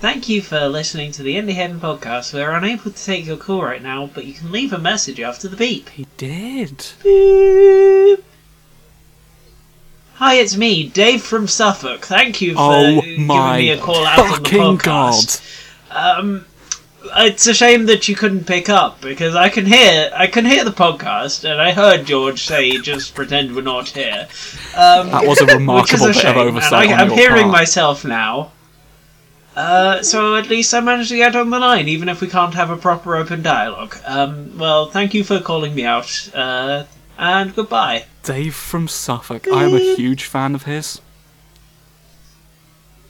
Thank 0.00 0.28
you 0.28 0.42
for 0.42 0.68
listening 0.68 1.10
to 1.12 1.22
the 1.24 1.34
Indie 1.34 1.54
Heaven 1.54 1.80
podcast. 1.80 2.32
We're 2.32 2.52
unable 2.52 2.90
to 2.92 3.04
take 3.04 3.26
your 3.26 3.36
call 3.36 3.62
right 3.62 3.82
now, 3.82 4.08
but 4.14 4.26
you 4.26 4.32
can 4.32 4.52
leave 4.52 4.72
a 4.72 4.78
message 4.78 5.18
after 5.18 5.48
the 5.48 5.56
beep. 5.56 5.88
He 5.88 6.06
did. 6.16 6.86
Beep. 7.02 8.24
Hi, 10.14 10.34
it's 10.34 10.56
me, 10.56 10.88
Dave 10.88 11.22
from 11.22 11.48
Suffolk. 11.48 12.04
Thank 12.04 12.40
you 12.40 12.54
for 12.54 12.60
Oh 12.60 13.00
giving 13.00 13.26
me 13.26 13.70
a 13.70 13.78
call 13.80 14.06
out 14.06 14.18
on 14.20 14.28
the 14.30 14.48
fucking 14.48 14.76
god! 14.76 15.14
podcast. 15.14 15.64
Um, 15.90 16.44
it's 17.16 17.46
a 17.48 17.54
shame 17.54 17.86
that 17.86 18.06
you 18.08 18.14
couldn't 18.14 18.44
pick 18.46 18.68
up 18.68 19.00
because 19.00 19.34
I 19.34 19.48
can 19.48 19.66
hear 19.66 20.10
I 20.14 20.26
can 20.28 20.44
hear 20.44 20.64
the 20.64 20.70
podcast, 20.72 21.42
and 21.48 21.60
I 21.60 21.72
heard 21.72 22.04
George 22.06 22.44
say, 22.44 22.78
"Just 22.78 23.14
pretend 23.16 23.54
we're 23.54 23.62
not 23.62 23.88
here." 23.88 24.28
Um, 24.76 25.10
That 25.10 25.24
was 25.26 25.40
a 25.40 25.46
remarkable 25.56 26.04
a 26.06 26.08
bit 26.08 26.16
shame. 26.16 26.36
of 26.36 26.46
oversight 26.46 26.88
I, 26.90 27.04
your 27.04 27.14
hearing 27.16 27.42
part. 27.44 27.52
myself 27.52 28.04
now. 28.04 28.52
Uh, 29.58 30.00
so 30.04 30.36
at 30.36 30.48
least 30.48 30.72
I 30.72 30.78
managed 30.78 31.08
to 31.10 31.16
get 31.16 31.34
on 31.34 31.50
the 31.50 31.58
line, 31.58 31.88
even 31.88 32.08
if 32.08 32.20
we 32.20 32.28
can't 32.28 32.54
have 32.54 32.70
a 32.70 32.76
proper 32.76 33.16
open 33.16 33.42
dialogue. 33.42 33.96
Um, 34.06 34.56
well, 34.56 34.86
thank 34.86 35.14
you 35.14 35.24
for 35.24 35.40
calling 35.40 35.74
me 35.74 35.84
out. 35.84 36.30
Uh, 36.32 36.84
and 37.18 37.52
goodbye. 37.56 38.04
Dave 38.22 38.54
from 38.54 38.86
Suffolk. 38.86 39.48
I 39.48 39.64
am 39.64 39.74
a 39.74 39.96
huge 39.96 40.22
fan 40.24 40.54
of 40.54 40.62
his. 40.62 41.00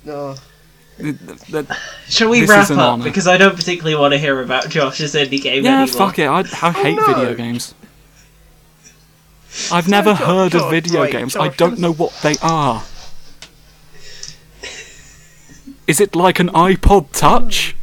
No. 0.07 0.37
Th- 0.99 1.17
th- 1.51 1.67
Shall 2.09 2.31
we 2.31 2.41
This 2.41 2.49
wrap 2.49 2.71
up? 2.71 2.79
honour. 2.79 3.05
Because 3.05 3.29
I 3.29 3.37
don't 3.37 3.55
particularly 3.55 3.95
want 4.01 4.15
to 4.15 4.19
hear 4.19 4.41
about 4.41 4.71
Josh's 4.71 5.15
indie 5.15 5.43
game 5.43 5.65
Yeah, 5.67 5.83
anymore. 5.83 5.99
fuck 5.99 6.19
it. 6.19 6.27
I, 6.29 6.41
I 6.63 6.73
hate 6.73 6.97
no. 6.97 7.05
video 7.07 7.35
games. 7.35 7.75
I've 9.71 9.89
never 9.89 10.15
Jo- 10.15 10.25
heard 10.25 10.53
Jo- 10.53 10.65
of 10.65 10.71
video 10.71 11.03
right, 11.03 11.13
games. 11.13 11.37
I 11.37 11.49
Josh, 11.49 11.57
don't 11.59 11.79
know 11.79 11.93
what 11.93 12.13
they 12.23 12.37
are. 12.41 12.83
Is 15.89 16.01
it 16.03 16.15
like 16.15 16.39
an 16.39 16.51
iPod 16.51 17.13
Touch? 17.13 17.75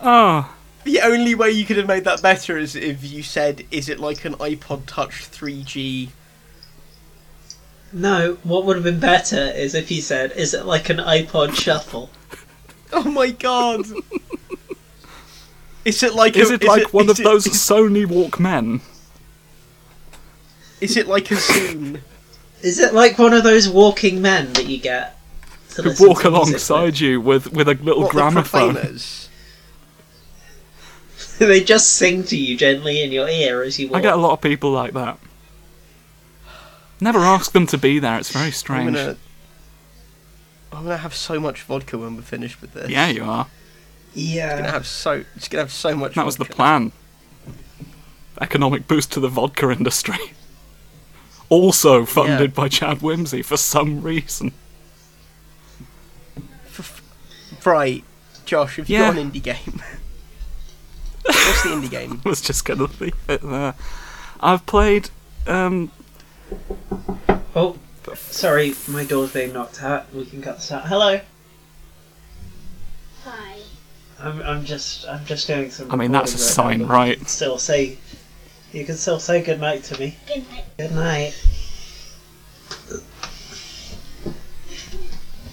oh, 0.00 0.54
The 0.84 1.00
only 1.02 1.34
way 1.34 1.50
you 1.50 1.66
could 1.66 1.76
have 1.76 1.86
made 1.86 2.04
that 2.04 2.22
better 2.22 2.56
is 2.56 2.74
if 2.74 3.04
you 3.04 3.22
said, 3.22 3.66
"Is 3.70 3.90
it 3.90 4.00
like 4.00 4.24
an 4.24 4.32
iPod 4.36 4.86
Touch 4.86 5.30
3G?" 5.30 6.08
No, 7.92 8.38
what 8.44 8.64
would 8.64 8.76
have 8.76 8.84
been 8.84 8.98
better 8.98 9.52
is 9.54 9.74
if 9.74 9.90
you 9.90 10.00
said, 10.00 10.32
"Is 10.32 10.54
it 10.54 10.64
like 10.64 10.88
an 10.88 10.96
iPod 10.96 11.54
Shuffle?" 11.54 12.08
Oh 12.94 13.04
my 13.04 13.28
god! 13.28 13.84
Is 15.88 16.02
it 16.02 16.14
like? 16.14 16.36
is 16.36 16.50
a, 16.50 16.54
it 16.54 16.64
like 16.64 16.92
one 16.92 17.08
of 17.08 17.18
it- 17.18 17.24
those 17.24 17.44
Sony 17.46 18.06
Walkmen? 18.06 18.80
Is 20.80 20.96
it 20.96 21.08
like 21.08 21.30
a 21.30 21.34
Zune? 21.34 22.00
Is 22.62 22.78
it 22.78 22.94
like 22.94 23.18
one 23.18 23.32
of 23.32 23.42
those 23.42 23.68
walking 23.68 24.20
men 24.22 24.52
that 24.54 24.66
you 24.66 24.78
get 24.78 25.16
to 25.70 25.82
Who 25.82 26.08
walk 26.08 26.22
to 26.22 26.28
alongside 26.28 26.98
you 27.00 27.20
with, 27.20 27.52
with 27.52 27.68
a 27.68 27.74
little 27.74 28.02
What, 28.02 28.12
gramophone? 28.12 28.74
Proclaimers? 28.74 29.28
they 31.38 31.62
just 31.62 31.94
sing 31.94 32.24
to 32.24 32.36
you 32.36 32.56
gently 32.56 33.02
in 33.02 33.12
your 33.12 33.28
ear 33.28 33.62
as 33.62 33.78
you 33.78 33.88
walk. 33.88 33.98
I 33.98 34.02
get 34.02 34.12
a 34.12 34.16
lot 34.16 34.32
of 34.32 34.40
people 34.40 34.70
like 34.70 34.92
that. 34.94 35.18
Never 37.00 37.20
ask 37.20 37.52
them 37.52 37.66
to 37.68 37.78
be 37.78 37.98
there. 37.98 38.18
It's 38.18 38.30
very 38.32 38.46
I'm 38.46 38.52
strange. 38.52 38.94
gonna. 38.94 39.16
I'm 40.72 40.82
gonna 40.84 40.96
have 40.98 41.14
so 41.14 41.38
much 41.40 41.62
vodka 41.62 41.96
when 41.96 42.16
we're 42.16 42.22
finished 42.22 42.60
with 42.60 42.72
this. 42.74 42.90
Yeah, 42.90 43.08
you 43.08 43.24
are. 43.24 43.46
It's 44.20 44.34
gonna 44.34 44.62
Yeah. 44.62 44.70
have 44.72 44.86
so. 44.86 45.24
It's 45.36 45.48
gonna 45.48 45.62
have 45.64 45.72
so 45.72 45.94
much. 45.94 46.14
That 46.14 46.26
was 46.26 46.36
the 46.36 46.44
plan. 46.44 46.92
Economic 48.40 48.86
boost 48.86 49.12
to 49.12 49.20
the 49.20 49.28
vodka 49.28 49.70
industry. 49.70 50.18
Also 51.50 52.04
funded 52.04 52.50
Yeah. 52.50 52.54
by 52.62 52.68
Chad 52.68 53.00
Whimsy 53.00 53.40
for 53.40 53.56
some 53.56 54.02
reason. 54.02 54.52
Right, 57.64 58.04
Josh. 58.44 58.76
Have 58.76 58.88
you 58.90 58.98
Yeah. 58.98 59.12
got 59.12 59.18
an 59.18 59.30
indie 59.30 59.42
game? 59.42 59.82
What's 61.24 61.62
the 61.62 61.70
indie 61.70 61.90
game? 61.90 62.20
I 62.26 62.28
was 62.28 62.40
just 62.42 62.64
gonna 62.66 62.88
leave 63.00 63.14
it 63.28 63.40
there. 63.42 63.74
I've 64.40 64.66
played. 64.66 65.08
Um, 65.46 65.90
Oh, 67.56 67.76
sorry, 68.14 68.74
my 68.86 69.04
door's 69.04 69.32
being 69.32 69.52
knocked 69.54 69.82
out. 69.82 70.14
We 70.14 70.24
can 70.26 70.40
cut 70.42 70.56
this 70.58 70.70
out. 70.70 70.86
Hello. 70.86 71.20
Hi. 73.24 73.57
I'm, 74.20 74.42
I'm 74.42 74.64
just 74.64 75.06
I'm 75.06 75.24
just 75.24 75.46
doing 75.46 75.70
some. 75.70 75.90
I 75.92 75.96
mean, 75.96 76.12
that's 76.12 76.32
a 76.32 76.36
recording 76.36 76.54
sign, 76.54 76.78
now, 76.80 76.86
but 76.86 76.94
right? 76.94 77.08
You 77.10 77.16
can 77.16 77.26
still 77.26 77.58
say, 77.58 77.98
you 78.72 78.84
can 78.84 78.96
still 78.96 79.20
say 79.20 79.42
good 79.42 79.60
night 79.60 79.84
to 79.84 79.98
me. 79.98 80.16
Good 80.26 80.44
night. 80.48 80.64
Good 80.76 80.92
night. 80.92 81.34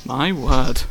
my 0.06 0.32
word. 0.32 0.84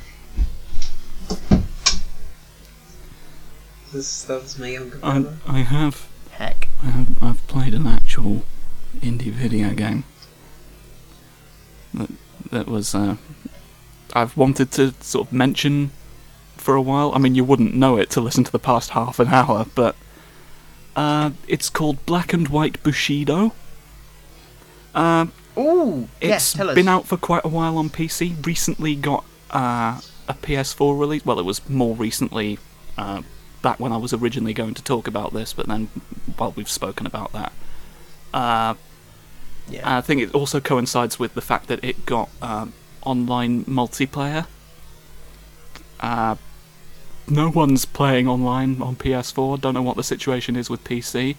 This 3.93 4.25
that 4.25 4.43
was 4.43 4.59
my 4.59 4.69
younger 4.69 4.99
I, 5.03 5.21
brother. 5.21 5.37
I 5.47 5.59
have. 5.59 6.09
Heck. 6.33 6.69
I 6.83 6.87
have. 6.87 7.23
I've 7.23 7.47
played 7.47 7.75
an 7.75 7.87
actual 7.87 8.45
indie 8.97 9.31
video 9.31 9.71
game. 9.71 10.05
That 11.93 12.11
that 12.51 12.67
was. 12.67 12.95
Uh, 12.95 13.17
I've 14.13 14.37
wanted 14.37 14.71
to 14.73 14.95
sort 15.01 15.29
of 15.29 15.33
mention 15.33 15.91
for 16.65 16.74
a 16.74 16.82
while. 16.82 17.12
I 17.15 17.19
mean, 17.19 17.35
you 17.35 17.45
wouldn't 17.45 17.74
know 17.74 17.97
it 17.97 18.11
to 18.11 18.20
listen 18.20 18.43
to 18.45 18.51
the 18.53 18.59
past 18.59 18.91
half 18.91 19.19
an 19.20 19.28
hour, 19.28 19.66
but 19.74 19.95
uh, 20.97 21.31
it's 21.47 21.69
called 21.70 22.05
Black 22.07 22.32
and 22.32 22.49
White 22.49 22.82
Bushido. 22.82 23.53
Uh, 24.95 25.27
Ooh. 25.59 26.09
it's 26.20 26.28
yes. 26.28 26.53
Tell 26.55 26.70
us. 26.70 26.74
been 26.74 26.89
out 26.89 27.07
for 27.07 27.16
quite 27.16 27.45
a 27.45 27.49
while 27.49 27.77
on 27.78 27.91
PC. 27.91 28.45
Recently 28.47 28.95
got 28.97 29.24
uh, 29.51 30.01
a 30.28 30.35
PS4 30.35 30.99
release. 30.99 31.24
Well, 31.24 31.39
it 31.39 31.45
was 31.45 31.69
more 31.69 31.95
recently 31.95 32.59
uh, 32.97 33.23
back 33.62 33.78
when 33.78 33.93
I 33.93 33.97
was 33.97 34.12
originally 34.12 34.55
going 34.55 34.74
to 34.74 34.82
talk 34.82 35.07
about 35.07 35.32
this, 35.32 35.53
but 35.53 35.66
then, 35.66 35.89
well, 36.39 36.53
we've 36.57 36.70
spoken 36.70 37.07
about 37.07 37.32
that. 37.32 37.53
Uh, 38.32 38.74
Yeah. 39.69 39.97
I 39.99 40.01
think 40.01 40.20
it 40.23 40.35
also 40.35 40.61
coincides 40.61 41.19
with 41.19 41.35
the 41.35 41.41
fact 41.41 41.69
that 41.69 41.82
it 41.82 42.05
got 42.07 42.28
um, 42.43 42.73
online 43.03 43.65
multiplayer. 43.65 44.47
Uh, 46.01 46.36
no 47.29 47.49
one's 47.51 47.85
playing 47.85 48.29
online 48.29 48.83
on 48.83 48.97
PS4. 48.97 49.61
Don't 49.61 49.75
know 49.75 49.83
what 49.83 49.97
the 49.97 50.03
situation 50.03 50.57
is 50.57 50.69
with 50.69 50.85
PC, 50.85 51.37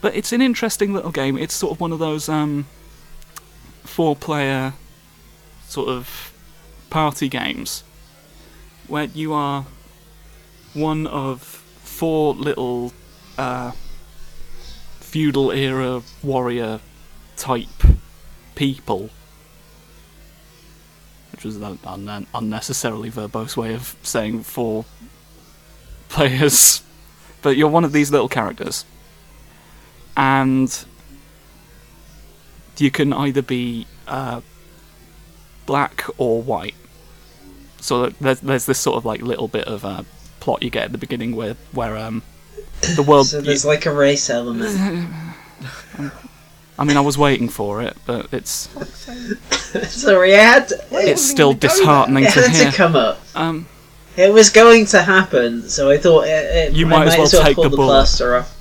but 0.00 0.14
it's 0.14 0.32
an 0.32 0.42
interesting 0.42 0.92
little 0.92 1.12
game. 1.12 1.38
It's 1.38 1.54
sort 1.54 1.72
of 1.72 1.80
one 1.80 1.92
of 1.92 1.98
those 1.98 2.28
um, 2.28 2.66
four-player 3.84 4.74
sort 5.66 5.88
of 5.88 6.32
party 6.90 7.28
games 7.28 7.84
where 8.88 9.04
you 9.04 9.32
are 9.32 9.64
one 10.74 11.06
of 11.06 11.40
four 11.42 12.34
little 12.34 12.92
uh, 13.38 13.72
feudal 15.00 15.50
era 15.52 16.02
warrior 16.22 16.80
type 17.36 17.68
people. 18.54 19.10
Which 21.30 21.44
was 21.44 21.56
an 21.56 22.26
unnecessarily 22.34 23.10
verbose 23.10 23.56
way 23.56 23.74
of 23.74 23.96
saying 24.02 24.42
four 24.42 24.84
players. 26.12 26.82
But 27.42 27.56
you're 27.56 27.68
one 27.68 27.84
of 27.84 27.92
these 27.92 28.10
little 28.12 28.28
characters. 28.28 28.84
And 30.16 30.84
you 32.78 32.90
can 32.90 33.12
either 33.12 33.42
be 33.42 33.86
uh, 34.06 34.40
black 35.66 36.04
or 36.18 36.42
white. 36.42 36.74
So 37.80 38.08
there's, 38.10 38.40
there's 38.40 38.66
this 38.66 38.78
sort 38.78 38.96
of 38.96 39.04
like 39.04 39.22
little 39.22 39.48
bit 39.48 39.66
of 39.66 39.84
uh, 39.84 40.02
plot 40.40 40.62
you 40.62 40.70
get 40.70 40.84
at 40.84 40.92
the 40.92 40.98
beginning 40.98 41.34
where, 41.34 41.56
where 41.72 41.96
um, 41.96 42.22
the 42.96 43.02
world. 43.02 43.26
So 43.26 43.40
there's 43.40 43.64
like 43.64 43.86
a 43.86 43.92
race 43.92 44.30
element. 44.30 44.76
I 46.78 46.84
mean, 46.84 46.96
I 46.96 47.00
was 47.00 47.18
waiting 47.18 47.48
for 47.48 47.82
it, 47.82 47.96
but 48.06 48.32
it's 48.32 48.68
Sorry, 49.88 50.34
I 50.34 50.38
had 50.38 50.68
to, 50.68 50.84
it's 50.92 51.22
still 51.22 51.50
even 51.50 51.58
go 51.60 51.68
there. 51.68 51.70
disheartening 51.70 52.24
it 52.24 52.32
to 52.32 52.40
had 52.40 52.50
hear. 52.50 52.70
to 52.70 52.76
come 52.76 52.96
up. 52.96 53.20
Um, 53.34 53.66
It 54.16 54.32
was 54.32 54.50
going 54.50 54.86
to 54.86 55.02
happen, 55.02 55.68
so 55.68 55.90
I 55.90 55.96
thought 55.98 56.24
it, 56.26 56.28
it, 56.28 56.72
You 56.74 56.86
I 56.86 56.88
might 56.90 57.08
as 57.18 57.32
well 57.32 57.42
take 57.44 57.54
pull 57.56 57.64
the 57.64 57.70
the 57.70 57.76
plaster 57.76 58.36
off. 58.36 58.54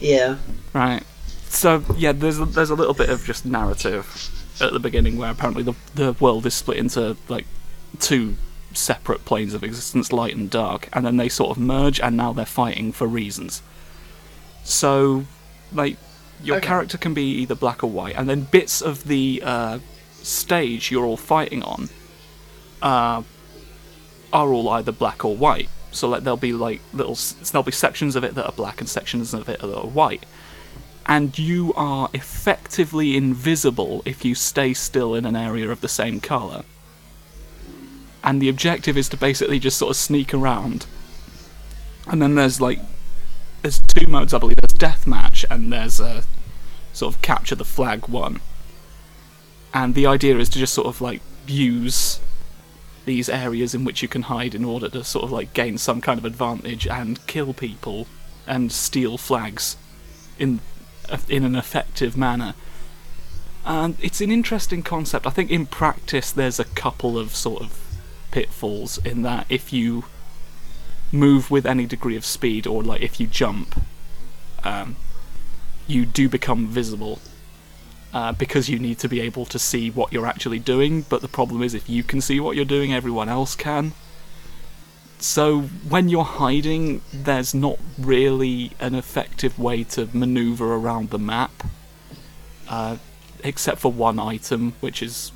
Yeah. 0.00 0.36
right. 0.74 1.02
So 1.48 1.84
yeah, 1.96 2.12
there's 2.12 2.40
a, 2.40 2.44
there's 2.44 2.70
a 2.70 2.74
little 2.74 2.94
bit 2.94 3.08
of 3.08 3.24
just 3.24 3.46
narrative 3.46 4.30
at 4.60 4.72
the 4.72 4.80
beginning 4.80 5.16
where 5.16 5.30
apparently 5.30 5.62
the 5.62 5.74
the 5.94 6.12
world 6.18 6.44
is 6.46 6.54
split 6.54 6.78
into 6.78 7.16
like 7.28 7.46
two 8.00 8.36
separate 8.72 9.24
planes 9.24 9.54
of 9.54 9.62
existence, 9.62 10.12
light 10.12 10.34
and 10.34 10.50
dark, 10.50 10.88
and 10.92 11.04
then 11.06 11.18
they 11.18 11.28
sort 11.28 11.50
of 11.56 11.62
merge, 11.62 12.00
and 12.00 12.16
now 12.16 12.32
they're 12.32 12.44
fighting 12.46 12.90
for 12.90 13.06
reasons. 13.06 13.62
So, 14.64 15.24
like, 15.72 15.96
your 16.42 16.56
Okay. 16.56 16.66
character 16.66 16.96
can 16.98 17.14
be 17.14 17.32
either 17.42 17.54
black 17.54 17.84
or 17.84 17.90
white, 17.90 18.14
and 18.16 18.28
then 18.28 18.42
bits 18.42 18.80
of 18.80 19.04
the 19.04 19.42
uh, 19.44 19.78
stage 20.22 20.90
you're 20.90 21.04
all 21.04 21.16
fighting 21.16 21.62
on 21.62 21.88
uh, 22.80 23.22
are 24.32 24.52
all 24.52 24.68
either 24.70 24.92
black 24.92 25.24
or 25.24 25.36
white. 25.36 25.68
So, 25.90 26.08
like, 26.08 26.22
there'll 26.22 26.36
be 26.36 26.52
like 26.52 26.80
little, 26.92 27.18
there'll 27.50 27.62
be 27.62 27.72
sections 27.72 28.16
of 28.16 28.24
it 28.24 28.34
that 28.34 28.46
are 28.46 28.52
black 28.52 28.80
and 28.80 28.88
sections 28.88 29.34
of 29.34 29.48
it 29.48 29.60
that 29.60 29.76
are 29.76 29.86
white. 29.86 30.24
And 31.04 31.38
you 31.38 31.72
are 31.74 32.08
effectively 32.14 33.16
invisible 33.16 34.02
if 34.04 34.24
you 34.24 34.34
stay 34.34 34.72
still 34.72 35.14
in 35.14 35.26
an 35.26 35.36
area 35.36 35.70
of 35.70 35.80
the 35.80 35.88
same 35.88 36.20
colour. 36.20 36.64
And 38.24 38.40
the 38.40 38.48
objective 38.48 38.96
is 38.96 39.08
to 39.10 39.16
basically 39.16 39.58
just 39.58 39.76
sort 39.76 39.90
of 39.90 39.96
sneak 39.96 40.32
around. 40.32 40.86
And 42.06 42.22
then 42.22 42.36
there's 42.36 42.60
like 42.60 42.78
there's 43.62 43.80
two 43.80 44.06
modes, 44.06 44.34
I 44.34 44.38
believe. 44.38 44.56
There's 44.60 44.78
deathmatch 44.78 45.44
and 45.50 45.72
there's 45.72 46.00
a 46.00 46.24
sort 46.92 47.14
of 47.14 47.22
capture 47.22 47.54
the 47.54 47.64
flag 47.64 48.08
one. 48.08 48.40
And 49.72 49.94
the 49.94 50.06
idea 50.06 50.38
is 50.38 50.48
to 50.50 50.58
just 50.58 50.74
sort 50.74 50.88
of 50.88 51.00
like 51.00 51.20
use 51.46 52.20
these 53.04 53.28
areas 53.28 53.74
in 53.74 53.84
which 53.84 54.02
you 54.02 54.08
can 54.08 54.22
hide 54.22 54.54
in 54.54 54.64
order 54.64 54.88
to 54.88 55.04
sort 55.04 55.24
of 55.24 55.32
like 55.32 55.52
gain 55.52 55.78
some 55.78 56.00
kind 56.00 56.18
of 56.18 56.24
advantage 56.24 56.86
and 56.86 57.26
kill 57.26 57.52
people 57.52 58.06
and 58.46 58.72
steal 58.72 59.18
flags 59.18 59.76
in 60.38 60.60
in 61.28 61.44
an 61.44 61.56
effective 61.56 62.16
manner. 62.16 62.54
And 63.64 63.96
it's 64.00 64.20
an 64.20 64.30
interesting 64.30 64.82
concept. 64.82 65.26
I 65.26 65.30
think 65.30 65.50
in 65.50 65.66
practice 65.66 66.32
there's 66.32 66.58
a 66.58 66.64
couple 66.64 67.18
of 67.18 67.34
sort 67.34 67.62
of 67.62 67.78
pitfalls 68.30 68.98
in 68.98 69.22
that 69.22 69.46
if 69.48 69.72
you 69.72 70.04
move 71.12 71.50
with 71.50 71.66
any 71.66 71.86
degree 71.86 72.16
of 72.16 72.24
speed 72.24 72.66
or 72.66 72.82
like 72.82 73.02
if 73.02 73.20
you 73.20 73.26
jump, 73.26 73.80
um, 74.64 74.96
you 75.86 76.06
do 76.06 76.28
become 76.28 76.66
visible 76.66 77.20
uh, 78.12 78.32
because 78.32 78.68
you 78.68 78.78
need 78.78 78.98
to 78.98 79.08
be 79.08 79.20
able 79.20 79.46
to 79.46 79.58
see 79.58 79.90
what 79.90 80.12
you're 80.12 80.26
actually 80.26 80.58
doing. 80.58 81.02
But 81.08 81.22
the 81.22 81.28
problem 81.28 81.62
is 81.62 81.74
if 81.74 81.88
you 81.88 82.02
can 82.02 82.20
see 82.20 82.40
what 82.40 82.56
you're 82.56 82.64
doing, 82.64 82.92
everyone 82.92 83.28
else 83.28 83.54
can. 83.54 83.92
So 85.18 85.62
when 85.88 86.08
you're 86.08 86.24
hiding, 86.24 87.00
there's 87.12 87.54
not 87.54 87.78
really 87.98 88.72
an 88.80 88.94
effective 88.94 89.58
way 89.58 89.84
to 89.84 90.08
maneuver 90.12 90.74
around 90.74 91.10
the 91.10 91.18
map, 91.18 91.62
uh, 92.68 92.96
except 93.44 93.78
for 93.78 93.92
one 93.92 94.18
item, 94.18 94.74
which 94.80 95.00
is 95.00 95.30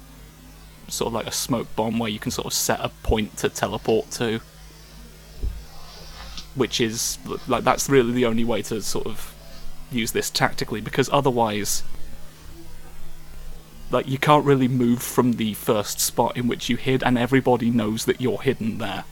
sort 0.88 1.08
of 1.08 1.14
like 1.14 1.26
a 1.26 1.32
smoke 1.32 1.74
bomb 1.76 1.98
where 1.98 2.10
you 2.10 2.18
can 2.18 2.30
sort 2.30 2.46
of 2.46 2.52
set 2.52 2.80
a 2.80 2.88
point 3.02 3.36
to 3.38 3.48
teleport 3.48 4.10
to. 4.12 4.40
Which 6.56 6.80
is 6.80 7.18
like 7.46 7.64
that's 7.64 7.88
really 7.88 8.12
the 8.12 8.26
only 8.26 8.44
way 8.44 8.62
to 8.62 8.82
sort 8.82 9.06
of 9.06 9.34
use 9.92 10.12
this 10.12 10.30
tactically 10.30 10.80
because 10.80 11.08
otherwise 11.12 11.84
like 13.90 14.08
you 14.08 14.18
can't 14.18 14.44
really 14.44 14.68
move 14.68 15.02
from 15.02 15.34
the 15.34 15.54
first 15.54 16.00
spot 16.00 16.36
in 16.36 16.48
which 16.48 16.68
you 16.68 16.76
hid 16.76 17.02
and 17.02 17.16
everybody 17.16 17.70
knows 17.70 18.04
that 18.04 18.20
you're 18.20 18.40
hidden 18.40 18.78
there. 18.78 19.04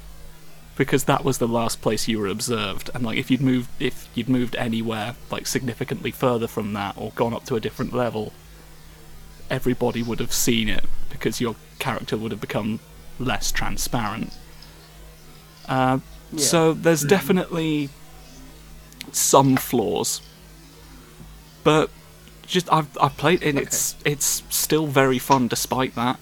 Because 0.76 1.04
that 1.04 1.24
was 1.24 1.38
the 1.38 1.46
last 1.46 1.80
place 1.80 2.08
you 2.08 2.18
were 2.18 2.26
observed 2.26 2.90
and 2.94 3.04
like 3.04 3.16
if 3.16 3.30
you'd 3.30 3.40
moved 3.40 3.70
if 3.78 4.08
you'd 4.14 4.28
moved 4.28 4.56
anywhere 4.56 5.14
like 5.30 5.46
significantly 5.46 6.10
further 6.10 6.48
from 6.48 6.72
that 6.72 6.96
or 6.98 7.12
gone 7.14 7.32
up 7.32 7.44
to 7.44 7.54
a 7.54 7.60
different 7.60 7.92
level 7.92 8.32
everybody 9.48 10.02
would 10.02 10.18
have 10.18 10.32
seen 10.32 10.68
it 10.68 10.84
because 11.10 11.40
your 11.40 11.54
character 11.78 12.16
would 12.16 12.32
have 12.32 12.40
become 12.40 12.80
less 13.20 13.52
transparent. 13.52 14.36
Uh, 15.68 16.00
so 16.36 16.72
there's 16.72 17.02
definitely 17.04 17.88
some 19.12 19.56
flaws 19.56 20.20
but 21.64 21.90
just 22.46 22.72
I've 22.72 22.96
I've 23.00 23.16
played 23.16 23.42
it 23.42 23.48
and 23.50 23.58
it's 23.58 23.96
it's 24.04 24.42
still 24.50 24.86
very 24.86 25.18
fun 25.18 25.48
despite 25.48 25.94
that 25.94 26.18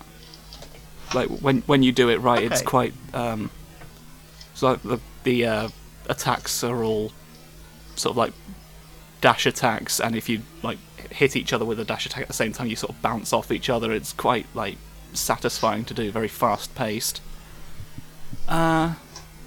like 1.14 1.28
when 1.28 1.62
when 1.62 1.82
you 1.82 1.92
do 1.92 2.08
it 2.08 2.20
right 2.20 2.42
it's 2.42 2.62
quite 2.62 2.94
um 3.12 3.50
so 4.54 4.68
like 4.68 4.82
the 4.82 5.00
the 5.24 5.46
uh, 5.46 5.68
attacks 6.08 6.64
are 6.64 6.82
all 6.82 7.12
sort 7.96 8.12
of 8.12 8.16
like 8.16 8.32
dash 9.20 9.46
attacks, 9.46 10.00
and 10.00 10.14
if 10.14 10.28
you 10.28 10.42
like 10.62 10.78
hit 11.10 11.36
each 11.36 11.52
other 11.52 11.64
with 11.64 11.78
a 11.80 11.84
dash 11.84 12.06
attack 12.06 12.22
at 12.22 12.28
the 12.28 12.34
same 12.34 12.52
time, 12.52 12.66
you 12.66 12.76
sort 12.76 12.90
of 12.90 13.02
bounce 13.02 13.32
off 13.32 13.50
each 13.50 13.70
other. 13.70 13.92
It's 13.92 14.12
quite 14.12 14.46
like 14.54 14.76
satisfying 15.12 15.84
to 15.86 15.94
do, 15.94 16.10
very 16.10 16.28
fast 16.28 16.74
paced. 16.74 17.20
Uh, 18.48 18.94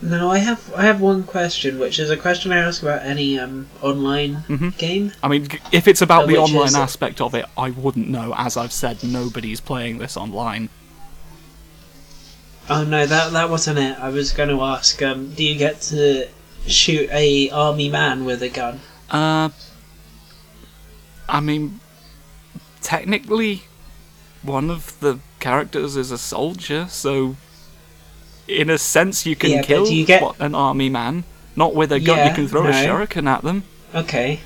Now 0.02 0.30
I 0.30 0.38
have 0.40 0.74
I 0.76 0.84
have 0.84 1.00
one 1.02 1.24
question, 1.24 1.80
which 1.80 2.00
is 2.00 2.10
a 2.10 2.18
question 2.18 2.52
I 2.52 2.58
ask 2.58 2.82
about 2.84 3.02
any 3.04 3.40
um, 3.40 3.68
online 3.82 4.44
Mhm. 4.48 4.78
game. 4.78 5.12
I 5.24 5.28
mean, 5.30 5.48
if 5.72 5.88
it's 5.88 6.02
about 6.02 6.24
Uh, 6.24 6.28
the 6.28 6.38
online 6.38 6.68
is- 6.68 6.76
aspect 6.76 7.22
of 7.22 7.34
it, 7.34 7.46
I 7.58 7.70
wouldn't 7.72 8.10
know. 8.10 8.34
As 8.38 8.58
I've 8.58 8.74
said, 8.74 9.04
nobody's 9.04 9.62
playing 9.62 9.98
this 10.00 10.16
online. 10.18 10.70
Oh 12.70 12.84
no, 12.84 13.06
that 13.06 13.32
that 13.34 13.50
wasn't 13.50 13.80
it. 13.80 13.98
I 14.00 14.10
was 14.10 14.32
going 14.32 14.50
to 14.50 14.62
ask, 14.64 15.02
um, 15.02 15.34
do 15.34 15.44
you 15.44 15.56
get 15.56 15.82
to 15.94 16.28
shoot 16.68 17.10
a 17.12 17.50
army 17.52 17.90
man 17.90 18.26
with 18.26 18.42
a 18.44 18.50
gun? 18.50 18.82
Uh, 19.10 19.50
I 21.30 21.40
mean, 21.40 21.80
technically, 22.82 23.64
one 24.42 24.70
of 24.70 25.00
the 25.00 25.20
characters 25.40 25.96
is 25.96 26.12
a 26.12 26.18
soldier, 26.18 26.88
so 26.90 27.36
in 28.48 28.70
a 28.70 28.78
sense, 28.78 29.26
you 29.26 29.36
can 29.36 29.52
Yeah, 29.52 29.62
kill 29.64 29.88
you 29.88 30.06
get- 30.06 30.22
what- 30.22 30.36
an 30.40 30.54
army 30.56 30.90
man. 30.90 31.24
Not 31.56 31.74
with 31.74 31.92
a 31.92 32.00
gun. 32.00 32.18
Yeah, 32.18 32.30
you 32.30 32.36
can 32.36 32.48
throw 32.50 32.68
a 32.68 32.72
shuriken 32.72 33.28
at 33.28 33.42
them. 33.44 33.64
Okay. 33.94 34.42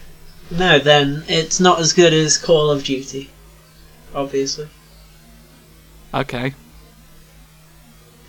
No, 0.51 0.77
then 0.79 1.23
it's 1.27 1.59
not 1.59 1.79
as 1.79 1.91
good 1.93 2.13
as 2.13 2.37
Call 2.37 2.69
of 2.69 2.83
Duty. 2.83 3.29
Obviously. 4.13 4.67
Okay. 6.13 6.53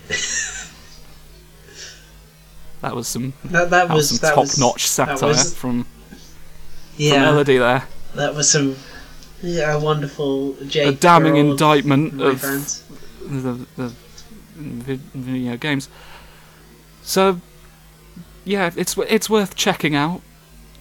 that 2.81 2.95
was 2.97 3.07
some 3.09 3.33
That 3.45 3.71
that 3.71 3.89
that 3.89 3.95
was 3.95 4.11
was 4.11 4.21
some 4.21 4.35
top-notch 4.35 4.87
satire 4.87 5.29
was- 5.29 5.55
from, 5.55 5.85
from 5.85 5.91
yeah. 6.97 7.21
Melody 7.21 7.59
there. 7.59 7.85
That 8.15 8.35
was 8.35 8.51
some 8.51 8.77
yeah, 9.43 9.77
wonderful 9.77 10.55
Jake 10.67 10.89
a 10.89 10.93
damning 10.93 11.33
for 11.35 11.39
all 11.39 11.45
of 11.45 11.51
indictment 11.53 12.21
of 12.21 12.41
friends. 12.41 12.83
the, 13.27 13.67
the 13.77 13.93
video 14.61 15.57
games. 15.57 15.89
So, 17.03 17.41
yeah, 18.45 18.71
it's 18.77 18.97
it's 18.99 19.29
worth 19.31 19.55
checking 19.57 19.95
out. 19.95 20.21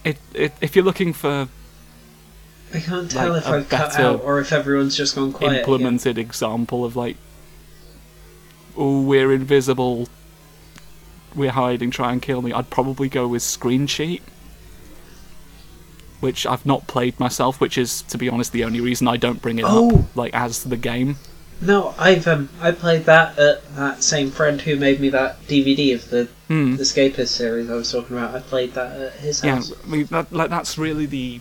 It, 0.04 0.18
it 0.34 0.52
if 0.60 0.74
you're 0.76 0.84
looking 0.84 1.12
for 1.12 1.48
I 2.72 2.80
can't 2.80 3.10
tell 3.10 3.30
like 3.32 3.42
if 3.42 3.48
I've 3.48 3.68
cut 3.68 3.98
out 3.98 4.22
or 4.22 4.38
if 4.40 4.52
everyone's 4.52 4.96
just 4.96 5.14
gone 5.16 5.32
quiet. 5.32 5.50
again. 5.50 5.60
implemented 5.60 6.18
example 6.18 6.84
of 6.84 6.94
like, 6.96 7.16
oh, 8.76 9.02
we're 9.02 9.32
invisible, 9.32 10.08
we're 11.34 11.50
hiding, 11.50 11.90
try 11.90 12.12
and 12.12 12.22
kill 12.22 12.42
me, 12.42 12.52
I'd 12.52 12.70
probably 12.70 13.08
go 13.08 13.26
with 13.26 13.42
Screencheat. 13.42 14.20
Which 16.20 16.46
I've 16.46 16.66
not 16.66 16.86
played 16.86 17.18
myself, 17.18 17.60
which 17.62 17.78
is, 17.78 18.02
to 18.02 18.18
be 18.18 18.28
honest, 18.28 18.52
the 18.52 18.62
only 18.64 18.80
reason 18.82 19.08
I 19.08 19.16
don't 19.16 19.40
bring 19.40 19.58
it 19.58 19.64
Oh. 19.66 20.00
up, 20.00 20.16
like 20.16 20.34
as 20.34 20.64
the 20.64 20.76
game. 20.76 21.16
No, 21.62 21.94
I've 21.98 22.26
um 22.26 22.48
I 22.60 22.72
played 22.72 23.04
that 23.04 23.38
at 23.38 23.76
that 23.76 24.02
same 24.02 24.30
friend 24.30 24.60
who 24.60 24.76
made 24.76 24.98
me 25.00 25.10
that 25.10 25.42
DVD 25.46 25.94
of 25.94 26.08
the 26.10 26.28
the 26.48 26.82
Escapist 26.82 27.28
series 27.28 27.70
I 27.70 27.74
was 27.74 27.92
talking 27.92 28.16
about. 28.16 28.34
I 28.34 28.40
played 28.40 28.74
that 28.74 28.98
at 29.00 29.12
his 29.20 29.44
Yeah, 29.44 29.56
house. 29.56 29.72
I 29.84 29.86
mean, 29.86 30.06
that, 30.06 30.32
like 30.32 30.50
that's 30.50 30.78
really 30.78 31.06
the 31.06 31.40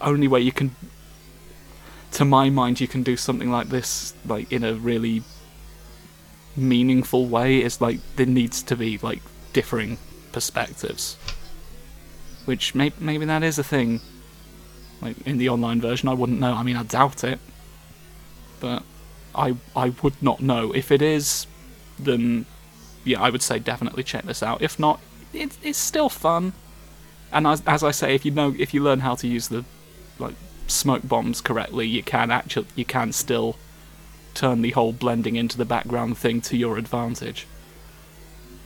only 0.00 0.28
way 0.28 0.40
you 0.40 0.52
can, 0.52 0.74
to 2.12 2.24
my 2.24 2.48
mind, 2.48 2.80
you 2.80 2.88
can 2.88 3.02
do 3.02 3.16
something 3.16 3.50
like 3.50 3.68
this, 3.68 4.14
like 4.24 4.50
in 4.50 4.64
a 4.64 4.74
really 4.74 5.22
meaningful 6.56 7.26
way. 7.26 7.62
Is 7.62 7.80
like 7.80 7.98
there 8.16 8.26
needs 8.26 8.62
to 8.62 8.76
be 8.76 8.96
like 8.98 9.20
differing 9.52 9.98
perspectives, 10.32 11.16
which 12.46 12.74
may, 12.74 12.92
maybe 12.98 13.26
that 13.26 13.42
is 13.42 13.58
a 13.58 13.64
thing. 13.64 14.00
Like 15.02 15.26
in 15.26 15.36
the 15.36 15.48
online 15.50 15.80
version, 15.80 16.08
I 16.08 16.14
wouldn't 16.14 16.40
know. 16.40 16.54
I 16.54 16.62
mean, 16.62 16.76
I 16.76 16.84
doubt 16.84 17.22
it, 17.22 17.38
but 18.60 18.82
I 19.36 19.56
I 19.74 19.92
would 20.02 20.20
not 20.22 20.40
know 20.40 20.72
if 20.72 20.90
it 20.90 21.02
is. 21.02 21.46
Then 21.98 22.46
yeah, 23.04 23.22
I 23.22 23.30
would 23.30 23.42
say 23.42 23.58
definitely 23.58 24.02
check 24.02 24.24
this 24.24 24.42
out. 24.42 24.62
If 24.62 24.78
not, 24.78 25.00
it, 25.32 25.56
it's 25.62 25.78
still 25.78 26.08
fun. 26.08 26.52
And 27.32 27.46
as, 27.46 27.62
as 27.66 27.82
I 27.82 27.90
say, 27.90 28.14
if 28.14 28.24
you 28.24 28.30
know, 28.30 28.54
if 28.58 28.74
you 28.74 28.82
learn 28.82 29.00
how 29.00 29.14
to 29.16 29.26
use 29.26 29.48
the 29.48 29.64
like 30.18 30.34
smoke 30.66 31.06
bombs 31.06 31.40
correctly, 31.40 31.86
you 31.86 32.02
can 32.02 32.30
actually, 32.30 32.66
you 32.74 32.84
can 32.84 33.12
still 33.12 33.56
turn 34.34 34.62
the 34.62 34.70
whole 34.70 34.92
blending 34.92 35.36
into 35.36 35.56
the 35.56 35.64
background 35.64 36.18
thing 36.18 36.40
to 36.42 36.56
your 36.56 36.78
advantage. 36.78 37.46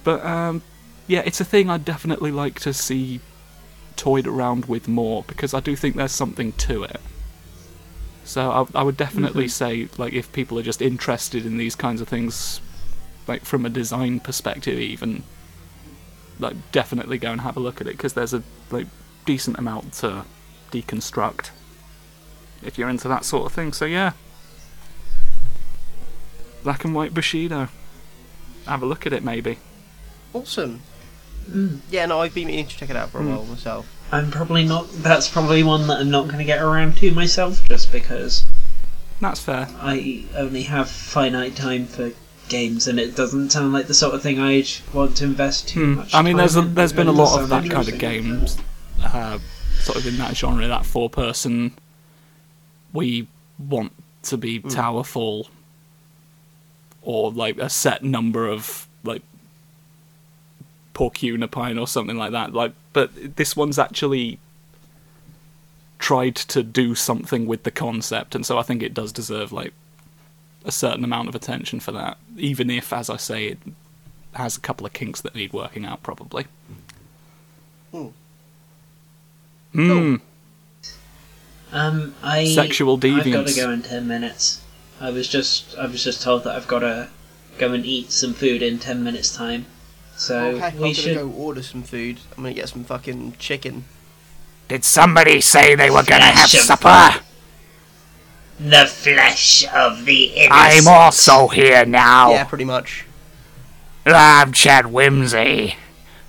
But 0.04 0.24
um, 0.24 0.62
yeah, 1.06 1.22
it's 1.24 1.40
a 1.40 1.44
thing 1.44 1.68
I'd 1.68 1.84
definitely 1.84 2.32
like 2.32 2.60
to 2.60 2.72
see 2.72 3.20
toyed 3.96 4.26
around 4.26 4.64
with 4.64 4.88
more 4.88 5.22
because 5.24 5.52
I 5.52 5.60
do 5.60 5.76
think 5.76 5.96
there's 5.96 6.12
something 6.12 6.52
to 6.52 6.84
it. 6.84 7.00
So 8.24 8.50
I, 8.74 8.80
I 8.80 8.82
would 8.82 8.96
definitely 8.96 9.48
say, 9.48 9.88
like, 9.98 10.12
if 10.12 10.30
people 10.32 10.58
are 10.58 10.62
just 10.62 10.80
interested 10.82 11.44
in 11.46 11.56
these 11.56 11.74
kinds 11.74 12.00
of 12.00 12.08
things, 12.08 12.60
like 13.26 13.44
from 13.44 13.66
a 13.66 13.68
design 13.70 14.20
perspective, 14.20 14.78
even 14.78 15.22
like 16.38 16.56
definitely 16.72 17.18
go 17.18 17.30
and 17.32 17.40
have 17.42 17.56
a 17.56 17.60
look 17.60 17.80
at 17.80 17.86
it 17.86 17.96
because 17.96 18.14
there's 18.14 18.32
a 18.32 18.42
like 18.70 18.86
decent 19.26 19.58
amount 19.58 19.92
to 19.92 20.24
deconstruct 20.72 21.50
if 22.62 22.78
you're 22.78 22.88
into 22.88 23.08
that 23.08 23.24
sort 23.24 23.44
of 23.46 23.52
thing. 23.52 23.72
So 23.72 23.84
yeah, 23.84 24.12
black 26.62 26.84
and 26.84 26.94
white 26.94 27.14
Bushido. 27.14 27.68
Have 28.66 28.82
a 28.82 28.86
look 28.86 29.06
at 29.06 29.12
it, 29.12 29.24
maybe. 29.24 29.58
Awesome. 30.32 30.80
Mm. 31.50 31.80
Yeah, 31.90 32.06
no, 32.06 32.20
I've 32.20 32.34
been 32.34 32.46
meaning 32.46 32.66
to 32.66 32.76
check 32.76 32.90
it 32.90 32.96
out 32.96 33.10
for 33.10 33.18
a 33.18 33.22
Mm. 33.22 33.28
while 33.30 33.44
myself. 33.46 33.86
I'm 34.12 34.30
probably 34.30 34.64
not. 34.64 34.88
That's 34.92 35.28
probably 35.28 35.62
one 35.62 35.86
that 35.86 36.00
I'm 36.00 36.10
not 36.10 36.26
going 36.26 36.38
to 36.38 36.44
get 36.44 36.60
around 36.60 36.96
to 36.98 37.10
myself, 37.12 37.66
just 37.68 37.92
because 37.92 38.44
That's 39.20 39.40
fair. 39.40 39.68
I 39.80 40.24
only 40.36 40.62
have 40.62 40.88
finite 40.88 41.54
time 41.56 41.86
for 41.86 42.10
games, 42.48 42.88
and 42.88 42.98
it 42.98 43.14
doesn't 43.14 43.50
sound 43.50 43.72
like 43.72 43.86
the 43.86 43.94
sort 43.94 44.14
of 44.14 44.22
thing 44.22 44.40
I'd 44.40 44.66
want 44.92 45.16
to 45.18 45.24
invest 45.24 45.68
too 45.68 45.84
Hmm. 45.84 45.94
much. 45.96 46.14
I 46.14 46.22
mean, 46.22 46.36
there's 46.36 46.56
a, 46.56 46.62
there's 46.62 46.92
been 46.92 47.06
a 47.06 47.12
lot 47.12 47.40
of 47.40 47.48
that 47.50 47.70
kind 47.70 47.88
of 47.88 47.98
games, 47.98 48.58
uh, 49.04 49.38
sort 49.80 49.98
of 49.98 50.06
in 50.06 50.16
that 50.18 50.36
genre, 50.36 50.66
that 50.66 50.84
four 50.84 51.08
person. 51.08 51.72
We 52.92 53.28
want 53.58 53.92
to 54.24 54.36
be 54.36 54.58
Towerfall, 54.60 55.46
or 57.02 57.30
like 57.30 57.58
a 57.58 57.70
set 57.70 58.02
number 58.02 58.48
of 58.48 58.88
like 59.04 59.22
porcunipine 60.94 61.80
or 61.80 61.86
something 61.86 62.16
like 62.16 62.32
that. 62.32 62.52
Like, 62.52 62.72
but 62.92 63.36
this 63.36 63.56
one's 63.56 63.78
actually 63.78 64.38
tried 65.98 66.34
to 66.34 66.62
do 66.62 66.94
something 66.94 67.46
with 67.46 67.62
the 67.62 67.70
concept, 67.70 68.34
and 68.34 68.44
so 68.44 68.58
I 68.58 68.62
think 68.62 68.82
it 68.82 68.94
does 68.94 69.12
deserve 69.12 69.52
like 69.52 69.72
a 70.64 70.72
certain 70.72 71.04
amount 71.04 71.28
of 71.28 71.34
attention 71.34 71.80
for 71.80 71.92
that, 71.92 72.18
even 72.36 72.70
if, 72.70 72.92
as 72.92 73.08
I 73.08 73.16
say, 73.16 73.46
it 73.46 73.58
has 74.34 74.56
a 74.56 74.60
couple 74.60 74.86
of 74.86 74.92
kinks 74.92 75.20
that 75.22 75.34
need 75.34 75.52
working 75.52 75.84
out, 75.84 76.02
probably. 76.02 76.46
Hmm. 77.90 78.06
Hmm. 79.72 80.16
Um, 81.72 82.14
I 82.22 82.46
Sexual 82.46 82.98
deviance. 82.98 83.26
I've 83.26 83.32
got 83.32 83.46
to 83.46 83.54
go 83.54 83.70
in 83.70 83.82
ten 83.82 84.08
minutes. 84.08 84.62
I 85.00 85.10
was 85.10 85.28
just 85.28 85.76
I 85.78 85.86
was 85.86 86.02
just 86.02 86.20
told 86.22 86.44
that 86.44 86.56
I've 86.56 86.66
got 86.66 86.80
to 86.80 87.08
go 87.58 87.72
and 87.72 87.86
eat 87.86 88.10
some 88.10 88.34
food 88.34 88.62
in 88.62 88.78
ten 88.78 89.04
minutes 89.04 89.34
time. 89.34 89.66
So 90.20 90.38
okay, 90.38 90.66
I'm 90.66 90.74
we 90.74 90.80
gonna 90.80 90.94
should. 90.94 91.16
go 91.16 91.30
order 91.30 91.62
some 91.62 91.82
food. 91.82 92.20
I'm 92.36 92.42
gonna 92.42 92.52
get 92.54 92.68
some 92.68 92.84
fucking 92.84 93.36
chicken. 93.38 93.84
Did 94.68 94.84
somebody 94.84 95.40
say 95.40 95.74
they 95.74 95.88
were 95.90 96.02
gonna 96.02 96.24
have 96.26 96.50
Flesh 96.50 96.54
of- 96.54 96.60
supper? 96.60 97.20
The 98.58 98.84
flesh 98.86 99.64
of 99.72 100.04
the 100.04 100.24
innocent. 100.26 100.52
I'm 100.52 100.88
also 100.88 101.48
here 101.48 101.86
now. 101.86 102.32
Yeah, 102.32 102.44
pretty 102.44 102.66
much. 102.66 103.06
I'm 104.04 104.52
Chad 104.52 104.88
Whimsy. 104.88 105.76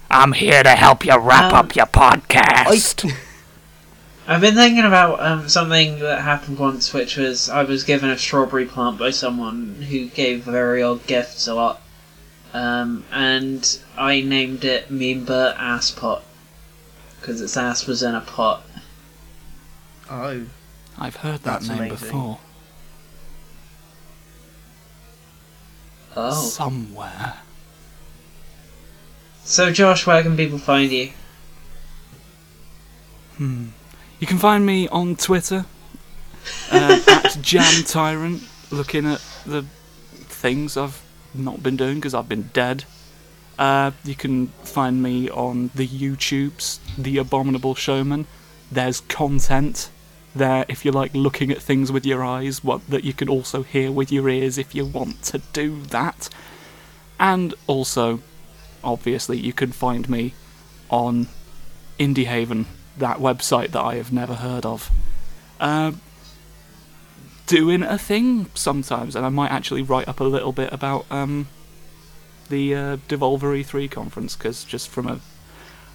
I'm 0.10 0.32
here 0.32 0.64
to 0.64 0.70
help 0.70 1.04
you 1.06 1.18
wrap 1.20 1.52
Um, 1.52 1.60
up 1.60 1.76
your 1.76 1.88
podcast. 1.88 3.14
I've 4.28 4.40
been 4.40 4.56
thinking 4.56 4.86
about 4.86 5.22
um, 5.22 5.50
something 5.50 6.00
that 6.00 6.22
happened 6.22 6.58
once, 6.60 6.94
which 6.94 7.18
was 7.18 7.50
I 7.50 7.64
was 7.64 7.84
given 7.84 8.10
a 8.10 8.18
strawberry 8.18 8.66
plant 8.66 8.98
by 8.98 9.10
someone 9.10 9.76
who 9.90 10.06
gave 10.08 10.44
very 10.44 10.82
odd 10.82 11.06
gifts 11.08 11.48
a 11.50 11.54
lot, 11.54 11.82
um, 12.54 13.04
and 13.12 13.80
I 13.98 14.22
named 14.22 14.64
it 14.66 14.90
Meanbert 14.90 15.56
Ass 15.58 15.92
Pot 15.92 16.24
because 17.20 17.42
its 17.42 17.56
ass 17.56 17.86
was 17.88 18.04
in 18.04 18.16
a 18.16 18.22
pot. 18.22 18.64
Oh, 20.10 20.46
I've 20.98 21.16
heard 21.18 21.44
that 21.44 21.62
That's 21.62 21.70
name 21.70 21.78
amazing. 21.80 21.98
before. 21.98 22.40
Oh, 26.16 26.34
Somewhere. 26.34 27.36
so 29.46 29.72
Josh, 29.72 30.06
where 30.06 30.22
can 30.22 30.36
people 30.36 30.58
find 30.58 30.92
you? 30.92 31.12
Hmm. 33.38 33.68
You 34.20 34.28
can 34.28 34.38
find 34.38 34.66
me 34.66 34.88
on 34.90 35.16
Twitter 35.16 35.66
uh, 36.70 37.00
at 37.08 37.38
Jam 37.42 37.84
Tyrant, 37.86 38.44
looking 38.72 39.06
at 39.06 39.22
the 39.46 39.64
things 40.28 40.76
I've 40.76 41.02
not 41.34 41.64
been 41.64 41.78
doing 41.78 41.96
because 41.96 42.14
I've 42.14 42.30
been 42.30 42.50
dead. 42.54 42.86
Uh, 43.58 43.92
you 44.04 44.16
can 44.16 44.48
find 44.64 45.04
me 45.04 45.30
on 45.30 45.70
the 45.76 45.88
YouTubes, 45.88 46.80
The 46.98 47.18
Abominable 47.18 47.76
Showman. 47.76 48.26
There's 48.72 49.02
content 49.02 49.90
there 50.34 50.66
if 50.68 50.86
you 50.86 50.92
like 50.92 51.14
looking 51.14 51.52
at 51.52 51.62
things 51.62 51.92
with 51.92 52.06
your 52.06 52.24
eyes, 52.24 52.64
what 52.64 52.88
that 52.90 53.04
you 53.04 53.14
can 53.14 53.30
also 53.30 53.64
hear 53.64 53.92
with 53.92 54.12
your 54.12 54.30
ears 54.30 54.58
if 54.58 54.74
you 54.74 54.86
want 54.86 55.22
to 55.24 55.40
do 55.54 55.82
that. 55.84 56.30
And 57.20 57.54
also, 57.68 58.22
obviously, 58.84 59.38
you 59.38 59.54
can 59.54 59.72
find 59.72 60.10
me 60.10 60.34
on 60.90 61.28
Indie 62.00 62.26
Haven, 62.26 62.66
that 62.98 63.18
website 63.18 63.72
that 63.72 63.82
I 63.82 63.96
have 63.96 64.12
never 64.12 64.36
heard 64.36 64.66
of. 64.66 64.90
Uh, 65.60 65.92
doing 67.52 67.84
a 67.84 67.98
thing 67.98 68.48
sometimes, 68.56 69.16
and 69.16 69.26
I 69.26 69.30
might 69.30 69.52
actually 69.52 69.82
write 69.82 70.08
up 70.08 70.20
a 70.20 70.24
little 70.24 70.52
bit 70.52 70.72
about 70.74 71.06
um, 71.12 71.48
the 72.50 72.76
uh, 72.76 72.98
Devolver 73.08 73.54
E3 73.64 73.90
conference, 73.92 74.36
because 74.36 74.64
just 74.64 74.90
from 74.90 75.08
a. 75.08 75.20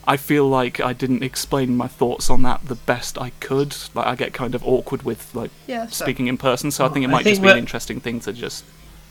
I 0.09 0.17
feel 0.17 0.49
like 0.49 0.79
I 0.79 0.93
didn't 0.93 1.25
explain 1.25 1.77
my 1.77 1.89
thoughts 1.89 2.31
on 2.31 2.43
that 2.43 2.67
the 2.67 2.77
best 2.77 3.19
I 3.21 3.31
could. 3.41 3.77
Like 3.93 4.07
I 4.07 4.15
get 4.15 4.33
kind 4.33 4.55
of 4.55 4.65
awkward 4.65 5.03
with 5.03 5.35
like 5.35 5.51
yeah. 5.67 5.87
So, 5.87 6.05
speaking 6.05 6.29
in 6.29 6.39
person, 6.39 6.71
so 6.71 6.87
I 6.87 6.89
think 6.91 7.05
it 7.05 7.09
might 7.09 7.25
think 7.25 7.35
just 7.35 7.43
be 7.43 7.51
an 7.51 7.59
interesting 7.59 7.99
thing 8.01 8.21
to 8.21 8.33
just 8.33 8.65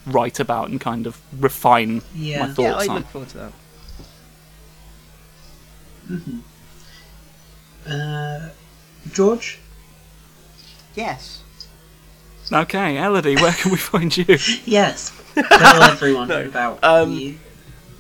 write 0.06 0.40
about 0.40 0.70
and 0.70 0.80
kind 0.80 1.06
of 1.06 1.20
refine 1.38 2.02
Yeah. 2.14 2.40
my 2.40 2.46
yeah, 2.48 2.54
thoughts 2.54 2.88
I 2.88 2.92
on. 2.92 2.96
look 2.98 3.08
forward 3.08 3.30
to 3.30 3.38
that. 3.38 3.52
Uh, 7.88 8.50
George? 9.12 9.60
Yes. 10.96 11.42
Okay, 12.52 12.98
Elodie, 12.98 13.36
where 13.36 13.54
can 13.54 13.72
we 13.72 13.78
find 13.78 14.16
you? 14.16 14.26
Yes. 14.66 15.12
Tell 15.36 15.84
everyone 15.92 16.28
No. 16.28 16.46
about 16.46 16.80
Um, 16.84 17.12
you. 17.14 17.40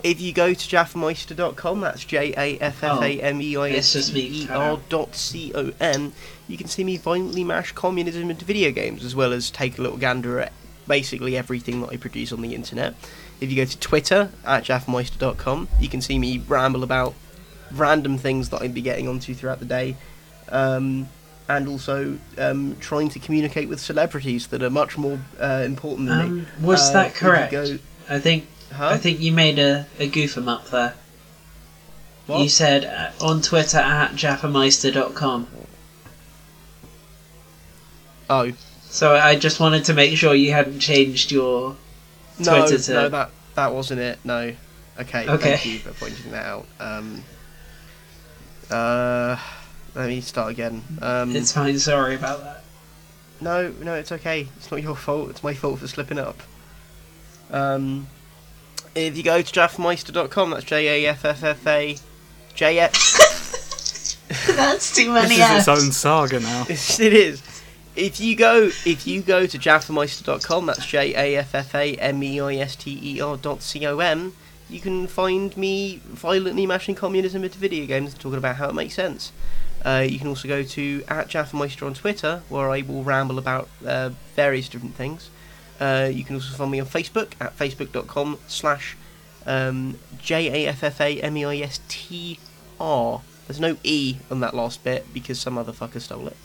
If 0.03 0.21
you 0.21 0.33
go 0.33 0.53
to 0.53 0.59
jaffameister.com, 0.69 1.81
that's 1.81 2.05
J 2.05 2.31
A 2.37 2.59
F 2.59 2.83
F 2.83 3.01
A 3.01 3.21
M 3.21 3.41
E 3.41 3.57
I 3.57 3.67
it's 3.69 3.87
S 3.87 3.93
just 3.93 4.09
T 4.09 4.15
me 4.15 4.21
E 4.43 4.45
cut 4.45 4.55
R 4.57 4.63
out. 4.73 4.87
dot 4.89 5.15
C 5.15 5.51
O 5.55 5.71
M, 5.79 6.13
you 6.47 6.57
can 6.57 6.67
see 6.67 6.83
me 6.83 6.97
violently 6.97 7.43
mash 7.43 7.71
communism 7.71 8.29
into 8.29 8.45
video 8.45 8.71
games, 8.71 9.03
as 9.03 9.15
well 9.15 9.33
as 9.33 9.49
take 9.49 9.79
a 9.79 9.81
little 9.81 9.97
gander 9.97 10.39
at 10.41 10.53
basically 10.87 11.35
everything 11.35 11.81
that 11.81 11.89
I 11.89 11.97
produce 11.97 12.31
on 12.31 12.41
the 12.41 12.53
internet. 12.53 12.93
If 13.41 13.49
you 13.49 13.55
go 13.55 13.65
to 13.65 13.77
Twitter 13.79 14.29
at 14.45 14.63
jaffameister.com, 14.63 15.69
you 15.79 15.89
can 15.89 16.01
see 16.01 16.19
me 16.19 16.37
ramble 16.47 16.83
about 16.83 17.15
random 17.71 18.19
things 18.19 18.49
that 18.49 18.61
I'd 18.61 18.75
be 18.75 18.81
getting 18.83 19.07
onto 19.07 19.33
throughout 19.33 19.57
the 19.59 19.65
day, 19.65 19.97
um, 20.49 21.09
and 21.47 21.67
also 21.67 22.17
um, 22.37 22.75
trying 22.79 23.09
to 23.09 23.19
communicate 23.19 23.69
with 23.69 23.79
celebrities 23.79 24.47
that 24.47 24.63
are 24.63 24.69
much 24.69 24.97
more 24.97 25.19
uh, 25.39 25.61
important 25.65 26.07
than 26.09 26.19
me. 26.37 26.41
Um, 26.41 26.47
was 26.65 26.89
Uh, 26.89 26.93
that 26.93 27.13
correct? 27.15 27.51
go- 27.51 27.77
I 28.09 28.19
think 28.19 28.47
huh? 28.73 28.87
I 28.89 28.97
think 28.97 29.19
you 29.19 29.31
made 29.31 29.59
a, 29.59 29.85
a 29.99 30.07
goof 30.07 30.37
'em 30.37 30.47
up 30.49 30.69
there. 30.71 30.93
What? 32.27 32.41
You 32.41 32.49
said 32.49 32.85
uh, 32.85 33.23
on 33.25 33.41
Twitter 33.41 33.77
at 33.77 34.11
jaffameister.com. 34.13 35.47
Oh, 38.29 38.51
So 38.89 39.15
I 39.15 39.35
just 39.35 39.59
wanted 39.59 39.85
to 39.85 39.93
make 39.93 40.17
sure 40.17 40.33
you 40.33 40.51
hadn't 40.51 40.79
changed 40.79 41.31
your 41.31 41.75
No, 42.39 42.59
Twitter 42.65 42.79
to- 42.83 42.93
no, 42.93 43.09
that 43.09 43.29
that 43.55 43.73
wasn't 43.73 43.99
it. 44.01 44.19
No. 44.23 44.53
Okay. 44.99 45.27
Okay. 45.27 45.57
Thank 45.57 45.65
you 45.65 45.79
for 45.79 45.91
pointing 45.91 46.31
that 46.31 46.45
out. 46.45 46.65
Um. 46.79 47.23
Uh. 48.71 49.37
Let 49.95 50.09
me 50.09 50.21
start 50.21 50.51
again. 50.51 50.83
Um. 51.01 51.35
It's 51.35 51.53
fine, 51.53 51.79
sorry 51.79 52.15
about 52.15 52.41
that. 52.43 52.63
No, 53.41 53.73
no, 53.81 53.95
it's 53.95 54.11
okay. 54.11 54.47
It's 54.57 54.69
not 54.69 54.81
your 54.81 54.95
fault. 54.95 55.29
It's 55.29 55.43
my 55.43 55.53
fault 55.53 55.79
for 55.79 55.87
slipping 55.87 56.19
up. 56.19 56.41
Um. 57.49 58.07
If 58.93 59.17
you 59.17 59.23
go 59.23 59.41
to 59.41 59.53
jaffmeister.com, 59.59 60.51
that's 60.51 60.63
J 60.65 61.05
A 61.05 61.09
F 61.09 61.25
F 61.25 61.43
F 61.43 61.67
A 61.67 61.97
J 62.53 62.79
F. 62.79 62.93
That's 64.47 64.95
too 64.95 65.11
many. 65.11 65.35
This 65.37 65.51
is 65.51 65.57
its 65.59 65.67
own 65.67 65.91
saga 65.91 66.39
now. 66.39 66.65
It 66.69 67.13
is. 67.13 67.43
If 67.95 68.19
you 68.19 68.35
go, 68.35 68.71
if 68.85 69.05
you 69.05 69.21
go 69.21 69.45
to 69.45 69.57
jaffameister.com, 69.57 70.65
that's 70.65 70.85
J 70.85 71.13
A 71.15 71.37
F 71.37 71.55
F 71.55 71.75
A 71.75 71.95
M 71.95 72.23
E 72.23 72.41
I 72.41 72.55
S 72.55 72.75
T 72.75 72.99
E 73.01 73.21
R 73.21 73.37
dot 73.37 73.61
C 73.61 73.85
O 73.85 73.99
M, 73.99 74.33
you 74.69 74.79
can 74.79 75.07
find 75.07 75.55
me 75.55 76.01
violently 76.05 76.65
mashing 76.65 76.95
communism 76.95 77.43
into 77.43 77.57
video 77.57 77.85
games 77.85 78.13
and 78.13 78.19
talking 78.19 78.37
about 78.37 78.55
how 78.57 78.69
it 78.69 78.75
makes 78.75 78.95
sense. 78.95 79.31
Uh, 79.85 80.05
you 80.07 80.17
can 80.17 80.27
also 80.27 80.47
go 80.47 80.63
to 80.63 81.03
at 81.07 81.27
Jaffameister 81.27 81.85
on 81.85 81.93
Twitter, 81.93 82.41
where 82.49 82.69
I 82.71 82.81
will 82.81 83.03
ramble 83.03 83.37
about 83.37 83.69
uh, 83.85 84.09
various 84.35 84.67
different 84.67 84.95
things. 84.95 85.29
Uh, 85.79 86.09
you 86.11 86.23
can 86.23 86.35
also 86.35 86.55
find 86.55 86.71
me 86.71 86.79
on 86.79 86.87
Facebook 86.87 87.33
at 87.39 87.55
facebook.com 87.57 88.39
slash 88.47 88.97
um, 89.45 89.99
J 90.19 90.65
A 90.65 90.69
F 90.69 90.83
F 90.83 90.99
A 91.01 91.21
M 91.21 91.37
E 91.37 91.45
I 91.45 91.57
S 91.57 91.79
T 91.87 92.39
R. 92.79 93.21
There's 93.47 93.59
no 93.59 93.77
E 93.83 94.17
on 94.31 94.39
that 94.39 94.55
last 94.55 94.83
bit 94.83 95.05
because 95.13 95.39
some 95.39 95.57
other 95.57 95.71
fucker 95.71 96.01
stole 96.01 96.27
it. 96.27 96.37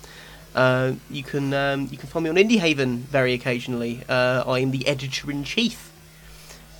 Uh, 0.55 0.95
you 1.09 1.23
can 1.23 1.55
um, 1.55 1.89
you 1.91 1.97
can 1.97 2.09
find 2.09 2.25
me 2.25 2.31
on 2.31 2.37
Indie 2.37 2.59
Haven 2.59 2.99
very 2.99 3.33
occasionally. 3.33 4.03
Uh, 4.09 4.45
I 4.47 4.59
am 4.59 4.71
the 4.71 4.87
editor 4.87 5.31
in 5.31 5.45
chief, 5.45 5.90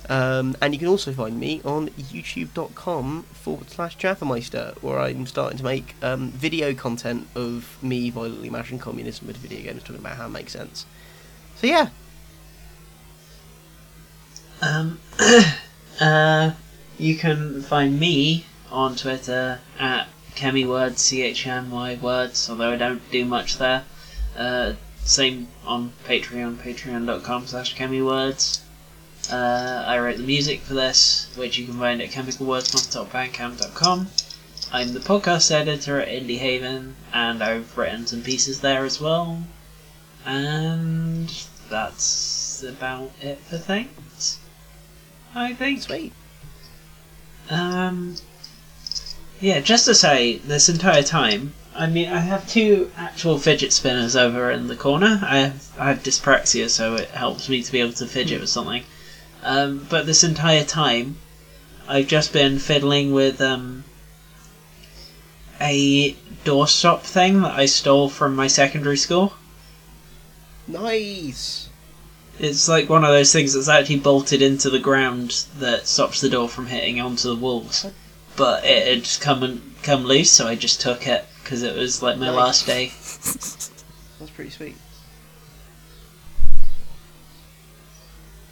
um, 0.09 0.55
and 0.61 0.73
you 0.73 0.79
can 0.79 0.87
also 0.87 1.13
find 1.13 1.39
me 1.39 1.61
on 1.63 1.89
YouTube.com 1.89 3.23
forward 3.31 3.69
slash 3.69 3.97
Jaffameister, 3.97 4.81
where 4.81 4.99
I'm 4.99 5.25
starting 5.25 5.57
to 5.57 5.63
make 5.63 5.95
um, 6.01 6.31
video 6.31 6.73
content 6.73 7.27
of 7.35 7.77
me 7.81 8.09
violently 8.09 8.49
mashing 8.49 8.79
communism 8.79 9.27
with 9.27 9.37
video 9.37 9.61
games, 9.61 9.83
talking 9.83 9.97
about 9.97 10.17
how 10.17 10.25
it 10.25 10.29
makes 10.29 10.53
sense. 10.53 10.85
So 11.55 11.67
yeah, 11.67 11.89
Um, 14.61 14.99
uh, 15.99 16.51
you 16.97 17.17
can 17.17 17.61
find 17.63 17.99
me 17.99 18.45
on 18.71 18.95
Twitter 18.95 19.59
at 19.79 20.07
ChemyWords, 20.35 20.97
C 20.97 21.23
H 21.23 21.47
M 21.47 21.71
Y 21.71 21.97
words, 22.01 22.49
although 22.49 22.71
I 22.71 22.77
don't 22.77 23.01
do 23.11 23.25
much 23.25 23.57
there. 23.57 23.83
Uh, 24.37 24.73
same 25.03 25.47
on 25.65 25.93
Patreon, 26.05 26.57
patreon.com 26.57 27.47
slash 27.47 27.75
ChemyWords. 27.75 28.61
Uh, 29.31 29.83
I 29.87 29.97
wrote 29.99 30.17
the 30.17 30.23
music 30.23 30.61
for 30.61 30.73
this, 30.73 31.27
which 31.35 31.57
you 31.57 31.65
can 31.65 31.79
find 31.79 32.01
at 32.01 32.09
chemicalwordsmonth.bandcamp.com. 32.09 34.07
I'm 34.73 34.93
the 34.93 34.99
podcast 34.99 35.51
editor 35.51 36.01
at 36.01 36.09
Indie 36.09 36.39
Haven, 36.39 36.95
and 37.13 37.41
I've 37.41 37.77
written 37.77 38.05
some 38.07 38.21
pieces 38.21 38.59
there 38.59 38.83
as 38.83 38.99
well. 38.99 39.43
And 40.25 41.31
that's 41.69 42.61
about 42.63 43.11
it 43.21 43.39
for 43.39 43.57
things. 43.57 44.39
I 45.33 45.53
think. 45.53 45.83
sweet. 45.83 46.11
Um, 47.49 48.17
yeah, 49.39 49.61
just 49.61 49.85
to 49.85 49.95
say, 49.95 50.37
this 50.37 50.67
entire 50.67 51.03
time 51.03 51.53
I 51.73 51.87
mean, 51.87 52.09
I 52.09 52.19
have 52.19 52.49
two 52.49 52.91
actual 52.97 53.37
fidget 53.37 53.71
spinners 53.71 54.13
over 54.13 54.51
in 54.51 54.67
the 54.67 54.75
corner. 54.75 55.21
I 55.23 55.37
have, 55.37 55.71
I 55.79 55.87
have 55.87 56.03
dyspraxia, 56.03 56.69
so 56.69 56.95
it 56.95 57.09
helps 57.11 57.47
me 57.47 57.63
to 57.63 57.71
be 57.71 57.79
able 57.79 57.93
to 57.93 58.05
fidget 58.05 58.41
with 58.41 58.49
something. 58.49 58.83
Um, 59.43 59.87
but 59.89 60.05
this 60.05 60.23
entire 60.23 60.63
time, 60.63 61.17
I've 61.87 62.07
just 62.07 62.31
been 62.31 62.59
fiddling 62.59 63.11
with 63.11 63.41
um, 63.41 63.83
a 65.59 66.13
doorstop 66.45 67.01
thing 67.01 67.41
that 67.41 67.53
I 67.57 67.65
stole 67.65 68.09
from 68.09 68.35
my 68.35 68.47
secondary 68.47 68.97
school. 68.97 69.33
Nice. 70.67 71.69
It's 72.39 72.67
like 72.67 72.89
one 72.89 73.03
of 73.03 73.09
those 73.11 73.33
things 73.33 73.53
that's 73.53 73.67
actually 73.67 73.99
bolted 73.99 74.41
into 74.41 74.69
the 74.69 74.79
ground 74.79 75.45
that 75.59 75.87
stops 75.87 76.21
the 76.21 76.29
door 76.29 76.47
from 76.49 76.67
hitting 76.67 76.99
onto 76.99 77.29
the 77.29 77.35
walls. 77.35 77.85
But 78.35 78.63
it 78.63 78.87
had 78.87 79.19
come 79.21 79.43
and 79.43 79.61
come 79.83 80.05
loose, 80.05 80.31
so 80.31 80.47
I 80.47 80.55
just 80.55 80.81
took 80.81 81.05
it 81.07 81.25
because 81.43 81.63
it 81.63 81.75
was 81.75 82.01
like 82.01 82.17
my 82.17 82.27
Nice. 82.27 82.35
last 82.35 82.65
day. 82.65 82.87
That's 84.19 84.31
pretty 84.33 84.51
sweet. 84.51 84.75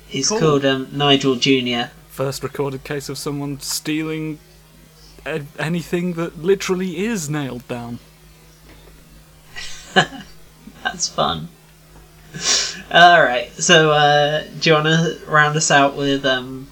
He's 0.09 0.27
Cool. 0.29 0.39
called 0.39 0.65
um, 0.65 0.87
Nigel 0.91 1.35
Junior. 1.35 1.91
First 2.09 2.43
recorded 2.43 2.83
case 2.83 3.07
of 3.09 3.17
someone 3.17 3.59
stealing 3.61 4.39
a- 5.25 5.43
anything 5.57 6.13
that 6.13 6.41
literally 6.41 7.05
is 7.05 7.29
nailed 7.29 7.65
down. 7.67 7.99
That's 9.93 11.07
fun. 11.09 11.49
All 12.91 13.21
right, 13.23 13.51
so 13.53 13.91
uh, 13.91 14.43
do 14.59 14.69
you 14.69 14.73
want 14.75 14.85
to 14.87 15.19
round 15.27 15.55
us 15.57 15.71
out 15.71 15.95
with 15.95 16.25
um, 16.25 16.67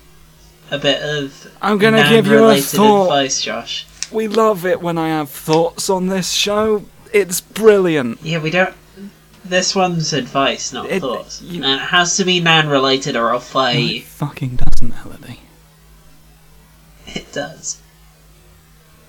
a 0.71 0.77
bit 0.77 1.01
of 1.01 1.51
I'm 1.61 1.77
gonna 1.77 2.07
give 2.09 2.27
you 2.27 2.45
a 2.47 2.57
thought. 2.59 3.03
advice, 3.05 3.41
Josh? 3.41 3.85
We 4.11 4.27
love 4.27 4.65
it 4.65 4.81
when 4.81 4.97
I 4.97 5.09
have 5.09 5.29
thoughts 5.29 5.89
on 5.89 6.07
this 6.07 6.31
show. 6.31 6.85
It's 7.13 7.41
brilliant. 7.41 8.19
Yeah, 8.21 8.39
we 8.39 8.49
don't. 8.51 8.75
This 9.49 9.73
one's 9.75 10.11
advice, 10.13 10.73
not 10.73 10.89
It- 10.89 10.99
thoughts, 11.01 11.41
you- 11.41 11.63
and 11.63 11.79
it 11.81 11.85
has 11.85 12.17
to 12.17 12.25
be 12.25 12.39
nan-related, 12.41 13.15
or 13.15 13.31
I'll 13.33 13.39
fire 13.39 13.73
No, 13.75 13.79
you. 13.79 13.95
it 13.97 14.03
fucking 14.05 14.57
doesn't, 14.57 14.93
Elodie. 15.05 15.39
It 17.07 17.31
does. 17.31 17.77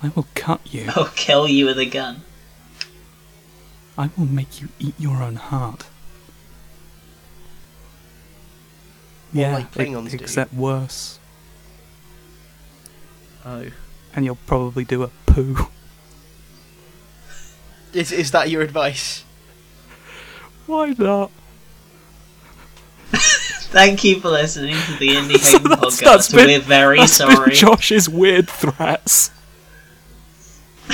I 0.01 0.09
will 0.15 0.27
cut 0.35 0.61
you. 0.71 0.89
I'll 0.95 1.09
kill 1.09 1.47
you 1.47 1.65
with 1.65 1.77
a 1.77 1.85
gun. 1.85 2.23
I 3.97 4.09
will 4.17 4.25
make 4.25 4.61
you 4.61 4.69
eat 4.79 4.93
your 4.97 5.21
own 5.21 5.35
heart. 5.35 5.85
yeah, 9.33 9.53
like 9.55 9.71
Klingons 9.73 10.13
e- 10.13 10.17
do. 10.17 10.23
except 10.23 10.53
worse. 10.53 11.19
Oh. 13.45 13.65
And 14.15 14.25
you'll 14.25 14.37
probably 14.47 14.85
do 14.85 15.03
a 15.03 15.09
poo. 15.25 15.67
Is 17.93 18.11
is 18.11 18.31
that 18.31 18.49
your 18.49 18.61
advice? 18.61 19.23
Why 20.69 20.93
not? 20.99 21.31
Thank 23.71 24.03
you 24.03 24.19
for 24.19 24.29
listening 24.29 24.75
to 24.75 24.91
the 24.99 25.07
Indie 25.15 25.37
So 25.39 25.57
Haven 25.57 25.71
that's- 25.71 25.99
podcast. 25.99 26.03
that's 26.05 26.31
been- 26.31 26.45
We're 26.47 26.59
very 26.59 26.97
That's 26.99 27.17
been 27.17 27.31
sorry. 27.35 27.53
Josh's 27.55 28.07
weird 28.07 28.47
threats. 28.47 29.31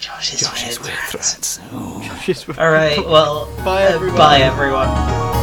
Josh's, 0.00 0.40
Josh's 0.40 0.80
weird 0.80 0.88
weird 0.94 1.08
threats. 1.10 1.58
threats. 1.58 2.58
All 2.58 2.70
right. 2.70 3.04
Well, 3.04 3.54
Bye, 3.64 3.84
uh, 3.84 3.94
everyone. 3.94 4.16
bye 4.16 4.38
everyone. 4.38 5.35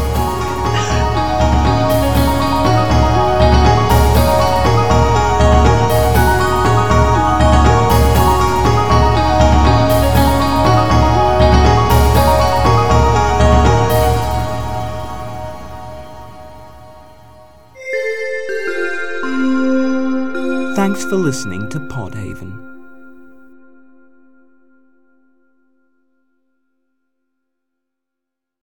Thanks 20.84 21.06
for 21.06 21.16
listening 21.16 21.70
to 21.70 21.80
Podhaven. 21.80 22.63